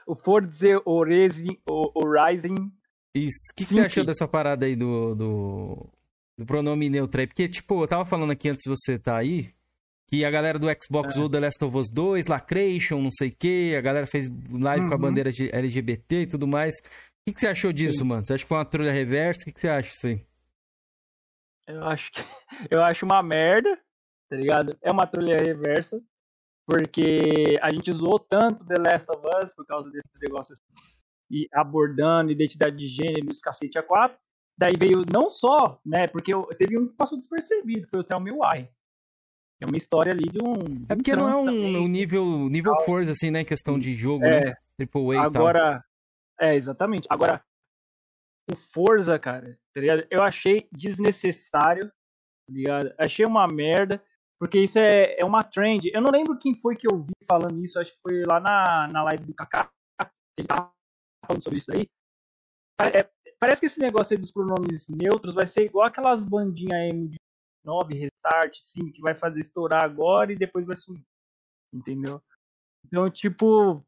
[0.07, 2.71] O Forza Horizon, o Horizon
[3.13, 3.51] Isso.
[3.51, 4.07] O que, que Sim, você achou sim.
[4.07, 5.89] dessa parada aí do, do,
[6.39, 7.27] do pronome neutro aí.
[7.27, 9.53] Porque, tipo, eu tava falando aqui antes de você tá aí,
[10.09, 11.19] que a galera do Xbox É.
[11.19, 14.87] ou The Last of Us 2, Lacration, não sei o quê, a galera fez live
[14.87, 15.01] com a Uhum.
[15.01, 16.73] bandeira de LGBT e tudo mais.
[16.79, 16.81] O
[17.27, 18.25] que, que você achou disso, mano?
[18.25, 19.41] Você acha que foi uma trolha reversa?
[19.41, 20.25] O que, que você acha disso aí?
[21.67, 22.21] Eu acho que
[22.71, 23.79] eu acho uma merda,
[24.33, 24.75] tá ligado?
[24.81, 26.01] É uma trolha reversa,
[26.67, 30.59] porque a gente zoou tanto The Last of Us por causa desses negócios
[31.29, 34.19] e abordando identidade de gênero e os cacete a quatro.
[34.57, 36.07] Daí veio não só, né?
[36.07, 38.67] Porque eu- teve um que passou despercebido, foi o Tell Me Why.
[39.61, 40.53] É uma história ali de um.
[40.53, 41.77] de É um porque não é um, também.
[41.77, 43.43] um nível, nível Forza, assim, né?
[43.43, 44.49] Questão de jogo, né?
[44.49, 45.23] É, Triple A.
[45.23, 45.83] Agora,
[46.39, 47.07] é, exatamente.
[47.09, 47.43] Agora,
[48.51, 50.05] o Forza, cara, tá ligado?
[50.09, 52.93] Eu achei desnecessário, tá ligado?
[52.97, 54.03] Achei uma merda,
[54.39, 55.89] porque isso é, é uma trend.
[55.93, 58.87] Eu não lembro quem foi que eu vi falando isso, acho que foi lá na,
[58.87, 59.69] na live do Kaká,
[60.37, 60.71] ele tava
[61.25, 61.87] falando sobre isso aí.
[62.81, 67.07] É, parece que esse negócio aí dos pronomes neutros vai ser igual aquelas bandinhas emo
[67.07, 67.17] de
[67.63, 71.03] 9, Restart, 5, que vai fazer estourar agora e depois vai sumir.
[71.73, 72.21] Entendeu?
[72.85, 73.83] Então, tipo,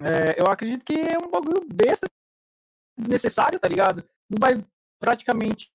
[0.00, 2.06] é, eu acredito que é um bagulho besta,
[2.96, 4.04] desnecessário, tá ligado?
[4.30, 4.64] Não vai
[5.00, 5.72] praticamente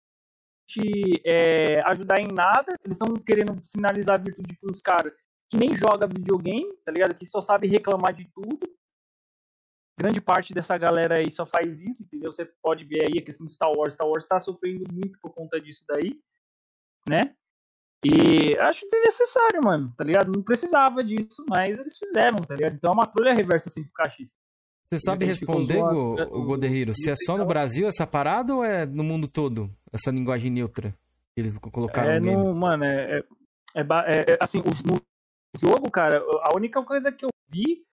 [0.70, 2.76] te é, ajudar em nada.
[2.86, 5.12] Eles estão querendo sinalizar a virtude com uns caras
[5.50, 7.16] que nem joga videogame, tá ligado?
[7.16, 8.70] Que só sabe reclamar de tudo.
[10.00, 12.32] Grande parte dessa galera aí só faz isso, entendeu?
[12.32, 13.96] Você pode ver aí a questão do Star Wars.
[13.96, 16.22] Star Wars tá sofrendo muito por conta disso daí,
[17.08, 17.36] né?
[18.06, 20.32] E acho desnecessário, mano, tá ligado?
[20.32, 22.76] Não precisava disso, mas eles fizeram, tá ligado?
[22.76, 24.40] Então é uma trolha reversa assim pro cachista.
[24.92, 28.64] Você sabe responder, né, o o- Goderriro, se é só no Brasil essa parada ou
[28.64, 29.70] é no mundo todo?
[29.94, 30.92] Essa linguagem neutra
[31.36, 32.44] que eles colocaram É no game?
[32.44, 33.24] no, mano, é, é,
[33.76, 35.00] é é- é, assim, o, no
[35.56, 37.84] jogo, cara, a única coisa que eu vi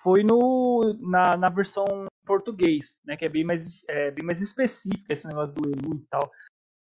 [0.00, 1.84] foi no, na, na versão
[2.26, 6.06] português, né, que é bem mais, é, bem mais específica esse negócio do Elu e
[6.10, 6.30] tal.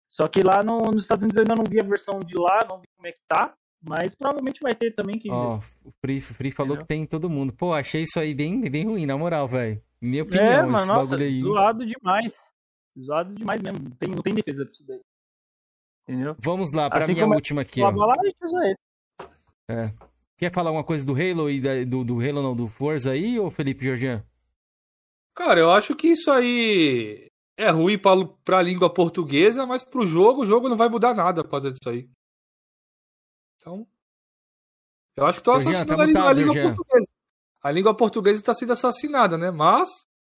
[0.10, 2.60] Só que lá no, nos Estados Unidos eu ainda não vi a versão de lá,
[2.70, 5.30] não vi como é que tá, mas provavelmente vai ter também que...
[5.32, 6.82] Ó, o Free, Free falou Entendeu?
[6.84, 7.54] que tem em todo mundo.
[7.54, 9.82] Pô, achei isso aí bem, bem ruim, na moral, velho.
[10.02, 11.40] Minha é, opinião, mano, esse nossa, bagulho aí.
[11.41, 12.34] zoado demais.
[12.99, 15.02] Zoado demais mesmo, não tem, não tem defesa pra isso daí.
[16.08, 16.36] Entendeu?
[16.40, 17.90] Vamos lá, pra Assim minha é- última aqui, ó.
[17.90, 19.94] lá esse.
[20.38, 23.40] Quer falar alguma coisa do Halo e da- do, do Halo não, do Forza aí,
[23.40, 24.24] ô Felipe Georgian?
[25.36, 27.28] Cara, eu acho que isso aí
[27.58, 28.12] é ruim pra,
[28.45, 31.90] pra língua portuguesa, mas pro jogo, o jogo não vai mudar nada por causa disso
[31.90, 32.08] aí.
[33.60, 33.86] Então.
[35.16, 36.73] Eu acho que tô Jean, assassinando tá a, língua, a língua Jean.
[36.76, 37.07] portuguesa.
[37.64, 39.49] A língua portuguesa tá sendo assassinada, né?
[39.52, 39.90] Mas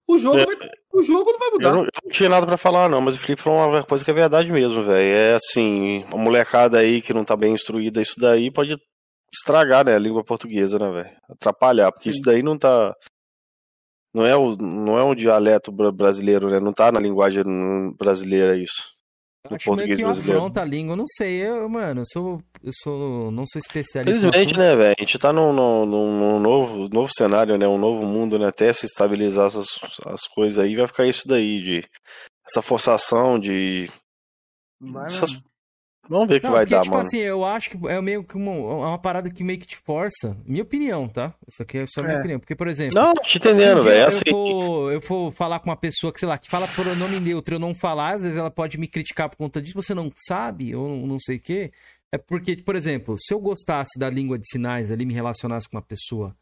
[0.08, 0.46] o jogo, É.
[0.46, 0.56] vai,
[0.94, 1.72] o jogo não vai Eu mudar.
[1.74, 4.10] não, eu não tinha nada pra falar, não, mas o Felipe falou uma coisa que
[4.12, 5.14] é verdade mesmo, velho.
[5.16, 8.76] É assim, a molecada aí que não tá bem instruída, isso daí pode
[9.32, 11.18] estragar, né, a língua portuguesa, né, velho?
[11.30, 12.94] Atrapalhar, porque isso daí não tá.
[14.12, 16.60] Não é, o, não é um dialeto bra- brasileiro, né?
[16.60, 17.44] Não tá na linguagem
[17.96, 18.82] brasileira isso.
[19.50, 20.38] No Acho meio português que brasileiro.
[20.38, 24.28] afronta a língua, eu não sei, eu, mano, eu sou, eu sou, não sou especialista
[24.28, 24.60] assunto.
[24.60, 24.96] né, velho?
[24.98, 27.66] A gente tá num, num, num novo, novo cenário, né?
[27.66, 28.48] Um novo mundo, né?
[28.48, 29.68] Até se estabilizar essas
[30.06, 31.90] as coisas aí, vai ficar isso daí, de
[32.46, 33.90] essa forçação de.
[34.82, 35.42] Vai essas-.
[36.10, 37.06] Vamos ver o que vai porque, dar, tipo mano.
[37.08, 39.78] assim, eu acho que é meio que uma, é uma parada que meio que te
[39.78, 40.36] força.
[40.44, 41.36] Minha opinião, tá?
[41.48, 42.20] Isso aqui é só minha É.
[42.20, 42.40] opinião.
[42.40, 43.96] Porque, por exemplo, Não, te entendendo, velho.
[43.96, 44.22] É eu, assim.
[44.30, 47.60] for, eu for falar com uma pessoa que, sei lá, que fala pronome neutro, eu
[47.60, 50.90] não falar, às vezes ela pode me criticar por conta disso, você não sabe, ou
[50.90, 51.72] não, não sei o quê.
[52.12, 55.78] É porque, por exemplo, se eu gostasse da língua de sinais ali, me relacionasse com
[55.78, 56.36] uma pessoa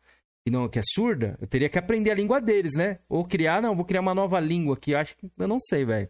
[0.45, 2.99] que, não, que é surda, eu teria que aprender a língua deles, né?
[3.09, 4.91] Ou criar, não, vou criar uma nova língua aqui.
[4.91, 6.07] Eu acho que, eu não sei, velho.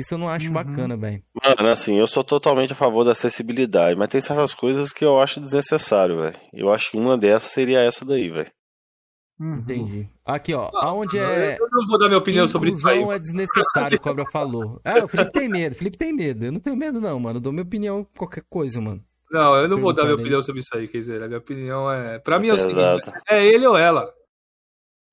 [0.00, 0.52] Isso eu não acho Uhum.
[0.52, 1.22] bacana, velho.
[1.34, 5.20] Mano, assim, eu sou totalmente a favor da acessibilidade, mas tem certas coisas que eu
[5.20, 6.36] acho desnecessário, velho.
[6.52, 8.50] Eu acho que uma dessas seria essa daí, velho.
[9.38, 9.54] Uhum.
[9.56, 10.08] Entendi.
[10.24, 11.56] Aqui, ó, aonde é.
[11.58, 12.96] Eu não vou dar minha opinião sobre isso aí.
[12.98, 14.80] Inclusão é desnecessário, o Cobra falou.
[14.84, 16.44] Ah, o Felipe tem medo, o Felipe tem medo.
[16.44, 17.38] Eu não tenho medo, não, mano.
[17.38, 19.02] Eu dou minha opinião qualquer coisa, mano.
[19.30, 21.90] Não, eu não vou dar minha opinião sobre isso aí, quer dizer, a minha opinião
[21.90, 22.18] é.
[22.18, 24.12] Pra mim é o seguinte: é ele ou ela.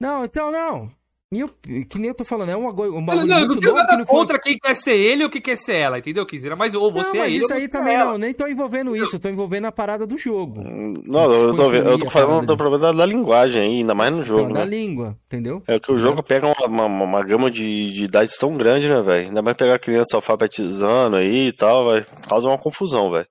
[0.02, 0.92] Não, então não.
[1.30, 3.42] Minha op- que nem eu tô falando, é um, agulho- um Não, bagulho não, eu
[3.42, 6.00] não muito tenho nada não contra quem quer ser ele ou quem quer ser ela,
[6.00, 6.56] entendeu, Kizera?
[6.56, 8.12] Mas ou você não, é mas ele isso ou aí você também é ela.
[8.12, 10.64] não, nem tô envolvendo isso, eu tô envolvendo a parada do jogo.
[10.64, 14.10] Não, eu tô, eu tô falando do de- problema da, da linguagem aí, ainda mais
[14.14, 14.70] no jogo, Então, da né?
[14.72, 15.62] língua, entendeu?
[15.68, 19.02] É que o jogo pega uma, uma, uma gama de, de idades tão grande, né,
[19.02, 19.28] velho?
[19.28, 23.28] Ainda mais pegar criança alfabetizando aí e tal, vai causar uma confusão, velho.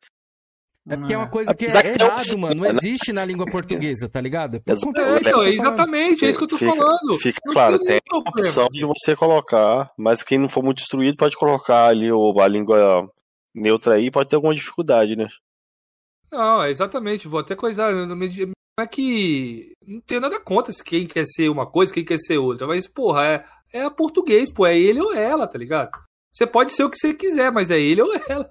[0.89, 2.55] É porque é uma coisa que é não errado, mano.
[2.55, 2.70] Não né?
[2.78, 4.56] existe na língua portuguesa, tá ligado?
[4.56, 4.73] É,
[5.20, 7.18] então, exatamente, é isso que eu tô Fica- falando.
[7.18, 8.31] Fica Não claro, tem a problema.
[8.48, 12.47] opção de você colocar, mas quem não for muito instruído pode colocar ali o, a
[12.47, 13.10] língua
[13.55, 15.26] neutra aí, pode ter alguma dificuldade, né?
[16.31, 17.92] Não, é exatamente, vou até coisar.
[17.92, 18.16] Não
[18.78, 19.73] é que.
[19.86, 22.66] Não tenho nada contra se quem quer ser uma coisa, quem quer ser outra.
[22.66, 25.90] Mas, porra, é, é a português, pô, é ele ou ela, tá ligado?
[26.32, 28.48] Você pode ser o que você quiser, mas é ele ou ela.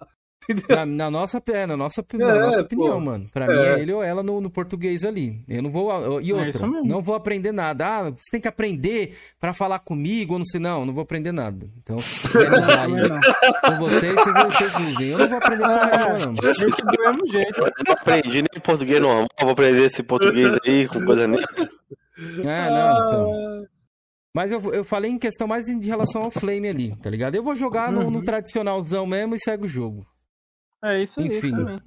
[0.69, 2.65] Na, na nossa, é, na nossa, É, na nossa pô.
[2.65, 3.27] opinião, mano.
[3.33, 3.47] Pra É.
[3.47, 5.43] mim é ele ou ela no, no português ali.
[5.47, 6.21] Eu não vou.
[6.21, 6.87] E É outra, isso mesmo.
[6.87, 7.85] não vou aprender nada.
[7.85, 11.31] Ah, você tem que aprender pra falar comigo, ou não sei, não, não vou aprender
[11.31, 11.67] nada.
[11.81, 12.91] Então, se quiserem usar aí
[13.61, 15.07] com vocês, vocês, vocês usem.
[15.09, 16.33] Eu não vou aprender porra nenhuma, não.
[16.35, 17.59] Deixa do mesmo jeito.
[17.61, 21.69] Eu não aprendi nem português normal, vou aprender esse português aí com coisa neta.
[22.17, 23.65] É, não, então.
[24.33, 27.35] Mas eu, eu falei em questão mais em relação ao Flame ali, tá ligado?
[27.35, 30.05] Eu vou jogar no, no tradicionalzão mesmo e segue o jogo.
[30.85, 31.27] É isso aí.
[31.37, 31.51] Enfim.
[31.51, 31.81] também.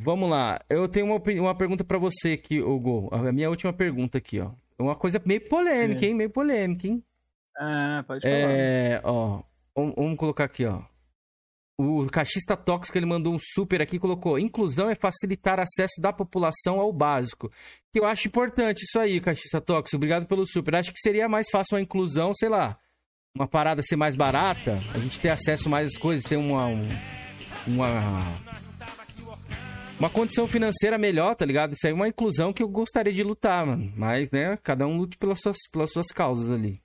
[0.00, 0.58] Vamos lá.
[0.68, 3.08] Eu tenho uma, uma pergunta pra você aqui, o Gol.
[3.12, 4.50] A minha última pergunta aqui, ó.
[4.78, 6.08] Uma coisa meio polêmica, É.
[6.08, 6.14] hein?
[6.14, 7.02] Meio polêmica, hein?
[7.56, 8.34] É, pode falar.
[8.34, 9.42] É, ó.
[9.76, 10.82] Vamos, vamos colocar aqui, ó.
[11.78, 16.78] O cachista tóxico ele mandou um super aqui, colocou: inclusão é facilitar acesso da população
[16.80, 17.50] ao básico.
[17.92, 19.96] Que eu acho importante isso aí, cachista tóxico.
[19.96, 20.76] Obrigado pelo super.
[20.76, 22.78] Acho que seria mais fácil a inclusão, sei lá,
[23.36, 26.66] uma parada ser mais barata, a gente ter acesso a mais às coisas, ter uma
[26.66, 26.82] um-
[27.66, 28.20] uma
[29.98, 31.72] uma condição financeira melhor, tá ligado?
[31.72, 33.92] Isso aí é uma inclusão que eu gostaria de lutar, mano.
[33.96, 36.80] Mas, né, cada um lute pelas suas, pelas suas causas ali.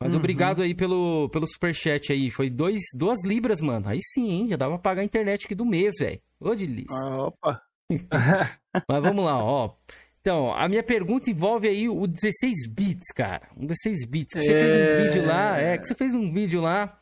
[0.00, 0.18] Mas Uhum.
[0.20, 2.30] obrigado aí pelo, pelo superchat aí.
[2.30, 3.88] Foi dois, duas libras, mano.
[3.88, 4.48] Aí sim, hein?
[4.48, 6.20] Já dava pra pagar a internet aqui do mês, velho.
[6.40, 6.96] Ô, delícia.
[7.08, 7.62] Ah, Opa.
[8.88, 9.74] Mas vamos lá, ó.
[10.20, 13.48] Então, a minha pergunta envolve aí o 16 bits, cara.
[13.56, 14.34] Um 16 bits.
[14.34, 15.02] Que você fez um É.
[15.04, 16.96] vídeo lá, é, que você fez um vídeo lá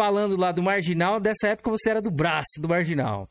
[0.00, 1.20] falando lá do Marginal.
[1.20, 3.28] Dessa época você era do braço do Marginal.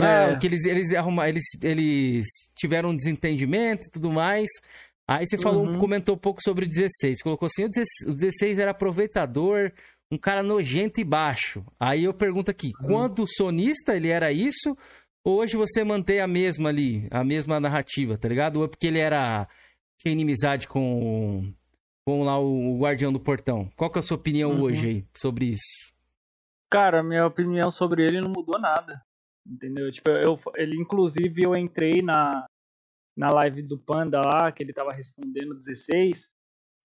[0.00, 0.36] Ah, É.
[0.36, 4.48] que eles, eles, arruma, eles, eles tiveram um desentendimento e tudo mais.
[5.08, 5.78] Aí você falou, Uhum.
[5.78, 7.22] comentou um pouco sobre o 16.
[7.22, 9.70] Colocou assim: o 16, o 16 era aproveitador,
[10.10, 11.64] um cara nojento e baixo.
[11.78, 12.86] Aí eu pergunto aqui: Uhum.
[12.88, 14.76] quando sonista ele era isso?
[15.24, 18.56] Ou hoje você mantém a mesma ali, a mesma narrativa, tá ligado?
[18.56, 19.46] Ou é porque ele era.
[20.00, 21.52] tinha inimizade com.
[22.06, 23.70] com lá o, o guardião do portão?
[23.76, 24.62] Qual que é a sua opinião Uhum.
[24.62, 25.91] hoje aí sobre isso?
[26.72, 29.04] Cara, minha opinião sobre ele não mudou nada.
[29.46, 29.92] Entendeu?
[29.92, 32.46] Tipo, eu, ele, inclusive, eu entrei na,
[33.14, 36.30] na live do Panda lá, que ele tava respondendo 16,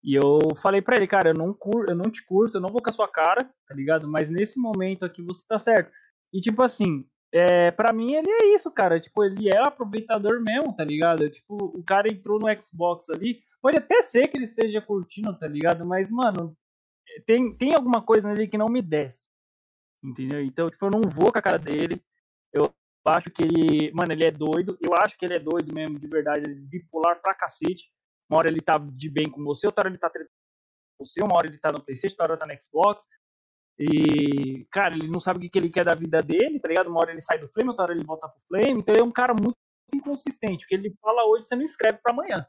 [0.03, 2.67] e eu falei pra ele, cara, eu não, cur, eu não te curto, eu não
[2.67, 4.09] vou com a sua cara, tá ligado?
[4.09, 5.90] Mas nesse momento aqui você tá certo.
[6.33, 8.99] E tipo assim, é, pra mim ele é isso, cara.
[8.99, 11.30] Tipo, ele é aproveitador mesmo, tá ligado?
[11.30, 15.48] Tipo, o cara entrou no Xbox ali, pode até ser que ele esteja curtindo, tá
[15.48, 15.85] ligado?
[15.85, 16.53] Mas, mano,
[17.25, 19.30] tem, tem alguma coisa nele que não me desce.
[20.03, 20.42] Entendeu?
[20.42, 22.01] Então, tipo, eu não vou com a cara dele.
[22.53, 22.74] Eu
[23.06, 23.92] acho que ele.
[23.93, 24.77] Mano, ele é doido.
[24.82, 26.50] Eu acho que ele é doido mesmo, de verdade.
[26.50, 27.92] É bipolar pra cacete.
[28.30, 30.19] Uma hora ele tá de bem com você, outra hora ele tá com
[31.00, 33.08] você, uma hora ele tá no Playstation, outra hora tá no Xbox.
[33.80, 36.90] E, cara, ele não sabe o que, ele quer da vida dele, tá ligado?
[36.90, 38.80] Uma hora ele sai do Flame, outra hora ele volta pro Flame.
[38.80, 39.58] Então ele é um cara muito
[39.93, 40.66] inconsistente.
[40.66, 42.45] O que ele fala hoje, você não escreve pra amanhã.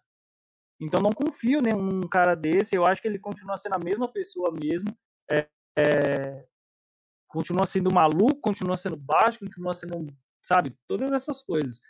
[0.81, 2.75] Então não confio num cara desse.
[2.75, 4.89] Eu acho que ele continua sendo a mesma pessoa mesmo.
[5.31, 5.47] É,
[5.77, 6.47] é,
[7.29, 10.07] continua sendo maluco, continua sendo baixo, continua sendo,
[10.43, 11.81] sabe, todas essas coisas.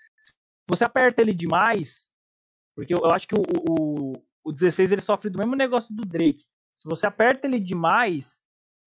[0.69, 2.11] Você aperta ele demais,
[2.77, 4.13] porque eu, eu acho que o, o,
[4.45, 6.45] o 16 ele sofre do mesmo negócio do Drake.
[6.77, 8.41] Se você aperta ele demais,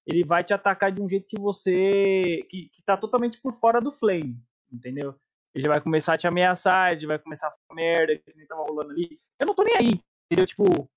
[0.06, 2.46] ele vai te atacar de um jeito que você.
[2.50, 4.38] que, que tá totalmente por fora do flame,
[4.72, 5.16] entendeu?
[5.54, 8.64] Ele vai começar a te ameaçar, ele vai começar a falar merda, que nem tava
[8.64, 9.20] rolando ali.
[9.40, 10.48] Eu não tô nem aí, entendeu?
[10.48, 10.90] Tipo, o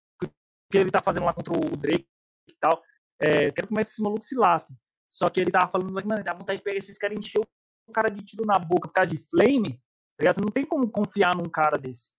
[0.71, 2.07] que ele tá fazendo lá contra o Drake
[2.49, 2.83] e tal.
[3.21, 4.77] É, quero que mais esses malucos se lasquem.
[5.15, 7.41] Só que ele tava falando, mano, dá vontade de pegar esses caras e encher
[7.87, 9.81] o cara de tiro na boca por causa de flame.
[10.19, 10.35] Tá?
[10.35, 12.11] Você não tem como confiar num cara desse.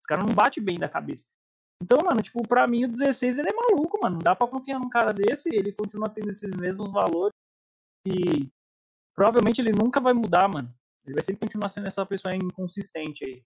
[0.00, 1.24] Esse cara não bate bem da cabeça.
[1.82, 4.14] Então, mano, tipo, pra mim o 16 ele é maluco, mano.
[4.16, 5.48] Não dá pra confiar num cara desse.
[5.54, 7.34] Ele continua tendo esses mesmos valores.
[8.06, 8.50] E
[9.14, 10.72] provavelmente ele nunca vai mudar, mano.
[11.04, 13.42] Ele vai sempre continuar sendo essa pessoa inconsistente aí.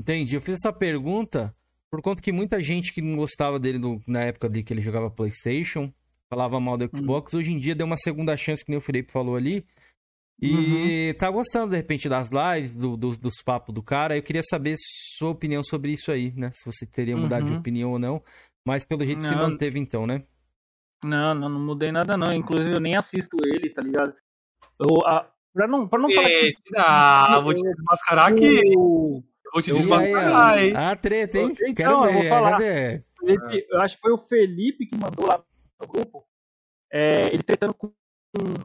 [0.00, 0.34] Entendi.
[0.34, 1.54] Eu fiz essa pergunta
[1.90, 4.82] por conta que muita gente que não gostava dele no- na época de que ele
[4.82, 5.92] jogava PlayStation,
[6.30, 9.12] falava mal do Xbox, hoje em dia deu uma segunda chance, que nem o Felipe
[9.12, 9.64] falou ali.
[10.42, 14.16] E tá gostando, de repente, das lives, do- do- dos papos do cara.
[14.16, 14.74] Eu queria saber
[15.16, 16.50] sua opinião sobre isso aí, né?
[16.52, 17.58] Se você teria mudado de Uhum.
[17.58, 18.22] opinião ou não.
[18.66, 19.38] Mas pelo jeito se Não.
[19.48, 20.24] manteve então, né?
[21.04, 22.32] Não, não, não mudei nada não.
[22.34, 24.12] Inclusive eu nem assisto ele, tá ligado?
[24.80, 26.54] Eu, a, pra não, pra não falar que.
[26.76, 28.60] Ah, vou te desmascarar aqui.
[28.74, 29.22] Eu
[29.52, 30.72] vou te Eu- desmascarar, hein?
[30.74, 31.52] Ah, treta, hein?
[31.52, 32.58] Então, Quero eu ver, vou quero falar.
[32.58, 33.04] ver.
[33.20, 35.42] Felipe- eu acho que foi o Felipe que mandou lá
[35.80, 36.26] no grupo.
[36.90, 37.92] é, ele tretando com.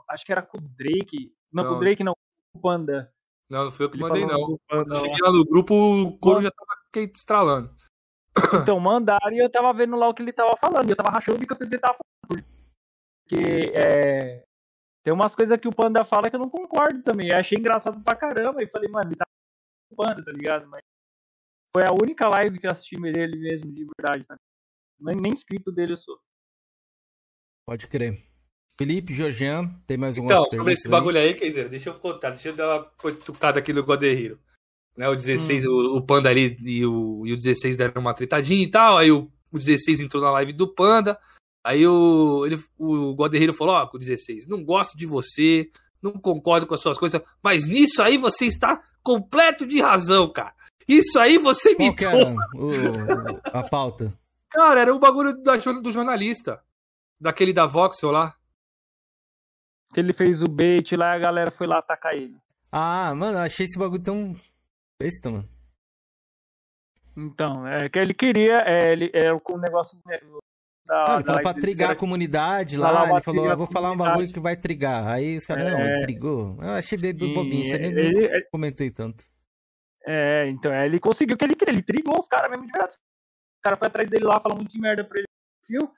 [0.08, 1.34] Acho que era com o Drake.
[1.52, 1.78] Não, com Não.
[1.78, 3.14] o Drake não, com o Panda.
[3.50, 4.58] Não, não foi eu que Ele mandei, não.
[4.68, 5.00] Panda lá.
[5.00, 7.76] cheguei lá no grupo, o couro já tava estralando.
[8.62, 10.90] Então, mandaram e eu tava vendo lá o que ele tava falando.
[10.90, 11.98] Eu tava rachando o bico que ele tava
[12.28, 12.46] falando.
[13.28, 14.44] Porque é,
[15.04, 17.30] tem umas coisas que o Panda fala que eu não concordo também.
[17.30, 18.64] Eu achei engraçado pra caramba.
[18.64, 20.68] E falei, mano, ele tá com o Panda, tá ligado?
[20.68, 20.82] Mas
[21.76, 24.24] foi a única live que eu assisti dele mesmo, de verdade.
[24.26, 24.38] Tá?
[25.00, 26.20] Nem, nem inscrito dele eu sou.
[27.70, 28.20] Pode crer.
[28.80, 32.50] Felipe, Georgian, tem mais um Então, sobre esse bagulho aí, Keizeira, deixa eu contar, deixa
[32.50, 34.40] eu dar uma cutucada aqui no God Hero.
[34.98, 35.70] Né, o 16, hum.
[35.70, 39.12] o, o, Panda ali e o, e o 16 deram uma tretadinha e tal, aí
[39.12, 41.20] o, o 16 entrou na live do Panda,
[41.64, 45.70] aí o, ele, o God Hero falou, ó, oh, o 16, não gosto de você,
[46.02, 50.56] não concordo com as suas coisas, mas nisso aí você está completo de razão, cara.
[50.88, 51.94] Isso aí você me o,
[53.44, 54.12] a pauta.
[54.50, 56.60] Cara, era o bagulho da, do jornalista.
[57.20, 58.36] Daquele da Voxel lá.
[59.94, 62.38] Que ele fez o bait lá e a galera foi lá atacar ele.
[62.72, 64.36] Ah, mano, achei esse bagulho tão
[65.02, 65.50] besta, mano.
[67.18, 70.16] Então, é que ele queria, é, ele, é o negócio da,
[70.92, 74.32] ah, ele falou pra trigar a comunidade lá, ele falou, eu vou falar um bagulho
[74.32, 75.08] que vai trigar.
[75.08, 76.58] Aí os caras, é, não, ele trigou.
[76.62, 79.24] Eu achei bem bobinho, você nem, ele, nem comentei tanto.
[80.06, 82.72] É, então, é, ele conseguiu o que ele queria, ele trigou os caras mesmo de
[82.72, 82.96] verdade.
[82.96, 85.28] O cara foi atrás dele lá, falou muito de merda pra ele
[85.66, 85.92] fio.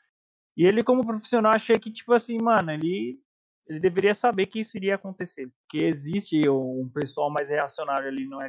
[0.57, 3.19] E ele, como profissional, achei que, tipo assim, mano, ele,
[3.67, 5.49] ele deveria saber que isso iria acontecer.
[5.61, 8.47] Porque existe um pessoal mais reacionário ali, não é?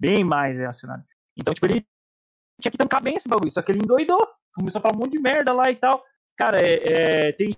[0.00, 1.04] Bem mais reacionário.
[1.36, 1.86] Então, tipo, ele
[2.60, 3.50] tinha que tancar bem esse bagulho.
[3.50, 4.26] Só que ele endoidou.
[4.54, 6.04] Começou a falar um monte de merda lá e tal.
[6.36, 7.56] Cara, é, é, tem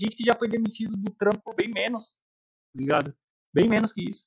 [0.00, 2.10] gente que já foi demitido do trampo bem menos.
[2.72, 3.14] Tá ligado?
[3.52, 4.24] Bem menos que isso.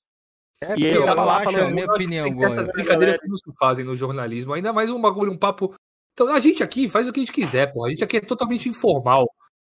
[0.61, 2.27] É, e ele tava lá falando, minha opinião.
[2.45, 5.76] Essas brincadeiras que não se fazem no jornalismo, ainda mais um bagulho, um papo.
[6.14, 7.85] Então, a gente aqui faz o que a gente quiser, pô.
[7.85, 9.27] A gente aqui é totalmente informal.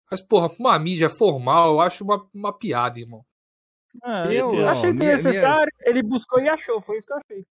[0.10, 3.26] Mas, porra, uma mídia formal, eu acho uma, uma piada, irmão.
[4.04, 5.90] Ah, eu, eu achei desnecessário, minha...
[5.90, 7.46] ele buscou e achou, foi isso que eu achei.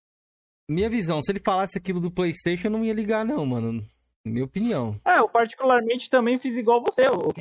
[0.69, 3.85] Minha visão, se ele falasse aquilo do Playstation, eu não ia ligar, não, mano.
[4.25, 4.99] Minha opinião.
[5.05, 7.31] É, eu particularmente também fiz igual você, eu,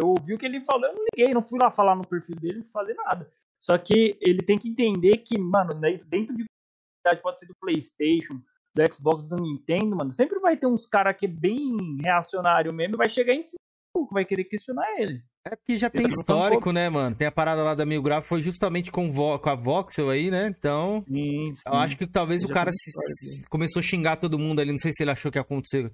[0.00, 2.36] eu ouvi o que ele falou, eu não liguei, não fui lá falar no perfil
[2.36, 3.30] dele, não fazer nada.
[3.58, 6.44] Só que ele tem que entender que, mano, dentro de
[7.22, 8.40] pode ser do PlayStation,
[8.78, 12.94] do Xbox, do Nintendo, mano, sempre vai ter uns caras que é bem reacionário mesmo
[12.94, 13.58] e vai chegar em cima
[14.12, 15.20] vai querer questionar ele.
[15.44, 17.16] É porque já tem tá histórico, né, mano?
[17.16, 20.46] Tem a parada lá da Mil Grau, foi justamente com, com a Voxel aí, né?
[20.46, 21.62] Então, sim, sim.
[21.66, 24.70] eu acho que talvez o cara se, se, começou a xingar todo mundo ali.
[24.70, 25.90] Não sei se ele achou que ia acontecer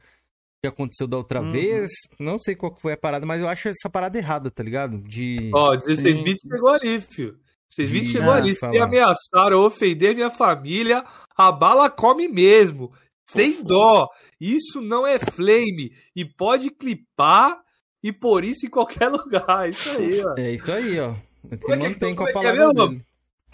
[0.61, 1.53] que aconteceu da outra uhum.
[1.53, 1.91] vez.
[2.19, 4.99] Não sei qual foi a parada, mas eu acho essa parada errada, tá ligado?
[4.99, 5.51] De.
[5.55, 7.39] Ó, oh, 16 bits chegou ali, filho.
[7.77, 8.55] 16 bits chegou ali.
[8.55, 11.05] Se ameaçaram ofender minha família,
[11.37, 12.93] a bala come mesmo.
[13.29, 14.09] Sem dó.
[14.41, 15.93] Isso não é flame.
[16.15, 17.59] E pode clipar
[18.03, 19.69] e por isso em qualquer lugar.
[19.69, 20.35] Isso aí, ó.
[20.37, 21.15] É isso aí, ó.
[21.57, 23.05] Te mantém com a palavra dele.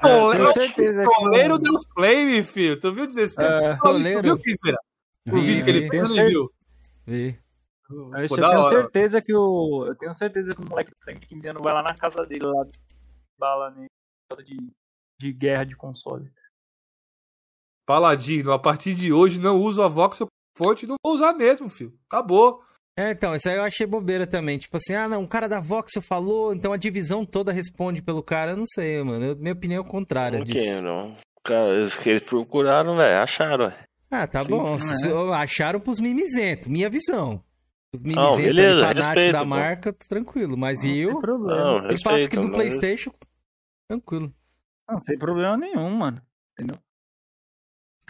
[0.01, 2.79] Toleiro deu flame, filho.
[2.79, 3.39] Tu viu 16?
[3.39, 4.21] É, toleiro.
[4.21, 4.79] Tu viu, Kizera?
[5.29, 6.51] O vídeo que ele fez, não viu?
[7.07, 7.39] Vi.
[7.91, 9.85] Eu, eu tenho certeza que o.
[9.87, 12.65] Eu tenho certeza que o moleque de 15 anos vai lá na casa dele lá
[13.41, 13.71] bala
[14.37, 14.73] né, de,
[15.19, 16.31] de guerra de console.
[17.87, 21.99] Paladino, a partir de hoje não uso a Voxel fonte, não vou usar mesmo, filho.
[22.09, 22.63] Acabou.
[22.97, 24.59] É, então, isso aí eu achei bobeira também.
[24.59, 28.23] Tipo assim, ah, não, o cara da Voxel falou, então a divisão toda responde pelo
[28.23, 28.53] cara.
[28.53, 29.25] Eu não sei, mano.
[29.25, 30.83] Eu, minha opinião é contrária não disso.
[30.83, 31.17] Não.
[31.43, 33.73] Cara, eles, eles procuraram, velho, acharam,
[34.11, 34.77] ah, tá Sim, bom.
[34.77, 35.35] É.
[35.37, 37.43] Acharam pros mimizentos, minha visão.
[37.95, 39.45] Os mimizentos não, beleza, respeito, da pô.
[39.47, 40.57] marca, tranquilo.
[40.57, 41.21] Mas não, eu.
[41.21, 42.57] Não, eu faço aqui do mas...
[42.57, 43.13] Playstation,
[43.91, 44.33] tranquilo.
[44.89, 46.23] Não, sem problema nenhum, mano.
[46.53, 46.79] Entendeu?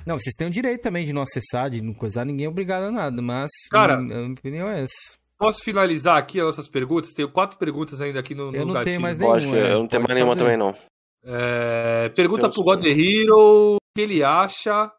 [0.07, 2.84] Não, vocês têm o direito também de não acessar, de não coisar ninguém é obrigado
[2.84, 5.18] a nada, mas Cara, a minha opinião é essa.
[5.39, 7.12] Posso finalizar aqui as nossas perguntas?
[7.12, 8.92] Tenho quatro perguntas ainda aqui no, no Eu não gatilho.
[8.92, 9.39] tenho mais nenhuma.
[9.39, 10.76] Pode, eu não tenho mais nenhuma também, não.
[11.23, 14.92] É, pergunta pro God Hero o que ele acha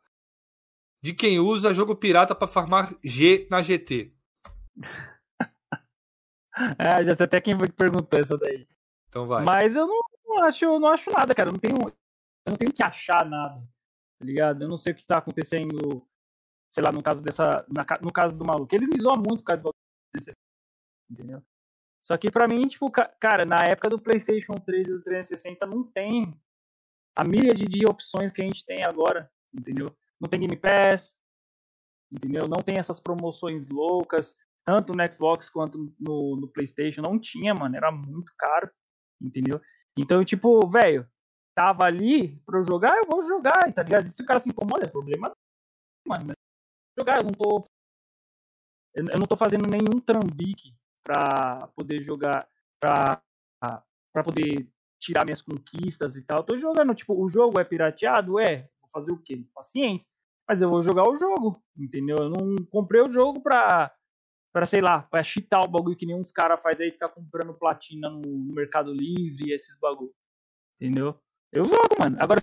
[1.03, 4.14] de quem usa jogo pirata para farmar G na GT.
[6.77, 8.68] é, já sei até quem perguntou isso daí.
[9.10, 9.43] Então vai.
[9.43, 11.50] Mas eu não, não acho, eu não acho nada, cara.
[11.50, 13.61] Eu não tenho, eu não tenho que achar nada.
[14.19, 14.61] Tá ligado?
[14.61, 16.08] Eu não sei o que tá acontecendo,
[16.69, 17.66] sei lá, no caso dessa.
[17.69, 18.74] Na, no caso do maluco.
[18.74, 19.69] Ele me zoa muito por causa
[20.14, 20.32] desse.
[21.09, 21.43] Entendeu?
[22.01, 25.83] Só que pra mim, tipo, cara, na época do PlayStation 3 e do 360 não
[25.83, 26.33] tem
[27.16, 29.95] a míria de opções que a gente tem agora, entendeu?
[30.22, 31.16] não tem Game Pass,
[32.11, 32.48] entendeu?
[32.48, 37.01] Não tem essas promoções loucas, tanto no Xbox quanto no, no PlayStation.
[37.01, 38.69] Não tinha, mano, era muito caro,
[39.19, 39.59] entendeu?
[39.98, 41.08] Então, tipo, velho,
[41.56, 44.10] tava ali pra eu jogar, eu vou jogar, tá ligado?
[44.10, 45.32] Se o cara se incomoda, é problema,
[46.08, 46.34] mano.
[46.98, 47.64] Jogar, eu não tô.
[48.94, 52.48] Eu não tô fazendo nenhum trambique pra poder jogar,
[52.80, 53.22] pra,
[53.60, 56.40] pra poder tirar minhas conquistas e tal.
[56.40, 58.40] Eu tô jogando, tipo, o jogo é pirateado?
[58.40, 59.45] É fazer o quê?
[59.53, 60.08] Paciência.
[60.48, 62.18] Mas eu vou jogar o jogo, entendeu?
[62.18, 63.95] Eu não comprei o jogo pra,
[64.52, 67.54] pra sei lá, pra chitar o bagulho que nenhum dos caras faz aí, ficar comprando
[67.54, 70.14] platina no, Mercado Livre e esses bagulho.
[70.80, 71.20] Entendeu?
[71.52, 72.18] Eu jogo, mano.
[72.20, 72.42] Agora,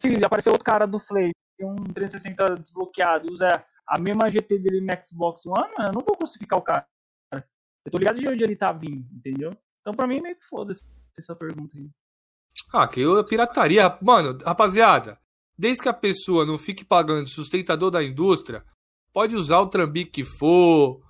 [0.00, 4.80] se aparecer outro cara do Flame, tem um 360 desbloqueado, usa a mesma GT dele
[4.80, 6.86] no Xbox One, eu não vou crucificar o cara.
[7.84, 9.50] Eu tô ligado de onde ele tá vindo, entendeu?
[9.80, 10.84] Então pra mim meio que foda-se
[11.18, 11.90] essa pergunta aí.
[12.72, 13.98] Ah, que eu pirataria.
[14.00, 15.18] Mano, rapaziada,
[15.58, 18.64] desde que a pessoa não fique pagando sustentador da indústria,
[19.12, 21.02] pode usar o trambique que for,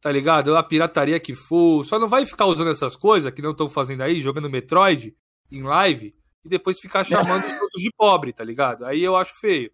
[0.00, 0.56] tá ligado?
[0.56, 1.84] A pirataria que for.
[1.84, 5.14] Só não vai ficar usando essas coisas que não estão fazendo aí, jogando Metroid
[5.50, 6.14] em live,
[6.44, 8.84] e depois ficar chamando os outros de pobre, tá ligado?
[8.86, 9.70] Aí eu acho feio.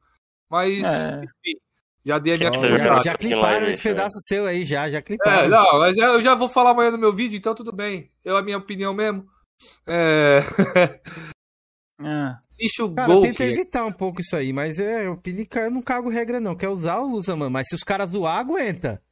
[0.51, 1.17] Mas, É.
[1.25, 1.59] enfim,
[2.05, 5.49] já dei a minha já, já- cliparam esse pedaço seu aí, já, já É, cliparam.
[5.49, 8.11] não, mas eu já vou falar amanhã no meu vídeo, então tudo bem.
[8.25, 9.27] Eu, a minha opinião mesmo.
[9.87, 10.41] É.
[12.01, 13.23] Ah, Lixo Cara, Gol.
[13.23, 16.55] tenta evitar um pouco isso aí, mas é, eu, pedi- eu não cago regra não.
[16.55, 17.51] Quer usar, usa, mano.
[17.51, 19.03] Mas se os caras zoar, aguenta.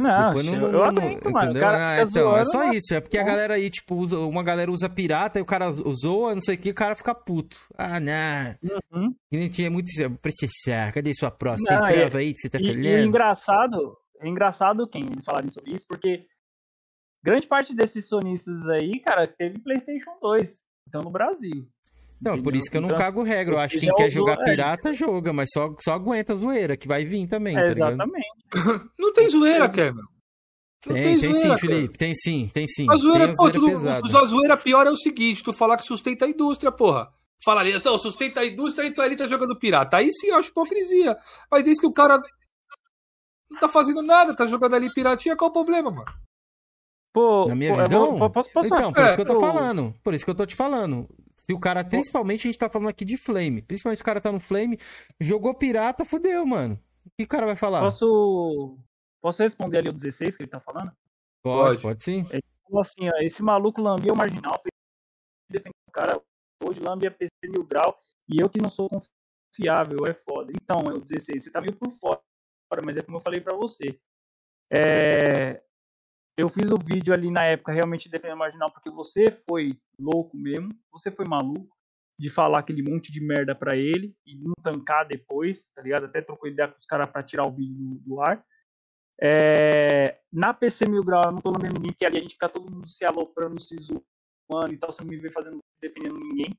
[0.00, 1.44] Não, Depois não- eu não- aguento, mano.
[1.46, 1.62] Entendeu?
[1.62, 2.08] cara Ah, então, é
[2.44, 2.94] zoando, só mas- isso.
[2.94, 3.26] É porque a Bom.
[3.26, 6.58] galera aí, tipo, usa, uma galera usa pirata e o cara zoa, não sei o
[6.58, 7.56] que, o cara fica puto.
[7.76, 8.54] Ah, não.
[8.92, 9.14] Uhum.
[9.30, 9.88] Que nem tinha muito.
[10.22, 10.92] Processar.
[10.92, 11.30] Cadê sua?
[11.30, 13.06] Você Não, tem e- prova aí que você tá E, e é falhando?
[13.08, 16.24] engraçado, é engraçado quem eles falarem sobre isso, porque
[17.24, 20.62] grande parte desses sonistas aí, cara, teve PlayStation 2.
[20.86, 21.66] Então no Brasil.
[22.20, 23.54] Não, por isso que eu não Então, cago regra.
[23.54, 24.44] Eu acho que quem quer jogar é.
[24.44, 27.54] pirata, joga, mas só, só aguenta a zoeira, que vai vir também.
[27.54, 27.92] tá É, ligado?
[27.94, 28.26] exatamente.
[28.98, 30.08] Não tem zoeira, Cameron.
[30.86, 31.58] Não Tem, tem, tem, zoeira, sim, cara.
[31.60, 31.98] Felipe.
[31.98, 32.86] Tem sim, tem sim.
[32.90, 34.18] A zoeira, tem a pô, zoeira pesada.
[34.18, 37.12] a zoeira pior é o seguinte, tu falar que sustenta a indústria, porra.
[37.44, 39.96] Falaria, não, sustenta a indústria, então ele tá jogando pirata.
[39.98, 41.16] Aí sim eu acho hipocrisia.
[41.50, 42.20] Mas diz que o cara
[43.50, 46.12] não tá fazendo nada, tá jogando ali piratinha, qual o problema, mano?
[47.12, 48.16] Pô, Na minha pô, eu visão?
[48.18, 49.94] vou- posso, posso Então, por isso que eu tô falando.
[50.04, 51.08] Por isso que eu tô te falando.
[51.48, 54.30] Se o cara, principalmente a gente tá falando aqui de Flame, principalmente o cara tá
[54.30, 54.78] no Flame,
[55.18, 56.78] jogou pirata, fudeu, mano.
[57.06, 57.80] O que o cara vai falar?
[57.80, 58.76] Posso,
[59.22, 60.92] posso responder ali o 16 que ele tá falando?
[61.42, 61.82] Pode, Pode.
[61.82, 62.22] pode sim.
[62.64, 64.72] Falou assim, ó, esse maluco lambia o marginal, fez
[65.50, 66.20] defender o cara,
[66.62, 70.52] hoje lambe a PC mil grau, e eu que não sou confiável, é foda.
[70.54, 72.20] Então, é o 16, você tá meio por fora,
[72.84, 73.98] mas é como eu falei pra você.
[74.70, 75.62] É,
[76.38, 80.70] eu fiz o vídeo ali na época realmente defendendo marginal, porque você foi louco mesmo,
[80.92, 81.76] você foi maluco
[82.16, 86.04] de falar aquele monte de merda pra ele e não tancar depois, tá ligado?
[86.04, 88.44] Até trocou ideia com os caras pra tirar o vídeo do, do ar.
[89.20, 92.48] É, na PC Mil Grau, eu não tô lambendo ninguém, que ali a gente fica
[92.48, 96.56] todo mundo se aloprando, se zoando e tal, você não me vê fazendo, defendendo ninguém.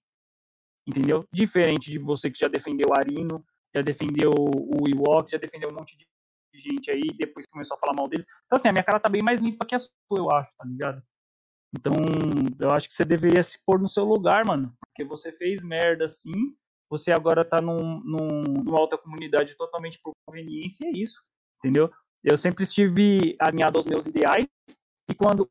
[0.86, 1.24] Entendeu?
[1.32, 5.74] Diferente de você que já defendeu o Arino, já defendeu o Ewok, já defendeu um
[5.74, 6.06] monte de
[6.54, 8.26] gente aí, depois começou a falar mal deles.
[8.46, 10.66] Então, assim, a minha cara tá bem mais limpa que a sua, eu acho, tá
[10.66, 11.02] ligado?
[11.76, 11.94] Então,
[12.60, 14.74] eu acho que você deveria se pôr no seu lugar, mano.
[14.86, 16.56] Porque você fez merda assim,
[16.90, 21.22] você agora tá num, num, numa alta comunidade totalmente por conveniência, e é isso,
[21.60, 21.92] entendeu?
[22.24, 24.48] Eu sempre estive alinhado aos meus ideais,
[25.10, 25.50] e quando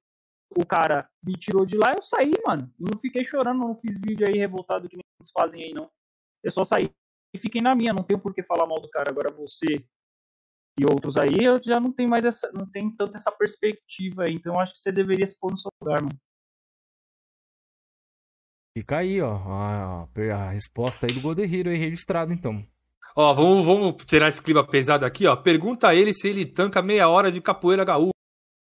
[0.56, 2.72] o cara me tirou de lá, eu saí, mano.
[2.78, 5.90] E não fiquei chorando, não fiz vídeo aí revoltado que nem eles fazem aí, não.
[6.42, 6.90] Eu só saí
[7.34, 9.10] e fiquei na minha, não tenho por que falar mal do cara.
[9.10, 9.84] Agora você
[10.78, 14.34] e outros aí, eu já não tenho mais essa, não tenho tanto essa perspectiva aí.
[14.34, 16.18] Então eu acho que você deveria se pôr no seu lugar, mano.
[18.76, 19.32] Fica aí, ó.
[19.34, 20.02] A,
[20.34, 22.64] a resposta aí do Golden Hero aí registrado, então.
[23.16, 25.34] Ó, vamos, vamos tirar esse clima pesado aqui, ó.
[25.36, 28.12] Pergunta a ele se ele tanca meia hora de capoeira gaúcha.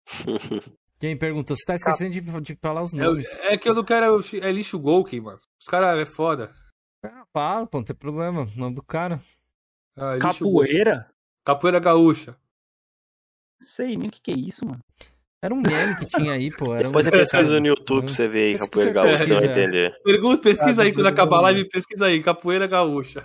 [0.99, 1.57] Quem perguntou?
[1.57, 3.45] Você tá esquecendo de, de falar os É, nomes.
[3.45, 4.21] é que eu não quero.
[4.43, 5.41] É lixo Golken, mano.
[5.59, 6.51] Os caras é foda.
[7.05, 8.43] Ah, fala, pô, não tem problema.
[8.43, 9.19] O nome do cara.
[9.97, 10.19] Ah, é.
[10.19, 11.11] Capoeira?
[11.51, 12.37] Capoeira gaúcha.
[13.61, 14.81] Sei nem o que, que é isso, mano.
[15.43, 16.75] Era um meme que tinha aí, pô.
[16.75, 17.11] Era Depois um...
[17.11, 19.51] você pesquisa no YouTube pra você ver aí, capoeira gaúcha, você vai pesquisa.
[19.51, 19.95] entender.
[20.05, 23.21] Pergunta, pesquisa Ah, aí quando acabar a live, pesquisa aí, capoeira gaúcha.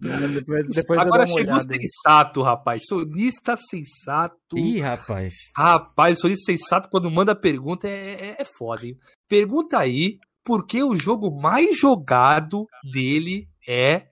[0.00, 1.60] Depois, depois Agora chegou aí.
[1.60, 2.82] sensato, rapaz.
[2.86, 4.56] Sonista sensato.
[4.56, 5.34] Ih, rapaz.
[5.56, 8.96] Rapaz, sonista sensato quando manda pergunta é, é, é foda, hein?
[9.28, 14.06] Pergunta aí por que o jogo mais jogado dele é.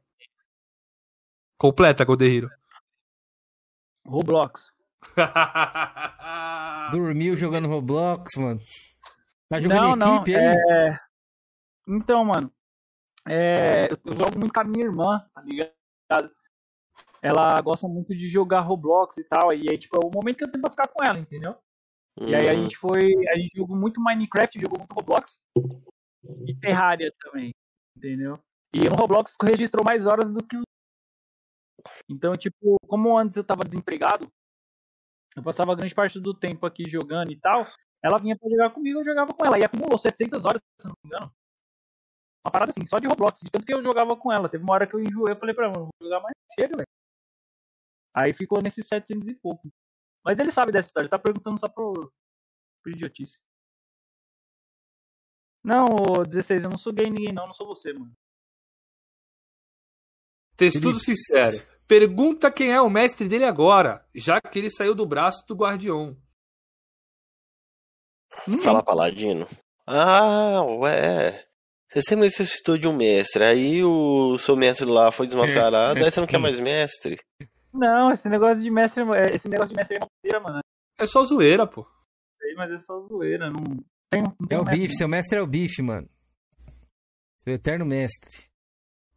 [1.58, 2.50] Completa, Golderiro.
[4.06, 4.72] Roblox.
[6.92, 8.60] Dormiu jogando Roblox, mano.
[9.48, 10.14] Tá jogando Não, em não.
[10.16, 10.56] equipe aí?
[10.70, 10.98] É...
[11.88, 12.50] Então, mano.
[13.28, 13.88] É...
[14.04, 16.30] Eu jogo muito com a minha irmã, tá ligado?
[17.22, 19.52] Ela gosta muito de jogar Roblox e tal.
[19.52, 21.56] E aí, tipo, é o momento que eu tenho pra ficar com ela, entendeu?
[22.20, 22.60] E aí a Uhum.
[22.62, 23.12] gente foi.
[23.30, 25.38] A gente jogou muito Minecraft, jogou muito Roblox.
[26.46, 27.52] E Terraria também.
[27.96, 28.38] Entendeu?
[28.72, 30.62] E o Roblox registrou mais horas do que o.
[32.08, 34.30] Então, tipo, como antes eu tava desempregado,
[35.36, 37.66] eu passava grande parte do tempo aqui jogando e tal.
[38.02, 39.58] Ela vinha pra jogar comigo, eu jogava com ela.
[39.58, 41.32] E acumulou 700 horas, se não me engano.
[42.44, 43.40] Uma parada assim, só de Roblox.
[43.40, 44.48] De tanto que eu jogava com ela.
[44.48, 46.76] Teve uma hora que eu enjoei, eu falei pra ela, não vou jogar mais, chega,
[46.76, 46.88] velho.
[48.14, 49.68] Aí ficou nesses 700 e pouco.
[50.24, 52.10] Mas ele sabe dessa história, tá perguntando só pro,
[52.82, 53.38] pro idiotice.
[55.62, 58.12] Não, ô 16, eu não sou gay ninguém não, não sou você, mano.
[60.56, 61.56] Textudo sincero.
[61.86, 66.16] Pergunta quem é o mestre dele agora, já que ele saiu do braço do Guardião.
[68.48, 69.48] Hum, Fala paladino.
[69.86, 71.46] Ah, ué.
[71.88, 73.44] Você sempre necessitou de um mestre.
[73.44, 75.98] Aí o seu mestre lá foi desmascarado.
[76.04, 77.18] aí você não quer mais mestre.
[77.72, 80.60] Não, esse negócio de mestre, é- esse negócio de mestre é mentira, mano.
[80.98, 81.86] É só zoeira, pô.
[82.40, 83.62] Sei, Mas é só zoeira, não
[84.10, 86.08] tem, não tem É o mestre, bife, seu mestre é o bife, mano.
[87.42, 88.48] Seu eterno mestre.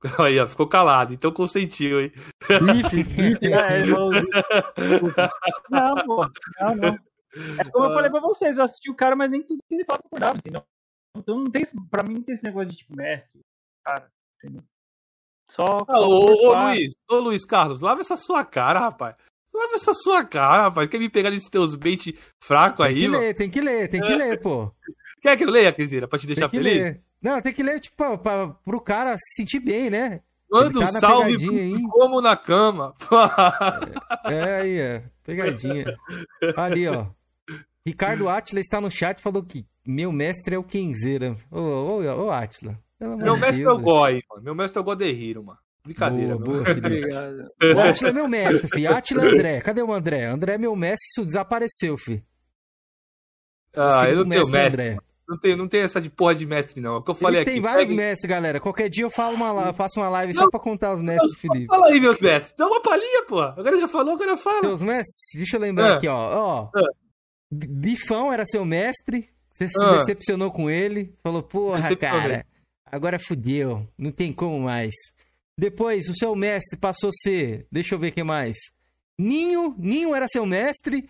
[0.19, 2.11] Aí, ó, ficou calado, então consentiu, hein?
[2.49, 2.59] não.
[2.73, 4.09] Bife, bife, é, irmão.
[5.69, 6.25] Não, pô,
[6.59, 6.99] não, não.
[7.59, 9.85] É como eu falei pra vocês, eu assisti o cara, mas nem tudo que ele
[9.85, 10.63] fala eu concordava, entendeu?
[11.15, 13.39] Então não tem, esse- pra mim não tem esse negócio de tipo mestre,
[13.85, 14.63] cara, entendeu?
[15.51, 15.65] Só.
[15.87, 16.53] Ah, ô, ô.
[16.63, 19.15] Luiz, ô Luiz Carlos, lava essa sua cara, rapaz.
[19.53, 20.87] Lava essa sua cara, rapaz.
[20.89, 23.19] Quer me pegar nesses teus bait fracos Tem aí, que mano?
[23.23, 24.71] ler, tem que ler, tem que ler, pô.
[25.21, 26.73] Quer que eu leia, Crisina, pra te Tem deixar que feliz?
[26.83, 27.03] ler.
[27.21, 30.21] Não, tem que ler, tipo, pra, pra, pro cara se sentir bem, né?
[30.49, 31.81] Manda um salve aí.
[31.89, 32.95] como na cama.
[34.25, 35.03] É aí, é.
[35.23, 35.85] Pegadinha.
[36.55, 37.07] Ali, ó.
[37.85, 41.35] Ricardo Atila está no chat e falou que meu mestre é o Kenzeira.
[41.51, 42.79] Ô, ô, ô, Atila.
[42.99, 44.43] Meu mestre é Deus, o Goi, mano.
[44.43, 45.59] Meu mestre é o Godehiro, mano.
[45.83, 46.63] Brincadeira, Boa, meu.
[46.63, 46.87] boa, Felipe.
[46.87, 47.51] Obrigado.
[47.75, 48.87] O Atila é meu mestre, fi.
[48.87, 49.61] Atila é André.
[49.61, 50.25] Cadê o André?
[50.25, 52.23] André é meu mestre, isso desapareceu, fi.
[53.75, 55.08] Ah, eu não tenho mestre mestre.
[55.29, 56.95] Não tenho, não tenho essa de porra de mestre, não.
[56.95, 57.61] É o que eu falei Ele tem aqui.
[57.61, 58.59] vários Pegue- mestres, galera.
[58.59, 60.49] Qualquer dia eu falo uma, faço uma live só Não.
[60.49, 61.67] pra contar os mestres do Felipe.
[61.67, 62.55] Fala aí, meus mestres.
[62.57, 63.39] Dá uma palhinha, pô.
[63.39, 64.61] Agora já falou, agora fala.
[64.63, 65.95] Seus mestres, deixa eu lembrar Ah.
[65.97, 66.15] aqui, ó.
[66.65, 66.69] ó.
[67.51, 69.29] B- Bifão era seu mestre.
[69.53, 69.97] Você se Ah.
[69.99, 71.13] decepcionou com ele.
[71.21, 72.43] Falou, porra, cara,
[72.85, 73.87] agora fudeu.
[73.97, 74.95] Não tem como mais.
[75.55, 77.67] Depois, o seu mestre passou a ser.
[77.71, 78.57] Deixa eu ver quem mais.
[79.17, 79.75] Ninho.
[79.77, 81.07] Ninho era seu mestre.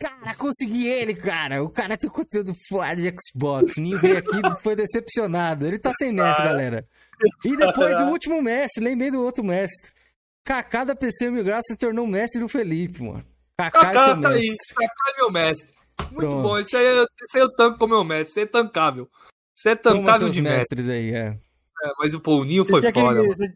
[0.00, 1.62] Cara, consegui ele, cara.
[1.62, 3.76] O cara tem conteúdo foda de Xbox.
[3.76, 4.30] Ninho veio aqui
[4.62, 5.66] foi decepcionado.
[5.66, 6.86] Ele tá sem mestre, galera.
[7.44, 8.82] E depois, o último mestre.
[8.82, 9.90] Lembrei do outro mestre.
[10.42, 13.24] Kaká da PC Mil Graus se tornou mestre do Felipe, mano.
[13.58, 14.40] Kaká é seu tá aí.
[14.48, 14.74] mestre.
[14.74, 15.74] Kaká é meu mestre.
[16.12, 16.42] Muito Pronto.
[16.42, 16.58] bom.
[16.58, 18.30] Isso aí, eu- isso aí eu tanco com meu mestre.
[18.30, 19.08] Isso aí é tancável.
[19.54, 20.58] Isso é tancável de mestre.
[20.82, 21.38] mestres aí, é.
[21.82, 23.26] É, mas o Paulinho foi mano.
[23.26, 23.46] você,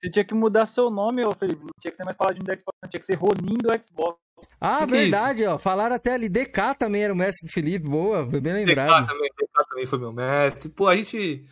[0.00, 1.60] você tinha que mudar seu nome, ô Felipe.
[1.62, 4.18] Não tinha que ser mais Paladino do Xbox, não tinha que ser Ronin do Xbox.
[4.60, 5.58] Ah, Que que é verdade, ó.
[5.58, 6.28] Falaram até ali.
[6.28, 7.88] DK também era o mestre do Felipe.
[7.88, 9.06] Boa, bem DK lembrado.
[9.06, 10.68] também, DK também foi meu mestre.
[10.68, 11.44] Pô, a gente.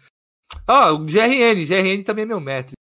[0.67, 1.65] Ah, o GRN.
[1.67, 2.73] GRN também é meu mestre.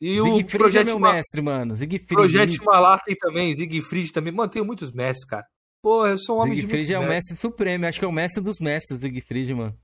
[0.00, 1.76] E o Siegfried é Projeto, meu mestre, mano.
[1.76, 2.06] Siegfried.
[2.14, 3.54] Projeto Malarkey também.
[3.54, 4.32] Siegfried também.
[4.32, 5.46] Mano, tenho muitos mestres, cara.
[5.82, 7.86] Pô, eu sou um homem de Siegfried muitos é o mestre supremo.
[7.86, 9.74] Acho que é o mestre dos mestres, o Siegfried, mano.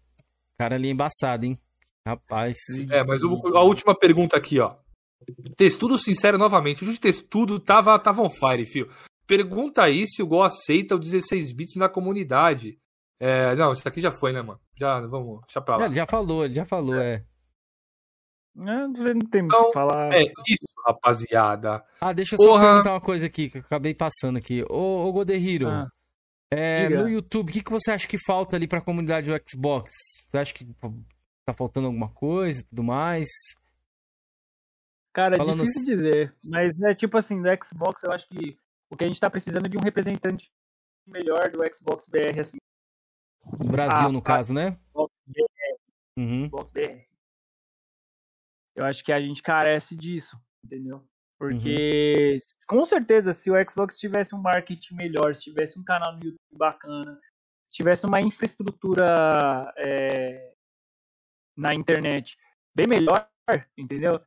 [0.59, 1.59] Cara ali embaçado, hein?
[2.07, 2.57] Rapaz.
[2.91, 4.75] É, mas o- a última pergunta aqui, ó.
[5.57, 6.83] Testudo sincero novamente.
[6.83, 8.89] O de testudo tava, tava on fire, fio.
[9.31, 12.77] Pergunta aí se o Go aceita o 16 bits na comunidade.
[13.21, 14.59] É, não, isso aqui já foi, né, mano?
[14.75, 15.87] Já, vamos, deixa pra lá.
[15.87, 17.25] Ele já falou, ele já falou, é.
[18.55, 20.13] Não, não tem muito o Então, que falar.
[20.13, 21.85] É isso, rapaziada.
[22.01, 22.67] Ah, deixa eu só Porra.
[22.71, 24.65] perguntar uma coisa aqui que eu acabei passando aqui.
[24.69, 25.87] Ô, ô Godehiro, Ah,
[26.51, 29.91] é, no YouTube, o que, que você acha que falta ali pra comunidade do Xbox?
[30.29, 30.65] Você acha que
[31.47, 33.29] tá faltando alguma coisa e tudo mais?
[35.13, 36.35] Cara, é Falando difícil assim- dizer.
[36.43, 38.57] Mas é tipo assim, do Xbox, eu acho que
[38.91, 40.51] o que a gente tá precisando é de um representante
[41.07, 42.59] melhor do Xbox BR, assim.
[43.59, 44.79] No Brasil, Ah, no caso, né?
[44.91, 45.79] Xbox BR,
[46.19, 46.47] Uhum.
[46.47, 47.07] Xbox BR.
[48.75, 51.07] Eu acho que a gente carece disso, entendeu?
[51.39, 52.39] Porque
[52.69, 56.39] com certeza, se o Xbox tivesse um marketing melhor, se tivesse um canal no YouTube
[56.59, 57.19] bacana,
[57.67, 60.53] se tivesse uma infraestrutura é,
[61.57, 62.37] na internet
[62.75, 63.27] bem melhor,
[63.77, 64.21] entendeu?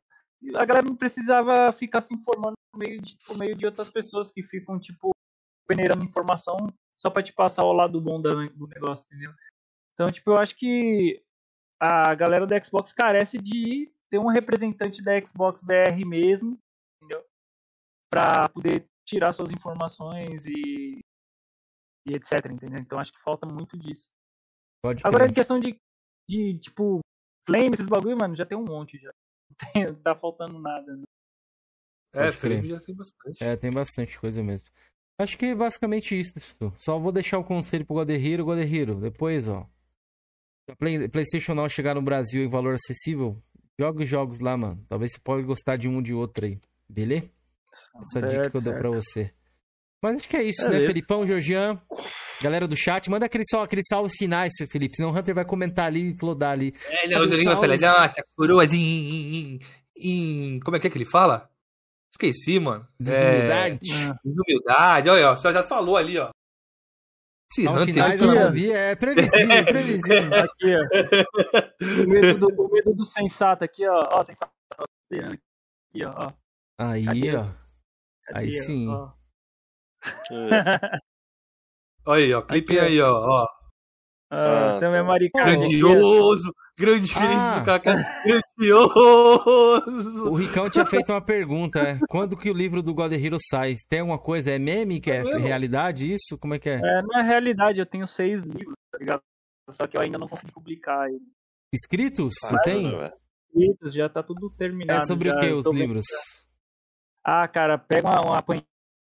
[0.56, 4.32] A galera não precisava ficar se informando por meio de, por meio de outras pessoas
[4.32, 5.12] que ficam, tipo,
[5.68, 6.58] peneirando informação
[7.00, 9.32] só pra te passar ao lado bom da- do negócio, entendeu?
[9.94, 11.24] Então, tipo, eu acho que
[11.80, 16.58] a galera do Xbox carece de ter um representante da Xbox BR mesmo,
[17.02, 17.24] entendeu?
[18.12, 21.00] Pra poder tirar suas informações e,
[22.08, 22.80] e etc, entendeu?
[22.80, 24.08] Então acho que falta muito disso.
[24.84, 25.76] Pode Agora, em questão de,
[26.28, 27.00] de tipo,
[27.48, 29.12] flame, esses bagulho, mano, já tem um monte já.
[29.76, 31.04] Não tem- tá faltando nada, né?
[32.14, 32.32] É.
[32.32, 33.44] Felipe já tem bastante.
[33.44, 34.68] É, tem bastante coisa mesmo.
[35.20, 36.34] Acho que é basicamente isso.
[36.78, 38.46] Só vou deixar o conselho pro Godehiro.
[38.46, 39.66] Godehiro, depois, ó.
[40.80, 43.38] Play- PlayStation Now chegar no Brasil em valor acessível,
[43.80, 44.84] joga os jogos lá, mano.
[44.88, 46.60] Talvez você pode gostar de um ou de outro aí.
[46.90, 47.30] Beleza?
[48.02, 48.80] Essa dica Certo, que eu dou certo.
[48.82, 49.32] pra você.
[50.02, 50.88] Mas acho que é isso, né, Beleza.
[50.88, 51.82] Felipão, Georgian?
[52.42, 54.96] Galera do chat, manda aquele só aqueles salvos finais, seu Felipe.
[54.98, 56.74] Senão o Hunter vai comentar ali e flodar ali.
[56.90, 59.60] É, não, o Rogerinho vai falar, nossa, coroas em,
[59.96, 61.50] em, Como é que é que ele fala?
[62.14, 62.88] Esqueci, mano.
[63.06, 63.90] É, Humildade.
[63.92, 65.10] Ah, em humildade.
[65.10, 66.30] Olha, ó, você já falou ali, ó.
[67.52, 68.78] Esse Salve Hunter aqui, eu sabia.
[68.78, 70.34] É previsível, previsível.
[70.36, 72.04] aqui, ó.
[72.04, 74.08] O medo do, o medo do sensato aqui, ó.
[74.12, 74.52] Ó, sensato.
[75.12, 76.32] Aqui, ó.
[76.80, 77.36] Aí, Cadê?
[77.36, 77.42] ó.
[78.26, 78.64] Cadê, Aí ó?
[78.64, 78.88] sim.
[78.90, 79.12] Ó.
[80.32, 80.98] É.
[82.06, 82.42] Olha aí, ó.
[82.42, 83.12] Clipe aí, ó.
[83.12, 83.48] ó.
[84.32, 85.46] Ah, Ah, tá.
[85.46, 87.64] Grandioso, grandioso, Ah.
[87.66, 87.96] Kaká.
[88.26, 90.30] Grandioso.
[90.30, 92.00] O Ricão tinha feito uma pergunta, é.
[92.10, 93.76] Quando que o livro do God Hero sai?
[93.90, 94.52] Tem alguma coisa?
[94.52, 96.38] É meme que é, É realidade isso?
[96.40, 96.76] Como é que é?
[96.76, 99.22] É, na realidade, eu tenho seis livros, tá ligado?
[99.70, 101.22] Só que eu ainda não consegui publicar ele.
[101.74, 102.34] Escritos?
[102.42, 103.14] Caralho, tem?
[103.56, 105.04] Livros, já tá tudo terminado.
[105.04, 106.06] É sobre já o que os livros?
[107.24, 108.42] Ah, cara, pega uma, uma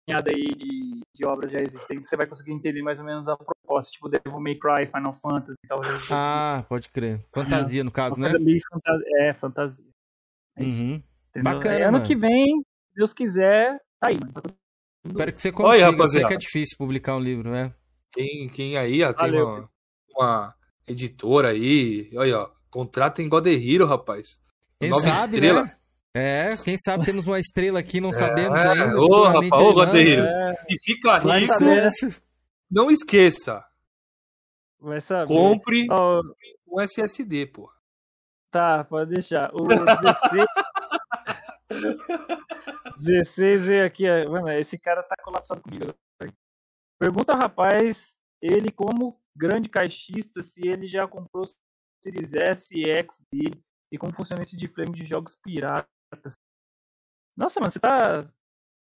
[0.07, 3.35] apanhada aí de, de obras já existentes, você vai conseguir entender mais ou menos a
[3.35, 5.81] proposta, tipo Devil May Cry, Final Fantasy e tal.
[6.09, 7.23] Ah, pode crer.
[7.33, 8.39] Fantasia, no caso, uma né?
[8.39, 9.05] meio fantasia.
[9.19, 9.85] É, fantasia.
[10.55, 11.03] É isso, Uhum.
[11.43, 12.05] bacana, Aí ano mano.
[12.05, 12.45] que vem,
[12.89, 14.33] se Deus quiser, tá aí, mano.
[14.33, 14.41] Tá
[15.05, 16.03] Espero que você Olha, consiga.
[16.03, 17.73] Eu sei que é difícil publicar um livro, né?
[18.11, 19.47] Quem, quem aí ó, tem Valeu.
[19.47, 19.69] uma,
[20.09, 20.55] uma
[20.87, 24.41] editora aí, olha, ó, contratem God Hero, rapaz.
[24.79, 25.63] Quem Nova sabe, estrela.
[25.65, 25.77] né?
[26.17, 28.99] É, quem sabe temos uma estrela aqui, não sabemos É, ainda.
[28.99, 29.83] ô, rapaz, ô.
[29.95, 30.25] Hero.
[30.25, 31.89] É, E fica Vai rico, saber.
[32.71, 33.63] não esqueça,
[34.79, 35.27] vai saber.
[35.27, 36.21] compre Ó,
[36.67, 37.71] um SSD, pô.
[38.51, 39.51] Tá, pode deixar.
[39.53, 40.47] O 16.
[42.97, 45.93] 16 veio aqui, mano, esse cara tá colapsado comigo.
[46.99, 51.47] Pergunta rapaz, ele como grande caixista, se ele já comprou o
[52.03, 55.87] Series S e X dele e como funciona esse de flame de jogos piratas.
[57.35, 58.23] Nossa, mano, você tá.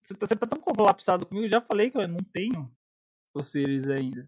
[0.03, 2.72] Você tá, você tá tão colapsado comigo, eu já falei que eu não tenho
[3.35, 4.27] o Series ainda.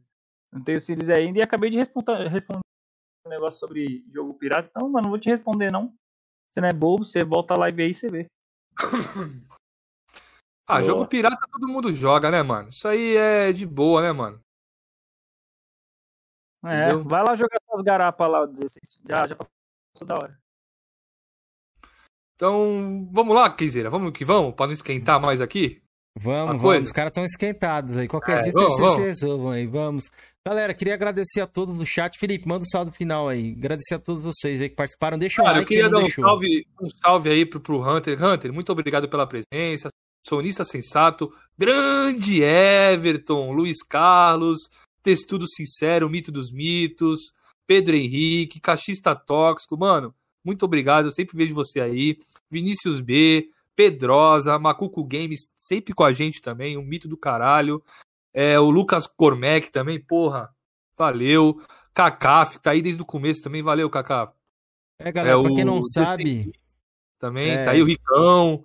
[0.52, 2.62] Não tenho o Series ainda e acabei de responder, responder
[3.26, 4.68] um negócio sobre jogo pirata.
[4.70, 5.96] Então, mano, não vou te responder, não.
[6.52, 8.28] Você não é bobo, você volta a live aí e você vê.
[10.66, 10.84] Ah, Boa.
[10.86, 12.70] jogo pirata todo mundo joga, né, mano?
[12.70, 14.42] Isso aí é de boa, né, mano?
[16.66, 17.04] É, Entendeu?
[17.04, 18.98] vai lá jogar suas garapas lá, o 16.
[19.06, 20.43] Já, já passou da hora.
[22.44, 25.82] Então, vamos lá, Kizeira, vamos que vamos, pra não esquentar mais aqui.
[26.20, 26.84] Vamos, vamos.
[26.84, 28.06] Os caras estão esquentados aí.
[28.06, 29.00] Qualquer É, dia vamos, vocês vamos.
[29.06, 29.66] resolvam aí.
[29.66, 30.04] Vamos.
[30.46, 32.20] Galera, queria agradecer a todos do chat.
[32.20, 33.54] Felipe, manda um salve final aí.
[33.58, 35.18] Agradecer a todos vocês aí que participaram.
[35.18, 36.26] Deixa Cara, eu like queria quem não dar um deixou.
[36.26, 38.22] salve, um salve aí pro, pro Hunter.
[38.22, 39.88] Hunter, muito obrigado pela presença.
[40.28, 44.60] Sonista sensato, grande Everton, Luiz Carlos,
[45.02, 47.32] Testudo Sincero, Mito dos Mitos,
[47.66, 50.14] Pedro Henrique, Cachista Tóxico, mano,
[50.44, 52.18] muito obrigado, eu sempre vejo você aí.
[52.50, 57.82] Vinícius B, Pedrosa, Macuco Games, sempre com a gente também, um mito do caralho.
[58.34, 60.50] É, o Lucas Cormec também, porra,
[60.98, 61.62] valeu.
[61.94, 64.34] Kaká, tá aí desde o começo também, valeu, Kaká.
[65.00, 66.52] É, galera, É, pra quem não sabe,
[67.20, 67.64] Também, É.
[67.64, 68.64] tá aí o Ricão,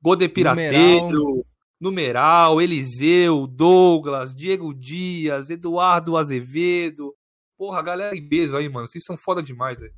[0.00, 1.44] Gode Pirateiro,
[1.80, 7.14] Numeral, Eliseu, Douglas, Diego Dias, Eduardo Azevedo.
[7.58, 8.86] Porra, galera em peso aí, mano.
[8.86, 9.94] Vocês são foda demais, velho.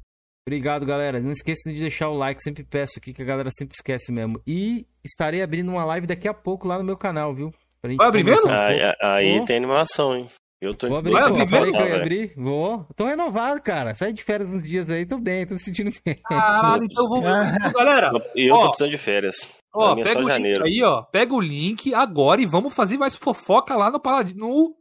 [0.48, 1.20] Obrigado, galera.
[1.20, 4.40] Não esqueça de deixar o like, sempre peço aqui que a galera sempre esquece mesmo.
[4.46, 7.52] E estarei abrindo uma live daqui a pouco lá no meu canal, viu?
[7.80, 8.48] Pra gente Vai abrir mesmo?
[8.50, 10.28] um Aí, aí tem animação, hein?
[10.60, 11.76] Eu tô Vou abrir, Vai abrir Falei mesmo?
[11.76, 12.02] que eu ia velho.
[12.02, 12.32] abrir.
[12.36, 12.86] Vou.
[12.96, 13.94] Tô renovado, cara.
[13.94, 16.16] Saí de férias uns dias aí, tô bem, tô me sentindo bem.
[16.28, 17.04] Caralho, então.
[17.04, 17.22] Então,
[17.72, 18.62] galera, E eu Ó.
[18.62, 19.48] tô precisando de férias.
[19.72, 20.64] ó, é pega o link janeiro.
[20.64, 21.02] aí, ó.
[21.02, 24.74] Pega o link agora e vamos fazer mais fofoca lá no Paladino.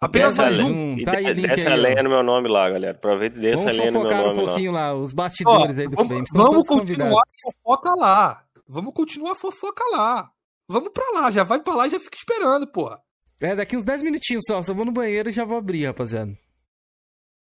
[0.00, 1.02] Apenas mais um.
[1.04, 2.02] Tá aí link desce aí, a lenha ó.
[2.02, 2.92] no meu nome lá, galera.
[2.96, 4.48] Aproveita e desce a Vamos lenha no meu fofocar um nome lá.
[4.48, 6.30] pouquinho lá, os Ó, bastidores aí do vamos, Flames.
[6.34, 8.42] Vamos continuar a fofoca lá.
[8.68, 10.30] Vamos continuar a fofoca lá.
[10.68, 13.00] Vamos pra lá, já vai pra lá e já fica esperando, porra.
[13.40, 14.62] É, daqui uns 10 minutinhos só.
[14.62, 16.32] Só vou no banheiro e já vou abrir, rapaziada.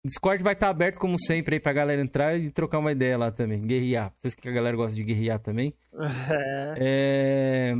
[0.05, 3.17] O Discord vai estar aberto como sempre aí pra galera entrar e trocar uma ideia
[3.17, 3.61] lá também.
[3.61, 4.13] Guerrear.
[4.19, 5.73] Vocês que a galera gosta de guerrear também.
[6.29, 6.75] É.
[6.77, 7.75] É,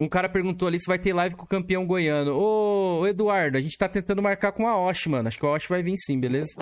[0.00, 2.32] Um cara perguntou ali se vai ter live com o campeão goiano.
[2.38, 5.26] Ô, Eduardo, a gente tá tentando marcar com a Osh, mano.
[5.26, 6.52] Acho que a Osh vai vir sim, beleza?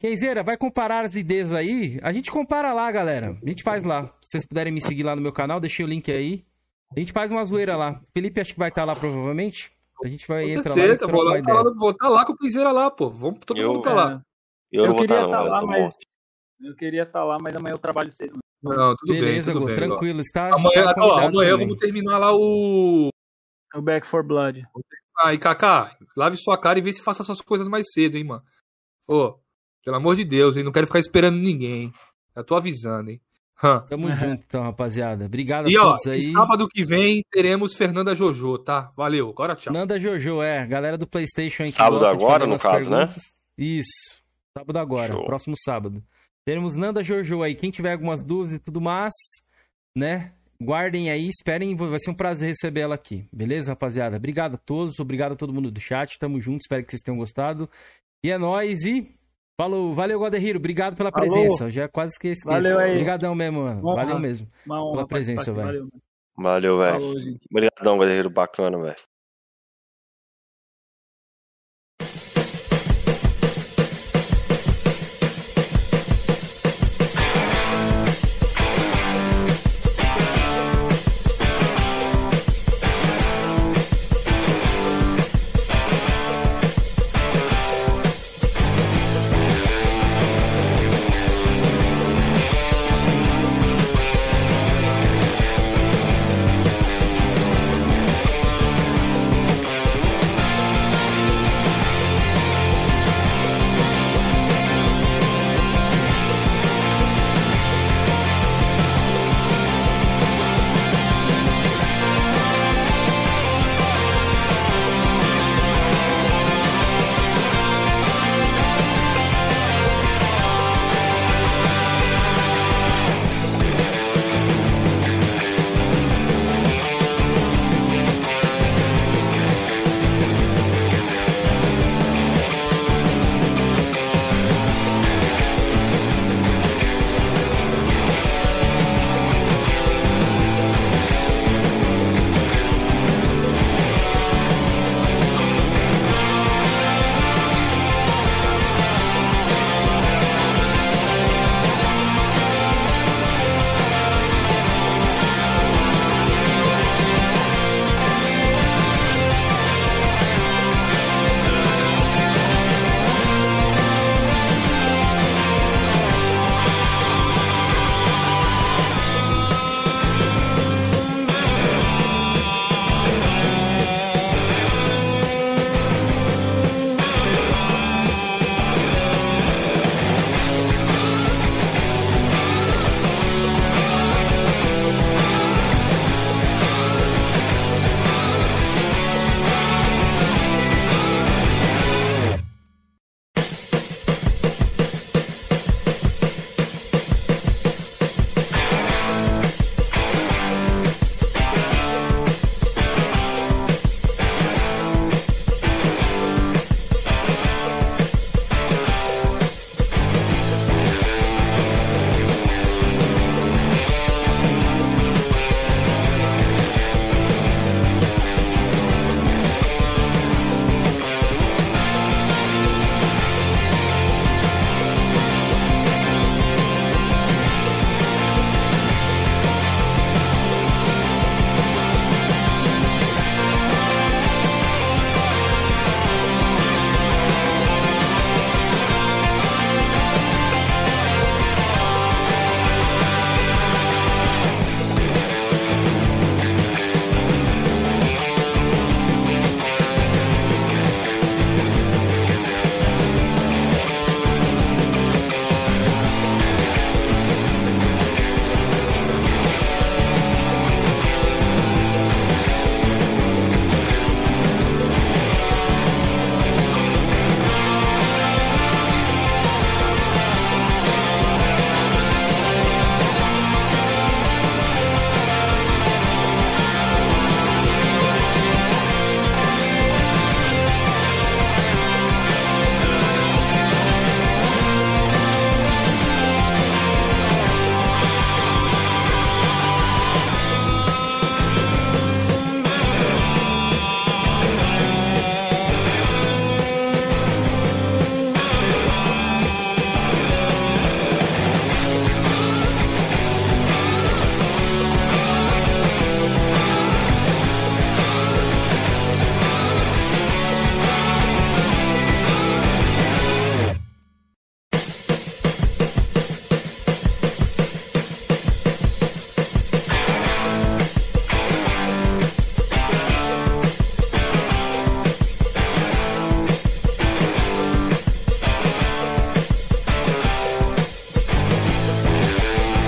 [0.00, 2.00] Kenzeira, vai comparar as ideias aí?
[2.02, 3.38] A gente compara lá, galera.
[3.40, 4.06] A gente faz lá.
[4.20, 6.44] Se vocês puderem me seguir lá no meu canal, deixei o link aí.
[6.96, 8.00] A gente faz uma zoeira lá.
[8.12, 9.70] Felipe acho que vai estar lá provavelmente.
[10.04, 12.08] A gente vai Com entrar lá e certeza, vou trocar lá, tá lá, vou tá
[12.08, 13.08] lá com o Piseira lá, pô.
[13.08, 14.22] Vamos todo Eu- mundo pra lá.
[14.72, 15.80] Eu, Eu, vou queria estar, estar lá, mas.
[15.82, 15.96] morto.
[16.60, 18.38] Eu queria estar lá, mas amanhã eu trabalho cedo.
[18.62, 19.74] Não, tudo Beleza, bem, tudo Gu, bem.
[19.74, 19.76] ó.
[19.88, 20.20] tranquilo.
[20.20, 23.08] Está, Amanhã, está ó, amanhã vamos terminar lá o.
[23.74, 24.62] O Back for Blood.
[25.18, 28.24] Ah, e Kaká, lave sua cara e vê se faça essas coisas mais cedo, hein,
[28.24, 28.42] mano.
[29.06, 29.34] Ô,
[29.84, 30.62] pelo amor de Deus, hein?
[30.64, 31.92] Não quero ficar esperando ninguém, hein?
[32.36, 33.20] Já tô avisando, hein?
[33.88, 35.26] Tamo junto, então, rapaziada.
[35.26, 36.32] Obrigado E a ó, todos aí.
[36.32, 38.90] sábado que vem teremos Fernanda Jojo, tá?
[38.96, 39.72] Valeu, agora tchau.
[39.72, 40.66] Nanda Jojo, é.
[40.66, 42.96] Galera do PlayStation aí que Sábado agora, no caso, né?
[43.06, 43.22] perguntas.
[43.56, 44.20] Isso.
[44.58, 45.24] Sábado agora, Show.
[45.24, 46.02] próximo sábado.
[46.44, 47.54] Teremos Nanda Jojo aí.
[47.54, 49.12] Quem tiver algumas dúvidas e tudo mais,
[49.96, 50.32] né?
[50.60, 51.74] Guardem aí, esperem.
[51.74, 53.26] Vai ser um prazer receber ela aqui.
[53.32, 54.16] Beleza, rapaziada?
[54.16, 54.98] Obrigado a todos.
[55.00, 56.18] Obrigado a todo mundo do chat.
[56.18, 56.60] Tamo junto.
[56.60, 57.68] Espero que vocês tenham gostado.
[58.24, 59.12] E é nóis e.
[59.60, 60.58] Falou, valeu, Guaderriro.
[60.58, 61.30] Obrigado pela Falou.
[61.30, 61.64] presença.
[61.64, 62.42] Eu já quase esqueci.
[62.44, 62.92] Valeu aí.
[62.92, 63.86] Obrigadão mesmo, mano.
[63.86, 64.04] Honra.
[64.04, 64.48] Valeu mesmo.
[64.64, 65.88] Uma honra Pela presença, velho.
[66.36, 66.78] Valeu.
[66.78, 67.38] Velho.
[67.50, 68.96] Obrigadão, guerreiro bacana, velho.